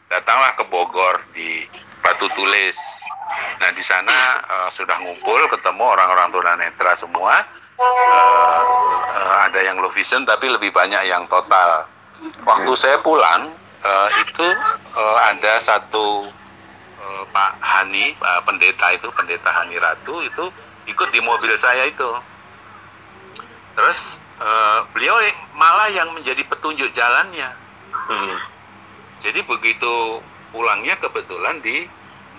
datanglah 0.09 0.57
ke 0.57 0.65
Bogor 0.65 1.21
di 1.37 1.69
Batu 2.01 2.25
Tulis. 2.33 2.75
Nah, 3.61 3.69
di 3.71 3.83
sana 3.85 4.41
eh, 4.41 4.69
sudah 4.73 4.97
ngumpul 4.99 5.45
ketemu 5.53 5.83
orang-orang 5.85 6.33
tunanetra 6.33 6.97
semua. 6.97 7.45
Eh, 7.79 8.63
eh, 9.13 9.33
ada 9.47 9.59
yang 9.63 9.79
low 9.79 9.93
vision 9.93 10.25
tapi 10.25 10.49
lebih 10.49 10.73
banyak 10.73 11.07
yang 11.07 11.29
total. 11.29 11.85
Waktu 12.43 12.71
saya 12.75 12.99
pulang 12.99 13.51
eh, 13.83 14.09
itu 14.27 14.47
eh, 14.95 15.17
ada 15.23 15.59
satu 15.63 16.27
eh, 16.99 17.23
Pak 17.31 17.51
Hani, 17.63 18.15
Pak 18.19 18.43
pendeta 18.43 18.91
itu, 18.91 19.07
pendeta 19.15 19.49
Hani 19.51 19.79
Ratu 19.79 20.19
itu 20.23 20.51
ikut 20.89 21.09
di 21.13 21.19
mobil 21.23 21.55
saya 21.55 21.87
itu. 21.87 22.09
Terus 23.75 24.19
eh, 24.39 24.79
beliau 24.91 25.15
malah 25.55 25.87
yang 25.91 26.11
menjadi 26.11 26.43
petunjuk 26.43 26.91
jalannya. 26.91 27.49
Hmm. 28.09 28.35
Jadi 29.19 29.43
begitu 29.43 30.23
pulangnya 30.49 30.97
kebetulan 30.97 31.59
di 31.61 31.85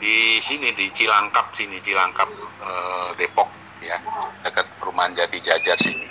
di 0.01 0.41
sini 0.41 0.73
di 0.73 0.89
Cilangkap 0.91 1.53
sini 1.53 1.81
Cilangkap 1.81 2.29
eh, 2.65 3.09
Depok 3.21 3.49
ya 3.81 3.97
dekat 4.45 4.69
perumahan 4.77 5.17
Jati 5.17 5.41
Jajar 5.41 5.77
sini. 5.81 6.05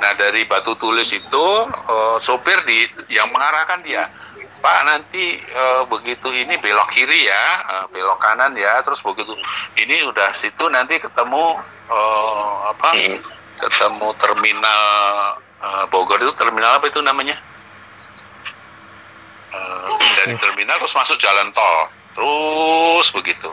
Nah 0.00 0.12
dari 0.18 0.46
Batu 0.46 0.74
Tulis 0.74 1.10
itu 1.14 1.46
eh, 1.70 2.16
sopir 2.18 2.62
di 2.66 2.88
yang 3.12 3.30
mengarahkan 3.30 3.82
dia. 3.86 4.10
Pak 4.64 4.78
nanti 4.88 5.38
eh, 5.38 5.82
begitu 5.86 6.32
ini 6.32 6.56
belok 6.56 6.88
kiri 6.90 7.28
ya, 7.28 7.44
eh, 7.62 7.84
belok 7.92 8.18
kanan 8.18 8.56
ya, 8.56 8.80
terus 8.80 9.04
begitu 9.04 9.36
ini 9.76 10.02
udah 10.08 10.32
situ 10.34 10.64
nanti 10.72 10.96
ketemu 10.98 11.60
eh, 11.90 12.54
apa? 12.72 12.90
Ketemu 13.60 14.08
terminal 14.18 14.80
eh, 15.62 15.84
Bogor 15.92 16.18
itu 16.18 16.32
terminal 16.34 16.80
apa 16.80 16.88
itu 16.88 16.98
namanya? 17.04 17.36
Eh, 19.54 19.88
dari 20.18 20.34
terminal 20.34 20.82
terus 20.82 20.96
masuk 20.98 21.14
jalan 21.22 21.54
tol 21.54 21.86
terus 22.14 23.06
begitu 23.14 23.50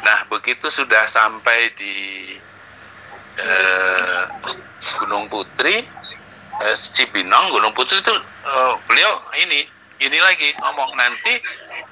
nah 0.00 0.24
begitu 0.28 0.68
sudah 0.72 1.04
sampai 1.08 1.72
di 1.76 1.96
eh, 3.38 4.22
Gunung 5.00 5.26
Putri 5.32 5.82
eh, 6.60 6.76
Cibinong 6.76 7.50
Gunung 7.50 7.74
Putri 7.74 7.98
itu 7.98 8.14
eh, 8.44 8.72
beliau 8.86 9.20
ini 9.42 9.66
ini 10.02 10.18
lagi 10.18 10.50
ngomong 10.58 10.94
nanti 10.98 11.38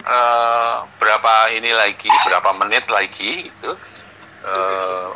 eh, 0.02 0.76
berapa 0.98 1.34
ini 1.54 1.70
lagi 1.72 2.10
berapa 2.26 2.50
menit 2.58 2.86
lagi 2.90 3.48
gitu. 3.48 3.72
Eh, 4.42 5.08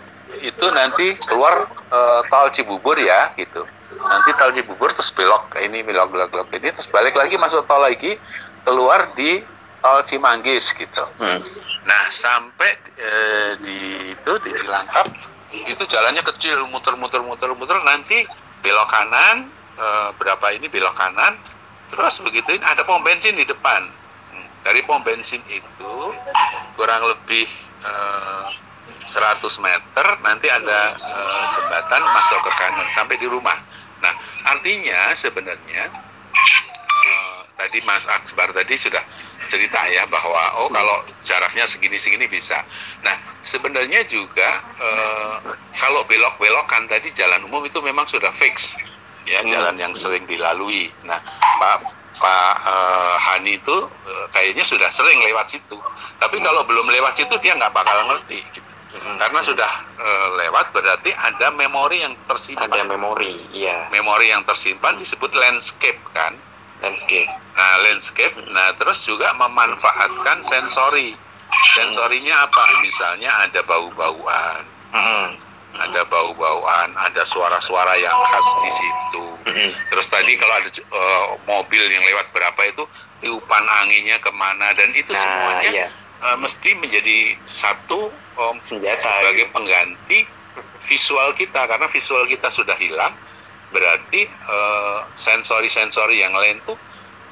itu 0.43 0.67
nanti 0.75 1.15
keluar 1.27 1.67
eh, 1.91 2.21
tol 2.31 2.51
Cibubur 2.55 2.99
ya 2.99 3.31
gitu. 3.35 3.67
Nanti 4.07 4.31
tol 4.39 4.55
Cibubur 4.55 4.91
terus 4.95 5.11
belok 5.15 5.55
ini 5.59 5.83
belok 5.83 6.15
belok 6.15 6.29
belok 6.31 6.49
ini 6.55 6.71
terus 6.71 6.91
balik 6.91 7.15
lagi 7.19 7.35
masuk 7.39 7.67
tol 7.67 7.83
lagi 7.83 8.19
keluar 8.63 9.15
di 9.15 9.43
tol 9.83 10.03
Cimanggis 10.07 10.75
gitu. 10.75 11.03
Hmm. 11.23 11.43
nah 11.87 12.11
sampai 12.11 12.75
eh, 12.99 13.55
di 13.63 14.11
itu 14.11 14.33
di 14.43 14.51
Cilangkap 14.59 15.07
itu 15.53 15.83
jalannya 15.87 16.23
kecil 16.27 16.67
muter 16.71 16.99
muter 16.99 17.23
muter 17.23 17.51
muter. 17.55 17.79
Nanti 17.87 18.27
belok 18.63 18.89
kanan 18.91 19.47
eh, 19.79 20.09
berapa 20.19 20.47
ini 20.55 20.67
belok 20.67 20.95
kanan. 20.99 21.39
Terus 21.93 22.19
begitu 22.19 22.59
ini 22.59 22.65
ada 22.67 22.83
pom 22.83 23.03
bensin 23.03 23.39
di 23.39 23.47
depan. 23.47 23.87
Hmm, 24.33 24.47
dari 24.67 24.83
pom 24.83 25.03
bensin 25.07 25.43
itu 25.47 25.95
kurang 26.75 27.07
lebih 27.07 27.47
eh, 27.87 28.49
100 29.07 29.39
meter 29.63 30.07
nanti 30.27 30.51
ada 30.51 30.95
eh, 30.99 31.43
jembatan 31.55 32.03
masuk 32.03 32.41
ke 32.43 32.53
kanan 32.59 32.89
sampai 32.95 33.17
di 33.19 33.27
rumah. 33.31 33.57
Nah, 34.03 34.13
artinya 34.51 35.15
sebenarnya 35.15 35.89
eh, 37.07 37.39
tadi 37.55 37.79
Mas 37.87 38.05
Akbar 38.11 38.51
tadi 38.51 38.75
sudah 38.75 39.03
cerita 39.47 39.81
ya 39.89 40.05
bahwa 40.07 40.63
oh 40.63 40.69
kalau 40.71 41.03
jaraknya 41.23 41.65
segini-segini 41.67 42.27
bisa. 42.27 42.63
Nah, 43.03 43.17
sebenarnya 43.43 44.05
juga 44.07 44.63
eh, 44.79 45.35
kalau 45.79 46.03
belok-belokan 46.07 46.87
tadi 46.91 47.11
jalan 47.15 47.43
umum 47.47 47.65
itu 47.67 47.79
memang 47.81 48.07
sudah 48.07 48.31
fix 48.35 48.77
ya 49.27 49.43
Hmm. 49.43 49.51
jalan 49.51 49.75
yang 49.79 49.93
sering 49.99 50.23
dilalui. 50.31 50.91
Nah, 51.03 51.19
Pak 51.59 51.83
Pak 52.17 52.55
eh, 52.65 53.15
Hani 53.21 53.59
itu 53.59 53.77
eh, 54.07 54.27
kayaknya 54.31 54.65
sudah 54.65 54.91
sering 54.95 55.19
lewat 55.23 55.51
situ. 55.51 55.77
Tapi 56.17 56.39
kalau 56.41 56.63
belum 56.65 56.89
lewat 56.89 57.19
situ 57.19 57.35
dia 57.43 57.59
nggak 57.59 57.75
bakal 57.75 58.07
ngerti. 58.13 58.41
Gitu. 58.55 58.71
Hmm. 58.97 59.19
Karena 59.21 59.43
sudah 59.45 59.73
eh, 59.99 60.29
lewat 60.47 60.73
berarti 60.73 61.11
ada 61.13 61.53
memori 61.53 62.01
yang 62.07 62.15
tersimpan. 62.25 62.71
ada 62.71 62.87
memori, 62.87 63.45
iya 63.53 63.91
memori 63.93 64.31
yang 64.33 64.47
tersimpan 64.47 64.97
disebut 64.97 65.35
landscape 65.37 66.01
kan. 66.15 66.39
Landscape. 66.83 67.31
Nah, 67.57 67.75
landscape. 67.83 68.35
Nah, 68.53 68.77
terus 68.77 69.01
juga 69.03 69.33
memanfaatkan 69.33 70.45
sensori. 70.45 71.17
Sensorinya 71.73 72.45
apa? 72.45 72.63
Misalnya 72.83 73.31
ada 73.49 73.61
bau-bauan, 73.65 74.63
Hmm. 74.93 75.37
ada 75.77 76.03
bau-bauan, 76.09 76.93
ada 76.97 77.23
suara-suara 77.25 77.97
yang 77.97 78.17
khas 78.33 78.49
di 78.61 78.71
situ. 78.73 79.25
Hmm. 79.47 79.71
Terus 79.93 80.07
tadi 80.09 80.37
kalau 80.37 80.57
ada 80.57 80.69
eh, 80.69 81.27
mobil 81.45 81.83
yang 81.87 82.05
lewat 82.05 82.33
berapa 82.33 82.61
itu 82.67 82.85
tiupan 83.21 83.65
anginnya 83.85 84.21
ke 84.21 84.29
mana 84.33 84.73
dan 84.77 84.93
itu 84.93 85.13
Nah, 85.13 85.21
semuanya 85.21 85.69
iya. 85.73 85.87
eh, 86.23 86.37
mesti 86.37 86.77
menjadi 86.77 87.37
satu 87.45 88.13
senjata 88.65 89.01
sebagai 89.01 89.49
pengganti 89.49 90.29
visual 90.85 91.33
kita 91.33 91.65
karena 91.65 91.89
visual 91.89 92.29
kita 92.29 92.53
sudah 92.53 92.77
hilang 92.77 93.13
berarti 93.75 94.27
eh, 94.27 94.99
sensori-sensori 95.19 96.23
yang 96.23 96.35
lain 96.35 96.63
tuh 96.63 96.79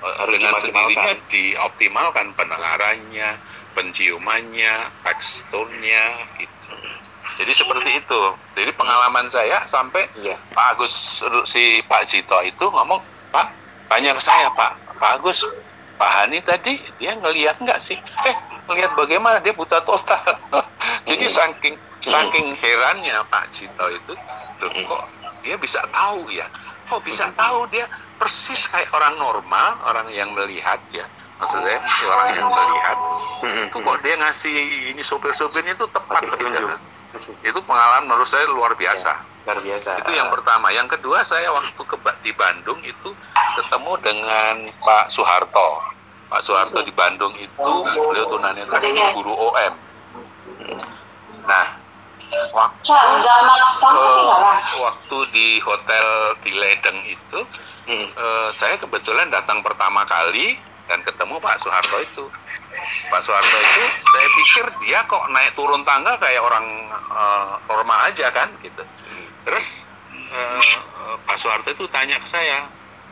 eh, 0.02 0.14
Harus 0.18 0.34
dengan 0.38 0.58
sendirinya 0.58 1.14
dioptimalkan. 1.30 2.34
Pendengarannya, 2.34 3.38
penciumannya, 3.74 4.74
teksturnya 5.06 6.04
gitu. 6.38 6.72
Jadi 7.34 7.52
seperti 7.54 7.90
itu. 7.98 8.20
Jadi 8.54 8.70
pengalaman 8.78 9.26
saya 9.26 9.66
sampai 9.66 10.06
iya. 10.22 10.38
Pak 10.54 10.78
Agus 10.78 11.22
si 11.50 11.82
Pak 11.86 12.06
Jito 12.06 12.38
itu 12.46 12.66
ngomong 12.70 13.02
Pak 13.34 13.50
tanya 13.90 14.14
ke 14.14 14.22
saya 14.22 14.50
Pak 14.54 14.98
Pak 15.02 15.10
Agus 15.18 15.42
Pak 15.98 16.10
Hani 16.10 16.42
tadi 16.42 16.78
dia 16.98 17.18
ngelihat 17.18 17.58
nggak 17.58 17.82
sih? 17.82 17.98
Eh 17.98 18.36
ngelihat 18.70 18.94
bagaimana? 18.94 19.42
Dia 19.42 19.54
buta 19.54 19.82
total. 19.82 20.38
Jadi 21.10 21.26
saking 21.26 21.74
saking 21.98 22.54
herannya 22.54 23.18
Pak 23.26 23.50
Jito 23.50 23.86
itu 23.90 24.14
loh, 24.62 24.70
kok 24.70 25.04
dia 25.44 25.56
bisa 25.56 25.84
tahu 25.86 26.26
ya 26.28 26.48
kok 26.84 27.00
bisa 27.00 27.28
tahu 27.32 27.68
dia 27.68 27.84
persis 28.16 28.64
kayak 28.66 28.88
orang 28.90 29.14
normal 29.14 29.76
orang 29.84 30.08
yang 30.10 30.32
melihat 30.32 30.80
ya 30.88 31.04
maksudnya 31.36 31.78
orang 32.06 32.28
yang 32.32 32.48
melihat 32.48 32.98
Hmm. 33.34 33.68
itu 33.68 33.76
kok 33.76 33.98
dia 34.00 34.16
ngasih 34.16 34.56
ini 34.90 35.02
sopir-sopirnya 35.04 35.76
itu 35.76 35.84
tepat 35.86 36.24
Kasih 36.24 36.32
petunjuk. 36.32 36.68
itu 37.44 37.58
pengalaman 37.60 38.08
menurut 38.08 38.24
saya 38.24 38.48
luar 38.48 38.72
biasa 38.72 39.12
luar 39.44 39.60
biasa 39.60 40.00
itu 40.00 40.10
yang 40.10 40.32
pertama. 40.32 40.72
Yang 40.72 40.96
kedua 40.96 41.20
saya 41.20 41.52
waktu 41.52 41.76
ke 41.76 41.96
Ba- 42.00 42.16
di 42.18 42.32
Bandung 42.32 42.80
itu 42.80 43.12
ketemu 43.54 43.92
dengan 44.00 44.54
Pak 44.80 45.12
Soeharto. 45.12 45.84
Pak 46.32 46.40
Soeharto 46.40 46.80
di 46.80 46.90
Bandung 46.90 47.36
itu 47.36 47.52
beliau 47.84 48.24
tunanetra 48.26 48.80
guru 49.12 49.36
OM. 49.36 49.74
Nah, 51.44 51.66
waktu 52.54 52.92
ketinggalan. 52.92 54.58
waktu 54.80 55.18
di 55.34 55.48
hotel 55.62 56.06
di 56.42 56.52
Ledeng 56.54 56.98
itu 57.06 57.40
Hmm. 57.84 58.00
eh, 58.00 58.48
saya 58.56 58.80
kebetulan 58.80 59.28
datang 59.28 59.60
pertama 59.60 60.08
kali 60.08 60.56
dan 60.88 61.04
ketemu 61.04 61.36
Pak 61.36 61.60
Soeharto 61.60 62.00
itu. 62.00 62.24
Pak 63.12 63.20
Soeharto 63.20 63.56
itu 63.60 63.82
saya 64.08 64.28
pikir 64.32 64.64
dia 64.80 65.00
kok 65.04 65.28
naik 65.28 65.52
turun 65.52 65.84
tangga 65.84 66.16
kayak 66.16 66.40
orang 66.40 66.64
eh, 66.92 67.52
normal 67.68 68.08
aja 68.08 68.32
kan 68.32 68.48
gitu. 68.64 68.80
Terus 69.44 69.84
eh, 70.32 70.60
eh, 70.64 71.16
Pak 71.28 71.36
Soeharto 71.36 71.76
itu 71.76 71.84
tanya 71.92 72.16
ke 72.20 72.28
saya, 72.28 72.64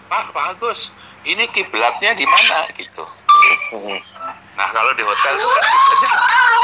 Pak 0.09 0.33
Pak 0.33 0.57
Agus, 0.57 0.89
ini 1.25 1.45
kiblatnya 1.51 2.13
di 2.15 2.27
mana 2.27 2.67
gitu. 2.75 3.05
Hmm. 3.73 3.99
Nah 4.59 4.69
kalau 4.71 4.93
di 4.93 5.03
hotel 5.03 5.35
itu 5.39 5.49
kan 5.49 5.65
kiblatnya, 5.65 6.11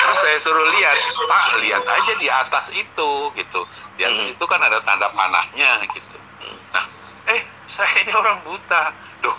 terus 0.03 0.19
saya 0.21 0.37
suruh 0.43 0.67
lihat, 0.75 0.97
Pak 1.29 1.45
lihat 1.63 1.85
aja 1.85 2.13
di 2.19 2.29
atas 2.29 2.67
itu 2.75 3.11
gitu. 3.35 3.61
Di 3.97 4.03
atas 4.05 4.25
Hmm. 4.27 4.35
itu 4.35 4.45
kan 4.45 4.61
ada 4.61 4.79
tanda 4.83 5.09
panahnya 5.11 5.83
gitu. 5.89 6.17
Nah, 6.75 6.85
eh 7.31 7.41
saya 7.71 8.03
ini 8.03 8.13
orang 8.13 8.43
buta. 8.43 8.93
Duh, 9.23 9.37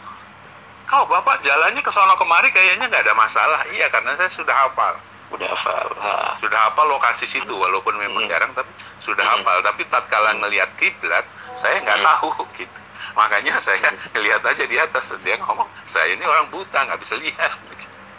kau 0.86 1.04
bapak 1.06 1.44
jalannya 1.44 1.80
ke 1.80 1.92
sono 1.92 2.16
kemari 2.16 2.50
kayaknya 2.50 2.88
nggak 2.88 3.06
ada 3.06 3.16
masalah. 3.16 3.64
Iya 3.70 3.92
karena 3.92 4.16
saya 4.16 4.32
sudah 4.32 4.56
hafal. 4.56 4.96
Udah 5.30 5.46
hafal. 5.54 5.88
Ha. 6.02 6.34
Sudah 6.42 6.60
hafal 6.70 6.90
lokasi 6.90 7.30
situ 7.30 7.54
walaupun 7.54 7.94
memang 7.98 8.26
Hmm. 8.26 8.32
jarang 8.32 8.52
tapi 8.58 8.72
sudah 9.04 9.22
Hmm. 9.22 9.46
hafal. 9.46 9.62
Tapi 9.62 9.86
tatkala 9.86 10.34
ngelihat 10.42 10.74
kiblat, 10.82 11.26
saya 11.62 11.78
nggak 11.86 12.00
Hmm. 12.02 12.08
tahu 12.08 12.30
gitu. 12.58 12.80
Makanya 13.14 13.58
saya 13.60 13.94
lihat 14.26 14.44
aja 14.44 14.64
di 14.66 14.78
atas 14.78 15.10
dia 15.22 15.38
ngomong, 15.38 15.70
saya 15.86 16.14
ini 16.14 16.24
orang 16.24 16.50
buta 16.50 16.86
nggak 16.86 17.02
bisa 17.02 17.16
lihat. 17.16 17.52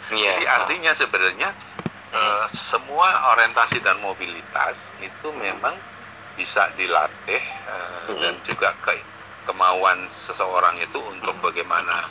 Iya. 0.09 0.33
Jadi 0.33 0.43
artinya 0.45 0.91
sebenarnya 0.91 1.49
eh, 2.11 2.45
semua 2.51 3.07
orientasi 3.31 3.79
dan 3.79 4.03
mobilitas 4.03 4.91
itu 4.97 5.31
memang 5.31 5.79
bisa 6.33 6.71
dilatih 6.75 7.39
eh, 7.39 8.07
Mhm. 8.09 8.19
dan 8.19 8.35
juga 8.43 8.69
ke 8.79 8.99
kemauan 9.41 10.05
seseorang 10.11 10.77
itu 10.77 10.99
untuk 10.99 11.39
bagaimana 11.39 12.07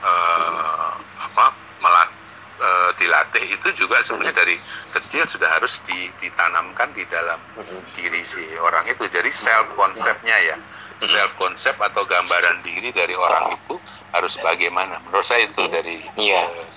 eh, 0.00 0.92
apa 1.18 1.44
melat, 1.76 2.10
eh, 2.56 2.90
dilatih 2.96 3.44
itu 3.52 3.68
juga 3.74 4.00
sebenarnya 4.00 4.36
dari 4.36 4.56
kecil 4.90 5.26
sudah 5.26 5.48
harus 5.50 5.76
di- 5.84 6.12
ditanamkan 6.16 6.92
di 6.92 7.04
dalam 7.04 7.40
Hmm. 7.52 7.84
diri 7.92 8.22
si 8.22 8.40
orang 8.56 8.86
itu. 8.86 9.02
Jadi 9.08 9.28
self 9.28 9.74
konsepnya 9.74 10.36
ya, 10.40 10.56
self 11.00 11.32
konsep 11.40 11.74
atau 11.80 12.04
gambaran 12.04 12.60
diri 12.60 12.92
dari 12.92 13.16
orang 13.16 13.56
itu 13.56 13.80
harus 14.12 14.36
bagaimana? 14.40 15.00
Menurut 15.04 15.24
saya 15.24 15.48
itu 15.48 15.60
dari 15.68 16.04
Iya. 16.16 16.42
eh, 16.44 16.68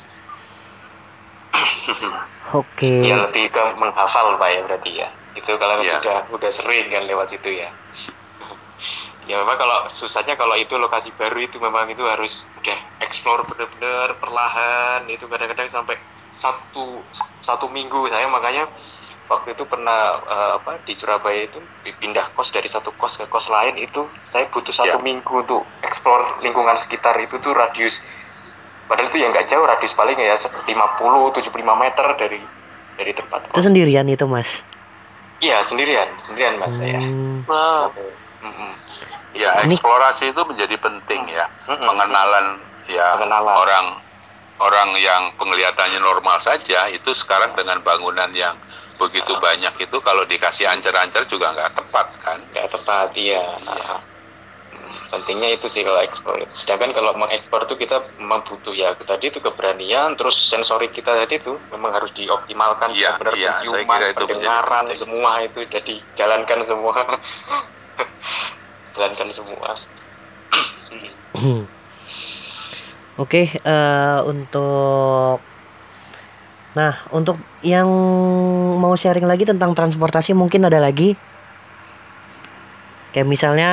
Oke. 2.54 2.92
Ya 3.08 3.16
lebih 3.30 3.50
ke 3.54 3.64
menghafal 3.80 4.36
Pak 4.40 4.50
ya 4.52 4.60
berarti 4.66 4.92
ya. 5.00 5.10
Itu 5.34 5.58
kalau 5.58 5.82
Iya. 5.82 5.98
sudah 6.00 6.18
udah 6.30 6.52
sering 6.54 6.88
kan 6.94 7.04
lewat 7.10 7.28
situ 7.34 7.50
ya. 7.52 7.70
ya 9.24 9.40
memang 9.40 9.56
kalau 9.56 9.88
susahnya 9.88 10.36
kalau 10.36 10.56
itu 10.60 10.76
lokasi 10.76 11.16
baru 11.16 11.40
itu 11.48 11.58
memang 11.62 11.88
itu 11.88 12.04
harus 12.04 12.52
udah 12.60 12.78
explore 13.00 13.48
bener-bener 13.48 14.20
perlahan 14.20 15.08
itu 15.08 15.26
kadang-kadang 15.32 15.72
sampai 15.72 15.96
satu 16.34 17.08
satu 17.40 17.70
minggu 17.72 18.10
saya 18.12 18.28
makanya 18.28 18.68
waktu 19.26 19.56
itu 19.56 19.64
pernah 19.66 20.00
eh, 20.22 20.52
apa 20.58 20.82
di 20.82 20.94
Surabaya 20.94 21.48
itu 21.48 21.60
pindah 21.82 22.32
kos 22.32 22.50
dari 22.50 22.68
satu 22.68 22.92
kos 22.92 23.16
ke 23.16 23.26
kos 23.26 23.48
lain 23.48 23.78
itu 23.78 24.06
saya 24.12 24.48
butuh 24.48 24.72
satu 24.72 24.98
Ya. 24.98 25.02
minggu 25.02 25.34
untuk 25.34 25.80
explore 25.80 26.38
lingkungan 26.40 26.76
sekitar 26.76 27.16
itu 27.18 27.40
tuh 27.40 27.52
radius 27.52 28.04
padahal 28.84 29.08
itu 29.08 29.18
ya 29.18 29.32
nggak 29.32 29.48
jauh 29.48 29.64
radius 29.64 29.94
paling 29.94 30.16
ya 30.16 30.36
50 30.36 30.68
75 31.32 31.50
meter 31.74 32.06
dari 32.16 32.40
dari 32.94 33.12
tempat 33.12 33.50
Itu 33.50 33.58
kos. 33.58 33.66
sendirian 33.66 34.06
itu, 34.06 34.28
Mas. 34.28 34.62
Iya 35.42 35.66
sendirian, 35.66 36.08
sendirian 36.24 36.56
mas 36.56 36.72
saya. 36.78 37.00
Hmm. 37.02 37.42
Wow. 37.44 37.90
Mm-mm. 38.40 38.72
Ya, 39.34 39.66
Ini- 39.66 39.74
eksplorasi 39.74 40.30
itu 40.30 40.42
menjadi 40.46 40.78
penting 40.78 41.26
ya. 41.26 41.50
Mm-mm. 41.66 41.84
Pengenalan 41.84 42.46
ya 42.86 43.18
Pengenalan. 43.18 43.56
orang 43.58 43.86
orang 44.62 44.90
yang 45.02 45.34
penglihatannya 45.36 45.98
normal 45.98 46.38
saja 46.40 46.86
itu 46.88 47.12
sekarang 47.12 47.58
dengan 47.58 47.82
bangunan 47.82 48.30
yang 48.32 48.56
begitu 49.04 49.34
banyak 49.48 49.74
itu 49.86 49.98
kalau 50.08 50.24
dikasih 50.32 50.66
ancer-ancer 50.74 51.24
juga 51.28 51.52
nggak 51.56 51.72
tepat 51.78 52.08
kan. 52.24 52.38
Nggak 52.52 52.68
tepat 52.74 53.10
iya. 53.20 53.44
Iya. 53.60 53.96
Hmm, 54.74 54.98
Pentingnya 55.12 55.50
itu 55.54 55.68
sih 55.70 55.86
kalau 55.86 56.02
ekspor. 56.02 56.34
Sedangkan 56.50 56.92
kalau 56.98 57.14
mengekspor 57.14 57.62
itu 57.70 57.76
kita 57.78 57.98
memang 58.18 58.42
butuh 58.42 58.74
ya 58.74 58.98
tadi 58.98 59.30
itu 59.30 59.38
keberanian, 59.38 60.18
terus 60.18 60.36
sensori 60.50 60.90
kita 60.90 61.14
tadi 61.14 61.38
itu 61.38 61.54
memang 61.70 61.92
harus 61.94 62.10
dioptimalkan 62.18 62.90
Iya, 62.98 63.22
benar 63.22 63.34
iya, 63.38 63.54
saya 63.62 63.62
penciuman, 63.62 64.00
kira 64.02 64.08
itu 64.10 64.26
menjadi 64.26 64.30
pendengaran 64.34 64.86
penting. 64.90 65.00
semua 65.02 65.32
itu 65.46 65.58
udah 65.70 65.82
dijalankan 65.86 66.60
semua. 66.66 66.94
jalankan 68.96 69.30
semua. 69.34 69.70
Hmm. 71.34 71.66
Oke, 73.22 73.38
eh, 73.62 74.18
untuk 74.26 75.53
Nah, 76.74 76.98
untuk 77.14 77.38
yang 77.62 77.86
mau 78.82 78.98
sharing 78.98 79.30
lagi 79.30 79.46
tentang 79.46 79.78
transportasi 79.78 80.34
mungkin 80.34 80.66
ada 80.66 80.82
lagi. 80.82 81.14
Kayak 83.14 83.30
misalnya 83.30 83.72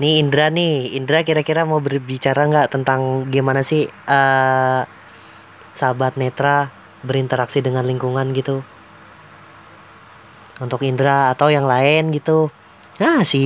nih 0.00 0.24
Indra 0.24 0.48
nih, 0.48 0.96
Indra 0.96 1.20
kira-kira 1.20 1.68
mau 1.68 1.84
berbicara 1.84 2.48
nggak 2.48 2.72
tentang 2.72 3.28
gimana 3.28 3.60
sih 3.60 3.84
eh 3.92 4.80
sahabat 5.76 6.16
netra 6.16 6.72
berinteraksi 7.04 7.60
dengan 7.60 7.84
lingkungan 7.84 8.32
gitu? 8.32 8.64
Untuk 10.56 10.80
Indra 10.88 11.36
atau 11.36 11.52
yang 11.52 11.68
lain 11.68 12.08
gitu. 12.16 12.48
Nah, 12.96 13.20
si 13.28 13.44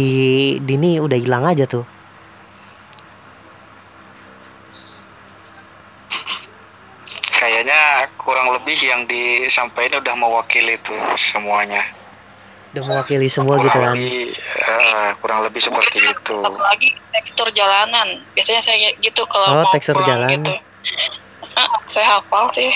Dini 0.62 1.02
udah 1.02 1.18
hilang 1.18 1.42
aja 1.42 1.66
tuh. 1.66 1.82
Kayaknya 7.34 8.06
kurang 8.30 8.54
lebih 8.54 8.78
yang 8.78 9.02
disampaikan 9.04 9.98
udah 9.98 10.14
mewakili 10.14 10.78
itu 10.78 10.94
semuanya. 11.18 11.82
Udah 12.70 12.86
mewakili 12.86 13.26
semua 13.26 13.58
kurang 13.58 13.66
gitu 13.66 13.78
kan. 13.80 13.96
lebih, 13.98 14.30
eh, 14.62 15.10
kurang 15.18 15.40
lebih 15.42 15.58
seperti 15.58 15.98
itu. 16.04 16.36
apalagi 16.38 16.88
tekstur 17.10 17.50
jalanan 17.50 18.06
biasanya 18.32 18.62
saya 18.62 18.94
gitu 18.96 19.26
kalau 19.26 19.46
Oh, 19.50 19.54
mau 19.60 19.72
tekstur 19.74 19.98
pulang 19.98 20.06
jalan. 20.08 20.30
gitu 20.38 20.54
Ah, 21.50 21.66
saya 21.90 22.06
hafal 22.16 22.46
sih 22.54 22.70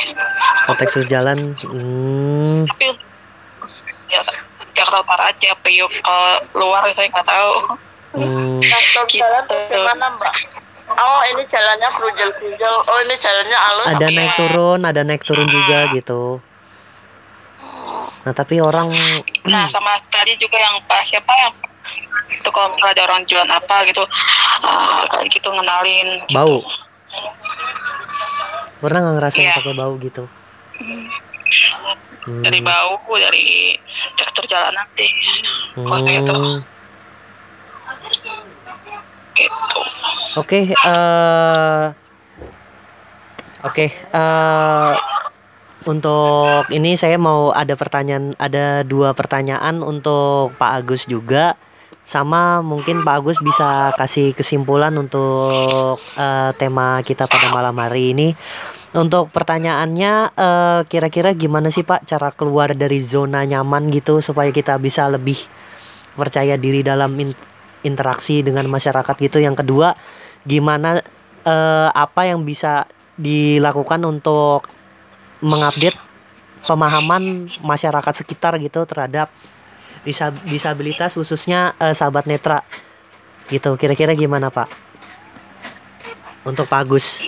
Oh, 0.66 0.74
tekstur 0.74 1.06
jalan. 1.06 1.54
Hmm. 1.62 2.66
tapi 2.66 2.90
ya 4.10 4.18
Jakarta 4.74 4.98
Utara 5.00 5.24
aja 5.30 5.54
Priuk 5.56 5.94
kalau 6.02 6.26
luar 6.58 6.90
saya 6.90 7.06
nggak 7.06 7.22
tahu 7.24 7.52
hmm. 8.18 8.58
Sektor 8.60 9.04
Gitu. 9.08 9.22
jalan 9.22 9.42
tuh 9.46 9.58
gimana 9.70 10.06
mbak? 10.12 10.34
Oh 10.84 11.20
ini 11.32 11.42
jalannya 11.48 11.88
brujel-brujel. 11.96 12.74
Oh 12.84 12.98
ini 13.08 13.14
jalannya 13.16 13.56
halus. 13.56 13.86
Ada 13.96 14.06
naik 14.12 14.32
turun, 14.36 14.80
ada 14.84 15.00
naik 15.00 15.22
turun 15.24 15.48
juga 15.48 15.88
gitu. 15.96 16.44
Nah, 18.24 18.32
tapi 18.32 18.56
orang 18.60 18.88
nah 19.44 19.68
sama 19.68 20.00
tadi 20.08 20.32
juga 20.40 20.56
yang 20.56 20.80
pas 20.88 21.04
siapa 21.04 21.28
yang 21.28 21.52
itu 22.32 22.48
kalau 22.48 22.72
misalnya 22.72 22.96
ada 22.96 23.02
orang 23.12 23.20
jualan 23.28 23.52
apa 23.52 23.76
gitu 23.84 24.00
ah, 24.64 25.04
kayak 25.12 25.28
gitu 25.28 25.48
ngenalin 25.52 26.08
gitu. 26.24 26.32
bau. 26.32 26.58
Pernah 28.80 28.98
nggak 29.04 29.14
ngerasain 29.20 29.44
Iya. 29.44 29.56
pakai 29.60 29.74
bau 29.76 29.94
gitu? 30.00 30.24
Hmm. 32.24 32.40
dari 32.40 32.64
bau 32.64 32.96
dari 33.20 33.76
tekstur 34.16 34.48
jalanan 34.48 34.88
sih 34.96 35.12
kalau 35.76 36.00
saya 36.08 36.20
tuh 36.24 36.32
Hmm. 36.40 36.60
Oke, 40.38 40.70
eh 40.70 41.86
Oke, 43.64 43.86
eh 43.90 44.94
untuk 45.84 46.64
ini 46.72 46.96
saya 46.96 47.20
mau 47.20 47.52
ada 47.52 47.76
pertanyaan, 47.76 48.32
ada 48.40 48.86
dua 48.88 49.12
pertanyaan 49.12 49.84
untuk 49.84 50.56
Pak 50.56 50.70
Agus 50.80 51.04
juga, 51.04 51.60
sama 52.04 52.60
mungkin 52.64 53.04
Pak 53.04 53.14
Agus 53.20 53.38
bisa 53.40 53.92
kasih 53.96 54.36
kesimpulan 54.36 54.92
untuk 54.96 55.96
eh, 56.16 56.50
tema 56.60 57.00
kita 57.04 57.24
pada 57.28 57.48
malam 57.52 57.76
hari 57.80 58.12
ini. 58.16 58.36
Untuk 58.94 59.32
pertanyaannya, 59.34 60.12
eh, 60.36 60.80
kira-kira 60.88 61.34
gimana 61.34 61.68
sih 61.72 61.82
Pak 61.82 62.06
cara 62.06 62.30
keluar 62.32 62.72
dari 62.76 63.00
zona 63.02 63.42
nyaman 63.44 63.90
gitu 63.90 64.20
supaya 64.22 64.52
kita 64.54 64.78
bisa 64.78 65.08
lebih 65.08 65.36
percaya 66.14 66.54
diri 66.60 66.80
dalam 66.86 67.12
interaksi 67.84 68.40
dengan 68.40 68.66
masyarakat 68.66 69.14
gitu. 69.20 69.38
Yang 69.38 69.62
kedua, 69.62 69.94
gimana 70.42 71.04
eh, 71.44 71.88
apa 71.92 72.26
yang 72.26 72.42
bisa 72.42 72.88
dilakukan 73.14 74.02
untuk 74.02 74.66
mengupdate 75.44 76.00
pemahaman 76.64 77.52
masyarakat 77.60 78.24
sekitar 78.24 78.56
gitu 78.58 78.82
terhadap 78.88 79.28
disab- 80.02 80.42
disabilitas 80.48 81.14
khususnya 81.14 81.76
eh, 81.78 81.94
sahabat 81.94 82.24
netra 82.26 82.64
gitu. 83.52 83.76
Kira-kira 83.76 84.16
gimana 84.16 84.48
pak? 84.48 84.66
Untuk 86.44 86.68
Pak 86.68 86.84
Agus. 86.84 87.24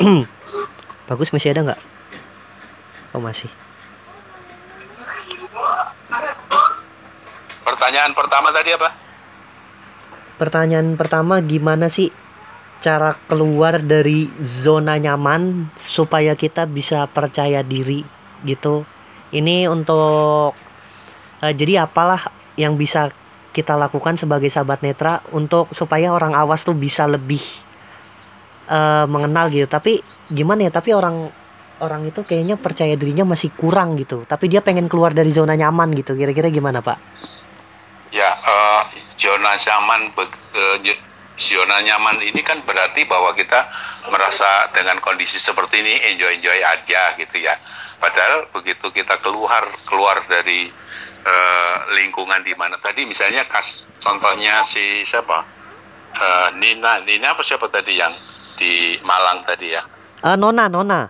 Pak 1.08 1.12
Agus 1.12 1.28
masih 1.32 1.52
ada 1.52 1.60
nggak? 1.72 1.80
Oh 3.12 3.20
masih 3.20 3.52
Pertanyaan 7.62 8.12
pertama 8.12 8.50
tadi 8.50 8.70
apa? 8.74 8.88
Pertanyaan 10.38 10.98
pertama 10.98 11.38
gimana 11.38 11.86
sih 11.86 12.10
cara 12.82 13.14
keluar 13.30 13.78
dari 13.78 14.26
zona 14.42 14.98
nyaman 14.98 15.70
supaya 15.78 16.34
kita 16.34 16.66
bisa 16.66 17.06
percaya 17.06 17.62
diri 17.62 18.02
gitu. 18.42 18.82
Ini 19.30 19.70
untuk 19.70 20.58
eh, 21.38 21.54
jadi 21.54 21.86
apalah 21.86 22.26
yang 22.58 22.74
bisa 22.74 23.14
kita 23.54 23.78
lakukan 23.78 24.18
sebagai 24.18 24.50
sahabat 24.50 24.82
netra 24.82 25.22
untuk 25.30 25.70
supaya 25.70 26.10
orang 26.10 26.34
awas 26.34 26.66
tuh 26.66 26.74
bisa 26.74 27.06
lebih 27.06 27.40
eh, 28.66 29.06
mengenal 29.06 29.46
gitu. 29.54 29.70
Tapi 29.70 30.02
gimana 30.26 30.66
ya? 30.66 30.74
Tapi 30.74 30.90
orang 30.90 31.30
orang 31.82 32.02
itu 32.06 32.22
kayaknya 32.26 32.58
percaya 32.58 32.98
dirinya 32.98 33.26
masih 33.26 33.54
kurang 33.54 33.94
gitu. 33.94 34.26
Tapi 34.26 34.50
dia 34.50 34.58
pengen 34.58 34.90
keluar 34.90 35.14
dari 35.14 35.30
zona 35.30 35.54
nyaman 35.54 35.94
gitu. 35.94 36.18
Kira-kira 36.18 36.50
gimana, 36.50 36.82
Pak? 36.82 36.98
Ya, 38.12 38.28
eh, 38.28 38.80
zona 39.16 39.56
nyaman 39.56 40.12
j- 40.84 41.00
zona 41.40 41.80
nyaman 41.80 42.20
ini 42.20 42.44
kan 42.44 42.60
berarti 42.62 43.08
bahwa 43.08 43.32
kita 43.32 43.66
merasa 44.12 44.68
dengan 44.76 45.00
kondisi 45.00 45.40
seperti 45.40 45.80
ini 45.80 45.96
enjoy-enjoy 46.12 46.60
aja 46.60 47.16
gitu 47.16 47.36
ya. 47.40 47.56
Padahal 47.96 48.52
begitu 48.52 48.92
kita 48.92 49.16
keluar 49.24 49.64
keluar 49.88 50.20
dari 50.28 50.68
eh, 51.24 51.76
lingkungan 51.96 52.44
di 52.44 52.52
mana 52.52 52.76
tadi 52.76 53.08
misalnya 53.08 53.48
kas 53.48 53.88
contohnya 54.04 54.60
si 54.68 55.08
siapa? 55.08 55.40
Eh, 56.12 56.48
Nina, 56.60 57.00
Nina 57.00 57.32
apa 57.32 57.40
siapa 57.40 57.72
tadi 57.72 57.96
yang 57.96 58.12
di 58.60 59.00
Malang 59.00 59.48
tadi 59.48 59.72
ya? 59.72 59.80
Eh, 60.20 60.36
nona, 60.36 60.68
Nona. 60.68 61.08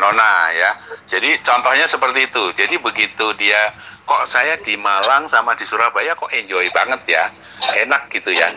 Nona 0.00 0.50
ya. 0.56 0.70
Jadi 1.04 1.38
contohnya 1.44 1.84
seperti 1.84 2.26
itu. 2.26 2.56
Jadi 2.56 2.80
begitu 2.80 3.36
dia 3.36 3.76
kok 4.08 4.24
saya 4.26 4.56
di 4.64 4.74
Malang 4.80 5.28
sama 5.28 5.52
di 5.54 5.68
Surabaya 5.68 6.16
kok 6.16 6.32
enjoy 6.32 6.66
banget 6.72 7.04
ya. 7.06 7.24
Enak 7.84 8.08
gitu 8.08 8.32
ya. 8.32 8.50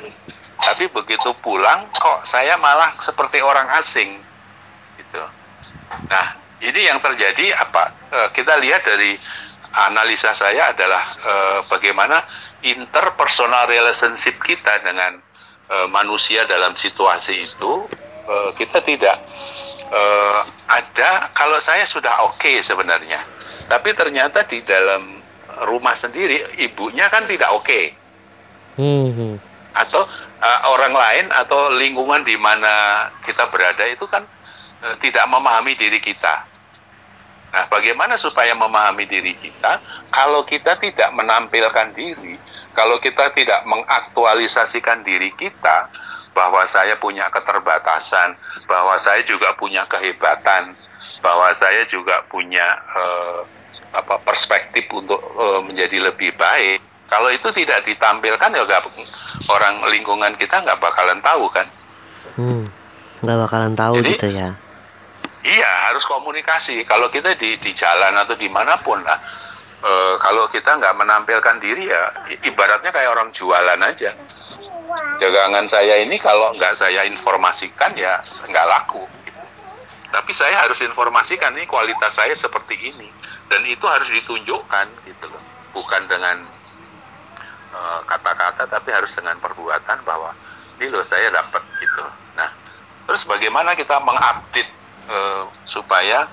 Tapi 0.64 0.88
begitu 0.90 1.36
pulang 1.44 1.91
kok 1.91 2.24
saya 2.24 2.56
malah 2.56 2.95
seperti 3.03 3.44
orang 3.44 3.68
asing 3.76 4.24
gitu. 4.95 5.22
Nah, 6.07 6.40
ini 6.64 6.88
yang 6.88 7.03
terjadi 7.03 7.53
apa? 7.60 7.91
Eh, 8.10 8.28
kita 8.32 8.57
lihat 8.64 8.88
dari 8.88 9.20
analisa 9.74 10.32
saya 10.38 10.72
adalah 10.72 11.03
eh, 11.18 11.60
bagaimana 11.68 12.24
interpersonal 12.61 13.65
relationship 13.68 14.38
kita 14.40 14.80
dengan 14.86 15.18
eh, 15.70 15.88
manusia 15.90 16.45
dalam 16.45 16.78
situasi 16.78 17.44
itu 17.44 17.90
eh, 18.30 18.49
kita 18.56 18.80
tidak 18.86 19.18
eh, 19.94 20.40
ada 20.68 21.30
kalau 21.38 21.61
saya 21.61 21.86
sudah 21.86 22.26
oke 22.26 22.60
sebenarnya 22.65 23.22
tapi 23.70 23.94
ternyata 23.94 24.44
di 24.49 24.65
dalam 24.65 25.22
rumah 25.70 25.94
sendiri 25.94 26.57
ibunya 26.57 27.07
kan 27.14 27.30
tidak 27.30 27.53
oke 27.53 28.03
Hmm, 28.74 29.14
hmm. 29.14 29.36
atau 29.78 30.02
eh, 30.41 30.60
orang 30.65 30.98
lain 30.98 31.26
atau 31.30 31.70
lingkungan 31.78 32.26
di 32.26 32.34
mana 32.41 33.06
kita 33.22 33.45
berada 33.53 33.86
itu 33.86 34.10
kan 34.10 34.26
eh, 34.82 34.95
tidak 34.98 35.30
memahami 35.30 35.78
diri 35.78 36.02
kita. 36.02 36.49
Nah, 37.53 37.70
bagaimana 37.70 38.18
supaya 38.18 38.57
memahami 38.57 39.06
diri 39.06 39.38
kita 39.38 39.78
kalau 40.10 40.41
kita 40.41 40.74
tidak 40.82 41.14
menampilkan 41.14 41.94
diri, 41.94 42.41
kalau 42.74 42.98
kita 42.98 43.30
tidak 43.38 43.61
mengaktualisasikan 43.70 45.06
diri 45.06 45.30
kita 45.38 45.94
bahwa 46.34 46.65
saya 46.65 46.97
punya 46.97 47.30
keterbatasan, 47.30 48.35
bahwa 48.65 48.97
saya 48.97 49.22
juga 49.23 49.53
punya 49.53 49.85
kehebatan, 49.85 50.73
bahwa 51.22 51.53
saya 51.53 51.85
juga 51.85 52.26
punya 52.27 52.65
eh, 52.97 53.39
apa 53.93 54.18
perspektif 54.26 54.89
untuk 54.89 55.22
eh, 55.22 55.61
menjadi 55.64 56.11
lebih 56.11 56.34
baik. 56.35 56.81
Kalau 57.07 57.30
itu 57.30 57.53
tidak 57.53 57.85
ditampilkan 57.85 58.49
ya 58.57 58.65
nggak- 58.65 58.89
orang 59.53 59.85
lingkungan 59.93 60.34
kita 60.35 60.65
nggak 60.65 60.81
bakalan 60.81 61.22
tahu 61.22 61.45
kan. 61.53 61.69
Hmm, 62.34 62.65
nggak 63.22 63.38
bakalan 63.47 63.73
tahu 63.77 64.01
Jadi- 64.01 64.11
gitu 64.18 64.27
ya. 64.34 64.49
Iya 65.43 65.72
harus 65.91 66.07
komunikasi. 66.07 66.88
Kalau 66.88 67.11
kita 67.11 67.35
di 67.35 67.60
di 67.60 67.72
jalan 67.76 68.15
atau 68.15 68.34
di 68.34 68.47
mana 68.47 68.80
pun 68.80 68.97
lah, 69.03 69.19
eh, 69.84 70.15
kalau 70.18 70.47
kita 70.49 70.80
nggak 70.80 70.95
menampilkan 70.97 71.60
diri 71.61 71.91
ya 71.91 72.03
ibaratnya 72.41 72.89
kayak 72.89 73.11
orang 73.11 73.30
jualan 73.35 73.77
aja. 73.84 74.15
Dagangan 75.20 75.65
saya 75.70 76.02
ini 76.02 76.20
kalau 76.20 76.53
nggak 76.57 76.76
saya 76.76 77.06
informasikan 77.07 77.94
ya 77.95 78.20
nggak 78.49 78.65
laku. 78.68 79.03
gitu. 79.26 79.41
Tapi 80.14 80.32
saya 80.36 80.61
harus 80.61 80.82
informasikan 80.86 81.56
nih 81.57 81.65
kualitas 81.65 82.18
saya 82.18 82.34
seperti 82.38 82.78
ini 82.94 83.10
dan 83.49 83.65
itu 83.65 83.86
harus 83.88 84.10
ditunjukkan 84.10 84.88
gitu 85.07 85.26
loh. 85.30 85.44
Bukan 85.74 86.06
dengan 86.06 86.44
eh, 87.74 87.99
kata-kata 88.06 88.70
tapi 88.70 88.90
harus 88.94 89.14
dengan 89.15 89.38
perbuatan 89.41 90.06
bahwa 90.06 90.36
ini 90.82 90.90
loh 90.90 91.06
saya 91.06 91.30
dapat 91.34 91.61
gitu. 91.82 92.06
Nah, 92.38 92.49
terus 93.10 93.24
bagaimana 93.26 93.74
kita 93.78 93.98
mengupdate 94.02 94.72
eh, 95.10 95.44
supaya 95.65 96.28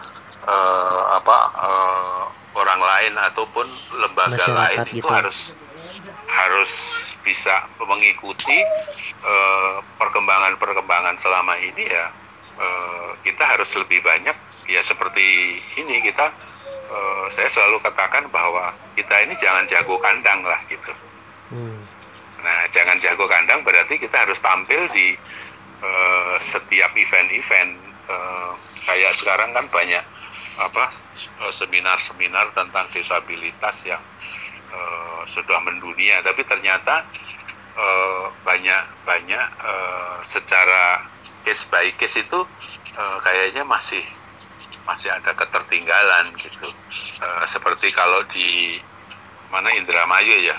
eh, 0.45 1.01
apa 1.17 1.39
eh, 1.61 2.25
orang 2.57 2.81
lain 2.83 3.15
ataupun 3.31 3.67
lembaga 3.97 4.35
Masyarakat 4.37 4.59
lain 4.59 4.79
itu 4.91 4.97
gitu. 4.99 5.09
harus 5.09 5.41
harus 6.31 6.73
bisa 7.21 7.67
mengikuti 7.83 8.59
eh, 9.21 9.77
perkembangan-perkembangan 9.99 11.19
selama 11.19 11.59
ini 11.59 11.85
ya 11.85 12.07
eh, 12.57 13.11
kita 13.27 13.45
harus 13.45 13.71
lebih 13.77 14.01
banyak 14.01 14.37
ya 14.71 14.81
seperti 14.81 15.59
ini 15.77 16.01
kita 16.07 16.31
eh, 16.91 17.25
saya 17.35 17.49
selalu 17.51 17.83
katakan 17.83 18.31
bahwa 18.31 18.73
kita 18.95 19.27
ini 19.27 19.35
jangan 19.37 19.67
jago 19.67 19.99
kandang 19.99 20.47
lah 20.47 20.61
gitu. 20.71 20.93
Hmm. 21.51 21.79
Nah, 22.41 22.65
jangan 22.73 22.97
jago 23.03 23.29
kandang 23.29 23.61
berarti 23.67 24.01
kita 24.01 24.25
harus 24.25 24.41
tampil 24.41 24.89
di 24.95 25.19
eh, 25.83 26.37
setiap 26.41 26.95
event-event 26.97 27.71
eh, 28.09 28.53
kayak 28.87 29.13
sekarang 29.19 29.53
kan 29.53 29.67
banyak 29.69 30.05
apa 30.61 30.93
seminar-seminar 31.57 32.53
tentang 32.53 32.85
disabilitas 32.93 33.81
yang 33.89 34.01
eh, 34.71 35.21
sudah 35.27 35.59
mendunia, 35.63 36.23
tapi 36.23 36.47
ternyata 36.47 37.05
eh, 37.77 38.25
banyak 38.47 38.83
banyak 39.05 39.47
eh, 39.61 40.17
secara 40.25 41.05
case 41.45 41.67
by 41.69 41.91
case 41.99 42.23
itu 42.23 42.41
eh, 42.97 43.19
kayaknya 43.23 43.67
masih 43.67 44.03
masih 44.89 45.13
ada 45.13 45.37
ketertinggalan 45.37 46.35
gitu. 46.39 46.71
Eh, 47.21 47.45
seperti 47.47 47.93
kalau 47.93 48.25
di 48.31 48.79
mana 49.51 49.75
Indramayu 49.75 50.47
ya 50.47 50.59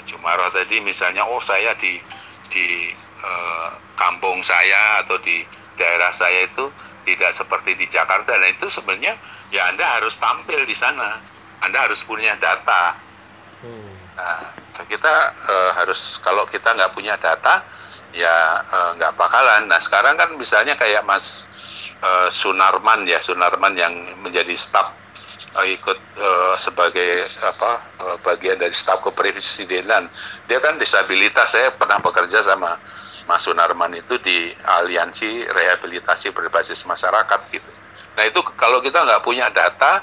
Pak 0.00 0.08
Jumaro 0.08 0.48
tadi 0.48 0.80
misalnya 0.80 1.28
oh 1.28 1.44
saya 1.44 1.76
di 1.76 2.00
di 2.48 2.88
eh, 2.96 3.70
kampung 4.00 4.40
saya 4.40 5.04
atau 5.04 5.20
di 5.20 5.44
daerah 5.76 6.08
saya 6.08 6.48
itu 6.48 6.72
tidak 7.04 7.36
seperti 7.36 7.76
di 7.76 7.84
Jakarta 7.84 8.32
nah 8.40 8.48
itu 8.48 8.72
sebenarnya 8.72 9.20
ya 9.52 9.68
Anda 9.68 10.00
harus 10.00 10.16
tampil 10.16 10.64
di 10.64 10.72
sana 10.72 11.20
Anda 11.60 11.88
harus 11.88 12.00
punya 12.04 12.36
data. 12.40 12.96
Hmm. 13.60 13.92
nah 14.16 14.56
kita 14.88 15.12
eh, 15.36 15.70
harus 15.76 16.16
kalau 16.24 16.48
kita 16.48 16.72
nggak 16.72 16.96
punya 16.96 17.20
data 17.20 17.60
ya 18.16 18.64
eh, 18.64 18.90
nggak 18.96 19.16
bakalan. 19.16 19.68
Nah 19.68 19.80
sekarang 19.80 20.16
kan 20.16 20.32
misalnya 20.36 20.74
kayak 20.76 21.04
Mas 21.04 21.44
eh, 22.00 22.28
Sunarman 22.32 23.04
ya 23.04 23.20
Sunarman 23.20 23.76
yang 23.76 23.92
menjadi 24.24 24.56
staf 24.56 24.96
eh, 25.60 25.76
ikut 25.76 25.98
eh, 26.16 26.54
sebagai 26.56 27.28
apa 27.44 27.72
eh, 28.00 28.16
bagian 28.24 28.56
dari 28.56 28.74
staf 28.74 29.04
kepresidenan. 29.04 30.08
Dia 30.48 30.58
kan 30.58 30.80
disabilitas. 30.80 31.52
Saya 31.52 31.76
pernah 31.76 32.00
bekerja 32.00 32.40
sama 32.40 32.80
Mas 33.28 33.44
Sunarman 33.44 33.94
itu 33.94 34.16
di 34.18 34.50
aliansi 34.64 35.46
rehabilitasi 35.46 36.32
berbasis 36.32 36.82
masyarakat 36.88 37.40
gitu. 37.52 37.70
Nah 38.18 38.24
itu 38.26 38.40
kalau 38.58 38.82
kita 38.82 39.06
nggak 39.06 39.22
punya 39.22 39.52
data 39.54 40.02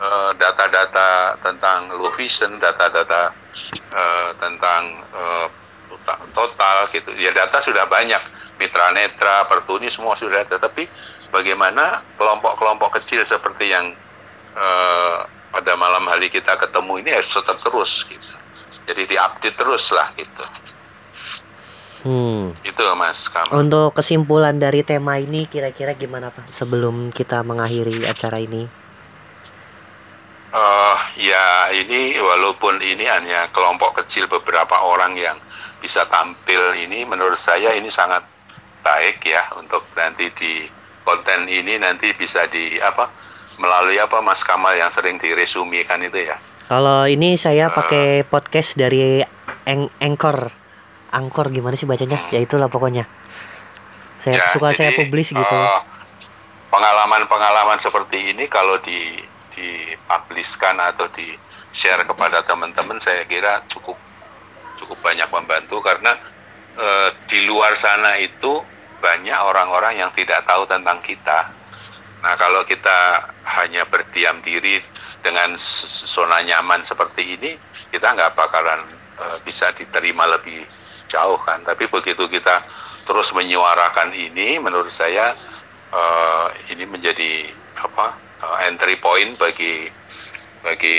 eh, 0.00 0.30
data-data 0.38 1.38
tentang 1.42 1.92
low 1.94 2.10
vision 2.14 2.58
data-data 2.58 3.34
eh, 3.94 4.30
tentang 4.38 4.82
eh, 5.14 5.46
tota- 5.90 6.22
total 6.34 6.76
gitu. 6.90 7.10
Ya 7.14 7.30
data 7.30 7.58
sudah 7.62 7.86
banyak. 7.86 8.20
Mitra 8.54 8.94
netra 8.94 9.46
pertuni 9.50 9.90
semua 9.90 10.14
sudah 10.14 10.46
ada. 10.46 10.56
Tapi 10.58 10.86
bagaimana 11.34 12.06
kelompok-kelompok 12.14 13.02
kecil 13.02 13.26
seperti 13.26 13.70
yang 13.74 13.94
eh, 14.54 15.18
pada 15.54 15.72
malam 15.78 16.10
hari 16.10 16.30
kita 16.30 16.58
ketemu 16.58 17.06
ini 17.06 17.10
harus 17.14 17.30
tetap 17.30 17.58
terus 17.62 18.02
gitu. 18.06 18.26
Jadi 18.84 19.02
diupdate 19.14 19.56
terus 19.56 19.90
lah 19.94 20.10
gitu. 20.18 20.44
Hmm. 22.04 22.52
itu 22.60 22.84
mas 23.00 23.32
kamu 23.32 23.64
Untuk 23.64 23.96
kesimpulan 23.96 24.60
dari 24.60 24.84
tema 24.84 25.16
ini 25.16 25.48
kira-kira 25.48 25.96
gimana 25.96 26.28
Pak 26.28 26.52
sebelum 26.52 27.08
kita 27.08 27.40
mengakhiri 27.40 28.04
acara 28.04 28.44
ini? 28.44 28.68
Eh, 30.54 30.96
ya 31.18 31.46
ini 31.74 32.14
walaupun 32.14 32.78
ini 32.78 33.02
hanya 33.04 33.50
kelompok 33.50 33.98
kecil 33.98 34.30
beberapa 34.30 34.78
orang 34.78 35.18
yang 35.18 35.34
bisa 35.82 36.06
tampil 36.06 36.78
ini 36.78 37.02
menurut 37.02 37.36
saya 37.36 37.74
ini 37.74 37.90
sangat 37.90 38.22
baik 38.80 39.18
ya 39.20 39.50
untuk 39.58 39.82
nanti 39.92 40.30
di 40.30 40.62
konten 41.02 41.50
ini 41.50 41.74
nanti 41.76 42.14
bisa 42.14 42.46
di 42.46 42.78
apa 42.78 43.10
melalui 43.58 43.98
apa 43.98 44.22
Mas 44.22 44.40
Kamal 44.40 44.78
yang 44.78 44.88
sering 44.88 45.18
diresumikan 45.18 45.98
itu 46.00 46.22
ya 46.22 46.38
Kalau 46.64 47.04
ini 47.04 47.34
saya 47.34 47.68
Eh. 47.68 47.74
pakai 47.74 48.06
podcast 48.22 48.78
dari 48.78 49.20
Eng 49.64 49.90
Anchor. 49.98 50.48
Angkor 51.10 51.50
gimana 51.50 51.74
sih 51.74 51.84
bacanya? 51.84 52.30
Ya 52.30 52.38
itulah 52.38 52.66
pokoknya. 52.66 53.04
Saya 54.16 54.38
Ya, 54.38 54.48
suka 54.48 54.70
saya 54.70 54.90
jadi, 54.90 54.98
publish 55.00 55.30
gitu. 55.30 55.44
eh, 55.52 55.80
Pengalaman-pengalaman 56.70 57.76
seperti 57.76 58.32
ini 58.32 58.46
kalau 58.46 58.78
di 58.78 59.18
dipubliskan 59.54 60.82
atau 60.82 61.06
di 61.14 61.30
share 61.70 62.02
kepada 62.02 62.42
teman-teman 62.42 62.98
saya 62.98 63.22
kira 63.26 63.62
cukup 63.70 63.96
cukup 64.82 64.98
banyak 65.00 65.30
membantu 65.30 65.78
karena 65.80 66.18
eh, 66.76 67.08
di 67.30 67.46
luar 67.46 67.78
sana 67.78 68.18
itu 68.18 68.60
banyak 68.98 69.36
orang-orang 69.36 70.00
yang 70.00 70.10
tidak 70.16 70.42
tahu 70.48 70.64
tentang 70.64 70.98
kita. 71.04 71.52
Nah 72.24 72.34
kalau 72.40 72.64
kita 72.64 73.28
hanya 73.60 73.84
berdiam 73.84 74.40
diri 74.40 74.80
dengan 75.20 75.60
zona 76.08 76.40
nyaman 76.40 76.80
seperti 76.88 77.36
ini, 77.36 77.52
kita 77.92 78.16
nggak 78.16 78.32
bakalan 78.32 78.80
eh, 79.20 79.38
bisa 79.44 79.70
diterima 79.76 80.24
lebih 80.28 80.64
jauh 81.06 81.36
kan. 81.44 81.60
Tapi 81.62 81.86
begitu 81.88 82.24
kita 82.26 82.64
terus 83.04 83.30
menyuarakan 83.36 84.16
ini, 84.16 84.56
menurut 84.56 84.90
saya 84.90 85.36
eh, 85.92 86.46
ini 86.72 86.88
menjadi 86.88 87.52
apa 87.76 88.16
eh, 88.44 88.68
entry 88.68 88.96
point 89.00 89.32
bagi 89.40 89.88
bagi 90.64 90.98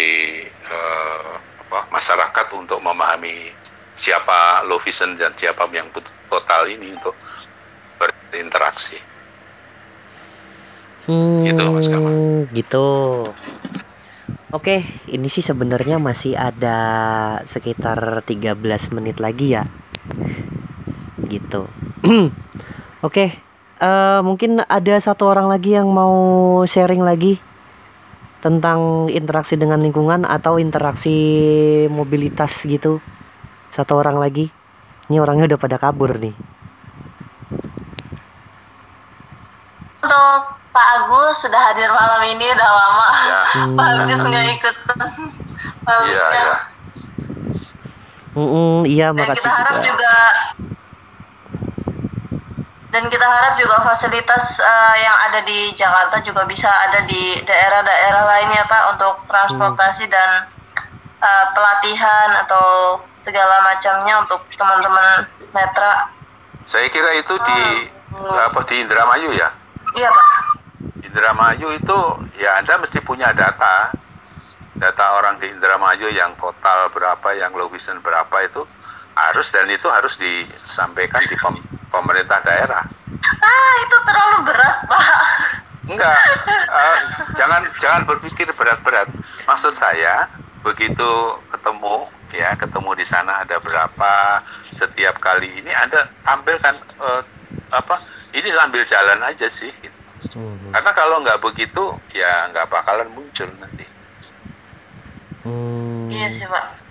eh, 0.50 1.34
apa, 1.62 1.80
masyarakat 1.94 2.48
untuk 2.62 2.80
memahami 2.82 3.54
siapa 3.96 4.64
low 4.68 4.80
vision 4.82 5.16
dan 5.16 5.32
siapa 5.34 5.66
yang 5.72 5.90
total 6.28 6.68
ini 6.70 6.94
untuk 6.98 7.16
berinteraksi. 7.98 9.00
Hmm, 11.06 11.46
Gitu, 11.46 11.62
Mas 11.74 11.88
Kamal. 11.92 12.16
gitu. 12.58 12.78
Oke, 14.56 14.76
ini 15.16 15.28
sih 15.28 15.44
sebenarnya 15.44 15.96
masih 16.00 16.34
ada 16.40 16.78
sekitar 17.54 18.24
13 18.30 18.88
menit 18.96 19.18
lagi 19.20 19.48
ya. 19.58 19.64
Gitu. 21.26 21.62
Oke, 23.06 23.45
eh, 23.86 24.20
mungkin 24.28 24.52
ada 24.78 24.94
satu 25.06 25.24
orang 25.32 25.48
lagi 25.54 25.70
yang 25.78 25.88
mau 26.00 26.16
sharing 26.74 27.02
lagi 27.10 27.32
tentang 28.44 29.10
interaksi 29.20 29.56
dengan 29.62 29.80
lingkungan 29.86 30.22
atau 30.36 30.54
interaksi 30.66 31.10
mobilitas 31.98 32.54
gitu. 32.74 33.02
Satu 33.76 33.94
orang 34.02 34.18
lagi. 34.24 34.46
Ini 35.10 35.18
orangnya 35.24 35.46
udah 35.56 35.60
pada 35.66 35.78
kabur 35.84 36.12
nih. 36.24 36.36
Untuk 40.04 40.40
Pak 40.76 40.88
Agus 41.00 41.36
sudah 41.44 41.62
hadir 41.72 41.90
malam 41.90 42.22
ini 42.28 42.46
udah 42.52 42.70
lama. 42.70 43.08
Ya, 43.26 43.40
Hmm. 43.56 43.76
Pak 43.80 43.88
Agus 44.04 44.22
nggak 44.28 44.46
ikut. 44.60 44.76
iya, 46.06 46.26
iya. 46.36 46.56
Mm-mm, 48.36 48.84
iya, 48.92 49.06
Dan 49.16 49.16
makasih 49.16 49.48
kita 49.48 49.52
harap 49.56 49.76
juga. 49.80 49.88
juga 49.96 50.14
dan 52.96 53.12
kita 53.12 53.28
harap 53.28 53.60
juga 53.60 53.84
fasilitas 53.84 54.56
eh, 54.56 54.96
yang 55.04 55.18
ada 55.28 55.44
di 55.44 55.76
Jakarta 55.76 56.24
juga 56.24 56.48
bisa 56.48 56.72
ada 56.72 57.04
di 57.04 57.44
daerah-daerah 57.44 58.24
lainnya 58.24 58.64
Pak 58.72 58.84
untuk 58.96 59.14
transportasi 59.28 60.08
dan 60.08 60.48
eh, 61.20 61.46
pelatihan 61.52 62.40
atau 62.48 63.04
segala 63.12 63.68
macamnya 63.68 64.24
untuk 64.24 64.48
teman-teman 64.56 65.28
netra. 65.52 66.08
Saya 66.64 66.88
kira 66.88 67.20
itu 67.20 67.36
di 67.36 67.92
apa 68.16 68.64
di 68.64 68.76
Indramayu 68.80 69.36
ya. 69.36 69.52
Iya 70.00 70.08
Pak. 70.16 70.28
Indramayu 71.04 71.76
itu 71.76 71.98
ya 72.40 72.64
Anda 72.64 72.80
mesti 72.80 73.04
punya 73.04 73.36
data. 73.36 73.92
Data 74.80 75.20
orang 75.20 75.44
di 75.44 75.52
Indramayu 75.52 76.16
yang 76.16 76.32
total 76.40 76.88
berapa, 76.96 77.28
yang 77.36 77.52
low 77.60 77.68
vision 77.68 78.00
berapa 78.00 78.40
itu 78.48 78.64
harus 79.16 79.48
dan 79.50 79.68
itu 79.72 79.88
harus 79.88 80.20
disampaikan 80.20 81.24
di 81.26 81.36
pem- 81.40 81.66
pemerintah 81.88 82.44
daerah. 82.44 82.84
Ah 83.42 83.74
itu 83.82 83.98
terlalu 84.06 84.38
berat 84.52 84.78
Pak. 84.86 85.06
Enggak, 85.86 86.18
eh, 86.50 86.98
jangan 87.38 87.62
jangan 87.78 88.02
berpikir 88.10 88.50
berat-berat. 88.54 89.08
Maksud 89.46 89.72
saya 89.72 90.28
begitu 90.66 91.10
ketemu 91.54 92.10
ya 92.34 92.58
ketemu 92.58 92.98
di 92.98 93.06
sana 93.06 93.46
ada 93.46 93.62
berapa 93.62 94.42
setiap 94.74 95.22
kali 95.22 95.62
ini 95.62 95.72
Anda 95.72 96.10
tampilkan 96.26 96.76
eh, 96.82 97.22
apa 97.70 97.96
ini 98.34 98.50
sambil 98.52 98.82
jalan 98.84 99.22
aja 99.24 99.48
sih. 99.48 99.70
gitu. 99.78 100.00
Mhm. 100.36 100.74
Karena 100.74 100.92
kalau 100.98 101.22
nggak 101.22 101.40
begitu 101.40 101.94
ya 102.12 102.50
nggak 102.50 102.68
bakalan 102.68 103.10
muncul 103.14 103.48
nanti. 103.62 103.86
Hmm. 105.46 106.10
Iya 106.10 106.28
sih 106.34 106.48
Pak. 106.50 106.85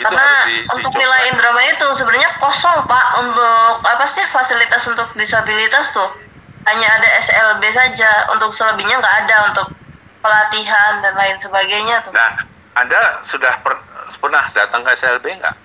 Itu 0.00 0.08
Karena 0.08 0.24
harus 0.24 0.48
di- 0.48 0.64
untuk 0.66 0.90
dicoba. 0.90 1.02
wilayah 1.04 1.26
Indramayu 1.28 1.70
itu 1.70 1.86
sebenarnya 1.92 2.30
kosong 2.40 2.78
Pak 2.82 3.06
untuk 3.20 3.72
apa 3.84 4.04
sih 4.08 4.24
fasilitas 4.26 4.82
untuk 4.86 5.12
disabilitas 5.12 5.92
tuh 5.92 6.08
hanya 6.64 6.88
ada 6.90 7.08
SLB 7.20 7.62
saja 7.68 8.32
untuk 8.32 8.48
selebihnya 8.50 8.96
nggak 8.96 9.16
ada 9.20 9.36
untuk 9.48 9.68
pelatihan 10.20 11.00
dan 11.00 11.12
lain 11.14 11.36
sebagainya 11.36 12.00
tuh. 12.00 12.12
Nah, 12.12 12.32
Anda 12.74 13.20
sudah 13.22 13.60
per- 13.60 13.80
pernah 14.16 14.48
datang 14.50 14.80
ke 14.82 14.92
SLB 14.94 15.36
nggak? 15.36 15.56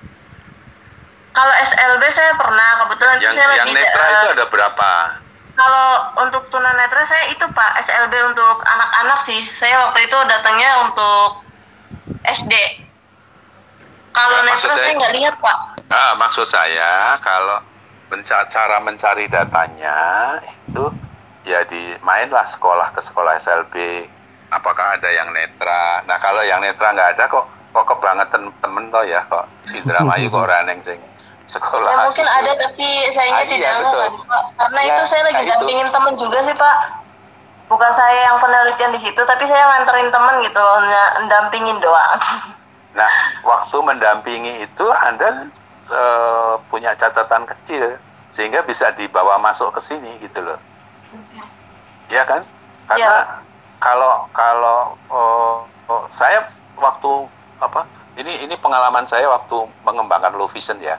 Kalau 1.32 1.54
SLB 1.62 2.04
saya 2.10 2.32
pernah 2.34 2.70
kebetulan 2.82 3.20
Yang 3.20 3.34
saya 3.34 3.48
yang 3.54 3.68
lagi 3.68 3.74
netra 3.74 4.06
itu 4.10 4.28
ada 4.34 4.46
berapa? 4.48 4.90
kalau 5.56 5.88
untuk 6.20 6.44
tunanetra 6.50 7.04
saya 7.06 7.32
itu 7.32 7.48
Pak 7.48 7.80
SLB 7.80 8.12
untuk 8.26 8.56
anak-anak 8.62 9.20
sih. 9.22 9.40
Saya 9.54 9.80
waktu 9.82 10.04
itu 10.04 10.18
datangnya 10.26 10.84
untuk 10.84 11.48
SD. 12.26 12.52
Kalau 14.16 14.38
Nah, 14.38 14.48
maksud 14.48 14.66
netra 14.66 14.76
saya- 14.78 14.88
saya 14.88 14.98
nggak 14.98 15.14
lihat 15.14 15.36
Pak. 15.38 15.58
Ah, 15.86 16.14
maksud 16.16 16.48
saya 16.48 16.92
kalau 17.20 17.60
menca- 18.08 18.48
cara 18.48 18.80
mencari 18.80 19.28
datanya 19.28 19.98
itu 20.40 20.86
ya 21.44 21.62
di 21.66 22.00
mainlah 22.00 22.48
sekolah 22.48 22.90
ke 22.90 23.02
sekolah 23.02 23.36
SLB. 23.36 24.08
Apakah 24.50 24.96
ada 24.96 25.10
yang 25.10 25.30
netra? 25.30 26.00
Nah 26.04 26.16
kalau 26.18 26.42
yang 26.42 26.64
netra 26.64 26.90
nggak 26.90 27.20
ada 27.20 27.28
kok 27.28 27.44
kok 27.70 27.86
kebangetan 27.86 28.48
temen 28.56 28.88
toh 28.88 29.04
ya 29.04 29.20
kok 29.22 29.52
Indramayu 29.68 30.32
kok 30.32 30.48
raneng 30.48 30.80
sing 30.80 30.96
sekolah. 31.46 31.86
Ya 31.86 31.98
mungkin 32.08 32.24
gitu. 32.24 32.38
ada 32.40 32.52
tapi 32.56 32.88
sayangnya 33.12 33.36
Ah, 33.36 33.44
iya, 33.44 33.52
tidak 33.52 33.72
Pak. 34.24 34.44
Karena 34.56 34.80
Ya, 34.80 34.88
itu 34.90 35.04
saya 35.06 35.22
lagi 35.24 35.36
nah 35.36 35.44
itu. 35.44 35.52
dampingin 35.52 35.90
temen 35.92 36.14
juga 36.16 36.40
sih 36.42 36.56
Pak. 36.56 36.78
Bukan 37.66 37.92
saya 37.92 38.30
yang 38.30 38.38
penelitian 38.40 38.94
di 38.94 39.02
situ, 39.02 39.18
tapi 39.18 39.44
saya 39.44 39.66
nganterin 39.68 40.08
temen 40.08 40.38
gitu 40.40 40.56
loh, 40.56 40.78
ndampingin 41.20 41.82
doang. 41.82 42.22
Nah 42.96 43.12
waktu 43.44 43.78
mendampingi 43.84 44.64
itu 44.64 44.86
Anda 44.90 45.52
eh, 45.92 46.54
punya 46.72 46.96
catatan 46.96 47.44
kecil 47.46 48.00
sehingga 48.32 48.64
bisa 48.64 48.92
dibawa 48.96 49.40
masuk 49.40 49.76
ke 49.76 49.82
sini 49.84 50.16
gitu 50.24 50.42
loh. 50.42 50.60
Iya 52.08 52.24
kan? 52.24 52.42
Karena 52.88 53.44
kalau 53.84 54.28
kalau 54.32 54.96
oh, 55.12 55.68
oh, 55.92 56.04
saya 56.10 56.48
waktu 56.80 57.28
apa? 57.60 57.84
Ini 58.16 58.48
ini 58.48 58.56
pengalaman 58.64 59.04
saya 59.12 59.28
waktu 59.28 59.68
mengembangkan 59.84 60.40
low 60.40 60.48
vision 60.48 60.80
ya. 60.80 60.96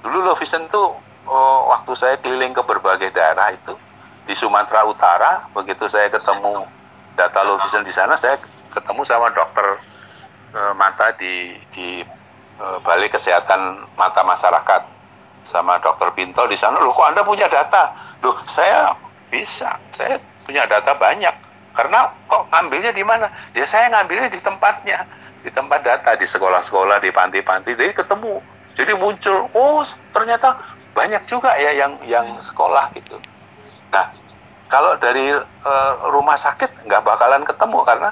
Dulu 0.00 0.24
low 0.24 0.36
vision 0.36 0.64
tuh 0.72 0.96
oh, 1.28 1.58
waktu 1.68 1.92
saya 1.96 2.16
keliling 2.20 2.56
ke 2.56 2.64
berbagai 2.64 3.12
daerah 3.12 3.52
itu 3.52 3.76
di 4.24 4.32
Sumatera 4.32 4.88
Utara, 4.88 5.44
begitu 5.52 5.84
saya 5.84 6.08
ketemu 6.08 6.64
data 7.12 7.40
low 7.44 7.60
vision 7.60 7.84
di 7.84 7.92
sana, 7.92 8.16
saya 8.16 8.40
ketemu 8.72 9.04
sama 9.04 9.28
dokter 9.36 9.76
eh, 10.54 10.72
mata 10.78 11.10
di 11.18 11.58
di 11.74 12.00
eh, 12.58 12.78
Balai 12.80 13.10
Kesehatan 13.10 13.90
Mata 13.98 14.22
Masyarakat 14.22 14.82
sama 15.44 15.76
dokter 15.82 16.08
Pinto 16.16 16.46
di 16.48 16.56
sana. 16.56 16.80
Loh 16.80 16.94
kok 16.94 17.10
Anda 17.10 17.26
punya 17.26 17.50
data? 17.50 17.92
Loh 18.24 18.38
saya 18.48 18.96
bisa, 19.28 19.76
saya 19.92 20.16
punya 20.46 20.64
data 20.64 20.96
banyak. 20.96 21.34
Karena 21.74 22.06
kok 22.30 22.48
ngambilnya 22.54 22.94
di 22.94 23.02
mana? 23.02 23.28
Ya 23.52 23.66
saya 23.66 23.90
ngambilnya 23.90 24.30
di 24.30 24.38
tempatnya, 24.38 25.04
di 25.42 25.50
tempat 25.50 25.82
data, 25.82 26.14
di 26.14 26.24
sekolah-sekolah, 26.24 27.02
di 27.02 27.10
panti-panti. 27.10 27.74
Jadi 27.74 27.92
ketemu, 27.92 28.38
jadi 28.78 28.94
muncul. 28.94 29.50
Oh 29.52 29.82
ternyata 30.14 30.62
banyak 30.94 31.26
juga 31.26 31.58
ya 31.58 31.74
yang 31.74 31.98
yang 32.06 32.38
sekolah 32.38 32.94
gitu. 32.94 33.18
Nah 33.90 34.14
kalau 34.70 34.96
dari 35.02 35.34
eh, 35.34 35.92
rumah 36.08 36.38
sakit 36.38 36.86
nggak 36.86 37.02
bakalan 37.02 37.42
ketemu 37.42 37.78
karena 37.82 38.10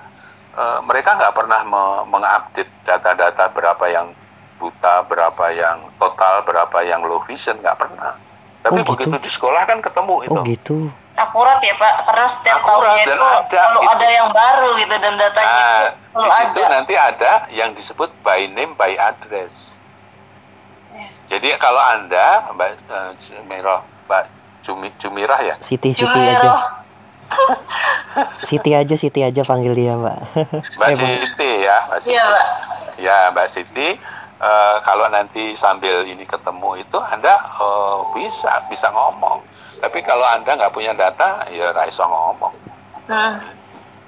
eh, 0.53 0.79
mereka 0.83 1.15
nggak 1.15 1.33
pernah 1.33 1.61
me- 1.62 2.05
mengupdate 2.09 2.70
data-data 2.83 3.45
berapa 3.49 3.85
yang 3.87 4.12
buta, 4.57 5.03
berapa 5.05 5.45
yang 5.51 5.91
total, 5.97 6.43
berapa 6.43 6.79
yang 6.83 7.03
low 7.03 7.19
vision 7.23 7.59
nggak 7.59 7.77
pernah. 7.77 8.15
Tapi 8.62 8.79
Oh, 8.79 8.87
gitu. 8.87 8.91
begitu 8.95 9.16
di 9.19 9.27
sekolah 9.29 9.62
kan 9.65 9.83
ketemu 9.83 10.23
itu. 10.23 10.33
Oh 10.33 10.45
gitu. 10.45 10.77
Akurat 11.12 11.59
ya 11.61 11.74
Pak, 11.74 12.07
karena 12.07 12.27
setiap 12.27 12.57
Akurat 12.57 12.79
tahunnya 12.95 13.05
itu 13.05 13.11
ada 13.12 13.45
selalu 13.45 13.81
gitu. 13.81 13.91
ada 13.91 14.07
yang 14.09 14.29
baru 14.31 14.69
gitu 14.79 14.95
dan 14.97 15.15
datanya 15.19 15.51
Nah, 15.53 15.83
itu 15.83 15.91
di 16.15 16.23
selalu 16.23 16.39
situ 16.47 16.61
ada. 16.61 16.70
nanti 16.70 16.95
ada 16.95 17.33
yang 17.51 17.70
disebut 17.74 18.11
by 18.23 18.41
name 18.49 18.73
by 18.74 18.95
address. 18.95 19.77
Ya. 20.91 21.09
Jadi 21.29 21.49
kalau 21.59 21.81
anda 21.81 22.27
Mbak 22.51 22.70
eh, 22.87 23.11
Jumirah, 23.20 23.81
Mbak 24.07 24.24
Jumi, 24.62 24.89
Jumirah 24.97 25.41
ya, 25.43 25.55
Siti 25.59 25.91
Siti 25.91 26.07
aja. 26.07 26.82
Siti 28.49 28.71
aja 28.73 28.95
Siti 28.95 29.21
aja 29.21 29.43
panggil 29.43 29.73
dia, 29.73 29.95
Mbak. 29.95 30.19
Mbak 30.79 30.89
Eh. 30.89 30.97
Siti, 30.97 31.51
ya, 31.63 31.77
Mbak 31.87 31.99
Siti. 32.01 32.13
Iya, 32.13 32.25
Pak. 32.27 32.47
Ya, 32.99 33.17
Mbak 33.31 33.49
Siti, 33.49 33.89
eh, 34.39 34.77
kalau 34.83 35.07
nanti 35.09 35.55
sambil 35.55 36.05
ini 36.05 36.23
ketemu 36.23 36.79
itu 36.79 36.99
Anda 36.99 37.35
eh, 37.39 37.97
bisa 38.15 38.63
bisa 38.67 38.89
ngomong. 38.89 39.41
Tapi 39.79 39.99
kalau 40.01 40.23
Anda 40.23 40.55
nggak 40.55 40.73
punya 40.73 40.93
data, 40.93 41.43
ya 41.49 41.71
nggak 41.71 41.89
iso 41.89 42.05
ngomong. 42.05 42.55
Hmm. 43.07 43.35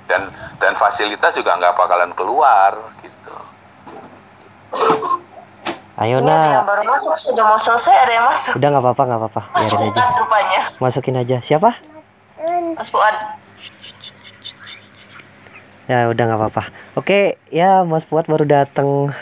Dan 0.05 0.29
dan 0.59 0.77
fasilitas 0.77 1.35
juga 1.35 1.57
nggak 1.57 1.75
bakalan 1.75 2.13
keluar 2.13 2.77
gitu. 3.01 3.35
Ayo 5.95 6.19
ada 6.19 6.59
yang 6.59 6.67
baru 6.67 6.83
masuk, 6.85 7.15
sudah 7.15 7.47
mau 7.47 7.55
selesai 7.55 7.95
ada 7.95 8.13
yang 8.13 8.27
masuk. 8.27 8.53
Udah 8.59 8.69
nggak 8.69 8.83
apa-apa 8.83 9.03
nggak 9.07 9.21
apa-apa. 9.23 9.43
Mas 9.55 9.71
Biarin 9.71 9.91
aja. 9.91 10.03
Rupanya. 10.19 10.61
Masukin 10.83 11.17
aja. 11.17 11.37
Siapa? 11.39 11.71
Mas 12.77 12.91
Fuad. 12.93 13.17
Ya 15.85 16.09
udah 16.09 16.23
nggak 16.25 16.41
apa-apa. 16.41 16.63
Oke, 16.97 17.37
ya 17.53 17.85
Mas 17.85 18.05
Fuad 18.09 18.25
baru 18.29 18.45
datang. 18.49 19.13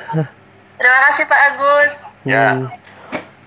Terima 0.79 0.99
kasih 1.11 1.25
Pak 1.27 1.41
Agus. 1.55 1.93
Ya. 2.23 2.55
Hmm. 2.55 2.67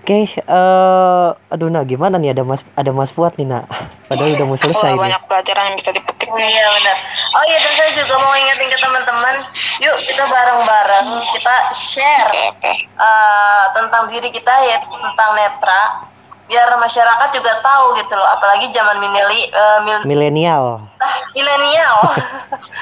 Oke, 0.06 0.38
eh 0.38 1.28
aduh 1.50 1.66
nah 1.66 1.82
gimana 1.82 2.14
nih 2.14 2.30
ada 2.30 2.46
Mas 2.46 2.62
ada 2.78 2.94
Mas 2.94 3.10
Fuad 3.10 3.34
nih 3.34 3.48
nak. 3.48 3.66
Padahal 4.06 4.38
udah 4.38 4.46
mau 4.46 4.54
selesai 4.54 4.94
nih. 4.94 5.02
banyak 5.02 5.22
pelajaran 5.26 5.64
yang 5.66 5.76
bisa 5.82 5.90
dipetik 5.90 6.30
nih. 6.30 6.46
Iya 6.46 6.66
benar. 6.78 6.96
Oh 7.34 7.44
iya 7.50 7.58
dan 7.58 7.72
saya 7.74 7.90
juga 7.98 8.14
mau 8.22 8.34
ingetin 8.38 8.70
ke 8.70 8.78
teman-teman, 8.78 9.34
yuk 9.82 9.96
kita 10.06 10.22
bareng-bareng 10.30 11.08
kita 11.34 11.54
share 11.74 12.30
eh, 12.62 13.64
tentang 13.74 14.06
diri 14.14 14.30
kita 14.30 14.54
ya 14.70 14.78
tentang 14.86 15.30
netra 15.34 16.06
biar 16.46 16.70
masyarakat 16.72 17.28
juga 17.32 17.58
tahu 17.58 17.94
gitu 17.96 18.14
loh 18.14 18.28
apalagi 18.28 18.70
zaman 18.70 18.96
minili, 18.96 19.46
eh, 19.46 19.78
mil- 19.82 20.06
Milenial. 20.06 20.78
ah, 20.96 21.14
milenial 21.32 21.98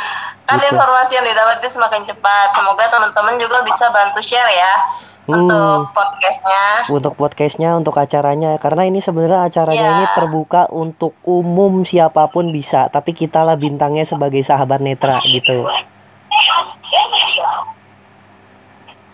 kan 0.47 0.61
Gitu. 0.61 0.69
informasi 0.71 1.17
yang 1.17 1.25
didapat 1.25 1.59
itu 1.59 1.73
semakin 1.73 2.05
cepat 2.05 2.53
semoga 2.53 2.85
teman-teman 2.89 3.41
juga 3.41 3.65
bisa 3.65 3.89
bantu 3.89 4.21
share 4.21 4.49
ya 4.49 4.75
Hmm. 5.25 5.49
untuk 5.49 5.89
podcastnya 5.97 6.65
Untuk 6.87 7.17
podcastnya, 7.17 7.73
untuk 7.73 7.97
acaranya, 7.97 8.61
karena 8.61 8.85
ini 8.85 9.01
sebenarnya 9.01 9.49
acaranya 9.49 9.89
Iya. 9.89 9.97
ini 9.97 10.07
terbuka 10.13 10.69
untuk 10.69 11.17
umum 11.25 11.81
siapa 11.81 12.29
pun 12.29 12.53
bisa, 12.53 12.93
tapi 12.93 13.17
kita 13.17 13.41
lah 13.41 13.57
bintangnya 13.57 14.05
sebagai 14.05 14.45
sahabat 14.45 14.85
netra 14.85 15.25
gitu. 15.25 15.65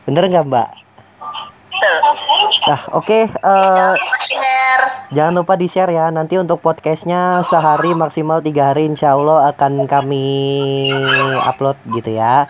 Bener 0.02 0.24
nggak 0.26 0.46
Mbak? 0.50 0.68
Nah, 1.80 2.80
oke. 2.92 3.20
eh, 3.24 3.28
jangan 3.32 3.96
lupa 3.96 4.18
share 4.20 4.84
Jangan 5.10 5.32
lupa 5.34 5.54
di 5.56 5.66
share 5.66 5.90
ya. 5.90 6.06
Nanti 6.08 6.36
untuk 6.36 6.60
podcastnya 6.60 7.40
sehari 7.42 7.96
maksimal 7.96 8.38
tiga 8.40 8.70
hari, 8.70 8.86
insya 8.86 9.16
Allah 9.16 9.50
akan 9.50 9.88
kami 9.88 10.26
upload 11.42 11.80
gitu 11.90 12.14
ya. 12.14 12.46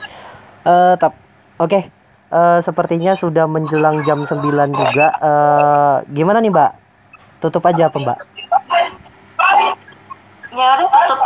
Eh, 0.62 0.94
tap, 0.98 1.14
oke. 1.56 1.80
Eh, 2.30 2.58
sepertinya 2.60 3.14
sudah 3.14 3.46
menjelang 3.46 4.02
jam 4.02 4.22
9 4.22 4.70
juga. 4.70 5.08
Eh, 5.16 5.96
gimana 6.12 6.38
nih 6.38 6.50
Mbak? 6.50 6.72
Tutup 7.40 7.64
aja 7.64 7.88
apa 7.88 7.98
Mbak? 7.98 8.18
ya 10.50 10.66
udah 10.76 10.88
tutup 10.90 11.18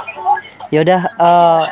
Yaudah. 0.70 1.00
eh, 1.08 1.62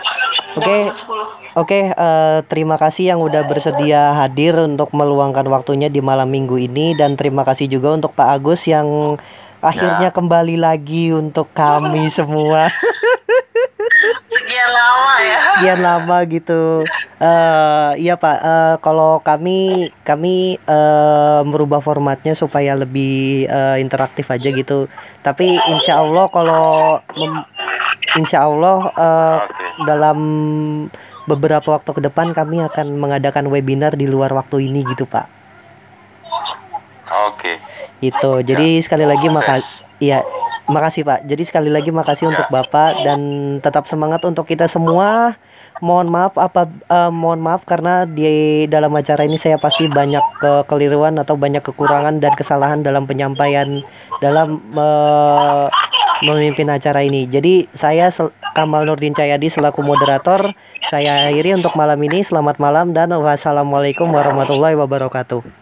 oke. 0.57 0.77
Jam 0.89 1.42
10. 1.53 1.61
Oke, 1.61 1.93
eh, 1.93 2.39
terima 2.49 2.81
kasih 2.81 3.13
yang 3.13 3.21
udah 3.21 3.45
bersedia 3.45 4.17
hadir 4.17 4.57
untuk 4.57 4.89
meluangkan 4.97 5.45
waktunya 5.53 5.93
di 5.93 6.01
malam 6.01 6.33
minggu 6.33 6.57
ini 6.57 6.97
dan 6.97 7.15
terima 7.15 7.45
kasih 7.45 7.69
juga 7.69 7.93
untuk 7.93 8.17
Pak 8.17 8.29
Agus 8.41 8.65
yang 8.65 9.21
akhirnya 9.63 10.11
kembali 10.11 10.59
lagi 10.59 11.15
untuk 11.15 11.47
kami 11.55 12.11
semua 12.19 12.67
sekian 14.27 14.71
lama 14.75 15.15
ya 15.23 15.41
sekian 15.55 15.81
lama 15.85 16.17
gitu. 16.27 16.83
Eh, 17.23 17.91
iya 18.03 18.19
Pak, 18.19 18.39
eh, 18.43 18.75
kalau 18.83 19.23
kami 19.23 19.93
kami 20.03 20.59
eh, 20.59 21.41
merubah 21.47 21.79
formatnya 21.79 22.35
supaya 22.35 22.75
lebih 22.75 23.47
eh, 23.47 23.77
interaktif 23.79 24.27
aja 24.33 24.49
gitu. 24.51 24.91
Tapi 25.23 25.61
insya 25.71 26.03
Allah 26.03 26.27
kalau 26.33 26.99
mem- 27.15 27.47
insya 28.19 28.49
Allah 28.49 28.91
Oke. 28.91 29.87
dalam 29.87 30.19
beberapa 31.27 31.79
waktu 31.79 31.91
ke 31.95 32.01
depan 32.03 32.35
kami 32.35 32.63
akan 32.67 32.99
mengadakan 32.99 33.47
webinar 33.49 33.95
di 33.95 34.11
luar 34.11 34.33
waktu 34.35 34.67
ini 34.67 34.83
gitu 34.87 35.07
Pak. 35.07 35.27
Oke. 37.33 37.61
Itu. 38.03 38.43
Jadi 38.43 38.83
sekali 38.83 39.05
lagi 39.07 39.29
makasih 39.29 39.85
iya 40.03 40.27
makasih 40.67 41.07
Pak. 41.07 41.29
Jadi 41.29 41.43
sekali 41.47 41.71
lagi 41.71 41.93
makasih 41.95 42.33
untuk 42.33 42.49
Bapak 42.51 43.05
dan 43.07 43.21
tetap 43.63 43.87
semangat 43.87 44.25
untuk 44.27 44.49
kita 44.49 44.67
semua. 44.67 45.37
Mohon 45.83 46.15
maaf 46.15 46.35
apa 46.39 46.71
eh, 46.71 47.11
mohon 47.11 47.43
maaf 47.43 47.67
karena 47.67 48.07
di 48.07 48.65
dalam 48.71 48.95
acara 48.95 49.27
ini 49.27 49.35
saya 49.35 49.59
pasti 49.59 49.91
banyak 49.91 50.23
kekeliruan 50.39 51.19
atau 51.19 51.35
banyak 51.35 51.59
kekurangan 51.59 52.23
dan 52.23 52.39
kesalahan 52.39 52.87
dalam 52.87 53.03
penyampaian 53.03 53.83
dalam 54.23 54.63
eh, 54.79 55.67
memimpin 56.21 56.69
acara 56.69 57.01
ini. 57.01 57.25
Jadi 57.25 57.73
saya 57.73 58.13
Kamal 58.53 58.85
Nurdin 58.85 59.17
Cahyadi 59.17 59.49
selaku 59.49 59.81
moderator 59.81 60.53
saya 60.93 61.25
akhiri 61.33 61.57
untuk 61.57 61.73
malam 61.73 61.97
ini. 62.05 62.21
Selamat 62.21 62.61
malam 62.61 62.93
dan 62.93 63.17
wassalamualaikum 63.17 64.13
warahmatullahi 64.13 64.77
wabarakatuh. 64.77 65.62